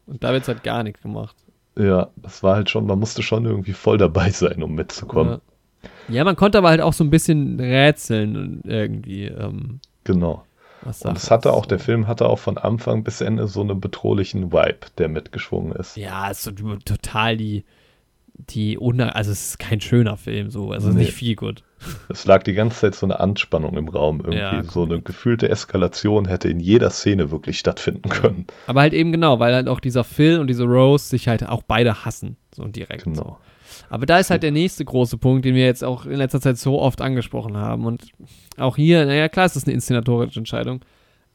Und 0.07 0.23
da 0.23 0.33
wird 0.33 0.47
halt 0.47 0.63
gar 0.63 0.83
nichts 0.83 1.01
gemacht. 1.01 1.35
Ja, 1.77 2.09
das 2.15 2.41
war 2.43 2.55
halt 2.55 2.69
schon, 2.69 2.85
man 2.85 2.99
musste 2.99 3.21
schon 3.21 3.45
irgendwie 3.45 3.73
voll 3.73 3.97
dabei 3.97 4.29
sein, 4.29 4.63
um 4.63 4.75
mitzukommen. 4.75 5.41
Ja, 6.07 6.15
ja 6.15 6.23
man 6.23 6.35
konnte 6.35 6.57
aber 6.57 6.69
halt 6.69 6.81
auch 6.81 6.93
so 6.93 7.03
ein 7.03 7.09
bisschen 7.09 7.59
rätseln 7.59 8.61
irgendwie. 8.63 9.25
Ähm, 9.25 9.79
genau. 10.03 10.45
Und 10.85 11.17
es 11.17 11.31
hatte 11.31 11.51
auch, 11.51 11.65
der 11.65 11.79
Film 11.79 12.07
hatte 12.07 12.27
auch 12.27 12.37
von 12.37 12.59
Anfang 12.59 13.03
bis 13.03 13.19
Ende 13.19 13.47
so 13.47 13.61
einen 13.61 13.81
bedrohlichen 13.81 14.51
Vibe, 14.51 14.87
der 14.99 15.09
mitgeschwungen 15.09 15.73
ist. 15.73 15.97
Ja, 15.97 16.29
ist 16.29 16.43
so 16.43 16.51
total 16.51 17.37
die, 17.37 17.65
die, 18.35 18.77
also 18.77 19.31
es 19.31 19.49
ist 19.49 19.59
kein 19.59 19.81
schöner 19.81 20.15
Film 20.15 20.51
so, 20.51 20.71
also 20.71 20.89
nee. 20.89 20.99
nicht 20.99 21.13
viel 21.13 21.35
gut. 21.35 21.63
Es 22.09 22.25
lag 22.25 22.43
die 22.43 22.53
ganze 22.53 22.81
Zeit 22.81 22.95
so 22.95 23.05
eine 23.05 23.19
Anspannung 23.19 23.77
im 23.77 23.87
Raum 23.87 24.19
irgendwie. 24.19 24.37
Ja, 24.37 24.63
so 24.63 24.83
eine 24.83 25.01
gefühlte 25.01 25.49
Eskalation 25.49 26.27
hätte 26.27 26.49
in 26.49 26.59
jeder 26.59 26.89
Szene 26.89 27.31
wirklich 27.31 27.59
stattfinden 27.59 28.09
können. 28.09 28.47
Aber 28.67 28.81
halt 28.81 28.93
eben 28.93 29.11
genau, 29.11 29.39
weil 29.39 29.53
halt 29.53 29.67
auch 29.67 29.79
dieser 29.79 30.03
Phil 30.03 30.39
und 30.39 30.47
diese 30.47 30.63
Rose 30.63 31.07
sich 31.07 31.27
halt 31.27 31.47
auch 31.47 31.63
beide 31.63 32.05
hassen. 32.05 32.37
So 32.53 32.65
direkt. 32.65 33.03
Genau. 33.03 33.15
So. 33.15 33.37
Aber 33.89 34.05
da 34.05 34.19
ist 34.19 34.29
halt 34.29 34.43
der 34.43 34.51
nächste 34.51 34.85
große 34.85 35.17
Punkt, 35.17 35.45
den 35.45 35.55
wir 35.55 35.65
jetzt 35.65 35.83
auch 35.83 36.05
in 36.05 36.15
letzter 36.15 36.41
Zeit 36.41 36.57
so 36.57 36.79
oft 36.79 37.01
angesprochen 37.01 37.57
haben. 37.57 37.85
Und 37.85 38.07
auch 38.57 38.75
hier, 38.75 39.05
naja, 39.05 39.29
klar, 39.29 39.45
es 39.45 39.55
ist 39.55 39.67
eine 39.67 39.73
inszenatorische 39.73 40.39
Entscheidung. 40.39 40.83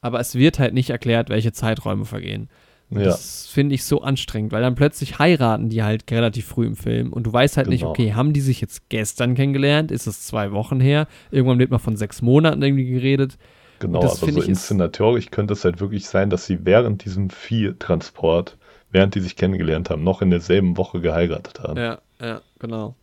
Aber 0.01 0.19
es 0.19 0.35
wird 0.35 0.57
halt 0.59 0.73
nicht 0.73 0.89
erklärt, 0.89 1.29
welche 1.29 1.51
Zeiträume 1.51 2.05
vergehen. 2.05 2.49
Ja. 2.91 3.05
Das 3.05 3.47
finde 3.47 3.73
ich 3.75 3.85
so 3.85 4.01
anstrengend, 4.01 4.51
weil 4.51 4.61
dann 4.61 4.75
plötzlich 4.75 5.17
heiraten 5.17 5.69
die 5.69 5.81
halt 5.81 6.09
relativ 6.11 6.45
früh 6.45 6.65
im 6.65 6.75
Film 6.75 7.13
und 7.13 7.23
du 7.23 7.31
weißt 7.31 7.55
halt 7.55 7.67
genau. 7.67 7.73
nicht, 7.73 7.83
okay, 7.85 8.13
haben 8.13 8.33
die 8.33 8.41
sich 8.41 8.59
jetzt 8.59 8.89
gestern 8.89 9.33
kennengelernt? 9.33 9.91
Ist 9.91 10.07
es 10.07 10.23
zwei 10.23 10.51
Wochen 10.51 10.81
her? 10.81 11.07
Irgendwann 11.31 11.57
wird 11.57 11.71
mal 11.71 11.79
von 11.79 11.95
sechs 11.95 12.21
Monaten 12.21 12.61
irgendwie 12.61 12.89
geredet. 12.89 13.37
Genau, 13.79 14.01
das 14.01 14.21
aber 14.21 14.33
so 14.33 14.41
inszenatorisch 14.41 15.31
könnte 15.31 15.53
es 15.53 15.63
halt 15.63 15.79
wirklich 15.79 16.05
sein, 16.05 16.29
dass 16.29 16.45
sie 16.45 16.65
während 16.65 17.05
diesem 17.05 17.29
Viehtransport, 17.29 18.57
während 18.91 19.15
die 19.15 19.21
sich 19.21 19.37
kennengelernt 19.37 19.89
haben, 19.89 20.03
noch 20.03 20.21
in 20.21 20.29
derselben 20.29 20.75
Woche 20.75 20.99
geheiratet 20.99 21.61
haben. 21.61 21.77
Ja, 21.77 21.99
ja, 22.21 22.41
genau. 22.59 22.93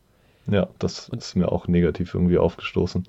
Ja, 0.47 0.67
das 0.77 1.09
und 1.09 1.17
ist 1.17 1.35
mir 1.35 1.51
auch 1.51 1.67
negativ 1.67 2.13
irgendwie 2.13 2.37
aufgestoßen. 2.37 3.05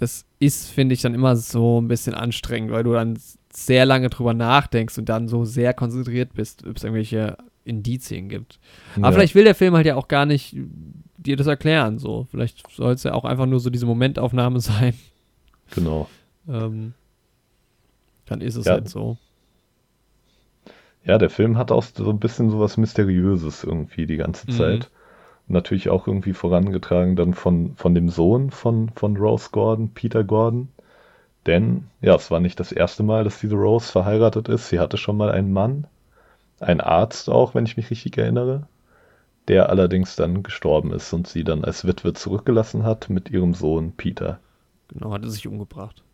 Das 0.00 0.24
ist, 0.38 0.70
finde 0.70 0.94
ich, 0.94 1.02
dann 1.02 1.14
immer 1.14 1.36
so 1.36 1.80
ein 1.80 1.88
bisschen 1.88 2.14
anstrengend, 2.14 2.72
weil 2.72 2.84
du 2.84 2.94
dann 2.94 3.18
sehr 3.52 3.84
lange 3.84 4.08
drüber 4.08 4.32
nachdenkst 4.32 4.96
und 4.98 5.08
dann 5.08 5.28
so 5.28 5.44
sehr 5.44 5.74
konzentriert 5.74 6.32
bist, 6.34 6.66
ob 6.66 6.76
es 6.76 6.84
irgendwelche 6.84 7.36
Indizien 7.64 8.28
gibt. 8.28 8.58
Aber 8.96 9.08
ja. 9.08 9.12
vielleicht 9.12 9.34
will 9.34 9.44
der 9.44 9.54
Film 9.54 9.74
halt 9.74 9.86
ja 9.86 9.96
auch 9.96 10.08
gar 10.08 10.24
nicht 10.24 10.56
dir 11.18 11.36
das 11.36 11.46
erklären, 11.46 11.98
so. 11.98 12.26
Vielleicht 12.30 12.64
soll 12.70 12.94
es 12.94 13.02
ja 13.02 13.12
auch 13.12 13.24
einfach 13.24 13.44
nur 13.46 13.60
so 13.60 13.68
diese 13.68 13.86
Momentaufnahme 13.86 14.60
sein. 14.60 14.94
Genau. 15.74 16.08
Ähm, 16.48 16.94
dann 18.24 18.40
ist 18.40 18.56
es 18.56 18.64
ja. 18.64 18.72
halt 18.72 18.88
so. 18.88 19.18
Ja, 21.04 21.18
der 21.18 21.30
Film 21.30 21.58
hat 21.58 21.70
auch 21.70 21.82
so 21.82 22.10
ein 22.10 22.20
bisschen 22.20 22.50
sowas 22.50 22.76
Mysteriöses 22.76 23.64
irgendwie 23.64 24.06
die 24.06 24.16
ganze 24.16 24.50
mhm. 24.50 24.56
Natürlich 25.50 25.88
auch 25.88 26.06
irgendwie 26.06 26.32
vorangetragen 26.32 27.16
dann 27.16 27.34
von, 27.34 27.74
von 27.74 27.92
dem 27.92 28.08
Sohn 28.08 28.50
von, 28.50 28.90
von 28.94 29.16
Rose 29.16 29.48
Gordon, 29.50 29.90
Peter 29.90 30.22
Gordon, 30.22 30.68
denn, 31.46 31.88
ja, 32.00 32.14
es 32.14 32.30
war 32.30 32.38
nicht 32.38 32.60
das 32.60 32.70
erste 32.70 33.02
Mal, 33.02 33.24
dass 33.24 33.40
diese 33.40 33.56
Rose 33.56 33.90
verheiratet 33.90 34.48
ist. 34.48 34.68
Sie 34.68 34.78
hatte 34.78 34.96
schon 34.96 35.16
mal 35.16 35.30
einen 35.30 35.52
Mann, 35.52 35.88
einen 36.60 36.80
Arzt 36.80 37.28
auch, 37.28 37.54
wenn 37.54 37.64
ich 37.66 37.76
mich 37.76 37.90
richtig 37.90 38.16
erinnere, 38.16 38.68
der 39.48 39.70
allerdings 39.70 40.14
dann 40.14 40.44
gestorben 40.44 40.92
ist 40.92 41.12
und 41.12 41.26
sie 41.26 41.42
dann 41.42 41.64
als 41.64 41.84
Witwe 41.84 42.12
zurückgelassen 42.12 42.84
hat 42.84 43.10
mit 43.10 43.30
ihrem 43.30 43.54
Sohn 43.54 43.92
Peter. 43.92 44.38
Genau, 44.88 45.12
hat 45.12 45.24
er 45.24 45.30
sich 45.30 45.48
umgebracht. 45.48 46.04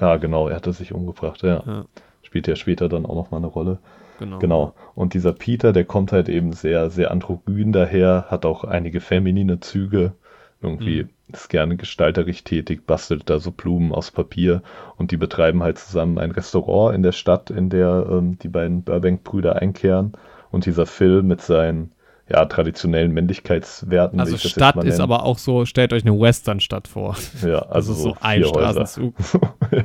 Ja, 0.00 0.16
genau, 0.16 0.48
er 0.48 0.56
hatte 0.56 0.72
sich 0.72 0.94
umgebracht, 0.94 1.42
ja. 1.42 1.62
ja. 1.66 1.84
Spielt 2.22 2.46
ja 2.46 2.56
später 2.56 2.88
dann 2.88 3.04
auch 3.04 3.14
nochmal 3.14 3.38
eine 3.38 3.48
Rolle. 3.48 3.78
Genau. 4.18 4.38
genau. 4.38 4.74
Und 4.94 5.14
dieser 5.14 5.32
Peter, 5.32 5.72
der 5.72 5.84
kommt 5.84 6.12
halt 6.12 6.28
eben 6.28 6.52
sehr, 6.52 6.90
sehr 6.90 7.10
androgyn 7.10 7.72
daher, 7.72 8.26
hat 8.28 8.44
auch 8.44 8.64
einige 8.64 9.00
feminine 9.00 9.60
Züge. 9.60 10.12
Irgendwie 10.60 11.04
mhm 11.04 11.10
ist 11.32 11.48
gerne 11.48 11.76
gestalterisch 11.76 12.44
tätig, 12.44 12.86
bastelt 12.86 13.28
da 13.28 13.38
so 13.38 13.50
Blumen 13.50 13.92
aus 13.92 14.10
Papier 14.10 14.62
und 14.96 15.10
die 15.10 15.16
betreiben 15.16 15.62
halt 15.62 15.78
zusammen 15.78 16.18
ein 16.18 16.30
Restaurant 16.30 16.94
in 16.94 17.02
der 17.02 17.12
Stadt, 17.12 17.50
in 17.50 17.68
der 17.68 18.06
ähm, 18.10 18.38
die 18.38 18.48
beiden 18.48 18.82
Burbank-Brüder 18.82 19.56
einkehren. 19.56 20.12
Und 20.50 20.64
dieser 20.64 20.86
Phil 20.86 21.22
mit 21.22 21.42
seinen 21.42 21.92
ja, 22.30 22.46
traditionellen 22.46 23.12
Männlichkeitswerten. 23.12 24.18
Also 24.18 24.38
Stadt 24.38 24.82
ist 24.84 25.00
aber 25.00 25.24
auch 25.24 25.38
so, 25.38 25.66
stellt 25.66 25.92
euch 25.92 26.06
eine 26.06 26.18
Western-Stadt 26.18 26.88
vor. 26.88 27.16
Ja, 27.42 27.60
also, 27.60 27.92
also 27.92 27.92
so, 27.92 28.02
so 28.10 28.16
ein 28.20 28.44
Straßenzug. 28.44 29.14
ja, 29.70 29.84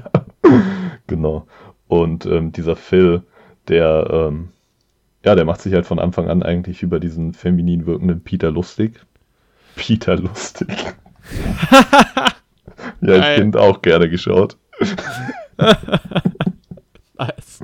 genau. 1.08 1.48
Und 1.88 2.26
ähm, 2.26 2.54
dieser 2.54 2.78
Phil, 2.78 3.24
der, 3.68 4.08
ähm, 4.12 4.50
ja, 5.26 5.36
der 5.36 5.46
macht 5.46 5.62
sich 5.62 5.74
halt 5.74 5.86
von 5.86 6.00
Anfang 6.00 6.28
an 6.28 6.44
eigentlich 6.44 6.84
über 6.84 7.00
diesen 7.00 7.34
feminin 7.34 7.86
wirkenden 7.86 8.22
Peter 8.22 8.52
lustig. 8.52 9.00
Peter 9.76 10.18
lustig 10.18 10.70
ja, 13.02 13.14
als 13.14 13.40
Kind 13.40 13.58
auch 13.58 13.82
gerne 13.82 14.10
geschaut. 14.10 14.58
nice. 17.18 17.60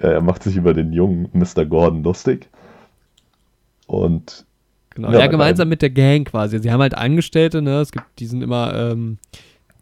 Ja, 0.00 0.10
er 0.10 0.20
macht 0.20 0.42
sich 0.42 0.56
über 0.56 0.74
den 0.74 0.92
jungen 0.92 1.28
Mr. 1.32 1.64
Gordon 1.64 2.02
lustig. 2.02 2.48
Und. 3.86 4.44
Genau, 4.90 5.12
ja, 5.12 5.20
ja 5.20 5.26
gemeinsam 5.26 5.68
mit 5.68 5.82
der 5.82 5.90
Gang 5.90 6.28
quasi. 6.28 6.58
Sie 6.58 6.72
haben 6.72 6.80
halt 6.80 6.94
Angestellte, 6.94 7.62
ne? 7.62 7.80
Es 7.80 7.92
gibt, 7.92 8.06
die 8.18 8.26
sind 8.26 8.42
immer 8.42 8.74
ähm, 8.74 9.18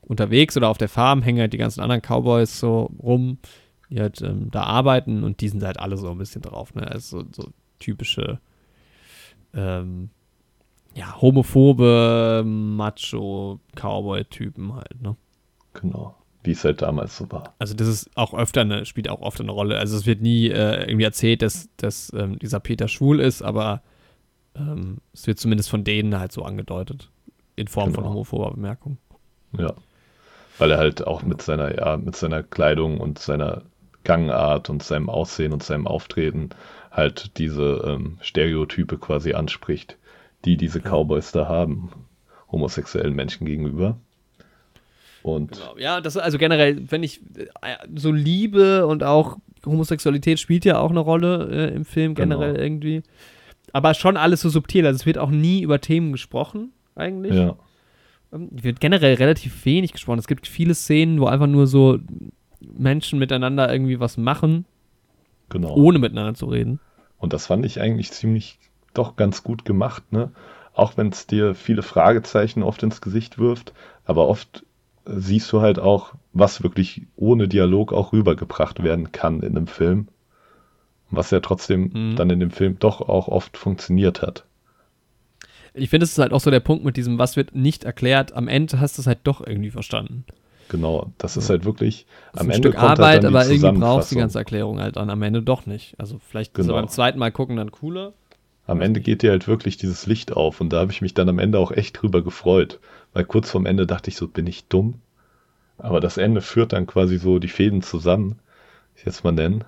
unterwegs 0.02 0.56
oder 0.56 0.68
auf 0.68 0.78
der 0.78 0.88
Farm, 0.88 1.22
hängen 1.22 1.40
halt 1.40 1.52
die 1.52 1.58
ganzen 1.58 1.80
anderen 1.80 2.02
Cowboys 2.02 2.58
so 2.58 2.90
rum, 3.02 3.38
die 3.90 4.00
halt 4.00 4.22
ähm, 4.22 4.50
da 4.50 4.64
arbeiten 4.64 5.22
und 5.24 5.40
die 5.40 5.48
sind 5.48 5.62
halt 5.62 5.78
alle 5.78 5.96
so 5.96 6.10
ein 6.10 6.18
bisschen 6.18 6.42
drauf, 6.42 6.74
ne? 6.74 6.86
Also 6.86 7.20
so, 7.20 7.26
so 7.32 7.48
typische 7.78 8.40
ähm, 9.54 10.10
ja, 10.94 11.20
homophobe 11.20 12.42
Macho-Cowboy-Typen 12.44 14.74
halt, 14.74 15.00
ne? 15.02 15.16
Genau. 15.74 16.16
wie 16.42 16.52
es 16.52 16.64
halt 16.64 16.80
damals 16.80 17.18
so 17.18 17.30
war. 17.30 17.54
Also 17.58 17.74
das 17.74 17.86
ist 17.86 18.08
auch 18.14 18.32
öfter 18.32 18.62
eine, 18.62 18.86
spielt 18.86 19.10
auch 19.10 19.20
oft 19.20 19.38
eine 19.40 19.50
Rolle. 19.50 19.78
Also 19.78 19.94
es 19.96 20.06
wird 20.06 20.22
nie 20.22 20.48
äh, 20.48 20.88
irgendwie 20.88 21.04
erzählt, 21.04 21.42
dass, 21.42 21.68
dass 21.76 22.10
ähm, 22.14 22.38
dieser 22.38 22.60
Peter 22.60 22.88
schwul 22.88 23.20
ist, 23.20 23.42
aber 23.42 23.82
ähm, 24.54 24.98
es 25.12 25.26
wird 25.26 25.38
zumindest 25.38 25.68
von 25.68 25.84
denen 25.84 26.18
halt 26.18 26.32
so 26.32 26.44
angedeutet. 26.44 27.10
In 27.56 27.68
Form 27.68 27.90
genau. 27.90 28.02
von 28.02 28.10
homophober 28.10 28.52
Bemerkung. 28.52 28.96
Ja. 29.58 29.74
Weil 30.58 30.70
er 30.70 30.78
halt 30.78 31.06
auch 31.06 31.22
mit 31.22 31.42
seiner, 31.42 31.76
ja, 31.76 31.98
mit 31.98 32.16
seiner 32.16 32.42
Kleidung 32.42 32.98
und 33.00 33.18
seiner 33.18 33.62
Gangart 34.06 34.70
und 34.70 34.82
seinem 34.82 35.10
Aussehen 35.10 35.52
und 35.52 35.62
seinem 35.62 35.86
Auftreten 35.86 36.50
halt 36.90 37.36
diese 37.38 37.82
ähm, 37.84 38.18
Stereotype 38.22 38.96
quasi 38.98 39.34
anspricht, 39.34 39.98
die 40.44 40.56
diese 40.56 40.80
Cowboys 40.80 41.32
da 41.32 41.48
haben, 41.48 41.90
homosexuellen 42.50 43.14
Menschen 43.14 43.46
gegenüber. 43.46 43.98
Und 45.22 45.52
genau. 45.52 45.76
Ja, 45.76 46.00
das 46.00 46.16
also 46.16 46.38
generell, 46.38 46.90
wenn 46.90 47.02
ich 47.02 47.20
äh, 47.60 47.76
so 47.94 48.12
Liebe 48.12 48.86
und 48.86 49.02
auch 49.02 49.38
Homosexualität 49.66 50.38
spielt 50.38 50.64
ja 50.64 50.78
auch 50.78 50.90
eine 50.90 51.00
Rolle 51.00 51.48
äh, 51.50 51.74
im 51.74 51.84
Film 51.84 52.14
generell 52.14 52.52
genau. 52.52 52.62
irgendwie. 52.62 53.02
Aber 53.72 53.92
schon 53.94 54.16
alles 54.16 54.40
so 54.40 54.48
subtil. 54.48 54.86
Also 54.86 54.96
es 54.96 55.06
wird 55.06 55.18
auch 55.18 55.30
nie 55.30 55.62
über 55.62 55.80
Themen 55.80 56.12
gesprochen, 56.12 56.70
eigentlich. 56.94 57.34
Ja. 57.34 57.56
Ähm, 58.32 58.48
wird 58.52 58.80
generell 58.80 59.14
relativ 59.14 59.64
wenig 59.66 59.92
gesprochen. 59.92 60.20
Es 60.20 60.28
gibt 60.28 60.46
viele 60.46 60.74
Szenen, 60.74 61.20
wo 61.20 61.26
einfach 61.26 61.48
nur 61.48 61.66
so 61.66 61.98
Menschen 62.60 63.18
miteinander 63.18 63.72
irgendwie 63.72 64.00
was 64.00 64.16
machen. 64.16 64.64
Genau. 65.48 65.74
Ohne 65.74 65.98
miteinander 65.98 66.34
zu 66.34 66.46
reden. 66.46 66.80
Und 67.18 67.32
das 67.32 67.46
fand 67.46 67.64
ich 67.64 67.80
eigentlich 67.80 68.10
ziemlich 68.12 68.58
doch 68.94 69.16
ganz 69.16 69.42
gut 69.42 69.64
gemacht, 69.64 70.12
ne? 70.12 70.30
Auch 70.74 70.96
wenn 70.96 71.08
es 71.08 71.26
dir 71.26 71.54
viele 71.54 71.82
Fragezeichen 71.82 72.62
oft 72.62 72.82
ins 72.82 73.00
Gesicht 73.00 73.38
wirft, 73.38 73.72
aber 74.04 74.28
oft 74.28 74.64
siehst 75.06 75.50
du 75.52 75.60
halt 75.60 75.78
auch, 75.78 76.14
was 76.32 76.62
wirklich 76.62 77.02
ohne 77.16 77.48
Dialog 77.48 77.92
auch 77.92 78.12
rübergebracht 78.12 78.82
werden 78.82 79.12
kann 79.12 79.40
in 79.40 79.56
einem 79.56 79.68
Film. 79.68 80.08
Was 81.10 81.30
ja 81.30 81.40
trotzdem 81.40 81.90
mhm. 81.92 82.16
dann 82.16 82.30
in 82.30 82.40
dem 82.40 82.50
Film 82.50 82.78
doch 82.78 83.00
auch 83.00 83.28
oft 83.28 83.56
funktioniert 83.56 84.22
hat. 84.22 84.44
Ich 85.72 85.90
finde, 85.90 86.04
es 86.04 86.12
ist 86.12 86.18
halt 86.18 86.32
auch 86.32 86.40
so 86.40 86.50
der 86.50 86.60
Punkt 86.60 86.84
mit 86.84 86.96
diesem, 86.96 87.18
was 87.18 87.36
wird 87.36 87.54
nicht 87.54 87.84
erklärt. 87.84 88.32
Am 88.32 88.48
Ende 88.48 88.80
hast 88.80 88.98
du 88.98 89.02
es 89.02 89.06
halt 89.06 89.20
doch 89.24 89.46
irgendwie 89.46 89.70
verstanden. 89.70 90.24
Genau, 90.68 91.12
das 91.18 91.36
ist 91.36 91.48
halt 91.48 91.64
wirklich 91.64 92.06
das 92.32 92.40
am 92.40 92.48
ein 92.48 92.56
Ende 92.56 92.68
Stück 92.68 92.80
halt 92.80 92.98
Arbeit, 92.98 93.24
halt 93.24 93.26
aber 93.26 93.46
irgendwie 93.46 93.80
brauchst 93.80 94.10
du 94.10 94.16
die 94.16 94.20
ganze 94.20 94.38
Erklärung 94.38 94.80
halt 94.80 94.96
dann 94.96 95.10
am 95.10 95.22
Ende 95.22 95.42
doch 95.42 95.66
nicht. 95.66 95.94
Also 95.98 96.18
vielleicht 96.28 96.54
genau. 96.54 96.74
beim 96.74 96.88
zweiten 96.88 97.18
Mal 97.18 97.30
gucken 97.30 97.56
dann 97.56 97.70
cooler. 97.70 98.12
Am 98.66 98.80
Ende 98.80 99.00
geht 99.00 99.22
dir 99.22 99.30
halt 99.30 99.46
wirklich 99.46 99.76
dieses 99.76 100.06
Licht 100.06 100.32
auf 100.32 100.60
und 100.60 100.72
da 100.72 100.80
habe 100.80 100.90
ich 100.90 101.00
mich 101.00 101.14
dann 101.14 101.28
am 101.28 101.38
Ende 101.38 101.58
auch 101.58 101.70
echt 101.70 102.02
drüber 102.02 102.22
gefreut, 102.22 102.80
weil 103.12 103.24
kurz 103.24 103.50
vorm 103.50 103.64
Ende 103.64 103.86
dachte 103.86 104.10
ich 104.10 104.16
so, 104.16 104.26
bin 104.26 104.46
ich 104.46 104.66
dumm? 104.66 104.94
Aber 105.78 106.00
das 106.00 106.16
Ende 106.16 106.40
führt 106.40 106.72
dann 106.72 106.86
quasi 106.86 107.18
so 107.18 107.38
die 107.38 107.48
Fäden 107.48 107.82
zusammen, 107.82 108.40
ich 108.96 109.04
jetzt 109.04 109.22
mal 109.22 109.32
nennen. 109.32 109.64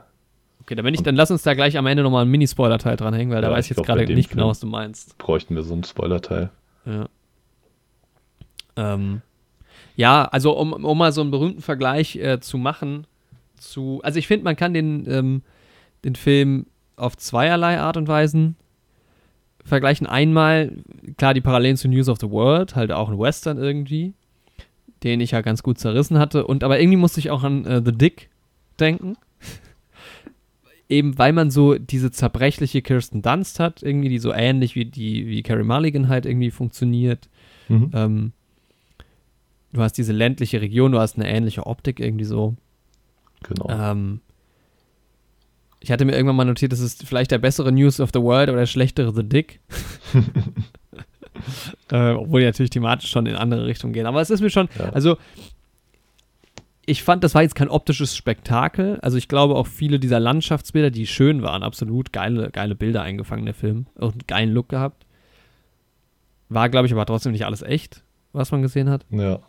Okay, 0.62 0.74
dann, 0.74 0.86
ich, 0.92 1.02
dann 1.02 1.14
lass 1.14 1.30
uns 1.30 1.42
da 1.42 1.54
gleich 1.54 1.78
am 1.78 1.86
Ende 1.86 2.02
nochmal 2.02 2.22
einen 2.22 2.30
Mini-Spoiler-Teil 2.30 2.96
dranhängen, 2.96 3.30
weil 3.30 3.42
ja, 3.42 3.48
da 3.48 3.54
weiß 3.54 3.70
ich 3.70 3.76
jetzt 3.76 3.86
gerade 3.86 4.04
nicht 4.12 4.30
genau, 4.30 4.48
was 4.48 4.60
du 4.60 4.66
meinst. 4.66 5.16
Bräuchten 5.18 5.54
wir 5.54 5.62
so 5.62 5.74
einen 5.74 5.84
Spoiler-Teil. 5.84 6.50
Ja. 6.84 7.08
Ähm, 8.76 9.22
ja, 9.98 10.26
also 10.26 10.56
um, 10.56 10.72
um 10.72 10.96
mal 10.96 11.10
so 11.10 11.20
einen 11.20 11.32
berühmten 11.32 11.60
Vergleich 11.60 12.14
äh, 12.14 12.38
zu 12.38 12.56
machen, 12.56 13.04
zu, 13.56 14.00
also 14.04 14.20
ich 14.20 14.28
finde, 14.28 14.44
man 14.44 14.54
kann 14.54 14.72
den, 14.72 15.10
ähm, 15.10 15.42
den 16.04 16.14
Film 16.14 16.66
auf 16.94 17.16
zweierlei 17.16 17.80
Art 17.80 17.96
und 17.96 18.06
Weisen 18.06 18.54
vergleichen. 19.64 20.06
Einmal, 20.06 20.70
klar, 21.16 21.34
die 21.34 21.40
Parallelen 21.40 21.76
zu 21.76 21.88
News 21.88 22.08
of 22.08 22.18
the 22.20 22.30
World, 22.30 22.76
halt 22.76 22.92
auch 22.92 23.08
ein 23.08 23.18
Western 23.18 23.58
irgendwie, 23.58 24.14
den 25.02 25.20
ich 25.20 25.32
ja 25.32 25.40
ganz 25.40 25.64
gut 25.64 25.80
zerrissen 25.80 26.16
hatte. 26.16 26.46
Und 26.46 26.62
aber 26.62 26.78
irgendwie 26.78 26.96
musste 26.96 27.18
ich 27.18 27.32
auch 27.32 27.42
an 27.42 27.64
äh, 27.64 27.82
The 27.84 27.90
Dick 27.90 28.30
denken 28.78 29.16
eben 30.88 31.18
weil 31.18 31.32
man 31.32 31.50
so 31.50 31.74
diese 31.74 32.12
zerbrechliche 32.12 32.82
Kirsten 32.82 33.20
Dunst 33.20 33.58
hat, 33.58 33.82
irgendwie, 33.82 34.10
die 34.10 34.20
so 34.20 34.32
ähnlich 34.32 34.76
wie 34.76 34.84
die, 34.84 35.26
wie 35.26 35.42
Carrie 35.42 35.64
Mulligan 35.64 36.06
halt 36.06 36.24
irgendwie 36.24 36.52
funktioniert. 36.52 37.28
Mhm. 37.68 37.90
Ähm, 37.92 38.32
du 39.72 39.82
hast 39.82 39.94
diese 39.94 40.12
ländliche 40.12 40.60
Region, 40.60 40.92
du 40.92 40.98
hast 40.98 41.16
eine 41.16 41.28
ähnliche 41.28 41.66
Optik 41.66 42.00
irgendwie 42.00 42.24
so. 42.24 42.56
Genau. 43.42 43.68
Ähm, 43.70 44.20
ich 45.80 45.92
hatte 45.92 46.04
mir 46.04 46.12
irgendwann 46.12 46.36
mal 46.36 46.44
notiert, 46.44 46.72
das 46.72 46.80
ist 46.80 47.06
vielleicht 47.06 47.30
der 47.30 47.38
bessere 47.38 47.70
News 47.70 48.00
of 48.00 48.10
the 48.12 48.20
World 48.20 48.48
oder 48.48 48.60
der 48.60 48.66
schlechtere 48.66 49.14
The 49.14 49.22
Dick. 49.22 49.60
äh, 51.92 52.10
obwohl 52.12 52.40
die 52.40 52.46
natürlich 52.46 52.70
thematisch 52.70 53.10
schon 53.10 53.26
in 53.26 53.36
andere 53.36 53.66
Richtungen 53.66 53.92
gehen. 53.92 54.06
Aber 54.06 54.20
es 54.20 54.30
ist 54.30 54.40
mir 54.40 54.50
schon, 54.50 54.68
ja. 54.78 54.90
also 54.90 55.16
ich 56.84 57.02
fand, 57.02 57.22
das 57.22 57.34
war 57.34 57.42
jetzt 57.42 57.54
kein 57.54 57.68
optisches 57.68 58.16
Spektakel. 58.16 58.98
Also 59.02 59.18
ich 59.18 59.28
glaube 59.28 59.54
auch 59.54 59.66
viele 59.66 60.00
dieser 60.00 60.18
Landschaftsbilder, 60.18 60.90
die 60.90 61.06
schön 61.06 61.42
waren, 61.42 61.62
absolut 61.62 62.12
geile, 62.12 62.50
geile 62.50 62.74
Bilder 62.74 63.02
eingefangen, 63.02 63.44
der 63.44 63.54
Film. 63.54 63.86
Auch 63.98 64.12
einen 64.12 64.26
geilen 64.26 64.50
Look 64.50 64.70
gehabt. 64.70 65.04
War, 66.48 66.70
glaube 66.70 66.86
ich, 66.86 66.92
aber 66.92 67.04
trotzdem 67.04 67.32
nicht 67.32 67.44
alles 67.44 67.60
echt, 67.60 68.02
was 68.32 68.50
man 68.52 68.62
gesehen 68.62 68.88
hat. 68.88 69.04
Ja. 69.10 69.40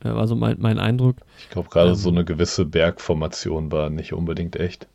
War 0.00 0.26
so 0.28 0.36
mein, 0.36 0.56
mein 0.58 0.78
Eindruck. 0.78 1.16
Ich 1.38 1.50
glaube, 1.50 1.68
gerade 1.68 1.90
ähm, 1.90 1.94
so 1.94 2.10
eine 2.10 2.24
gewisse 2.24 2.64
Bergformation 2.64 3.72
war 3.72 3.90
nicht 3.90 4.12
unbedingt 4.12 4.56
echt. 4.56 4.88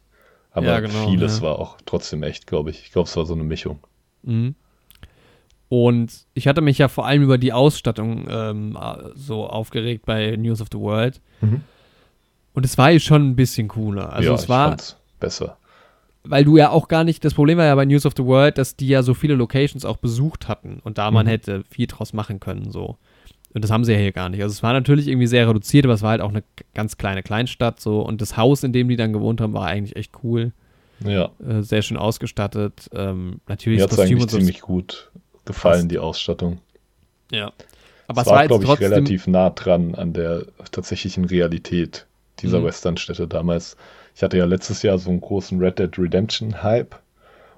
Aber 0.51 0.67
ja, 0.67 0.79
genau, 0.79 1.09
vieles 1.09 1.37
ja. 1.37 1.43
war 1.43 1.59
auch 1.59 1.77
trotzdem 1.85 2.23
echt, 2.23 2.45
glaube 2.47 2.69
ich. 2.69 2.83
Ich 2.83 2.91
glaube, 2.91 3.07
es 3.07 3.15
war 3.15 3.25
so 3.25 3.33
eine 3.33 3.43
Mischung. 3.43 3.79
Mhm. 4.23 4.55
Und 5.69 6.25
ich 6.33 6.47
hatte 6.47 6.59
mich 6.59 6.77
ja 6.77 6.89
vor 6.89 7.05
allem 7.05 7.23
über 7.23 7.37
die 7.37 7.53
Ausstattung 7.53 8.27
ähm, 8.29 8.77
so 9.15 9.47
aufgeregt 9.47 10.05
bei 10.05 10.35
News 10.35 10.61
of 10.61 10.67
the 10.71 10.77
World. 10.77 11.21
Mhm. 11.39 11.61
Und 12.53 12.65
es 12.65 12.77
war 12.77 12.97
schon 12.99 13.29
ein 13.29 13.35
bisschen 13.37 13.69
cooler. 13.69 14.11
Also 14.11 14.29
ja, 14.29 14.35
es 14.35 14.49
war 14.49 14.75
besser. 15.19 15.57
Weil 16.23 16.43
du 16.43 16.57
ja 16.57 16.69
auch 16.69 16.89
gar 16.89 17.03
nicht, 17.03 17.23
das 17.23 17.33
Problem 17.33 17.57
war 17.57 17.65
ja 17.65 17.75
bei 17.75 17.85
News 17.85 18.05
of 18.05 18.13
the 18.17 18.25
World, 18.25 18.57
dass 18.57 18.75
die 18.75 18.89
ja 18.89 19.01
so 19.01 19.13
viele 19.13 19.35
Locations 19.35 19.85
auch 19.85 19.97
besucht 19.97 20.47
hatten 20.47 20.79
und 20.83 20.97
da 20.97 21.09
man 21.09 21.25
mhm. 21.25 21.29
hätte 21.29 21.63
viel 21.69 21.87
draus 21.87 22.13
machen 22.13 22.39
können, 22.39 22.69
so. 22.69 22.97
Und 23.53 23.63
das 23.63 23.71
haben 23.71 23.83
sie 23.83 23.93
ja 23.93 23.99
hier 23.99 24.11
gar 24.11 24.29
nicht. 24.29 24.41
Also 24.41 24.53
es 24.53 24.63
war 24.63 24.73
natürlich 24.73 25.07
irgendwie 25.07 25.27
sehr 25.27 25.47
reduziert, 25.47 25.85
aber 25.85 25.93
es 25.93 26.01
war 26.01 26.11
halt 26.11 26.21
auch 26.21 26.29
eine 26.29 26.43
ganz 26.73 26.97
kleine 26.97 27.21
Kleinstadt 27.21 27.79
so. 27.79 28.01
Und 28.01 28.21
das 28.21 28.37
Haus, 28.37 28.63
in 28.63 28.71
dem 28.71 28.87
die 28.87 28.95
dann 28.95 29.11
gewohnt 29.13 29.41
haben, 29.41 29.53
war 29.53 29.67
eigentlich 29.67 29.95
echt 29.95 30.11
cool. 30.23 30.53
Ja. 31.03 31.31
Äh, 31.45 31.61
sehr 31.61 31.81
schön 31.81 31.97
ausgestattet. 31.97 32.89
Ähm, 32.93 33.41
natürlich 33.47 33.79
Mir 33.79 33.83
hat 33.83 33.91
es 33.91 33.99
eigentlich 33.99 34.27
ziemlich 34.27 34.61
gut 34.61 35.11
gefallen, 35.45 35.89
die 35.89 35.99
Ausstattung. 35.99 36.59
Ja. 37.31 37.51
Aber 38.07 38.21
es, 38.21 38.27
es 38.27 38.31
war, 38.31 38.39
war 38.39 38.47
glaube 38.47 38.63
ich, 38.65 38.79
relativ 38.79 39.27
nah 39.27 39.49
dran 39.49 39.95
an 39.95 40.13
der 40.13 40.45
tatsächlichen 40.71 41.25
Realität 41.25 42.05
dieser 42.39 42.59
mhm. 42.59 42.65
Westernstädte 42.65 43.27
damals. 43.27 43.77
Ich 44.15 44.23
hatte 44.23 44.37
ja 44.37 44.45
letztes 44.45 44.81
Jahr 44.81 44.97
so 44.97 45.09
einen 45.09 45.21
großen 45.21 45.59
Red 45.59 45.79
Dead 45.79 45.97
Redemption 45.97 46.61
Hype. 46.61 46.95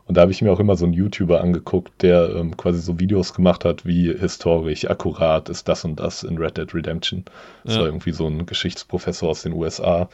Und 0.05 0.17
da 0.17 0.21
habe 0.21 0.31
ich 0.31 0.41
mir 0.41 0.51
auch 0.51 0.59
immer 0.59 0.75
so 0.75 0.85
einen 0.85 0.93
YouTuber 0.93 1.41
angeguckt, 1.41 2.01
der 2.01 2.35
ähm, 2.35 2.57
quasi 2.57 2.79
so 2.79 2.99
Videos 2.99 3.33
gemacht 3.33 3.63
hat, 3.63 3.85
wie 3.85 4.13
historisch 4.13 4.89
akkurat 4.89 5.47
ist 5.47 5.67
das 5.69 5.85
und 5.85 5.99
das 5.99 6.23
in 6.23 6.37
Red 6.37 6.57
Dead 6.57 6.73
Redemption. 6.73 7.23
Das 7.63 7.75
ja. 7.75 7.81
war 7.81 7.87
irgendwie 7.87 8.11
so 8.11 8.27
ein 8.27 8.45
Geschichtsprofessor 8.45 9.29
aus 9.29 9.43
den 9.43 9.53
USA. 9.53 10.09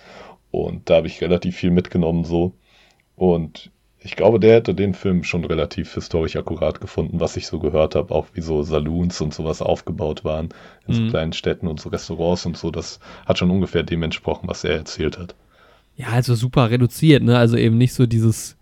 Und 0.52 0.90
da 0.90 0.98
habe 0.98 1.08
ich 1.08 1.22
relativ 1.22 1.56
viel 1.56 1.72
mitgenommen 1.72 2.24
so. 2.24 2.54
Und 3.16 3.72
ich 4.02 4.16
glaube, 4.16 4.40
der 4.40 4.56
hätte 4.56 4.74
den 4.74 4.94
Film 4.94 5.24
schon 5.24 5.44
relativ 5.44 5.94
historisch 5.94 6.36
akkurat 6.36 6.80
gefunden, 6.80 7.20
was 7.20 7.36
ich 7.36 7.48
so 7.48 7.60
gehört 7.60 7.96
habe, 7.96 8.14
auch 8.14 8.28
wie 8.34 8.42
so 8.42 8.64
Saloons 8.64 9.20
und 9.20 9.34
sowas 9.34 9.62
aufgebaut 9.62 10.24
waren 10.24 10.50
in 10.88 10.94
so 10.94 11.02
mhm. 11.02 11.10
kleinen 11.10 11.34
Städten 11.34 11.68
und 11.68 11.82
so 11.82 11.90
Restaurants 11.90 12.46
und 12.46 12.58
so. 12.58 12.72
Das 12.72 13.00
hat 13.26 13.38
schon 13.38 13.52
ungefähr 13.52 13.84
dem 13.84 14.04
entsprochen, 14.04 14.48
was 14.48 14.64
er 14.64 14.76
erzählt 14.76 15.18
hat. 15.18 15.36
Ja, 15.98 16.08
also 16.10 16.34
super 16.36 16.70
reduziert, 16.70 17.24
ne? 17.24 17.38
Also 17.38 17.58
eben 17.58 17.78
nicht 17.78 17.94
so 17.94 18.06
dieses, 18.06 18.56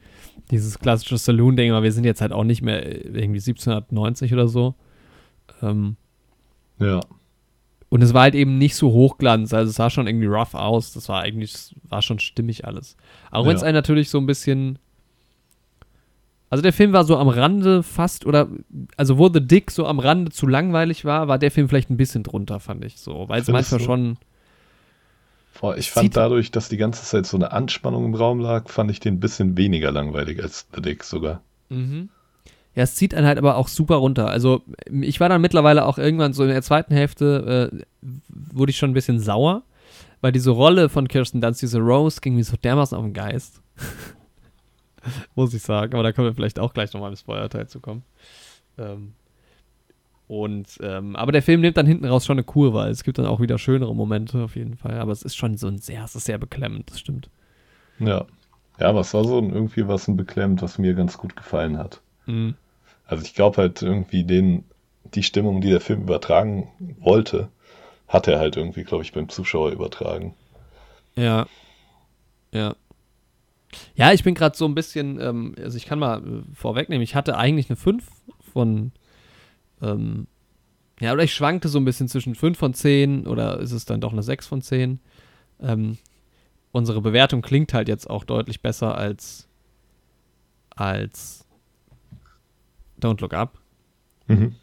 dieses 0.52 0.80
klassische 0.80 1.18
Saloon-Ding, 1.18 1.72
aber 1.72 1.84
wir 1.84 1.92
sind 1.92 2.06
jetzt 2.06 2.22
halt 2.22 2.32
auch 2.32 2.44
nicht 2.44 2.62
mehr 2.62 2.86
irgendwie 2.86 3.40
1790 3.40 4.34
oder 4.34 4.48
so. 4.48 4.76
Ähm, 5.62 5.96
ja. 6.80 7.00
Und 7.90 8.02
es 8.02 8.14
war 8.14 8.24
halt 8.24 8.36
eben 8.36 8.58
nicht 8.58 8.76
so 8.76 8.92
hochglanz, 8.92 9.54
also 9.54 9.70
es 9.70 9.78
sah 9.78 9.90
schon 9.90 10.08
irgendwie 10.08 10.28
rough 10.28 10.54
aus. 10.54 10.94
Das 10.94 11.08
war 11.10 11.22
eigentlich, 11.22 11.76
war 11.88 12.02
schon 12.02 12.20
stimmig 12.20 12.66
alles. 12.66 12.98
Auch 13.32 13.46
wenn 13.46 13.56
es 13.56 13.62
ja. 13.62 13.68
einen 13.68 13.76
natürlich 13.76 14.10
so 14.10 14.18
ein 14.18 14.26
bisschen 14.26 14.80
also 16.50 16.62
der 16.62 16.74
Film 16.74 16.94
war 16.94 17.04
so 17.04 17.18
am 17.18 17.28
Rande 17.28 17.84
fast, 17.84 18.26
oder, 18.26 18.48
also 18.96 19.18
wo 19.18 19.30
The 19.30 19.46
Dick 19.46 19.70
so 19.70 19.86
am 19.86 20.00
Rande 20.00 20.32
zu 20.32 20.48
langweilig 20.48 21.04
war, 21.04 21.28
war 21.28 21.38
der 21.38 21.52
Film 21.52 21.68
vielleicht 21.68 21.90
ein 21.90 21.98
bisschen 21.98 22.24
drunter, 22.24 22.60
fand 22.60 22.86
ich 22.86 23.00
so. 23.00 23.28
Weil 23.28 23.42
es 23.42 23.50
manchmal 23.50 23.82
schon. 23.82 24.18
Boah, 25.60 25.78
ich 25.78 25.92
fand 25.92 26.16
dadurch, 26.16 26.52
dass 26.52 26.70
die 26.70 26.78
ganze 26.78 27.04
Zeit 27.04 27.26
so 27.26 27.38
eine 27.38 27.52
Anspannung 27.52 28.06
im 28.06 28.16
Raum 28.16 28.40
lag, 28.40 28.70
fand 28.70 28.92
ich 28.92 29.00
den 29.00 29.16
ein 29.16 29.20
bisschen 29.20 29.58
weniger 29.58 29.92
langweilig 29.92 30.42
als 30.42 30.68
The 30.74 30.82
Dick 30.82 31.04
sogar. 31.04 31.42
Mhm. 31.70 32.10
Ja, 32.76 32.84
es 32.84 32.94
zieht 32.94 33.16
einen 33.16 33.26
halt 33.26 33.40
aber 33.40 33.58
auch 33.58 33.68
super 33.68 33.96
runter. 33.96 34.30
Also 34.30 34.62
ich 34.92 35.20
war 35.20 35.30
dann 35.30 35.42
mittlerweile 35.42 35.86
auch 35.86 35.98
irgendwann 35.98 36.34
so 36.34 36.44
in 36.44 36.50
der 36.50 36.62
zweiten 36.62 36.94
Hälfte, 36.94 37.72
äh, 37.74 37.84
wurde 38.54 38.70
ich 38.70 38.78
schon 38.78 38.92
ein 38.92 38.94
bisschen 38.94 39.20
sauer, 39.20 39.64
weil 40.22 40.32
diese 40.32 40.52
Rolle 40.52 40.88
von 40.90 41.08
Kirsten 41.08 41.42
Dunst, 41.42 41.62
diese 41.64 41.80
Rose, 41.80 42.22
ging 42.22 42.36
mir 42.36 42.44
so 42.44 42.56
dermaßen 42.56 42.96
auf 42.96 43.04
den 43.04 43.14
Geist. 43.14 43.62
Muss 45.36 45.56
ich 45.56 45.64
sagen. 45.64 45.94
Aber 45.96 46.04
da 46.04 46.12
können 46.12 46.28
wir 46.28 46.36
vielleicht 46.36 46.60
auch 46.60 46.72
gleich 46.72 46.94
nochmal 46.94 47.10
im 47.10 47.18
Spoiler-Teil 47.18 47.68
zu 47.68 47.80
kommen. 47.80 48.04
Ähm, 48.78 49.14
Und, 50.28 50.78
ähm, 50.82 51.16
aber 51.16 51.32
der 51.32 51.42
Film 51.42 51.62
nimmt 51.62 51.78
dann 51.78 51.86
hinten 51.86 52.06
raus 52.06 52.26
schon 52.26 52.36
eine 52.36 52.44
Kurve, 52.44 52.78
weil 52.78 52.92
es 52.92 53.04
gibt 53.04 53.18
dann 53.18 53.26
auch 53.26 53.40
wieder 53.40 53.58
schönere 53.58 53.96
Momente 53.96 54.44
auf 54.44 54.56
jeden 54.56 54.76
Fall. 54.76 55.00
Aber 55.00 55.12
es 55.14 55.24
ist 55.24 55.38
schon 55.38 55.58
so 55.58 55.68
ein 55.68 55.78
sehr, 55.78 56.04
es 56.04 56.16
ist 56.16 56.26
sehr 56.26 56.38
beklemmend, 56.38 56.90
das 56.92 57.00
stimmt. 57.00 57.30
Ja. 58.00 58.26
Ja, 58.80 58.90
aber 58.90 59.00
es 59.00 59.14
war 59.14 59.24
so 59.24 59.40
irgendwie 59.40 59.88
was 59.88 60.08
ein 60.08 60.18
beklemmend, 60.18 60.62
was 60.62 60.78
mir 60.78 60.94
ganz 60.94 61.18
gut 61.18 61.36
gefallen 61.36 61.78
hat. 61.78 62.02
Mhm. 62.26 62.56
Also 63.06 63.24
ich 63.24 63.34
glaube 63.34 63.58
halt 63.58 63.82
irgendwie 63.82 64.24
den, 64.24 64.66
die 65.14 65.24
Stimmung, 65.24 65.62
die 65.62 65.70
der 65.70 65.82
Film 65.82 66.02
übertragen 66.02 66.68
wollte, 67.00 67.48
hat 68.08 68.28
er 68.28 68.40
halt 68.40 68.58
irgendwie, 68.58 68.84
glaube 68.84 69.04
ich, 69.04 69.14
beim 69.14 69.30
Zuschauer 69.30 69.72
übertragen. 69.72 70.34
Ja. 71.16 71.48
Ja. 72.52 72.76
Ja, 73.96 74.14
ich 74.14 74.24
bin 74.24 74.36
gerade 74.36 74.56
so 74.58 74.66
ein 74.66 74.76
bisschen, 74.76 75.20
ähm, 75.20 75.56
also 75.62 75.78
ich 75.78 75.86
kann 75.86 76.00
mal 76.00 76.20
äh, 76.20 76.56
vorwegnehmen, 76.56 77.04
ich 77.04 77.16
hatte 77.16 77.38
eigentlich 77.38 77.70
eine 77.70 77.76
5 77.78 78.06
von, 78.54 78.92
ähm, 79.82 80.28
ja, 81.00 81.14
oder 81.14 81.24
ich 81.24 81.34
schwankte 81.34 81.70
so 81.70 81.78
ein 81.80 81.86
bisschen 81.86 82.08
zwischen 82.08 82.34
5 82.36 82.58
von 82.58 82.74
10 82.74 83.28
oder 83.28 83.60
ist 83.60 83.72
es 83.72 83.86
dann 83.86 84.02
doch 84.02 84.14
eine 84.14 84.24
6 84.24 84.48
von 84.48 84.62
10. 84.62 85.00
Ähm, 85.60 85.98
unsere 86.72 87.02
Bewertung 87.02 87.42
klingt 87.42 87.74
halt 87.74 87.88
jetzt 87.88 88.10
auch 88.10 88.24
deutlich 88.24 88.62
besser 88.62 88.98
als, 88.98 89.48
als 90.70 91.46
Don't 93.00 93.22
Look 93.22 93.34
Up. 93.34 93.60
Mhm. 94.28 94.56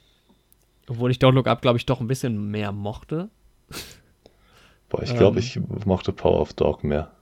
Obwohl 0.88 1.10
ich 1.10 1.18
Don't 1.18 1.32
Look 1.32 1.46
Up, 1.46 1.62
glaube 1.62 1.78
ich, 1.78 1.86
doch 1.86 2.00
ein 2.00 2.08
bisschen 2.08 2.50
mehr 2.50 2.72
mochte. 2.72 3.30
Boah, 4.88 5.02
ich 5.02 5.14
glaube, 5.16 5.38
Ähm. 5.38 5.44
ich 5.44 5.86
mochte 5.86 6.12
Power 6.12 6.40
of 6.40 6.52
Dog 6.52 6.84
mehr. 6.84 7.12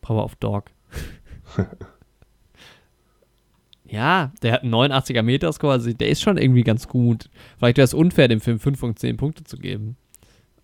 Power 0.00 0.24
of 0.24 0.36
Dog. 0.36 0.70
ja, 3.92 4.32
der 4.40 4.54
hat 4.54 4.62
einen 4.62 4.74
89er 4.74 5.22
Metascore, 5.22 5.74
also 5.74 5.92
der 5.92 6.08
ist 6.08 6.22
schon 6.22 6.38
irgendwie 6.38 6.64
ganz 6.64 6.88
gut. 6.88 7.28
Vielleicht 7.58 7.76
wäre 7.76 7.84
es 7.84 7.92
unfair, 7.92 8.26
dem 8.26 8.40
Film 8.40 8.58
5 8.58 8.78
von 8.80 8.96
10 8.96 9.18
Punkte 9.18 9.44
zu 9.44 9.58
geben. 9.58 9.96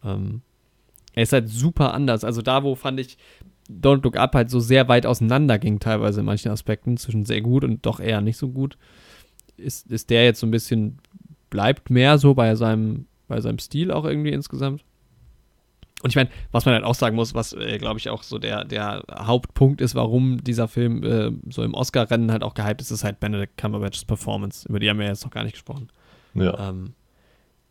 Ähm, 0.02 0.40
er 1.12 1.24
ist 1.24 1.34
halt 1.34 1.46
super 1.50 1.92
anders. 1.92 2.24
Also 2.24 2.40
da, 2.40 2.64
wo 2.64 2.74
fand 2.74 2.98
ich 2.98 3.18
Don't 3.70 4.02
Look 4.02 4.16
Up 4.16 4.34
halt 4.34 4.48
so 4.48 4.60
sehr 4.60 4.88
weit 4.88 5.04
auseinander 5.04 5.58
ging, 5.58 5.78
teilweise 5.78 6.20
in 6.20 6.26
manchen 6.26 6.50
Aspekten, 6.50 6.96
zwischen 6.96 7.26
sehr 7.26 7.42
gut 7.42 7.64
und 7.64 7.84
doch 7.84 8.00
eher 8.00 8.22
nicht 8.22 8.38
so 8.38 8.48
gut, 8.48 8.78
ist, 9.58 9.92
ist 9.92 10.08
der 10.08 10.24
jetzt 10.24 10.40
so 10.40 10.46
ein 10.46 10.50
bisschen, 10.50 10.96
bleibt 11.50 11.90
mehr 11.90 12.16
so 12.16 12.32
bei 12.32 12.54
seinem, 12.54 13.08
bei 13.26 13.42
seinem 13.42 13.58
Stil 13.58 13.90
auch 13.90 14.06
irgendwie 14.06 14.32
insgesamt. 14.32 14.84
Und 16.02 16.10
ich 16.10 16.16
meine, 16.16 16.30
was 16.52 16.64
man 16.64 16.74
halt 16.74 16.84
auch 16.84 16.94
sagen 16.94 17.16
muss, 17.16 17.34
was, 17.34 17.52
äh, 17.52 17.78
glaube 17.78 17.98
ich, 17.98 18.08
auch 18.08 18.22
so 18.22 18.38
der, 18.38 18.64
der 18.64 19.02
Hauptpunkt 19.12 19.80
ist, 19.80 19.96
warum 19.96 20.42
dieser 20.44 20.68
Film 20.68 21.02
äh, 21.02 21.32
so 21.50 21.64
im 21.64 21.74
Oscar-Rennen 21.74 22.30
halt 22.30 22.44
auch 22.44 22.54
gehypt 22.54 22.80
ist, 22.80 22.92
ist 22.92 23.02
halt 23.02 23.18
Benedict 23.18 23.56
Cumberbatchs 23.56 24.04
Performance. 24.04 24.68
Über 24.68 24.78
die 24.78 24.88
haben 24.88 25.00
wir 25.00 25.06
jetzt 25.06 25.24
noch 25.24 25.32
gar 25.32 25.42
nicht 25.42 25.54
gesprochen. 25.54 25.88
Ja, 26.34 26.68
Ähm, 26.68 26.94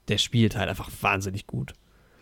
der 0.09 0.17
spielt 0.17 0.57
halt 0.57 0.69
einfach 0.69 0.89
wahnsinnig 1.01 1.47
gut. 1.47 1.73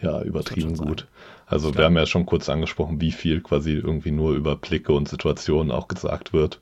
ja, 0.01 0.21
übertrieben 0.21 0.75
gut. 0.75 1.07
Also 1.47 1.75
wir 1.75 1.85
haben 1.85 1.95
ja 1.95 2.05
schon 2.05 2.25
kurz 2.25 2.49
angesprochen, 2.49 3.01
wie 3.01 3.11
viel 3.11 3.41
quasi 3.41 3.71
irgendwie 3.73 4.11
nur 4.11 4.33
über 4.33 4.55
Blicke 4.55 4.93
und 4.93 5.07
Situationen 5.07 5.71
auch 5.71 5.87
gesagt 5.87 6.33
wird. 6.33 6.61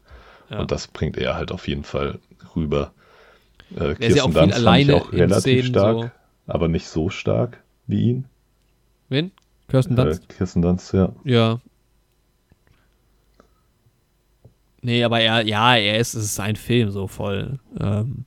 Ja. 0.50 0.60
Und 0.60 0.72
das 0.72 0.88
bringt 0.88 1.18
er 1.18 1.36
halt 1.36 1.52
auf 1.52 1.68
jeden 1.68 1.84
Fall 1.84 2.20
rüber. 2.56 2.94
Äh, 3.78 3.96
ist 4.06 4.16
ja 4.16 4.24
auch 4.24 4.30
ich 4.30 4.54
alleine 4.54 4.96
auch 4.96 5.12
relativ 5.12 5.42
Szenen 5.42 5.66
stark, 5.66 5.98
so. 5.98 6.12
aber 6.48 6.68
nicht 6.68 6.88
so 6.88 7.10
stark 7.10 7.64
wie 7.88 8.02
ihn. 8.02 8.26
Wen? 9.14 9.32
Kirsten 9.68 9.96
Dunst? 9.96 10.24
Äh, 10.24 10.34
Kirsten 10.34 10.62
Dunst, 10.64 10.92
ja. 10.92 11.14
Ja. 11.24 11.62
Nee, 14.82 15.04
aber 15.04 15.20
er, 15.22 15.46
ja, 15.46 15.76
er 15.78 16.00
ist, 16.00 16.16
es 16.16 16.26
ist 16.26 16.36
sein 16.36 16.56
Film 16.56 16.90
so 16.90 17.08
voll. 17.08 17.60
Ähm, 17.80 18.26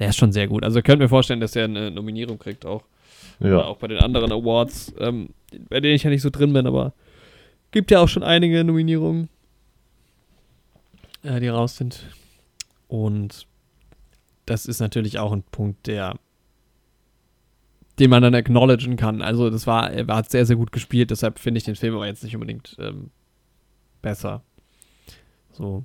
der 0.00 0.08
ist 0.08 0.16
schon 0.16 0.32
sehr 0.32 0.48
gut. 0.48 0.64
Also 0.64 0.82
könnt 0.82 1.00
mir 1.00 1.08
vorstellen, 1.08 1.40
dass 1.40 1.54
er 1.54 1.64
eine 1.64 1.92
Nominierung 1.92 2.38
kriegt 2.38 2.66
auch. 2.66 2.82
Oder 3.38 3.50
Ja, 3.50 3.64
auch 3.64 3.78
bei 3.78 3.86
den 3.86 3.98
anderen 3.98 4.32
Awards, 4.32 4.92
ähm, 4.98 5.30
bei 5.68 5.80
denen 5.80 5.94
ich 5.94 6.02
ja 6.02 6.10
nicht 6.10 6.22
so 6.22 6.30
drin 6.30 6.52
bin, 6.52 6.66
aber 6.66 6.92
gibt 7.70 7.92
ja 7.92 8.00
auch 8.00 8.08
schon 8.08 8.24
einige 8.24 8.64
Nominierungen, 8.64 9.28
äh, 11.22 11.38
die 11.38 11.48
raus 11.48 11.76
sind. 11.76 12.04
Und 12.88 13.46
das 14.44 14.66
ist 14.66 14.80
natürlich 14.80 15.20
auch 15.20 15.32
ein 15.32 15.44
Punkt, 15.44 15.86
der 15.86 16.16
den 18.00 18.10
man 18.10 18.22
dann 18.22 18.34
acknowledgen 18.34 18.96
kann. 18.96 19.22
Also 19.22 19.50
das 19.50 19.66
war, 19.66 19.90
er 19.92 20.06
hat 20.08 20.30
sehr, 20.30 20.46
sehr 20.46 20.56
gut 20.56 20.72
gespielt, 20.72 21.10
deshalb 21.10 21.38
finde 21.38 21.58
ich 21.58 21.64
den 21.64 21.76
Film 21.76 21.94
aber 21.94 22.06
jetzt 22.06 22.24
nicht 22.24 22.34
unbedingt 22.34 22.76
ähm, 22.80 23.10
besser. 24.02 24.42
So. 25.52 25.84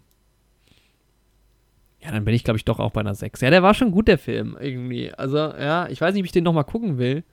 Ja, 2.02 2.12
dann 2.12 2.24
bin 2.24 2.34
ich, 2.34 2.44
glaube 2.44 2.58
ich, 2.58 2.66
doch 2.66 2.80
auch 2.80 2.92
bei 2.92 3.02
einer 3.02 3.16
6. 3.16 3.42
Ja, 3.42 3.50
der 3.50 3.64
war 3.64 3.74
schon 3.74 3.92
gut, 3.92 4.08
der 4.08 4.18
Film, 4.18 4.58
irgendwie. 4.60 5.12
Also, 5.14 5.38
ja, 5.38 5.88
ich 5.90 6.00
weiß 6.02 6.14
nicht, 6.14 6.22
ob 6.22 6.26
ich 6.26 6.32
den 6.32 6.44
nochmal 6.44 6.64
gucken 6.64 6.98
will. 6.98 7.24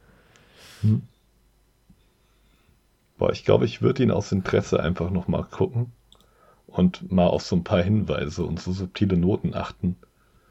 boah, 3.19 3.31
ich 3.33 3.45
glaube, 3.45 3.65
ich 3.67 3.83
würde 3.83 4.03
ihn 4.03 4.11
aus 4.11 4.33
Interesse 4.33 4.83
einfach 4.83 5.11
nochmal 5.11 5.45
gucken 5.45 5.93
und 6.67 7.13
mal 7.13 7.27
auf 7.27 7.43
so 7.43 7.55
ein 7.57 7.65
paar 7.65 7.83
Hinweise 7.83 8.45
und 8.45 8.59
so 8.61 8.73
subtile 8.73 9.17
Noten 9.17 9.55
achten, 9.55 9.97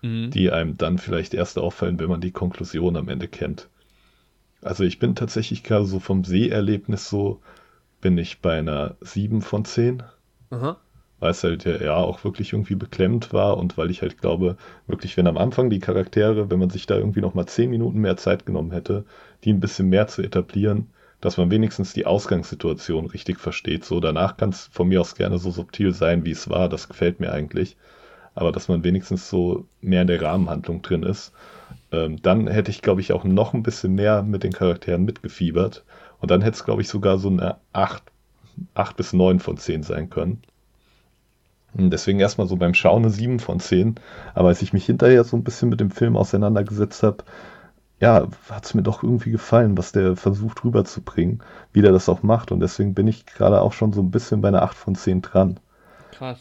Mhm. 0.04 0.32
die 0.32 0.52
einem 0.52 0.78
dann 0.78 0.98
vielleicht 0.98 1.34
erst 1.34 1.60
auffallen, 1.60 2.00
wenn 2.00 2.10
man 2.10 2.22
die 2.22 2.32
Konklusion 2.32 2.96
am 2.98 3.10
Ende 3.10 3.28
kennt. 3.28 3.70
Also 4.64 4.84
ich 4.84 5.00
bin 5.00 5.16
tatsächlich 5.16 5.64
gerade 5.64 5.86
so 5.86 6.00
vom 6.00 6.24
Seherlebnis 6.24 7.10
so, 7.10 7.42
bin 8.02 8.18
ich 8.18 8.42
bei 8.42 8.58
einer 8.60 8.96
7 9.02 9.42
von 9.42 9.66
10. 9.66 10.04
Aha. 10.52 10.78
weil 11.20 11.32
es 11.32 11.44
halt 11.44 11.66
ja, 11.66 11.78
ja 11.82 11.96
auch 11.96 12.24
wirklich 12.24 12.54
irgendwie 12.54 12.76
beklemmt 12.76 13.32
war 13.32 13.58
und 13.58 13.78
weil 13.78 13.92
ich 13.92 14.02
halt 14.02 14.18
glaube, 14.20 14.58
wirklich, 14.88 15.16
wenn 15.18 15.28
am 15.28 15.38
Anfang 15.38 15.70
die 15.70 15.80
Charaktere, 15.80 16.50
wenn 16.50 16.60
man 16.60 16.70
sich 16.70 16.88
da 16.88 16.96
irgendwie 16.98 17.22
noch 17.22 17.36
mal 17.36 17.46
zehn 17.46 17.70
Minuten 17.70 18.00
mehr 18.00 18.18
Zeit 18.18 18.46
genommen 18.46 18.72
hätte, 18.72 19.06
die 19.44 19.54
ein 19.54 19.60
bisschen 19.60 19.88
mehr 19.90 20.08
zu 20.08 20.22
etablieren, 20.24 20.90
dass 21.22 21.38
man 21.38 21.52
wenigstens 21.52 21.94
die 21.94 22.06
Ausgangssituation 22.08 23.06
richtig 23.06 23.40
versteht. 23.40 23.86
So, 23.86 24.00
danach 24.00 24.36
kann 24.38 24.50
es 24.50 24.68
von 24.74 24.88
mir 24.88 25.00
aus 25.02 25.16
gerne 25.16 25.38
so 25.38 25.52
subtil 25.52 25.94
sein, 25.94 26.26
wie 26.26 26.32
es 26.32 26.50
war, 26.50 26.68
das 26.70 26.88
gefällt 26.90 27.20
mir 27.20 27.32
eigentlich. 27.32 27.78
Aber 28.34 28.52
dass 28.52 28.68
man 28.68 28.84
wenigstens 28.84 29.30
so 29.30 29.66
mehr 29.82 30.02
in 30.02 30.08
der 30.08 30.22
Rahmenhandlung 30.22 30.82
drin 30.82 31.04
ist, 31.04 31.34
ähm, 31.92 32.22
dann 32.22 32.48
hätte 32.48 32.72
ich, 32.72 32.82
glaube 32.82 33.02
ich, 33.02 33.14
auch 33.14 33.24
noch 33.24 33.54
ein 33.54 33.64
bisschen 33.64 33.96
mehr 33.96 34.24
mit 34.24 34.44
den 34.44 34.54
Charakteren 34.54 35.04
mitgefiebert. 35.04 35.84
Und 36.20 36.32
dann 36.32 36.42
hätte 36.42 36.56
es, 36.56 36.64
glaube 36.64 36.82
ich, 36.82 36.90
sogar 36.90 37.18
so 37.18 37.30
eine 37.30 37.58
8, 37.74 38.04
8 38.74 38.98
bis 38.98 39.14
9 39.14 39.40
von 39.40 39.58
10 39.58 39.84
sein 39.84 40.10
können. 40.10 40.42
Und 41.74 41.90
Deswegen 41.90 42.20
erstmal 42.20 42.48
so 42.48 42.58
beim 42.58 42.74
Schauen 42.74 43.04
eine 43.04 43.12
7 43.12 43.40
von 43.40 43.60
10. 43.60 43.96
Aber 44.34 44.50
als 44.50 44.62
ich 44.62 44.74
mich 44.74 44.86
hinterher 44.86 45.24
so 45.24 45.38
ein 45.38 45.44
bisschen 45.44 45.70
mit 45.70 45.80
dem 45.80 45.92
Film 45.92 46.18
auseinandergesetzt 46.18 47.04
habe, 47.04 47.24
ja, 48.00 48.28
hat 48.50 48.66
es 48.66 48.74
mir 48.74 48.82
doch 48.82 49.04
irgendwie 49.04 49.32
gefallen, 49.32 49.78
was 49.78 49.92
der 49.92 50.16
versucht 50.16 50.64
rüberzubringen, 50.64 51.44
wie 51.72 51.82
der 51.82 51.92
das 51.92 52.10
auch 52.10 52.24
macht. 52.24 52.52
Und 52.52 52.60
deswegen 52.60 52.94
bin 52.94 53.08
ich 53.08 53.26
gerade 53.26 53.62
auch 53.62 53.74
schon 53.74 53.94
so 53.94 54.02
ein 54.02 54.12
bisschen 54.12 54.42
bei 54.42 54.48
einer 54.48 54.64
8 54.64 54.76
von 54.76 54.96
10 54.96 55.22
dran. 55.22 55.60
Krass. 56.12 56.40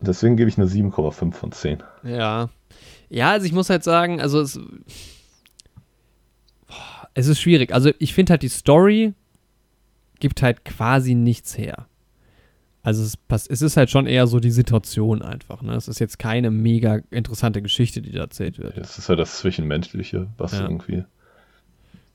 Deswegen 0.00 0.36
gebe 0.36 0.48
ich 0.48 0.58
eine 0.58 0.66
7,5 0.66 1.32
von 1.32 1.50
10. 1.50 1.82
Ja. 2.04 2.50
Ja, 3.10 3.30
also 3.32 3.46
ich 3.46 3.52
muss 3.52 3.70
halt 3.70 3.84
sagen, 3.84 4.20
also 4.20 4.40
es. 4.40 4.58
Es 7.14 7.26
ist 7.26 7.40
schwierig. 7.40 7.72
Also 7.72 7.90
ich 7.98 8.14
finde 8.14 8.32
halt, 8.32 8.42
die 8.42 8.48
Story 8.48 9.14
gibt 10.20 10.42
halt 10.42 10.64
quasi 10.64 11.14
nichts 11.14 11.56
her. 11.58 11.86
Also 12.82 13.02
es, 13.02 13.16
pass- 13.16 13.46
es 13.48 13.60
ist 13.60 13.76
halt 13.76 13.90
schon 13.90 14.06
eher 14.06 14.26
so 14.26 14.38
die 14.40 14.50
Situation 14.50 15.20
einfach. 15.22 15.62
Ne? 15.62 15.74
Es 15.74 15.88
ist 15.88 15.98
jetzt 15.98 16.18
keine 16.18 16.50
mega 16.50 17.00
interessante 17.10 17.60
Geschichte, 17.60 18.02
die 18.02 18.12
da 18.12 18.20
erzählt 18.20 18.58
wird. 18.58 18.76
Das 18.76 18.98
ist 18.98 19.08
ja 19.08 19.16
das 19.16 19.38
Zwischenmenschliche, 19.38 20.28
was 20.38 20.52
Ja. 20.52 20.62
irgendwie. 20.62 21.04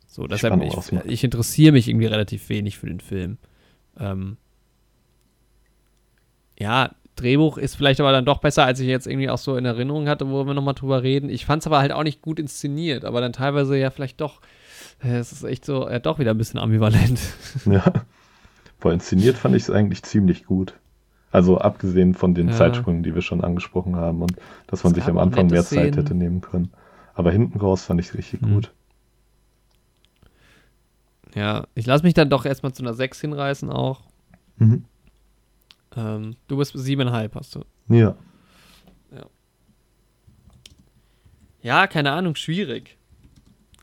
So, 0.07 0.26
deshalb, 0.28 0.61
ich, 0.61 0.91
ich 1.06 1.24
interessiere 1.24 1.74
mich 1.74 1.88
irgendwie 1.90 2.06
relativ 2.06 2.48
wenig 2.49 2.78
für 2.78 2.86
den 2.88 2.99
Film. 2.99 3.38
Ähm, 3.99 4.38
ja, 6.60 6.95
Drehbuch 7.15 7.57
ist 7.57 7.76
vielleicht 7.76 7.99
aber 7.99 8.11
dann 8.11 8.26
doch 8.26 8.40
besser, 8.40 8.65
als 8.65 8.80
ich 8.80 8.88
jetzt 8.88 9.06
irgendwie 9.07 9.30
auch 9.30 9.38
so 9.38 9.56
in 9.56 9.65
Erinnerung 9.65 10.07
hatte, 10.10 10.30
wo 10.30 10.45
wir 10.45 10.53
nochmal 10.53 10.73
drüber 10.73 11.03
reden. 11.03 11.30
Ich 11.30 11.45
fand 11.45 11.61
es 11.61 11.68
aber 11.68 11.80
halt 11.80 11.91
auch 11.91 12.03
nicht 12.03 12.22
gut 12.22 12.40
inszeniert, 12.40 13.06
aber 13.06 13.22
dann 13.22 13.34
teilweise 13.34 13.77
ja 13.77 13.91
vielleicht 13.91 14.19
doch. 14.22 14.41
äh, 15.03 15.18
Es 15.18 15.31
ist 15.31 15.44
echt 15.44 15.64
so, 15.65 15.88
ja, 15.90 15.99
doch 15.99 16.18
wieder 16.19 16.31
ein 16.31 16.38
bisschen 16.38 16.60
ambivalent. 16.60 17.19
Ja. 17.65 17.84
Boah, 18.80 18.91
inszeniert 18.94 19.38
fand 19.38 19.56
ich 19.56 19.64
es 19.64 19.69
eigentlich 19.69 20.03
ziemlich 20.03 20.45
gut. 20.45 20.73
Also 21.31 21.57
abgesehen 21.57 22.14
von 22.15 22.34
den 22.35 22.49
Ja. 22.49 22.56
Zeitsprüngen, 22.56 23.02
die 23.03 23.15
wir 23.15 23.22
schon 23.22 23.41
angesprochen 23.44 23.95
haben 23.95 24.22
und 24.22 24.34
dass 24.68 24.84
man 24.84 24.91
Es 24.91 24.98
sich 24.98 25.06
am 25.07 25.18
Anfang 25.18 25.48
mehr 25.48 25.61
Zeit 25.64 25.68
Szenen. 25.68 25.94
hätte 25.94 26.14
nehmen 26.15 26.41
können. 26.41 26.72
Aber 27.14 27.31
hinten 27.31 27.60
raus 27.60 27.84
fand 27.85 27.99
ich 28.02 28.07
es 28.10 28.15
richtig 28.18 28.41
Mhm. 28.41 28.53
gut. 28.56 28.72
Ja, 31.35 31.65
ich 31.76 31.85
lasse 31.85 32.03
mich 32.03 32.14
dann 32.14 32.30
doch 32.30 32.45
erstmal 32.45 32.73
zu 32.73 32.84
einer 32.84 32.94
6 32.94 33.22
hinreißen 33.22 33.69
auch. 33.72 34.02
Mhm. 34.57 34.85
Ähm, 35.95 36.36
du 36.48 36.57
bist 36.57 36.74
siebeneinhalb, 36.76 37.36
hast 37.36 37.56
du. 37.56 37.64
Ja. 37.90 38.15
Ja, 41.61 41.88
keine 41.88 42.11
Ahnung, 42.11 42.36
schwierig. 42.36 42.98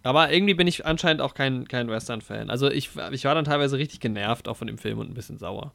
Aber 0.02 0.32
irgendwie 0.32 0.54
bin 0.54 0.66
ich 0.66 0.86
anscheinend 0.86 1.22
auch 1.22 1.34
kein, 1.34 1.66
kein 1.68 1.88
Western-Fan. 1.88 2.50
Also 2.50 2.70
ich, 2.70 2.90
ich 3.12 3.24
war 3.24 3.34
dann 3.34 3.44
teilweise 3.44 3.78
richtig 3.78 4.00
genervt 4.00 4.48
auch 4.48 4.56
von 4.56 4.66
dem 4.66 4.78
Film 4.78 4.98
und 4.98 5.10
ein 5.10 5.14
bisschen 5.14 5.38
sauer. 5.38 5.72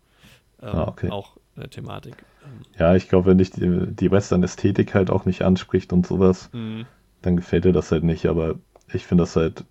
Ähm, 0.61 0.69
Ah, 0.69 0.87
okay. 0.87 1.09
Auch 1.09 1.37
eine 1.55 1.69
Thematik. 1.69 2.15
Ähm, 2.43 2.61
Ja, 2.77 2.95
ich 2.95 3.09
glaube, 3.09 3.27
wenn 3.27 3.37
dich 3.37 3.51
die, 3.51 3.87
die 3.87 4.11
Western-Ästhetik 4.11 4.93
halt 4.93 5.09
auch 5.09 5.25
nicht 5.25 5.41
anspricht 5.43 5.93
und 5.93 6.05
sowas, 6.05 6.49
mh, 6.53 6.85
dann 7.21 7.37
gefällt 7.37 7.65
dir 7.65 7.73
das 7.73 7.91
halt 7.91 8.03
nicht, 8.03 8.25
aber 8.27 8.55
ich 8.93 9.05
finde 9.05 9.23
das 9.23 9.35
halt, 9.35 9.63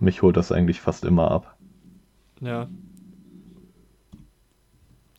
mich 0.00 0.22
holt 0.22 0.36
das 0.36 0.50
eigentlich 0.50 0.80
fast 0.80 1.04
immer 1.04 1.30
ab. 1.30 1.56
Ja. 2.40 2.68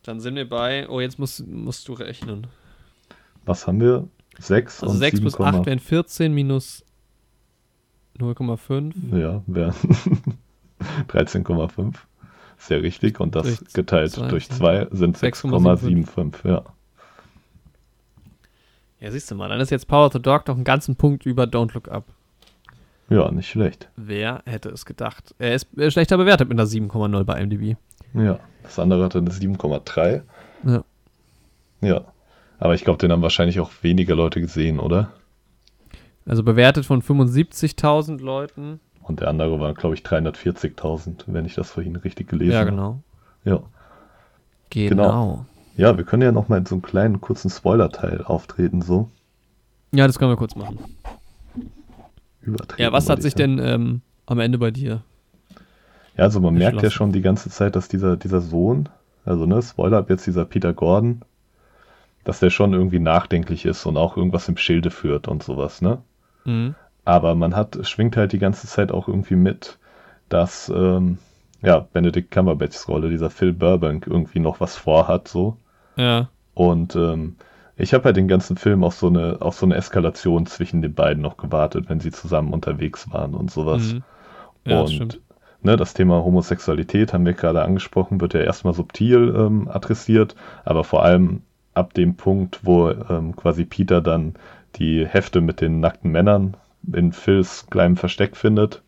Dann 0.05 0.19
sind 0.19 0.35
wir 0.35 0.47
bei, 0.47 0.87
oh, 0.87 1.01
jetzt 1.01 1.17
musst, 1.17 1.45
musst 1.47 1.87
du 1.87 1.93
rechnen. 1.93 2.47
Was 3.45 3.65
haben 3.65 3.81
wir? 3.81 4.07
6 4.37 4.83
Also 4.83 4.93
und 4.93 4.99
6 4.99 5.21
plus 5.21 5.35
7,5. 5.35 5.59
8 5.59 5.65
wären 5.65 5.79
14 5.79 6.33
minus 6.33 6.85
0,5. 8.19 9.17
Ja, 9.17 9.41
wären 9.47 9.73
13,5. 11.07 11.95
Ist 12.57 12.69
ja 12.69 12.77
richtig. 12.77 13.19
Und 13.19 13.35
das 13.35 13.45
Durch 13.45 13.73
geteilt 13.73 14.11
zwei, 14.11 14.27
durch 14.27 14.47
ja. 14.47 14.55
2 14.55 14.87
sind 14.91 15.17
6,75. 15.17 16.47
Ja. 16.47 16.63
Ja, 18.99 19.11
siehst 19.11 19.29
du 19.29 19.35
mal, 19.35 19.49
dann 19.49 19.59
ist 19.59 19.71
jetzt 19.71 19.87
Power 19.87 20.07
of 20.07 20.13
the 20.13 20.21
Dog 20.21 20.47
noch 20.47 20.55
einen 20.55 20.63
ganzen 20.63 20.95
Punkt 20.95 21.25
über 21.25 21.43
Don't 21.43 21.73
Look 21.73 21.89
Up. 21.89 22.05
Ja, 23.09 23.29
nicht 23.31 23.49
schlecht. 23.49 23.89
Wer 23.95 24.41
hätte 24.45 24.69
es 24.69 24.85
gedacht? 24.85 25.35
Er 25.39 25.55
ist 25.55 25.67
äh, 25.77 25.91
schlechter 25.91 26.17
bewertet 26.17 26.49
mit 26.49 26.59
einer 26.59 26.67
7,0 26.67 27.23
bei 27.23 27.39
IMDb. 27.41 27.77
Ja. 28.13 28.39
Das 28.63 28.79
andere 28.79 29.03
hatte 29.03 29.19
eine 29.19 29.29
7,3. 29.29 30.21
Ja. 30.65 30.83
Ja. 31.81 32.01
Aber 32.57 32.73
ich 32.73 32.83
glaube, 32.83 32.97
den 32.99 33.11
haben 33.11 33.21
wahrscheinlich 33.21 33.59
auch 33.59 33.71
weniger 33.81 34.15
Leute 34.15 34.41
gesehen, 34.41 34.79
oder? 34.79 35.11
Also 36.25 36.41
bewertet 36.41 36.85
von 36.85 37.01
75.000 37.03 38.21
Leuten. 38.21 38.79
Und 39.03 39.19
der 39.19 39.27
andere 39.27 39.59
war, 39.59 39.73
glaube 39.75 39.93
ich, 39.93 40.01
340.000, 40.01 41.25
wenn 41.27 41.45
ich 41.45 41.53
das 41.53 41.69
vorhin 41.69 41.95
richtig 41.97 42.27
gelesen 42.29 42.53
Ja, 42.53 42.59
habe. 42.61 42.71
genau. 42.71 42.99
Ja. 43.43 43.59
Genau. 44.71 45.45
Ja, 45.77 45.95
wir 45.97 46.05
können 46.05 46.23
ja 46.23 46.31
noch 46.31 46.47
mal 46.49 46.57
in 46.57 46.65
so 46.65 46.75
einem 46.75 46.81
kleinen, 46.81 47.21
kurzen 47.21 47.49
Spoiler-Teil 47.49 48.23
auftreten, 48.23 48.81
so. 48.81 49.09
Ja, 49.93 50.07
das 50.07 50.17
können 50.17 50.31
wir 50.31 50.37
kurz 50.37 50.55
machen. 50.55 50.79
Übertrieben. 52.45 52.81
Ja, 52.83 52.91
was 52.91 53.09
hat 53.09 53.19
ich 53.19 53.23
sich 53.23 53.35
denn 53.35 53.59
ähm, 53.59 54.01
am 54.25 54.39
Ende 54.39 54.57
bei 54.57 54.71
dir? 54.71 55.01
Ja, 56.17 56.23
also 56.23 56.39
man 56.39 56.53
merkt 56.53 56.81
ja 56.81 56.89
schon 56.89 57.11
die 57.11 57.21
ganze 57.21 57.49
Zeit, 57.49 57.75
dass 57.75 57.87
dieser, 57.87 58.15
dieser 58.15 58.41
Sohn, 58.41 58.89
also 59.25 59.45
ne, 59.45 59.61
Spoiler 59.61 59.97
ab 59.97 60.09
jetzt 60.09 60.25
dieser 60.25 60.45
Peter 60.45 60.73
Gordon, 60.73 61.21
dass 62.23 62.39
der 62.39 62.49
schon 62.49 62.73
irgendwie 62.73 62.99
nachdenklich 62.99 63.65
ist 63.65 63.85
und 63.85 63.97
auch 63.97 64.17
irgendwas 64.17 64.47
im 64.47 64.57
Schilde 64.57 64.91
führt 64.91 65.27
und 65.27 65.43
sowas, 65.43 65.81
ne? 65.81 65.99
Mhm. 66.45 66.75
Aber 67.03 67.35
man 67.35 67.55
hat, 67.55 67.77
schwingt 67.87 68.17
halt 68.17 68.31
die 68.31 68.39
ganze 68.39 68.67
Zeit 68.67 68.91
auch 68.91 69.07
irgendwie 69.07 69.35
mit, 69.35 69.77
dass, 70.29 70.71
ähm, 70.75 71.19
ja, 71.61 71.79
Benedict 71.79 72.31
Cumberbatchs 72.31 72.87
Rolle, 72.87 73.09
dieser 73.09 73.29
Phil 73.29 73.53
Burbank, 73.53 74.07
irgendwie 74.07 74.39
noch 74.39 74.59
was 74.59 74.75
vorhat, 74.75 75.27
so. 75.27 75.57
Ja. 75.97 76.29
Und 76.55 76.95
ähm, 76.95 77.35
ich 77.77 77.93
habe 77.93 78.05
halt 78.05 78.17
den 78.17 78.27
ganzen 78.27 78.57
Film 78.57 78.83
auf 78.83 78.95
so 78.95 79.07
eine, 79.07 79.37
auf 79.41 79.55
so 79.55 79.65
eine 79.65 79.75
Eskalation 79.75 80.45
zwischen 80.45 80.81
den 80.81 80.93
beiden 80.93 81.21
noch 81.21 81.37
gewartet, 81.37 81.89
wenn 81.89 81.99
sie 81.99 82.11
zusammen 82.11 82.53
unterwegs 82.53 83.11
waren 83.11 83.33
und 83.35 83.51
sowas. 83.51 83.95
Mhm. 83.95 84.03
Ja, 84.65 84.81
das 84.81 84.91
und 84.91 84.91
stimmt. 84.91 85.21
ne, 85.61 85.77
das 85.77 85.93
Thema 85.93 86.23
Homosexualität 86.23 87.13
haben 87.13 87.25
wir 87.25 87.33
gerade 87.33 87.63
angesprochen, 87.63 88.21
wird 88.21 88.33
ja 88.33 88.41
erstmal 88.41 88.73
subtil 88.73 89.33
ähm, 89.37 89.67
adressiert, 89.69 90.35
aber 90.65 90.83
vor 90.83 91.03
allem 91.03 91.43
ab 91.73 91.93
dem 91.93 92.15
Punkt, 92.15 92.61
wo 92.63 92.89
ähm, 92.91 93.35
quasi 93.35 93.65
Peter 93.65 94.01
dann 94.01 94.35
die 94.75 95.05
Hefte 95.05 95.41
mit 95.41 95.61
den 95.61 95.79
nackten 95.79 96.11
Männern 96.11 96.57
in 96.93 97.11
Phils 97.13 97.67
kleinem 97.69 97.97
Versteck 97.97 98.37
findet, 98.37 98.83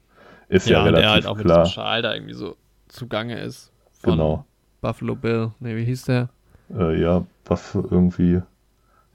ist 0.49 0.69
ja, 0.69 0.79
und 0.79 0.83
relativ 0.83 1.05
er 1.05 1.11
halt 1.11 1.25
auch 1.25 1.37
mit 1.37 1.45
klar. 1.45 1.63
diesem 1.63 1.65
Schal 1.65 2.01
da 2.01 2.13
irgendwie 2.13 2.33
so 2.33 2.57
zugange 2.87 3.39
ist. 3.39 3.71
Von 3.91 4.11
Genau. 4.11 4.45
Buffalo 4.81 5.15
Bill. 5.15 5.51
Ne, 5.59 5.75
wie 5.75 5.85
hieß 5.85 6.05
der? 6.05 6.29
Äh, 6.69 7.01
ja, 7.01 7.25
was 7.45 7.75
irgendwie, 7.75 8.41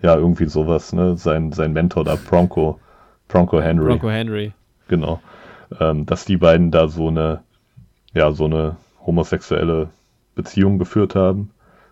ja, 0.03 0.17
irgendwie 0.17 0.47
sowas, 0.47 0.93
ne? 0.93 1.17
Sein, 1.17 1.53
sein 1.53 1.73
Mentor 1.73 2.05
da, 2.05 2.17
Bronco, 2.17 2.81
Bronco 3.29 3.61
Henry. 3.61 3.87
Bronco 3.87 4.11
Henry. 4.11 4.53
Genau. 4.89 5.21
Ähm, 5.81 6.05
dass 6.07 6.25
die 6.25 6.37
beiden 6.37 6.71
da 6.71 6.89
so 6.89 7.09
eine, 7.09 7.43
ja, 8.13 8.33
so 8.33 8.45
eine 8.45 8.77
homosexuelle 9.07 9.89
Beziehung 10.35 10.79
geführt 10.79 11.15
haben, 11.15 11.51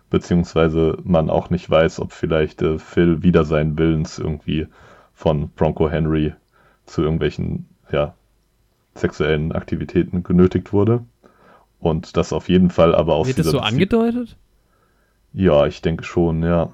beziehungsweise 0.09 0.97
man 1.03 1.29
auch 1.29 1.49
nicht 1.49 1.69
weiß, 1.69 1.99
ob 1.99 2.11
vielleicht 2.11 2.61
äh, 2.61 2.77
Phil 2.77 3.23
wieder 3.23 3.45
seinen 3.45 3.77
Willens 3.77 4.19
irgendwie 4.19 4.67
von 5.13 5.49
Bronco 5.49 5.89
Henry 5.89 6.33
zu 6.85 7.01
irgendwelchen, 7.01 7.67
ja, 7.91 8.13
sexuellen 8.93 9.53
Aktivitäten 9.53 10.23
genötigt 10.23 10.73
wurde. 10.73 11.05
Und 11.79 12.17
das 12.17 12.33
auf 12.33 12.49
jeden 12.49 12.69
Fall 12.69 12.93
aber 12.93 13.15
aus 13.15 13.27
Wird 13.27 13.39
das 13.39 13.47
so 13.47 13.59
angedeutet? 13.59 14.37
ja, 15.33 15.65
ich 15.65 15.81
denke 15.81 16.03
schon, 16.03 16.43
ja. 16.43 16.69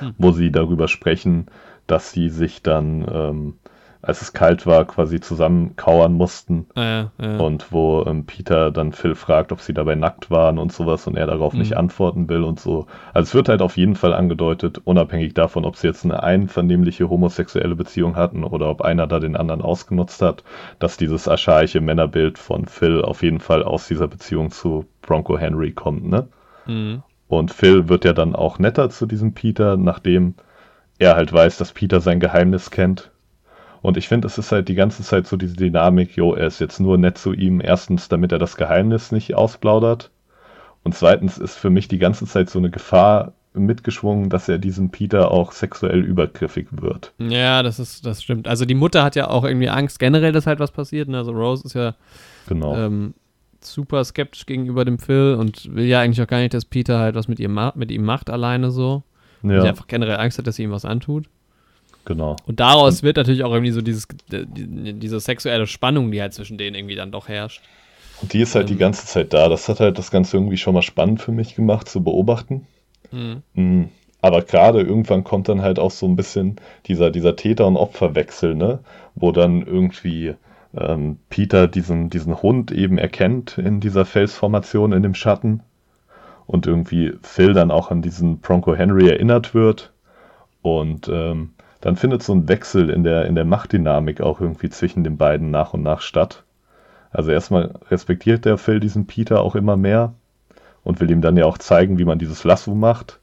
Hm. 0.00 0.14
Wo 0.18 0.32
sie 0.32 0.50
darüber 0.50 0.88
sprechen, 0.88 1.46
dass 1.86 2.12
sie 2.12 2.28
sich 2.28 2.62
dann, 2.62 3.06
ähm, 3.12 3.54
als 4.02 4.22
es 4.22 4.32
kalt 4.32 4.66
war, 4.66 4.86
quasi 4.86 5.20
zusammenkauern 5.20 6.12
mussten. 6.14 6.66
Ja, 6.74 7.12
ja. 7.20 7.36
Und 7.38 7.70
wo 7.72 8.02
ähm, 8.06 8.24
Peter 8.26 8.70
dann 8.70 8.92
Phil 8.92 9.14
fragt, 9.14 9.52
ob 9.52 9.60
sie 9.60 9.74
dabei 9.74 9.94
nackt 9.94 10.30
waren 10.30 10.58
und 10.58 10.72
sowas 10.72 11.06
und 11.06 11.16
er 11.16 11.26
darauf 11.26 11.56
nicht 11.56 11.72
Mhm. 11.72 11.76
antworten 11.76 12.28
will 12.28 12.42
und 12.42 12.58
so. 12.60 12.86
Also 13.12 13.28
es 13.28 13.34
wird 13.34 13.48
halt 13.50 13.60
auf 13.62 13.76
jeden 13.76 13.96
Fall 13.96 14.14
angedeutet, 14.14 14.78
unabhängig 14.84 15.34
davon, 15.34 15.64
ob 15.66 15.76
sie 15.76 15.86
jetzt 15.88 16.04
eine 16.04 16.22
einvernehmliche 16.22 17.10
homosexuelle 17.10 17.76
Beziehung 17.76 18.16
hatten 18.16 18.44
oder 18.44 18.70
ob 18.70 18.80
einer 18.82 19.06
da 19.06 19.20
den 19.20 19.36
anderen 19.36 19.60
ausgenutzt 19.62 20.22
hat, 20.22 20.44
dass 20.78 20.96
dieses 20.96 21.28
archaische 21.28 21.80
Männerbild 21.82 22.38
von 22.38 22.66
Phil 22.66 23.02
auf 23.02 23.22
jeden 23.22 23.40
Fall 23.40 23.62
aus 23.62 23.86
dieser 23.88 24.08
Beziehung 24.08 24.50
zu 24.50 24.86
Bronco 25.02 25.36
Henry 25.38 25.72
kommt, 25.72 26.08
ne? 26.08 26.28
Mhm. 26.66 27.02
Und 27.30 27.52
Phil 27.52 27.88
wird 27.88 28.04
ja 28.04 28.12
dann 28.12 28.34
auch 28.34 28.58
netter 28.58 28.90
zu 28.90 29.06
diesem 29.06 29.34
Peter, 29.34 29.76
nachdem 29.76 30.34
er 30.98 31.14
halt 31.14 31.32
weiß, 31.32 31.58
dass 31.58 31.72
Peter 31.72 32.00
sein 32.00 32.18
Geheimnis 32.18 32.72
kennt. 32.72 33.12
Und 33.82 33.96
ich 33.96 34.08
finde, 34.08 34.26
es 34.26 34.36
ist 34.36 34.50
halt 34.50 34.68
die 34.68 34.74
ganze 34.74 35.04
Zeit 35.04 35.28
so 35.28 35.36
diese 35.36 35.54
Dynamik, 35.54 36.16
jo, 36.16 36.34
er 36.34 36.48
ist 36.48 36.58
jetzt 36.58 36.80
nur 36.80 36.98
nett 36.98 37.18
zu 37.18 37.32
ihm, 37.32 37.60
erstens, 37.60 38.08
damit 38.08 38.32
er 38.32 38.40
das 38.40 38.56
Geheimnis 38.56 39.12
nicht 39.12 39.36
ausplaudert. 39.36 40.10
Und 40.82 40.96
zweitens 40.96 41.38
ist 41.38 41.54
für 41.54 41.70
mich 41.70 41.86
die 41.86 41.98
ganze 41.98 42.26
Zeit 42.26 42.50
so 42.50 42.58
eine 42.58 42.68
Gefahr 42.68 43.32
mitgeschwungen, 43.54 44.28
dass 44.28 44.48
er 44.48 44.58
diesem 44.58 44.90
Peter 44.90 45.30
auch 45.30 45.52
sexuell 45.52 46.00
übergriffig 46.00 46.66
wird. 46.72 47.12
Ja, 47.18 47.62
das 47.62 47.78
ist, 47.78 48.04
das 48.06 48.22
stimmt. 48.24 48.48
Also 48.48 48.64
die 48.64 48.74
Mutter 48.74 49.04
hat 49.04 49.14
ja 49.14 49.28
auch 49.28 49.44
irgendwie 49.44 49.68
Angst 49.68 50.00
generell, 50.00 50.32
dass 50.32 50.48
halt 50.48 50.58
was 50.58 50.72
passiert. 50.72 51.08
Ne? 51.08 51.18
Also 51.18 51.30
Rose 51.30 51.64
ist 51.64 51.74
ja 51.74 51.94
Genau. 52.48 52.76
ähm, 52.76 53.14
super 53.64 54.04
skeptisch 54.04 54.46
gegenüber 54.46 54.84
dem 54.84 54.98
Phil 54.98 55.36
und 55.38 55.74
will 55.74 55.86
ja 55.86 56.00
eigentlich 56.00 56.22
auch 56.22 56.26
gar 56.26 56.38
nicht, 56.40 56.54
dass 56.54 56.64
Peter 56.64 56.98
halt 56.98 57.14
was 57.14 57.28
mit, 57.28 57.38
ihr 57.40 57.48
ma 57.48 57.72
mit 57.76 57.90
ihm 57.90 58.04
macht 58.04 58.30
alleine 58.30 58.70
so. 58.70 59.02
Weil 59.42 59.56
ja, 59.56 59.62
sie 59.62 59.68
einfach 59.68 59.86
generell 59.86 60.16
Angst 60.18 60.38
hat, 60.38 60.46
dass 60.46 60.56
sie 60.56 60.64
ihm 60.64 60.70
was 60.72 60.84
antut. 60.84 61.28
genau. 62.04 62.42
Und 62.46 62.60
daraus 62.60 63.02
wird 63.02 63.16
natürlich 63.16 63.44
auch 63.44 63.52
irgendwie 63.52 63.72
so 63.72 63.82
dieses, 63.82 64.06
die, 64.30 64.94
diese 64.98 65.20
sexuelle 65.20 65.66
Spannung, 65.66 66.10
die 66.10 66.20
halt 66.20 66.34
zwischen 66.34 66.58
denen 66.58 66.76
irgendwie 66.76 66.94
dann 66.96 67.12
doch 67.12 67.28
herrscht. 67.28 67.62
Und 68.16 68.32
die 68.32 68.40
ist 68.42 68.54
halt 68.54 68.68
die 68.68 68.74
Ähm. 68.74 68.78
ganze 68.78 69.06
Zeit 69.06 69.32
da. 69.32 69.48
Das 69.48 69.68
hat 69.68 69.80
halt 69.80 69.98
das 69.98 70.10
Ganze 70.10 70.36
irgendwie 70.36 70.58
schon 70.58 70.74
mal 70.74 70.82
spannend 70.82 71.20
für 71.22 71.32
mich 71.32 71.54
gemacht 71.54 71.88
zu 71.88 72.02
beobachten. 72.02 72.66
Mhm. 73.54 73.90
Aber 74.22 74.42
gerade 74.42 74.82
irgendwann 74.82 75.24
kommt 75.24 75.48
dann 75.48 75.62
halt 75.62 75.78
auch 75.78 75.90
so 75.90 76.06
ein 76.06 76.16
bisschen 76.16 76.56
dieser, 76.86 77.10
dieser 77.10 77.36
Täter- 77.36 77.66
und 77.66 77.76
Opferwechsel, 77.76 78.54
ne? 78.54 78.80
Wo 79.14 79.32
dann 79.32 79.62
irgendwie 79.66 80.34
ähm, 80.76 81.18
Peter 81.28 81.66
diesen, 81.68 82.10
diesen 82.10 82.42
Hund 82.42 82.70
eben 82.72 82.98
erkennt 82.98 83.58
in 83.58 83.80
dieser 83.80 84.04
Felsformation 84.04 84.92
in 84.92 85.02
dem 85.02 85.14
Schatten 85.14 85.62
und 86.46 86.66
irgendwie 86.66 87.14
Phil 87.22 87.52
dann 87.52 87.70
auch 87.70 87.90
an 87.90 88.02
diesen 88.02 88.40
Bronco 88.40 88.74
Henry 88.74 89.08
erinnert 89.08 89.54
wird. 89.54 89.92
Und 90.62 91.08
ähm, 91.08 91.50
dann 91.80 91.96
findet 91.96 92.22
so 92.22 92.34
ein 92.34 92.48
Wechsel 92.48 92.90
in 92.90 93.04
der, 93.04 93.26
in 93.26 93.34
der 93.34 93.44
Machtdynamik 93.44 94.20
auch 94.20 94.40
irgendwie 94.40 94.68
zwischen 94.68 95.04
den 95.04 95.16
beiden 95.16 95.50
nach 95.50 95.74
und 95.74 95.82
nach 95.82 96.00
statt. 96.00 96.42
Also 97.12 97.30
erstmal 97.30 97.74
respektiert 97.90 98.44
der 98.44 98.58
Phil 98.58 98.80
diesen 98.80 99.06
Peter 99.06 99.40
auch 99.40 99.54
immer 99.54 99.76
mehr 99.76 100.12
und 100.84 101.00
will 101.00 101.10
ihm 101.10 101.22
dann 101.22 101.36
ja 101.36 101.44
auch 101.44 101.58
zeigen, 101.58 101.98
wie 101.98 102.04
man 102.04 102.18
dieses 102.18 102.44
Lasso 102.44 102.74
macht. 102.74 103.19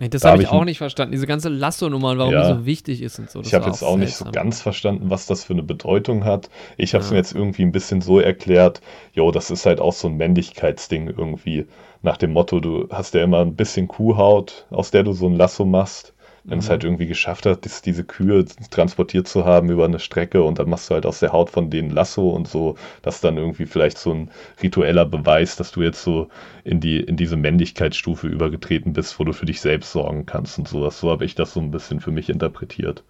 Das 0.00 0.22
Da 0.22 0.28
habe 0.30 0.38
hab 0.38 0.40
ich 0.42 0.48
auch 0.48 0.64
nicht 0.64 0.78
verstanden, 0.78 1.10
diese 1.12 1.26
ganze 1.26 1.48
Lasso-Nummer 1.48 2.10
und 2.10 2.18
warum 2.18 2.32
Ja. 2.32 2.52
die 2.52 2.58
so 2.60 2.66
wichtig 2.66 3.02
ist 3.02 3.18
und 3.18 3.30
so. 3.30 3.40
Ich 3.40 3.52
habe 3.52 3.66
jetzt 3.66 3.82
auch 3.82 3.96
nicht 3.96 4.14
so 4.14 4.24
seltsam. 4.24 4.32
ganz 4.32 4.62
verstanden, 4.62 5.10
was 5.10 5.26
das 5.26 5.42
für 5.44 5.54
eine 5.54 5.64
Bedeutung 5.64 6.24
hat. 6.24 6.48
Ich 6.76 6.94
habe 6.94 7.02
es 7.02 7.10
Ja. 7.10 7.14
mir 7.14 7.18
jetzt 7.18 7.34
irgendwie 7.34 7.62
ein 7.62 7.72
bisschen 7.72 8.00
so 8.00 8.20
erklärt, 8.20 8.80
jo, 9.12 9.30
das 9.32 9.50
ist 9.50 9.66
halt 9.66 9.80
auch 9.80 9.92
so 9.92 10.06
ein 10.08 10.16
Männlichkeitsding 10.16 11.08
irgendwie. 11.08 11.66
Nach 12.02 12.16
dem 12.16 12.32
Motto, 12.32 12.60
du 12.60 12.88
hast 12.90 13.14
ja 13.14 13.24
immer 13.24 13.40
ein 13.40 13.56
bisschen 13.56 13.88
Kuhhaut, 13.88 14.66
aus 14.70 14.92
der 14.92 15.02
du 15.02 15.12
so 15.12 15.26
ein 15.26 15.34
Lasso 15.34 15.64
machst. 15.64 16.14
Wenn 16.48 16.58
es 16.60 16.66
Mhm. 16.66 16.70
halt 16.70 16.84
irgendwie 16.84 17.06
geschafft 17.06 17.46
hat, 17.46 17.64
dies- 17.64 17.82
diese 17.82 18.04
Kühe 18.04 18.44
transportiert 18.70 19.28
zu 19.28 19.44
haben 19.44 19.70
über 19.70 19.84
eine 19.84 19.98
Strecke 19.98 20.42
und 20.42 20.58
dann 20.58 20.68
machst 20.68 20.90
du 20.90 20.94
halt 20.94 21.06
aus 21.06 21.20
der 21.20 21.32
Haut 21.32 21.50
von 21.50 21.70
denen 21.70 21.90
Lasso 21.90 22.30
und 22.30 22.48
so, 22.48 22.76
das 23.02 23.16
ist 23.16 23.24
dann 23.24 23.36
irgendwie 23.36 23.66
vielleicht 23.66 23.98
so 23.98 24.12
ein 24.12 24.30
ritueller 24.62 25.04
Beweis, 25.06 25.56
dass 25.56 25.72
du 25.72 25.82
jetzt 25.82 26.02
so 26.02 26.28
in 26.64 26.80
die, 26.80 27.00
in 27.00 27.16
diese 27.16 27.36
Männlichkeitsstufe 27.36 28.26
übergetreten 28.26 28.92
bist, 28.94 29.18
wo 29.20 29.24
du 29.24 29.32
für 29.32 29.46
dich 29.46 29.60
selbst 29.60 29.92
sorgen 29.92 30.26
kannst 30.26 30.58
und 30.58 30.68
sowas. 30.68 30.98
So 31.00 31.10
habe 31.10 31.24
ich 31.24 31.34
das 31.34 31.52
so 31.54 31.60
ein 31.60 31.70
bisschen 31.70 32.00
für 32.00 32.10
mich 32.12 32.28
interpretiert. 32.30 33.04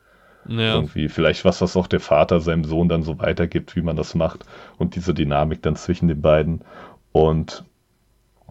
Ja. 0.48 0.74
Irgendwie 0.74 1.08
vielleicht 1.08 1.44
was, 1.44 1.60
was 1.60 1.76
auch 1.76 1.86
der 1.86 2.00
Vater 2.00 2.40
seinem 2.40 2.64
Sohn 2.64 2.88
dann 2.88 3.02
so 3.02 3.18
weitergibt, 3.18 3.76
wie 3.76 3.82
man 3.82 3.96
das 3.96 4.14
macht 4.14 4.44
und 4.78 4.96
diese 4.96 5.14
Dynamik 5.14 5.62
dann 5.62 5.76
zwischen 5.76 6.08
den 6.08 6.20
beiden. 6.22 6.62
Und 7.12 7.64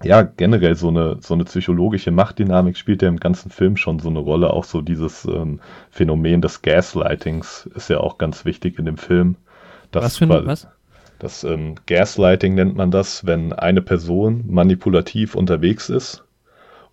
ja, 0.03 0.21
generell 0.21 0.75
so 0.75 0.89
eine, 0.89 1.17
so 1.21 1.33
eine 1.33 1.45
psychologische 1.45 2.11
Machtdynamik 2.11 2.77
spielt 2.77 3.01
ja 3.01 3.07
im 3.07 3.19
ganzen 3.19 3.49
Film 3.49 3.77
schon 3.77 3.99
so 3.99 4.09
eine 4.09 4.19
Rolle. 4.19 4.51
Auch 4.51 4.63
so 4.63 4.81
dieses 4.81 5.25
ähm, 5.25 5.59
Phänomen 5.89 6.41
des 6.41 6.61
Gaslightings 6.61 7.69
ist 7.73 7.89
ja 7.89 7.99
auch 7.99 8.17
ganz 8.17 8.45
wichtig 8.45 8.77
in 8.77 8.85
dem 8.85 8.97
Film. 8.97 9.35
was 9.91 10.17
für 10.17 10.25
ein, 10.25 10.45
was? 10.45 10.67
Das 11.19 11.43
ähm, 11.43 11.75
Gaslighting 11.87 12.53
nennt 12.53 12.75
man 12.75 12.91
das, 12.91 13.25
wenn 13.25 13.53
eine 13.53 13.81
Person 13.81 14.43
manipulativ 14.47 15.33
unterwegs 15.33 15.89
ist 15.89 16.23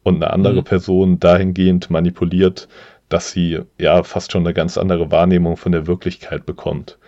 und 0.03 0.17
eine 0.17 0.33
andere 0.33 0.61
mhm. 0.61 0.65
Person 0.65 1.21
dahingehend 1.21 1.91
manipuliert, 1.91 2.69
dass 3.11 3.31
sie 3.31 3.61
ja 3.79 4.03
fast 4.03 4.33
schon 4.33 4.45
eine 4.45 4.55
ganz 4.55 4.79
andere 4.79 5.11
Wahrnehmung 5.11 5.59
von 5.59 5.73
der 5.73 5.87
Wirklichkeit 5.87 6.47
bekommt. 6.47 6.99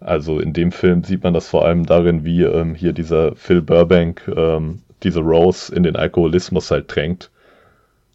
Also 0.00 0.38
in 0.38 0.52
dem 0.52 0.72
Film 0.72 1.02
sieht 1.04 1.24
man 1.24 1.32
das 1.32 1.48
vor 1.48 1.64
allem 1.64 1.86
darin, 1.86 2.24
wie 2.24 2.42
ähm, 2.42 2.74
hier 2.74 2.92
dieser 2.92 3.34
Phil 3.34 3.62
Burbank 3.62 4.30
ähm, 4.36 4.82
diese 5.02 5.20
Rose 5.20 5.74
in 5.74 5.82
den 5.82 5.96
Alkoholismus 5.96 6.70
halt 6.70 6.94
drängt. 6.94 7.30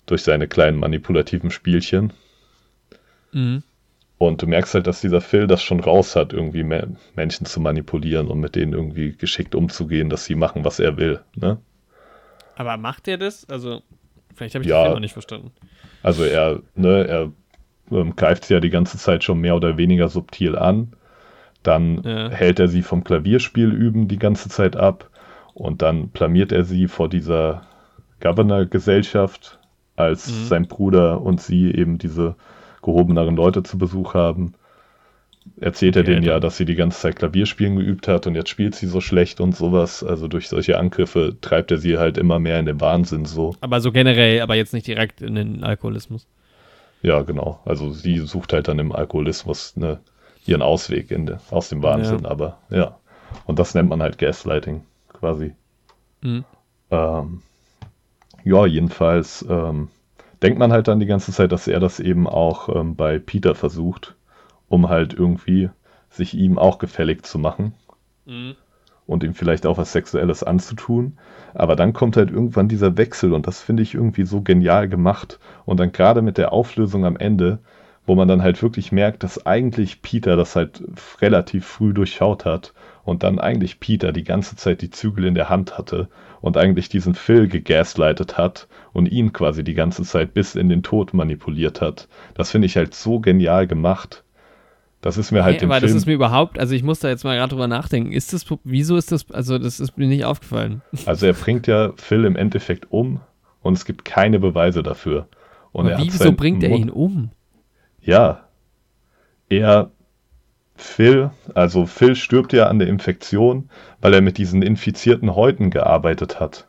Durch 0.07 0.23
seine 0.23 0.47
kleinen 0.47 0.79
manipulativen 0.79 1.51
Spielchen. 1.51 2.11
Mhm. 3.31 3.63
Und 4.17 4.41
du 4.41 4.47
merkst 4.47 4.73
halt, 4.73 4.87
dass 4.87 5.01
dieser 5.01 5.21
Phil 5.21 5.47
das 5.47 5.63
schon 5.63 5.79
raus 5.79 6.15
hat, 6.15 6.33
irgendwie 6.33 6.63
Menschen 7.15 7.45
zu 7.45 7.59
manipulieren 7.59 8.27
und 8.27 8.39
mit 8.39 8.55
denen 8.55 8.73
irgendwie 8.73 9.13
geschickt 9.13 9.55
umzugehen, 9.55 10.09
dass 10.09 10.25
sie 10.25 10.35
machen, 10.35 10.63
was 10.65 10.79
er 10.79 10.97
will. 10.97 11.21
Ne? 11.35 11.57
Aber 12.55 12.77
macht 12.77 13.07
er 13.07 13.17
das? 13.17 13.49
Also, 13.49 13.81
vielleicht 14.35 14.55
habe 14.55 14.63
ich 14.63 14.69
ja, 14.69 14.83
das 14.83 14.93
noch 14.93 14.99
nicht 14.99 15.13
verstanden. 15.13 15.51
Also 16.03 16.23
er, 16.23 16.61
ne, 16.75 17.07
er 17.07 17.31
ähm, 17.91 18.15
greift 18.15 18.45
sie 18.45 18.53
ja 18.53 18.59
die 18.59 18.69
ganze 18.69 18.97
Zeit 18.97 19.23
schon 19.23 19.39
mehr 19.39 19.55
oder 19.55 19.77
weniger 19.77 20.09
subtil 20.09 20.55
an. 20.55 20.93
Dann 21.63 22.01
ja. 22.03 22.29
hält 22.29 22.59
er 22.59 22.67
sie 22.67 22.81
vom 22.81 23.03
Klavierspiel 23.03 23.71
üben 23.71 24.07
die 24.07 24.19
ganze 24.19 24.49
Zeit 24.49 24.75
ab. 24.75 25.09
Und 25.61 25.83
dann 25.83 26.07
blamiert 26.07 26.51
er 26.51 26.63
sie 26.63 26.87
vor 26.87 27.07
dieser 27.07 27.61
Governor-Gesellschaft, 28.19 29.59
als 29.95 30.27
mhm. 30.27 30.45
sein 30.45 30.67
Bruder 30.67 31.21
und 31.21 31.39
sie 31.39 31.71
eben 31.71 31.99
diese 31.99 32.35
gehobeneren 32.81 33.35
Leute 33.35 33.61
zu 33.61 33.77
Besuch 33.77 34.15
haben. 34.15 34.53
Erzählt 35.59 35.95
er 35.97 36.01
denen 36.03 36.23
ja, 36.23 36.39
dass 36.39 36.57
sie 36.57 36.65
die 36.65 36.73
ganze 36.73 36.99
Zeit 36.99 37.17
Klavierspielen 37.17 37.75
geübt 37.75 38.07
hat 38.07 38.25
und 38.25 38.33
jetzt 38.33 38.49
spielt 38.49 38.73
sie 38.73 38.87
so 38.87 39.01
schlecht 39.01 39.39
und 39.39 39.55
sowas. 39.55 40.03
Also 40.03 40.27
durch 40.27 40.49
solche 40.49 40.79
Angriffe 40.79 41.37
treibt 41.41 41.69
er 41.69 41.77
sie 41.77 41.99
halt 41.99 42.17
immer 42.17 42.39
mehr 42.39 42.57
in 42.59 42.65
den 42.65 42.81
Wahnsinn 42.81 43.25
so. 43.25 43.55
Aber 43.61 43.81
so 43.81 43.91
generell, 43.91 44.41
aber 44.41 44.55
jetzt 44.55 44.73
nicht 44.73 44.87
direkt 44.87 45.21
in 45.21 45.35
den 45.35 45.63
Alkoholismus. 45.63 46.25
Ja, 47.03 47.21
genau. 47.21 47.59
Also 47.65 47.91
sie 47.91 48.17
sucht 48.17 48.53
halt 48.53 48.67
dann 48.67 48.79
im 48.79 48.91
Alkoholismus 48.91 49.77
ne, 49.77 49.99
ihren 50.47 50.63
Ausweg 50.63 51.11
in, 51.11 51.37
aus 51.51 51.69
dem 51.69 51.83
Wahnsinn, 51.83 52.23
ja. 52.23 52.31
aber 52.31 52.57
ja. 52.71 52.97
Und 53.45 53.59
das 53.59 53.75
nennt 53.75 53.89
man 53.89 54.01
halt 54.01 54.17
Gaslighting 54.17 54.81
quasi. 55.21 55.53
Mhm. 56.21 56.43
Ähm, 56.89 57.41
ja, 58.43 58.65
jedenfalls 58.65 59.45
ähm, 59.49 59.87
denkt 60.41 60.59
man 60.59 60.73
halt 60.73 60.87
dann 60.87 60.99
die 60.99 61.05
ganze 61.05 61.31
Zeit, 61.31 61.51
dass 61.51 61.67
er 61.67 61.79
das 61.79 61.99
eben 61.99 62.27
auch 62.27 62.75
ähm, 62.75 62.95
bei 62.95 63.19
Peter 63.19 63.55
versucht, 63.55 64.15
um 64.67 64.89
halt 64.89 65.13
irgendwie 65.13 65.69
sich 66.09 66.33
ihm 66.33 66.57
auch 66.57 66.79
gefällig 66.79 67.25
zu 67.25 67.39
machen. 67.39 67.73
Mhm. 68.25 68.55
Und 69.07 69.23
ihm 69.23 69.33
vielleicht 69.33 69.65
auch 69.65 69.77
was 69.77 69.91
Sexuelles 69.91 70.43
anzutun. 70.43 71.17
Aber 71.53 71.75
dann 71.75 71.93
kommt 71.93 72.17
halt 72.17 72.31
irgendwann 72.31 72.69
dieser 72.69 72.97
Wechsel 72.97 73.33
und 73.33 73.45
das 73.45 73.61
finde 73.61 73.83
ich 73.83 73.93
irgendwie 73.93 74.25
so 74.25 74.41
genial 74.41 74.87
gemacht. 74.87 75.39
Und 75.65 75.79
dann 75.79 75.91
gerade 75.91 76.21
mit 76.21 76.37
der 76.37 76.53
Auflösung 76.53 77.05
am 77.05 77.17
Ende, 77.17 77.59
wo 78.05 78.15
man 78.15 78.27
dann 78.27 78.41
halt 78.41 78.61
wirklich 78.63 78.91
merkt, 78.91 79.23
dass 79.23 79.45
eigentlich 79.45 80.01
Peter 80.01 80.35
das 80.35 80.55
halt 80.55 80.83
relativ 81.21 81.65
früh 81.65 81.93
durchschaut 81.93 82.45
hat 82.45 82.73
und 83.03 83.23
dann 83.23 83.39
eigentlich 83.39 83.79
Peter 83.79 84.11
die 84.11 84.23
ganze 84.23 84.55
Zeit 84.55 84.81
die 84.81 84.89
Zügel 84.89 85.25
in 85.25 85.35
der 85.35 85.49
Hand 85.49 85.77
hatte 85.77 86.09
und 86.41 86.57
eigentlich 86.57 86.89
diesen 86.89 87.15
Phil 87.15 87.47
gegaslightet 87.47 88.37
hat 88.37 88.67
und 88.93 89.11
ihn 89.11 89.33
quasi 89.33 89.63
die 89.63 89.73
ganze 89.73 90.03
Zeit 90.03 90.33
bis 90.33 90.55
in 90.55 90.69
den 90.69 90.83
Tod 90.83 91.13
manipuliert 91.13 91.81
hat. 91.81 92.07
Das 92.33 92.51
finde 92.51 92.65
ich 92.67 92.77
halt 92.77 92.93
so 92.93 93.19
genial 93.19 93.67
gemacht. 93.67 94.23
Das 95.01 95.17
ist 95.17 95.31
mir 95.31 95.43
halt 95.43 95.61
hey, 95.61 95.65
aber 95.65 95.79
Film 95.79 95.89
das 95.89 95.97
ist 95.97 96.05
mir 96.05 96.13
überhaupt, 96.13 96.59
also 96.59 96.75
ich 96.75 96.83
muss 96.83 96.99
da 96.99 97.09
jetzt 97.09 97.23
mal 97.23 97.35
gerade 97.35 97.49
drüber 97.49 97.67
nachdenken. 97.67 98.11
Ist 98.11 98.33
das, 98.33 98.45
wieso 98.63 98.97
ist 98.97 99.11
das, 99.11 99.29
also 99.31 99.57
das 99.57 99.79
ist 99.79 99.97
mir 99.97 100.07
nicht 100.07 100.25
aufgefallen. 100.25 100.81
Also 101.05 101.25
er 101.25 101.33
bringt 101.33 101.65
ja 101.65 101.93
Phil 101.97 102.25
im 102.25 102.35
Endeffekt 102.35 102.91
um 102.91 103.19
und 103.61 103.73
es 103.73 103.85
gibt 103.85 104.05
keine 104.05 104.39
Beweise 104.39 104.83
dafür. 104.83 105.27
Und 105.71 105.91
aber 105.91 106.03
wieso 106.03 106.33
bringt 106.33 106.63
er 106.63 106.69
ihn 106.69 106.89
um? 106.89 107.31
Ja, 108.01 108.47
er 109.49 109.91
Phil, 110.83 111.31
also 111.53 111.85
Phil 111.85 112.15
stirbt 112.15 112.53
ja 112.53 112.67
an 112.67 112.79
der 112.79 112.87
Infektion, 112.87 113.69
weil 114.01 114.13
er 114.13 114.21
mit 114.21 114.37
diesen 114.37 114.61
infizierten 114.61 115.35
Häuten 115.35 115.69
gearbeitet 115.69 116.39
hat. 116.39 116.67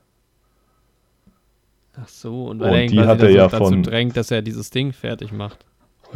Ach 2.01 2.09
so, 2.09 2.47
und 2.47 2.61
weil 2.61 2.71
und 2.71 2.79
er 2.79 2.87
die 2.87 3.01
hat 3.01 3.23
er 3.23 3.31
ja 3.31 3.49
dazu 3.49 3.65
von, 3.65 3.83
drängt, 3.83 4.17
dass 4.17 4.31
er 4.31 4.43
dieses 4.43 4.71
Ding 4.71 4.93
fertig 4.93 5.33
macht. 5.33 5.65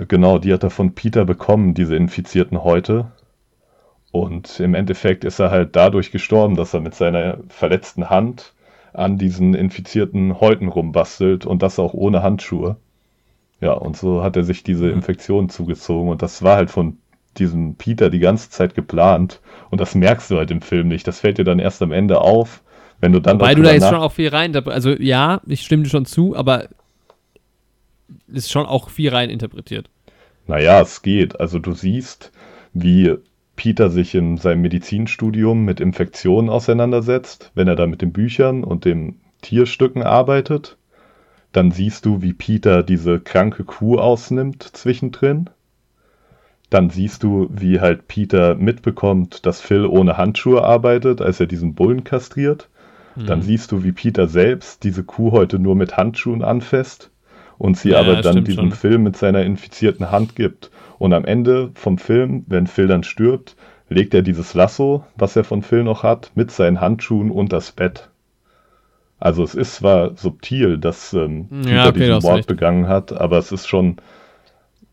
Genau, 0.09 0.39
die 0.39 0.53
hat 0.53 0.63
er 0.63 0.71
von 0.71 0.95
Peter 0.95 1.25
bekommen, 1.25 1.75
diese 1.75 1.97
infizierten 1.97 2.63
Häute. 2.63 3.13
Und 4.13 4.61
im 4.61 4.75
Endeffekt 4.75 5.25
ist 5.25 5.39
er 5.39 5.51
halt 5.51 5.77
dadurch 5.77 6.11
gestorben, 6.11 6.57
dass 6.57 6.75
er 6.75 6.81
mit 6.81 6.95
seiner 6.95 7.39
verletzten 7.49 8.09
Hand 8.09 8.55
an 8.93 9.19
diesen 9.19 9.55
infizierten 9.55 10.41
Häuten 10.41 10.69
rumbastelt 10.69 11.45
und 11.45 11.63
das 11.63 11.79
auch 11.79 11.93
ohne 11.93 12.23
Handschuhe. 12.23 12.77
Ja, 13.61 13.73
und 13.73 13.97
so 13.97 14.23
hat 14.23 14.37
er 14.37 14.45
sich 14.45 14.63
diese 14.63 14.87
mhm. 14.87 14.95
Infektion 14.95 15.49
zugezogen 15.49 16.11
und 16.11 16.23
das 16.23 16.43
war 16.43 16.57
halt 16.57 16.71
von 16.71 16.99
diesem 17.39 17.77
Peter 17.77 18.11
die 18.11 18.19
ganze 18.19 18.51
Zeit 18.51 18.75
geplant 18.75 19.41
und 19.71 19.81
das 19.81 19.95
merkst 19.95 20.31
du 20.31 20.39
halt 20.39 20.51
im 20.51 20.63
Film 20.63 20.89
nicht. 20.89 21.07
Das 21.07 21.21
fällt 21.21 21.39
dir 21.39 21.45
dann 21.45 21.59
erst 21.59 21.83
am 21.83 21.93
Ende 21.93 22.21
auf, 22.21 22.63
wenn 23.01 23.13
du 23.13 23.21
dann. 23.21 23.41
Weil 23.41 23.55
du 23.55 23.63
da 23.63 23.73
jetzt 23.73 23.89
schon 23.89 23.99
auch 23.99 24.13
viel 24.13 24.29
rein, 24.29 24.55
also 24.55 24.91
ja, 24.91 25.41
ich 25.47 25.63
stimme 25.63 25.85
dir 25.85 25.91
schon 25.91 26.07
zu, 26.07 26.37
aber 26.37 26.69
ist 28.29 28.51
schon 28.51 28.67
auch 28.67 28.91
viel 28.91 29.11
rein 29.11 29.31
interpretiert. 29.31 29.89
Naja, 30.47 30.81
es 30.81 31.03
geht. 31.03 31.41
Also 31.41 31.59
du 31.59 31.73
siehst, 31.73 32.33
wie 32.73 33.15
Peter 33.57 33.91
sich 33.91 34.15
in 34.15 34.37
seinem 34.37 34.63
Medizinstudium 34.63 35.65
mit 35.65 35.81
Infektionen 35.81 36.49
auseinandersetzt, 36.51 37.51
wenn 37.55 37.69
er 37.69 37.77
da 37.77 37.87
mit 37.87 38.03
den 38.03 38.13
Büchern 38.13 38.63
und 38.63 38.85
den 38.85 39.21
Tierstücken 39.43 40.03
arbeitet. 40.03 40.77
Dann 41.53 41.71
siehst 41.71 42.05
du, 42.05 42.23
wie 42.23 42.35
Peter 42.35 42.83
diese 42.83 43.19
kranke 43.19 43.65
Kuh 43.65 43.99
ausnimmt 43.99 44.63
zwischendrin 44.63 45.49
dann 46.77 46.91
siehst 46.91 47.23
du, 47.23 47.49
wie 47.51 47.81
halt 47.81 48.07
Peter 48.07 48.55
mitbekommt, 48.55 49.47
dass 49.47 49.63
Phil 49.63 49.87
ohne 49.87 50.19
Handschuhe 50.19 50.63
arbeitet, 50.63 51.23
als 51.23 51.41
er 51.41 51.47
diesen 51.47 51.75
Bullen 51.75 52.05
kastriert. 52.05 52.69
Mhm. 53.15 53.25
Dann 53.25 53.41
siehst 53.41 53.73
du, 53.73 53.83
wie 53.83 53.93
Peter 53.93 54.29
selbst 54.29 54.85
diese 54.85 55.03
Kuh 55.03 55.33
heute 55.33 55.59
nur 55.59 55.75
mit 55.75 55.97
Handschuhen 55.97 56.45
anfasst 56.45 57.11
und 57.57 57.79
sie 57.79 57.93
ja, 57.93 58.01
aber 58.01 58.21
dann 58.21 58.45
diesem 58.45 58.69
schon. 58.69 58.73
Phil 58.73 58.99
mit 58.99 59.17
seiner 59.17 59.43
infizierten 59.43 60.11
Hand 60.11 60.37
gibt. 60.37 60.71
Und 60.99 61.15
am 61.15 61.25
Ende 61.25 61.71
vom 61.73 61.97
Film, 61.97 62.45
wenn 62.47 62.67
Phil 62.67 62.89
dann 62.89 63.05
stirbt, 63.05 63.57
legt 63.89 64.13
er 64.13 64.21
dieses 64.21 64.53
Lasso, 64.53 65.03
was 65.17 65.35
er 65.35 65.45
von 65.45 65.63
Phil 65.63 65.83
noch 65.83 66.03
hat, 66.03 66.33
mit 66.35 66.51
seinen 66.51 66.83
Handschuhen 66.83 67.31
unter 67.31 67.57
das 67.57 67.73
Bett. 67.73 68.11
Also 69.19 69.43
es 69.45 69.55
ist 69.55 69.77
zwar 69.77 70.15
subtil, 70.15 70.77
dass 70.77 71.15
ähm, 71.15 71.49
Peter 71.49 71.71
ja, 71.71 71.89
okay, 71.89 71.99
diesen 72.01 72.19
Mord 72.19 72.47
begangen 72.47 72.87
hat, 72.87 73.15
aber 73.15 73.39
es 73.39 73.51
ist 73.51 73.67
schon 73.67 73.97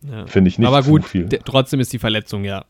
ja. 0.09 0.25
Finde 0.27 0.49
ich 0.49 0.59
nicht 0.59 0.67
Aber 0.67 0.83
gut, 0.83 1.05
viel. 1.05 1.27
trotzdem 1.27 1.79
ist 1.79 1.93
die 1.93 1.99
Verletzung, 1.99 2.43
ja. 2.43 2.65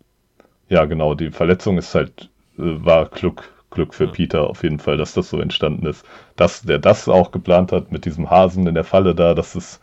Ja, 0.69 0.85
genau, 0.85 1.15
die 1.15 1.31
Verletzung 1.31 1.77
ist 1.77 1.93
halt, 1.95 2.29
äh, 2.57 2.61
war 2.63 3.05
Glück, 3.09 3.51
Glück 3.69 3.93
für 3.93 4.05
ja. 4.05 4.11
Peter 4.11 4.49
auf 4.49 4.63
jeden 4.63 4.79
Fall, 4.79 4.97
dass 4.97 5.13
das 5.13 5.29
so 5.29 5.39
entstanden 5.39 5.85
ist. 5.85 6.05
Dass 6.35 6.61
der 6.61 6.79
das 6.79 7.07
auch 7.07 7.31
geplant 7.31 7.71
hat 7.71 7.91
mit 7.91 8.05
diesem 8.05 8.29
Hasen 8.29 8.67
in 8.67 8.75
der 8.75 8.83
Falle 8.83 9.15
da, 9.15 9.33
das 9.33 9.55
ist, 9.55 9.81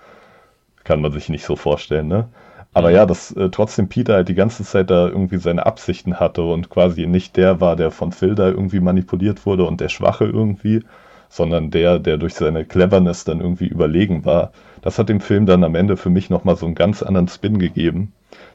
kann 0.84 1.00
man 1.00 1.12
sich 1.12 1.28
nicht 1.28 1.44
so 1.44 1.56
vorstellen, 1.56 2.08
ne? 2.08 2.28
Aber 2.72 2.90
ja, 2.90 3.04
dass 3.04 3.32
äh, 3.32 3.50
trotzdem 3.50 3.88
Peter 3.88 4.14
halt 4.14 4.28
die 4.28 4.34
ganze 4.34 4.62
Zeit 4.62 4.90
da 4.90 5.08
irgendwie 5.08 5.38
seine 5.38 5.66
Absichten 5.66 6.20
hatte 6.20 6.42
und 6.42 6.70
quasi 6.70 7.06
nicht 7.06 7.36
der 7.36 7.60
war, 7.60 7.74
der 7.74 7.90
von 7.90 8.12
Phil 8.12 8.36
da 8.36 8.48
irgendwie 8.48 8.78
manipuliert 8.80 9.44
wurde 9.44 9.64
und 9.64 9.80
der 9.80 9.88
Schwache 9.88 10.24
irgendwie, 10.24 10.84
sondern 11.30 11.70
der, 11.70 11.98
der 11.98 12.18
durch 12.18 12.34
seine 12.34 12.66
Cleverness 12.66 13.24
dann 13.24 13.40
irgendwie 13.40 13.68
überlegen 13.68 14.24
war. 14.26 14.52
Das 14.82 14.98
hat 14.98 15.08
dem 15.08 15.20
Film 15.20 15.46
dann 15.46 15.64
am 15.64 15.76
Ende 15.76 15.96
für 15.96 16.10
mich 16.10 16.28
nochmal 16.28 16.56
so 16.56 16.66
einen 16.66 16.74
ganz 16.74 17.02
anderen 17.02 17.28
Spin 17.28 17.58
gegeben, 17.58 18.12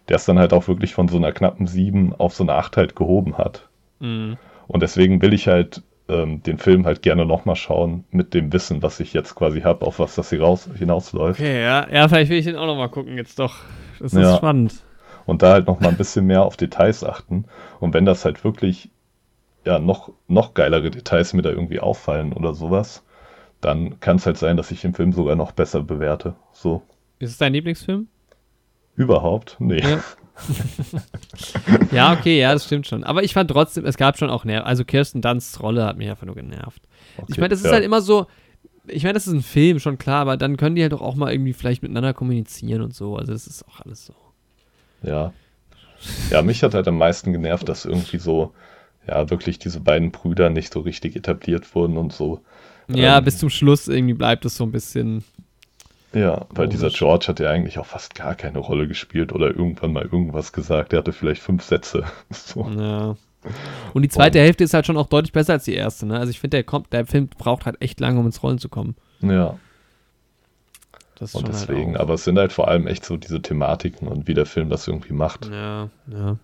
der 0.09 0.17
es 0.17 0.25
dann 0.25 0.37
halt 0.37 0.53
auch 0.53 0.67
wirklich 0.67 0.93
von 0.93 1.07
so 1.07 1.17
einer 1.17 1.31
knappen 1.31 1.65
7 1.65 2.13
auf 2.15 2.35
so 2.35 2.43
eine 2.43 2.53
8 2.53 2.77
halt 2.77 2.95
gehoben 2.95 3.37
hat. 3.37 3.67
Mhm. 3.99 4.37
Und 4.67 4.83
deswegen 4.83 5.21
will 5.21 5.33
ich 5.33 5.47
halt 5.47 5.83
ähm, 6.09 6.43
den 6.43 6.57
Film 6.57 6.85
halt 6.85 7.01
gerne 7.01 7.25
nochmal 7.25 7.55
schauen, 7.55 8.03
mit 8.11 8.33
dem 8.33 8.51
Wissen, 8.51 8.83
was 8.83 8.99
ich 8.99 9.13
jetzt 9.13 9.35
quasi 9.35 9.61
habe, 9.61 9.85
auf 9.85 9.99
was 9.99 10.15
das 10.15 10.29
hier 10.29 10.41
raus, 10.41 10.69
hinausläuft. 10.77 11.39
Okay, 11.39 11.63
ja, 11.63 11.87
ja, 11.89 12.07
vielleicht 12.07 12.29
will 12.29 12.37
ich 12.37 12.45
den 12.45 12.57
auch 12.57 12.67
nochmal 12.67 12.89
gucken 12.89 13.15
jetzt 13.15 13.39
doch. 13.39 13.55
Das 13.99 14.13
ist 14.13 14.21
ja. 14.21 14.35
spannend. 14.35 14.83
Und 15.25 15.41
da 15.41 15.53
halt 15.53 15.67
nochmal 15.67 15.91
ein 15.91 15.97
bisschen 15.97 16.27
mehr 16.27 16.43
auf 16.43 16.57
Details 16.57 17.03
achten. 17.03 17.45
Und 17.79 17.93
wenn 17.93 18.05
das 18.05 18.25
halt 18.25 18.43
wirklich 18.43 18.89
ja, 19.65 19.79
noch, 19.79 20.11
noch 20.27 20.53
geilere 20.53 20.91
Details 20.91 21.33
mir 21.33 21.41
da 21.41 21.49
irgendwie 21.49 21.79
auffallen 21.79 22.33
oder 22.33 22.53
sowas, 22.53 23.03
dann 23.61 23.99
kann 23.99 24.17
es 24.17 24.25
halt 24.25 24.37
sein, 24.37 24.57
dass 24.57 24.71
ich 24.71 24.81
den 24.81 24.93
Film 24.93 25.11
sogar 25.11 25.35
noch 25.35 25.51
besser 25.51 25.81
bewerte. 25.81 26.35
So. 26.53 26.83
Ist 27.19 27.31
es 27.31 27.37
dein 27.37 27.53
Lieblingsfilm? 27.53 28.07
Überhaupt? 28.95 29.57
Nee. 29.59 29.81
Ja. 29.81 30.03
ja, 31.91 32.13
okay, 32.13 32.39
ja, 32.39 32.53
das 32.53 32.65
stimmt 32.65 32.87
schon. 32.87 33.03
Aber 33.03 33.23
ich 33.23 33.33
fand 33.33 33.49
trotzdem, 33.49 33.85
es 33.85 33.97
gab 33.97 34.17
schon 34.17 34.29
auch 34.29 34.43
Nerv. 34.43 34.65
Also 34.65 34.83
Kirsten 34.83 35.21
Dunsts 35.21 35.61
Rolle 35.61 35.85
hat 35.85 35.97
mich 35.97 36.09
einfach 36.09 36.25
nur 36.25 36.35
genervt. 36.35 36.81
Okay, 37.17 37.25
ich 37.29 37.37
meine, 37.37 37.49
das 37.49 37.59
ist 37.59 37.65
ja. 37.65 37.71
halt 37.71 37.85
immer 37.85 38.01
so, 38.01 38.27
ich 38.87 39.03
meine, 39.03 39.13
das 39.13 39.27
ist 39.27 39.33
ein 39.33 39.41
Film, 39.41 39.79
schon 39.79 39.97
klar, 39.97 40.21
aber 40.21 40.37
dann 40.37 40.57
können 40.57 40.75
die 40.75 40.81
halt 40.81 40.91
doch 40.91 41.01
auch 41.01 41.15
mal 41.15 41.31
irgendwie 41.31 41.53
vielleicht 41.53 41.81
miteinander 41.81 42.13
kommunizieren 42.13 42.81
und 42.81 42.93
so. 42.93 43.15
Also 43.15 43.31
das 43.31 43.47
ist 43.47 43.65
auch 43.67 43.81
alles 43.81 44.05
so. 44.05 44.13
Ja. 45.01 45.33
Ja, 46.29 46.41
mich 46.41 46.61
hat 46.61 46.73
halt 46.73 46.87
am 46.87 46.97
meisten 46.97 47.31
genervt, 47.31 47.67
dass 47.67 47.85
irgendwie 47.85 48.17
so, 48.17 48.53
ja, 49.07 49.29
wirklich 49.29 49.59
diese 49.59 49.79
beiden 49.79 50.11
Brüder 50.11 50.49
nicht 50.49 50.73
so 50.73 50.79
richtig 50.81 51.15
etabliert 51.15 51.73
wurden 51.75 51.97
und 51.97 52.13
so. 52.13 52.41
Ja, 52.87 53.17
Ähm, 53.17 53.23
bis 53.25 53.37
zum 53.37 53.49
Schluss 53.49 53.87
irgendwie 53.87 54.13
bleibt 54.13 54.45
es 54.45 54.55
so 54.57 54.63
ein 54.63 54.71
bisschen. 54.71 55.23
Ja, 56.13 56.45
weil 56.49 56.69
dieser 56.69 56.87
Komisch. 56.87 56.99
George 56.99 57.25
hat 57.27 57.39
ja 57.39 57.49
eigentlich 57.49 57.77
auch 57.77 57.85
fast 57.85 58.15
gar 58.15 58.35
keine 58.35 58.59
Rolle 58.59 58.87
gespielt 58.87 59.33
oder 59.33 59.47
irgendwann 59.47 59.91
mal 59.93 60.03
irgendwas 60.03 60.53
gesagt. 60.53 60.93
Er 60.93 60.99
hatte 60.99 61.11
vielleicht 61.13 61.41
fünf 61.41 61.63
Sätze. 61.63 62.05
So. 62.31 62.69
Ja. 62.69 63.15
Und 63.93 64.01
die 64.01 64.09
zweite 64.09 64.39
Hälfte 64.39 64.63
ist 64.63 64.73
halt 64.73 64.87
schon 64.87 64.97
auch 64.97 65.07
deutlich 65.07 65.31
besser 65.31 65.53
als 65.53 65.65
die 65.65 65.75
erste, 65.75 66.07
ne? 66.07 66.17
Also 66.17 66.31
ich 66.31 66.39
finde, 66.39 66.57
der 66.57 66.63
kommt, 66.63 66.91
der 66.93 67.05
Film 67.05 67.27
braucht 67.27 67.65
halt 67.65 67.79
echt 67.81 67.99
lange, 67.99 68.19
um 68.19 68.25
ins 68.25 68.41
Rollen 68.41 68.57
zu 68.57 68.69
kommen. 68.69 68.95
Ja, 69.21 69.59
und 71.19 71.29
schon 71.29 71.45
deswegen, 71.45 71.91
halt 71.91 72.01
aber 72.01 72.15
es 72.15 72.23
sind 72.25 72.37
halt 72.37 72.51
vor 72.51 72.67
allem 72.67 72.87
echt 72.87 73.05
so 73.05 73.17
diese 73.17 73.41
Thematiken 73.41 74.07
und 74.07 74.27
wie 74.27 74.33
der 74.33 74.45
Film 74.45 74.69
das 74.69 74.87
irgendwie 74.87 75.13
macht, 75.13 75.47
Ja, 75.49 75.89
ja. 76.07 76.37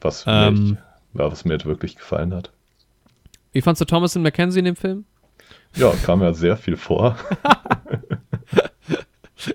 was, 0.00 0.24
Ähm. 0.26 0.78
Ja, 1.14 1.30
was 1.30 1.44
mir 1.44 1.52
halt 1.52 1.66
wirklich 1.66 1.96
gefallen 1.96 2.34
hat. 2.34 2.52
Wie 3.52 3.62
fandst 3.62 3.80
du 3.80 3.84
Thomas 3.84 4.16
und 4.16 4.22
Mackenzie 4.22 4.58
in 4.58 4.64
dem 4.64 4.76
Film? 4.76 5.04
Ja, 5.76 5.92
kam 6.04 6.22
ja 6.22 6.32
sehr 6.32 6.56
viel 6.56 6.76
vor. 6.76 7.16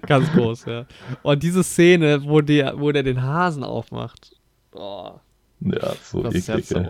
Ganz 0.06 0.31
groß, 0.34 0.65
ja. 0.65 0.86
Und 1.23 1.41
diese 1.44 1.64
Szene, 1.64 2.23
wo 2.26 2.41
der, 2.41 2.80
wo 2.80 2.91
der 2.91 3.03
den 3.03 3.22
Hasen 3.22 3.64
aufmacht. 3.64 4.36
Oh, 4.73 5.14
Ja, 5.61 5.94
so 6.03 6.22
das 6.22 6.36
eklig, 6.36 6.72
ey. 6.76 6.88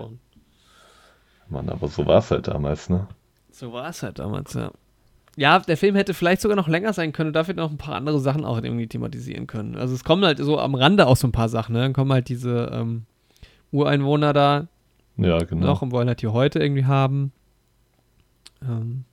Mann, 1.50 1.70
aber 1.70 1.88
so 1.88 2.06
war 2.06 2.20
es 2.20 2.30
halt 2.32 2.48
damals, 2.48 2.90
ne? 2.90 3.08
So 3.52 3.72
war 3.74 3.90
es 3.90 4.04
halt 4.04 4.20
damals, 4.20 4.54
ja. 4.54 4.72
Ja, 5.36 5.60
der 5.60 5.78
Film 5.78 5.96
hätte 5.96 6.14
vielleicht 6.14 6.42
sogar 6.42 6.58
noch 6.58 6.68
länger 6.68 6.92
sein 6.92 7.14
können 7.14 7.28
und 7.28 7.34
dafür 7.34 7.54
noch 7.54 7.72
ein 7.72 7.78
paar 7.78 7.96
andere 7.96 8.20
Sachen 8.20 8.44
auch 8.44 8.62
irgendwie 8.62 8.88
thematisieren 8.88 9.48
können. 9.48 9.76
Also 9.78 9.94
es 9.96 10.04
kommen 10.04 10.26
halt 10.26 10.40
so 10.40 10.60
am 10.60 10.76
Rande 10.76 11.08
auch 11.08 11.16
so 11.16 11.28
ein 11.28 11.32
paar 11.32 11.50
Sachen, 11.50 11.74
ne? 11.74 11.82
Dann 11.82 11.94
kommen 11.94 12.12
halt 12.12 12.28
diese 12.28 12.70
ähm, 12.74 13.06
Ureinwohner 13.72 14.34
da 14.34 14.68
Ja, 15.18 15.44
genau. 15.44 15.66
noch 15.66 15.82
und 15.82 15.92
wollen 15.92 16.08
halt 16.10 16.22
die 16.22 16.28
heute 16.28 16.60
irgendwie 16.60 16.86
haben. 16.86 17.32
Ähm, 18.62 19.06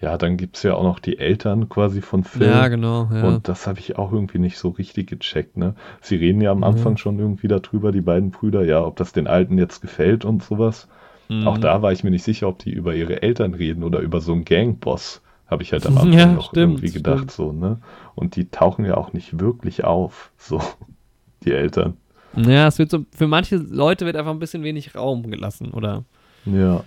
Ja, 0.00 0.16
dann 0.18 0.36
gibt 0.36 0.56
es 0.56 0.62
ja 0.62 0.74
auch 0.74 0.82
noch 0.82 0.98
die 0.98 1.18
Eltern 1.18 1.68
quasi 1.68 2.00
von 2.00 2.24
Phil. 2.24 2.46
ja, 2.46 2.68
genau, 2.68 3.08
ja. 3.12 3.24
Und 3.26 3.48
das 3.48 3.66
habe 3.66 3.78
ich 3.80 3.98
auch 3.98 4.12
irgendwie 4.12 4.38
nicht 4.38 4.56
so 4.58 4.70
richtig 4.70 5.08
gecheckt, 5.08 5.56
ne? 5.58 5.74
Sie 6.00 6.16
reden 6.16 6.40
ja 6.40 6.52
am 6.52 6.60
Mhm. 6.60 6.64
Anfang 6.64 6.96
schon 6.96 7.18
irgendwie 7.18 7.48
darüber, 7.48 7.92
die 7.92 8.00
beiden 8.00 8.30
Brüder, 8.30 8.64
ja, 8.64 8.82
ob 8.84 8.96
das 8.96 9.12
den 9.12 9.26
Alten 9.26 9.58
jetzt 9.58 9.82
gefällt 9.82 10.24
und 10.24 10.42
sowas. 10.42 10.88
Mhm. 11.28 11.46
Auch 11.46 11.58
da 11.58 11.82
war 11.82 11.92
ich 11.92 12.02
mir 12.04 12.10
nicht 12.10 12.24
sicher, 12.24 12.48
ob 12.48 12.58
die 12.60 12.72
über 12.72 12.94
ihre 12.94 13.22
Eltern 13.22 13.54
reden 13.54 13.84
oder 13.84 14.00
über 14.00 14.20
so 14.20 14.32
einen 14.32 14.44
Gangboss. 14.46 15.22
Habe 15.46 15.62
ich 15.64 15.72
halt 15.72 15.86
am 15.86 15.98
Anfang 15.98 16.32
Ja, 16.32 16.34
noch 16.34 16.52
stimmt, 16.52 16.80
irgendwie 16.80 16.92
gedacht, 16.92 17.30
so, 17.30 17.52
ne? 17.52 17.80
Und 18.14 18.36
die 18.36 18.50
tauchen 18.50 18.84
ja 18.86 18.96
auch 18.96 19.12
nicht 19.12 19.40
wirklich 19.40 19.84
auf, 19.84 20.32
so, 20.38 20.60
die 21.44 21.52
Eltern. 21.52 21.96
Ja, 22.36 22.68
es 22.68 22.78
wird 22.78 22.90
so, 22.90 23.04
für 23.12 23.26
manche 23.26 23.56
Leute 23.56 24.06
wird 24.06 24.16
einfach 24.16 24.30
ein 24.30 24.38
bisschen 24.38 24.62
wenig 24.62 24.94
Raum 24.94 25.30
gelassen, 25.30 25.72
oder? 25.72 26.04
Ja, 26.44 26.84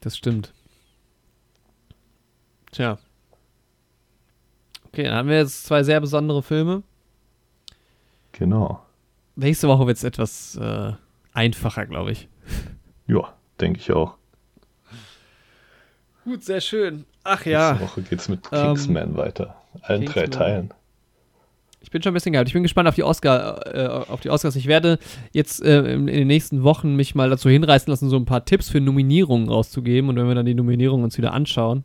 Das 0.00 0.16
stimmt. 0.16 0.52
Tja. 2.72 2.98
Okay, 4.86 5.04
dann 5.04 5.14
haben 5.14 5.28
wir 5.28 5.38
jetzt 5.38 5.64
zwei 5.64 5.82
sehr 5.82 6.00
besondere 6.00 6.42
Filme. 6.42 6.82
genau. 8.32 8.84
Nächste 9.34 9.66
Woche 9.68 9.86
wird 9.86 9.96
es 9.96 10.04
etwas 10.04 10.56
äh, 10.56 10.92
einfacher, 11.32 11.86
glaube 11.86 12.12
ich. 12.12 12.28
Ja, 13.06 13.32
denke 13.60 13.80
ich 13.80 13.90
auch. 13.92 14.16
Gut, 16.24 16.44
sehr 16.44 16.60
schön. 16.60 17.06
Ach 17.24 17.44
ja, 17.46 17.72
Nächste 17.72 17.86
Woche 17.88 18.02
geht's 18.02 18.28
mit 18.28 18.46
Ähm, 18.52 18.66
Kingsman 18.74 19.16
weiter. 19.16 19.56
Allen 19.80 20.04
drei 20.04 20.24
Kingsman. 20.24 20.30
Teilen. 20.30 20.74
Ich 21.82 21.90
bin 21.90 22.02
schon 22.02 22.12
ein 22.12 22.14
bisschen 22.14 22.32
gehypt. 22.32 22.48
Ich 22.48 22.54
bin 22.54 22.62
gespannt 22.62 22.88
auf 22.88 22.94
die 22.94 23.02
Oscar, 23.02 23.66
äh, 23.74 23.86
auf 24.10 24.20
die 24.20 24.30
Oscars. 24.30 24.56
Ich 24.56 24.66
werde 24.66 24.98
jetzt 25.32 25.62
äh, 25.62 25.94
in, 25.94 26.06
den 26.06 26.26
nächsten 26.28 26.62
Wochen 26.62 26.96
mich 26.96 27.14
mal 27.14 27.28
dazu 27.30 27.48
hinreißen 27.50 27.90
lassen, 27.90 28.08
so 28.08 28.16
ein 28.16 28.24
paar 28.24 28.44
Tipps 28.44 28.68
für 28.70 28.80
Nominierungen 28.80 29.48
rauszugeben. 29.48 30.08
Und 30.10 30.16
wenn 30.16 30.28
wir 30.28 30.34
dann 30.34 30.46
die 30.46 30.54
Nominierungen 30.54 31.04
uns 31.04 31.18
wieder 31.18 31.32
anschauen, 31.32 31.84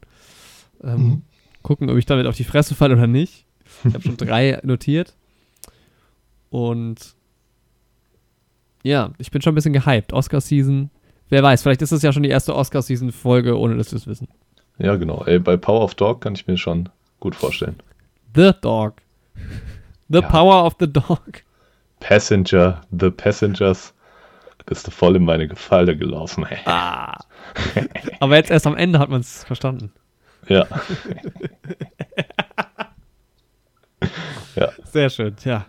ähm, 0.84 0.96
Mhm. 0.98 1.22
gucken, 1.64 1.90
ob 1.90 1.98
ich 1.98 2.06
damit 2.06 2.28
auf 2.28 2.36
die 2.38 2.44
Fresse 2.44 2.76
falle 2.76 2.94
oder 2.96 3.08
nicht. 3.08 3.46
Ich 3.84 3.94
habe 3.94 4.04
schon 4.04 4.18
drei 4.18 4.60
notiert. 4.64 5.16
Und 6.50 7.16
ja, 8.84 9.12
ich 9.18 9.32
bin 9.32 9.42
schon 9.42 9.52
ein 9.54 9.56
bisschen 9.56 9.74
gehypt. 9.74 10.14
Oscar-Season. 10.14 10.90
Wer 11.30 11.44
weiß, 11.44 11.62
vielleicht 11.64 11.82
ist 11.82 11.92
das 11.92 12.04
ja 12.04 12.14
schon 12.14 12.24
die 12.24 12.30
erste 12.30 12.56
Oscar-Season-Folge, 12.56 13.58
ohne 13.60 13.76
dass 13.76 13.92
wir 13.92 13.98
es 13.98 14.08
wissen. 14.08 14.30
Ja, 14.80 14.96
genau. 14.96 15.24
Ey, 15.26 15.40
bei 15.40 15.58
Power 15.58 15.82
of 15.84 15.96
Dog 15.96 16.22
kann 16.22 16.36
ich 16.36 16.48
mir 16.48 16.58
schon 16.58 16.88
gut 17.20 17.36
vorstellen. 17.36 17.76
The 18.36 18.52
Dog. 18.62 18.94
The 20.10 20.20
Ja. 20.20 20.30
Power 20.30 20.66
of 20.66 20.76
the 20.80 20.92
Dog. 20.92 21.44
Passenger, 22.00 22.82
The 22.92 23.10
Passengers. 23.10 23.94
Bist 24.66 24.86
du 24.86 24.92
voll 24.92 25.16
in 25.16 25.24
meine 25.24 25.48
Gefalle 25.48 25.96
gelaufen. 25.96 26.46
Ah. 26.66 27.18
Aber 28.20 28.36
jetzt 28.36 28.52
erst 28.52 28.68
am 28.68 28.76
Ende 28.76 29.00
hat 29.00 29.10
man 29.10 29.22
es 29.22 29.46
verstanden. 29.46 29.94
Ja. 30.50 30.68
ja, 34.56 34.70
Sehr 34.86 35.10
schön, 35.10 35.36
ja. 35.44 35.66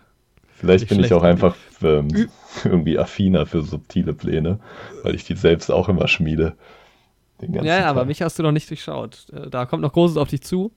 vielleicht 0.55 0.83
Nicht 0.83 0.89
bin 0.89 1.03
ich 1.05 1.13
auch 1.13 1.23
einfach 1.23 1.55
ähm, 1.81 2.29
irgendwie 2.63 2.97
affiner 2.99 3.45
für 3.45 3.61
subtile 3.61 4.13
Pläne, 4.13 4.59
weil 5.03 5.15
ich 5.15 5.23
die 5.23 5.35
selbst 5.35 5.71
auch 5.71 5.87
immer 5.89 6.07
schmiede. 6.07 6.55
Ja, 7.41 7.63
ja, 7.63 7.85
aber 7.89 8.03
mich 8.03 8.21
hast 8.21 8.37
du 8.37 8.43
noch 8.43 8.51
nicht 8.51 8.69
durchschaut. 8.69 9.27
Äh, 9.31 9.49
Da 9.49 9.65
kommt 9.65 9.81
noch 9.81 9.93
Großes 9.93 10.17
auf 10.17 10.27
dich 10.27 10.41
zu. 10.41 10.73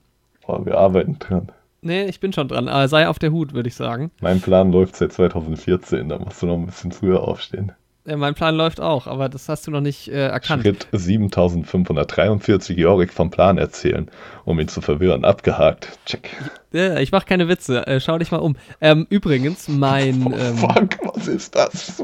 Oh, 0.47 0.65
wir 0.65 0.77
arbeiten 0.77 1.19
dran. 1.19 1.51
Nee, 1.83 2.05
ich 2.05 2.19
bin 2.19 2.33
schon 2.33 2.47
dran. 2.47 2.67
Aber 2.67 2.87
sei 2.87 3.07
auf 3.07 3.19
der 3.19 3.31
Hut, 3.31 3.53
würde 3.53 3.69
ich 3.69 3.75
sagen. 3.75 4.11
Mein 4.21 4.41
Plan 4.41 4.71
läuft 4.71 4.95
seit 4.95 5.13
2014, 5.13 6.09
da 6.09 6.17
musst 6.17 6.41
du 6.41 6.45
noch 6.47 6.55
ein 6.55 6.65
bisschen 6.65 6.91
früher 6.91 7.21
aufstehen. 7.21 7.71
Äh, 8.05 8.15
mein 8.17 8.33
Plan 8.33 8.55
läuft 8.55 8.81
auch, 8.81 9.07
aber 9.07 9.29
das 9.29 9.47
hast 9.47 9.65
du 9.67 9.71
noch 9.71 9.79
nicht 9.81 10.09
äh, 10.09 10.27
erkannt. 10.27 10.63
Schritt 10.63 10.87
7543 10.91 12.77
Jorik 12.77 13.13
vom 13.13 13.29
Plan 13.31 13.57
erzählen, 13.57 14.09
um 14.45 14.59
ihn 14.59 14.67
zu 14.67 14.81
verwirren. 14.81 15.23
Abgehakt. 15.23 15.97
Check. 16.05 16.29
Ja, 16.73 16.99
ich 16.99 17.11
mache 17.13 17.25
keine 17.25 17.47
Witze. 17.47 17.85
Äh, 17.87 17.99
schau 18.01 18.17
dich 18.17 18.31
mal 18.31 18.39
um. 18.39 18.55
Ähm, 18.81 19.07
übrigens, 19.09 19.67
mein. 19.67 20.23
Oh, 20.33 20.35
Ähm, 20.37 20.57
fuck, 20.57 21.15
was 21.15 21.27
ist 21.27 21.55
das? 21.55 22.03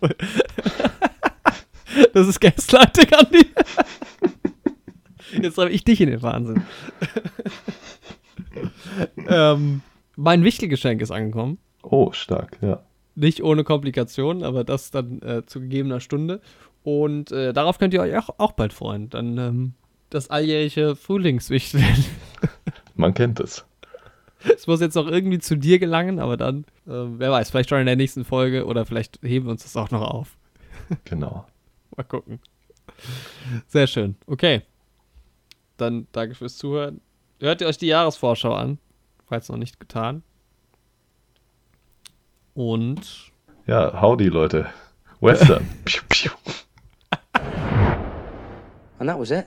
das 2.14 2.26
ist 2.28 2.40
Gaslighting, 2.40 3.12
Andi. 3.14 3.46
Jetzt 5.42 5.58
habe 5.58 5.70
ich 5.70 5.84
dich 5.84 6.00
in 6.00 6.10
den 6.10 6.22
Wahnsinn. 6.22 6.62
ähm, 9.28 9.82
mein 10.16 10.44
Wichtelgeschenk 10.44 11.00
ist 11.00 11.10
angekommen. 11.10 11.58
Oh, 11.82 12.12
stark, 12.12 12.58
ja. 12.62 12.82
Nicht 13.14 13.42
ohne 13.42 13.64
Komplikationen, 13.64 14.42
aber 14.42 14.64
das 14.64 14.90
dann 14.90 15.22
äh, 15.22 15.46
zu 15.46 15.60
gegebener 15.60 16.00
Stunde. 16.00 16.40
Und 16.82 17.32
äh, 17.32 17.52
darauf 17.52 17.78
könnt 17.78 17.94
ihr 17.94 18.00
euch 18.00 18.16
auch, 18.16 18.30
auch 18.38 18.52
bald 18.52 18.72
freuen. 18.72 19.10
Dann 19.10 19.38
ähm, 19.38 19.74
das 20.10 20.30
alljährige 20.30 20.96
Frühlingswichteln. 20.96 22.04
Man 22.94 23.14
kennt 23.14 23.40
es. 23.40 23.64
Es 24.54 24.66
muss 24.66 24.80
jetzt 24.80 24.94
noch 24.94 25.08
irgendwie 25.08 25.38
zu 25.38 25.56
dir 25.56 25.78
gelangen, 25.78 26.20
aber 26.20 26.36
dann, 26.36 26.64
äh, 26.86 26.92
wer 27.18 27.30
weiß, 27.30 27.50
vielleicht 27.50 27.70
schon 27.70 27.80
in 27.80 27.86
der 27.86 27.96
nächsten 27.96 28.24
Folge 28.24 28.66
oder 28.66 28.86
vielleicht 28.86 29.18
heben 29.22 29.46
wir 29.46 29.50
uns 29.50 29.62
das 29.62 29.76
auch 29.76 29.90
noch 29.90 30.02
auf. 30.02 30.36
Genau. 31.04 31.46
Mal 31.96 32.04
gucken. 32.04 32.40
Sehr 33.66 33.86
schön. 33.86 34.16
Okay. 34.26 34.62
Dann 35.76 36.06
danke 36.12 36.34
fürs 36.34 36.56
Zuhören. 36.56 37.00
Hört 37.40 37.60
ihr 37.60 37.66
euch 37.66 37.78
die 37.78 37.86
Jahresvorschau 37.88 38.54
an, 38.54 38.78
falls 39.26 39.48
noch 39.48 39.56
nicht 39.58 39.78
getan. 39.78 40.22
Und 42.54 43.30
Ja, 43.66 44.00
howdy, 44.00 44.28
Leute. 44.28 44.66
Western. 45.20 45.66
Piu, 45.84 46.02
piu. 46.08 46.30
And 48.98 49.08
that 49.10 49.18
was 49.18 49.30
it. 49.30 49.44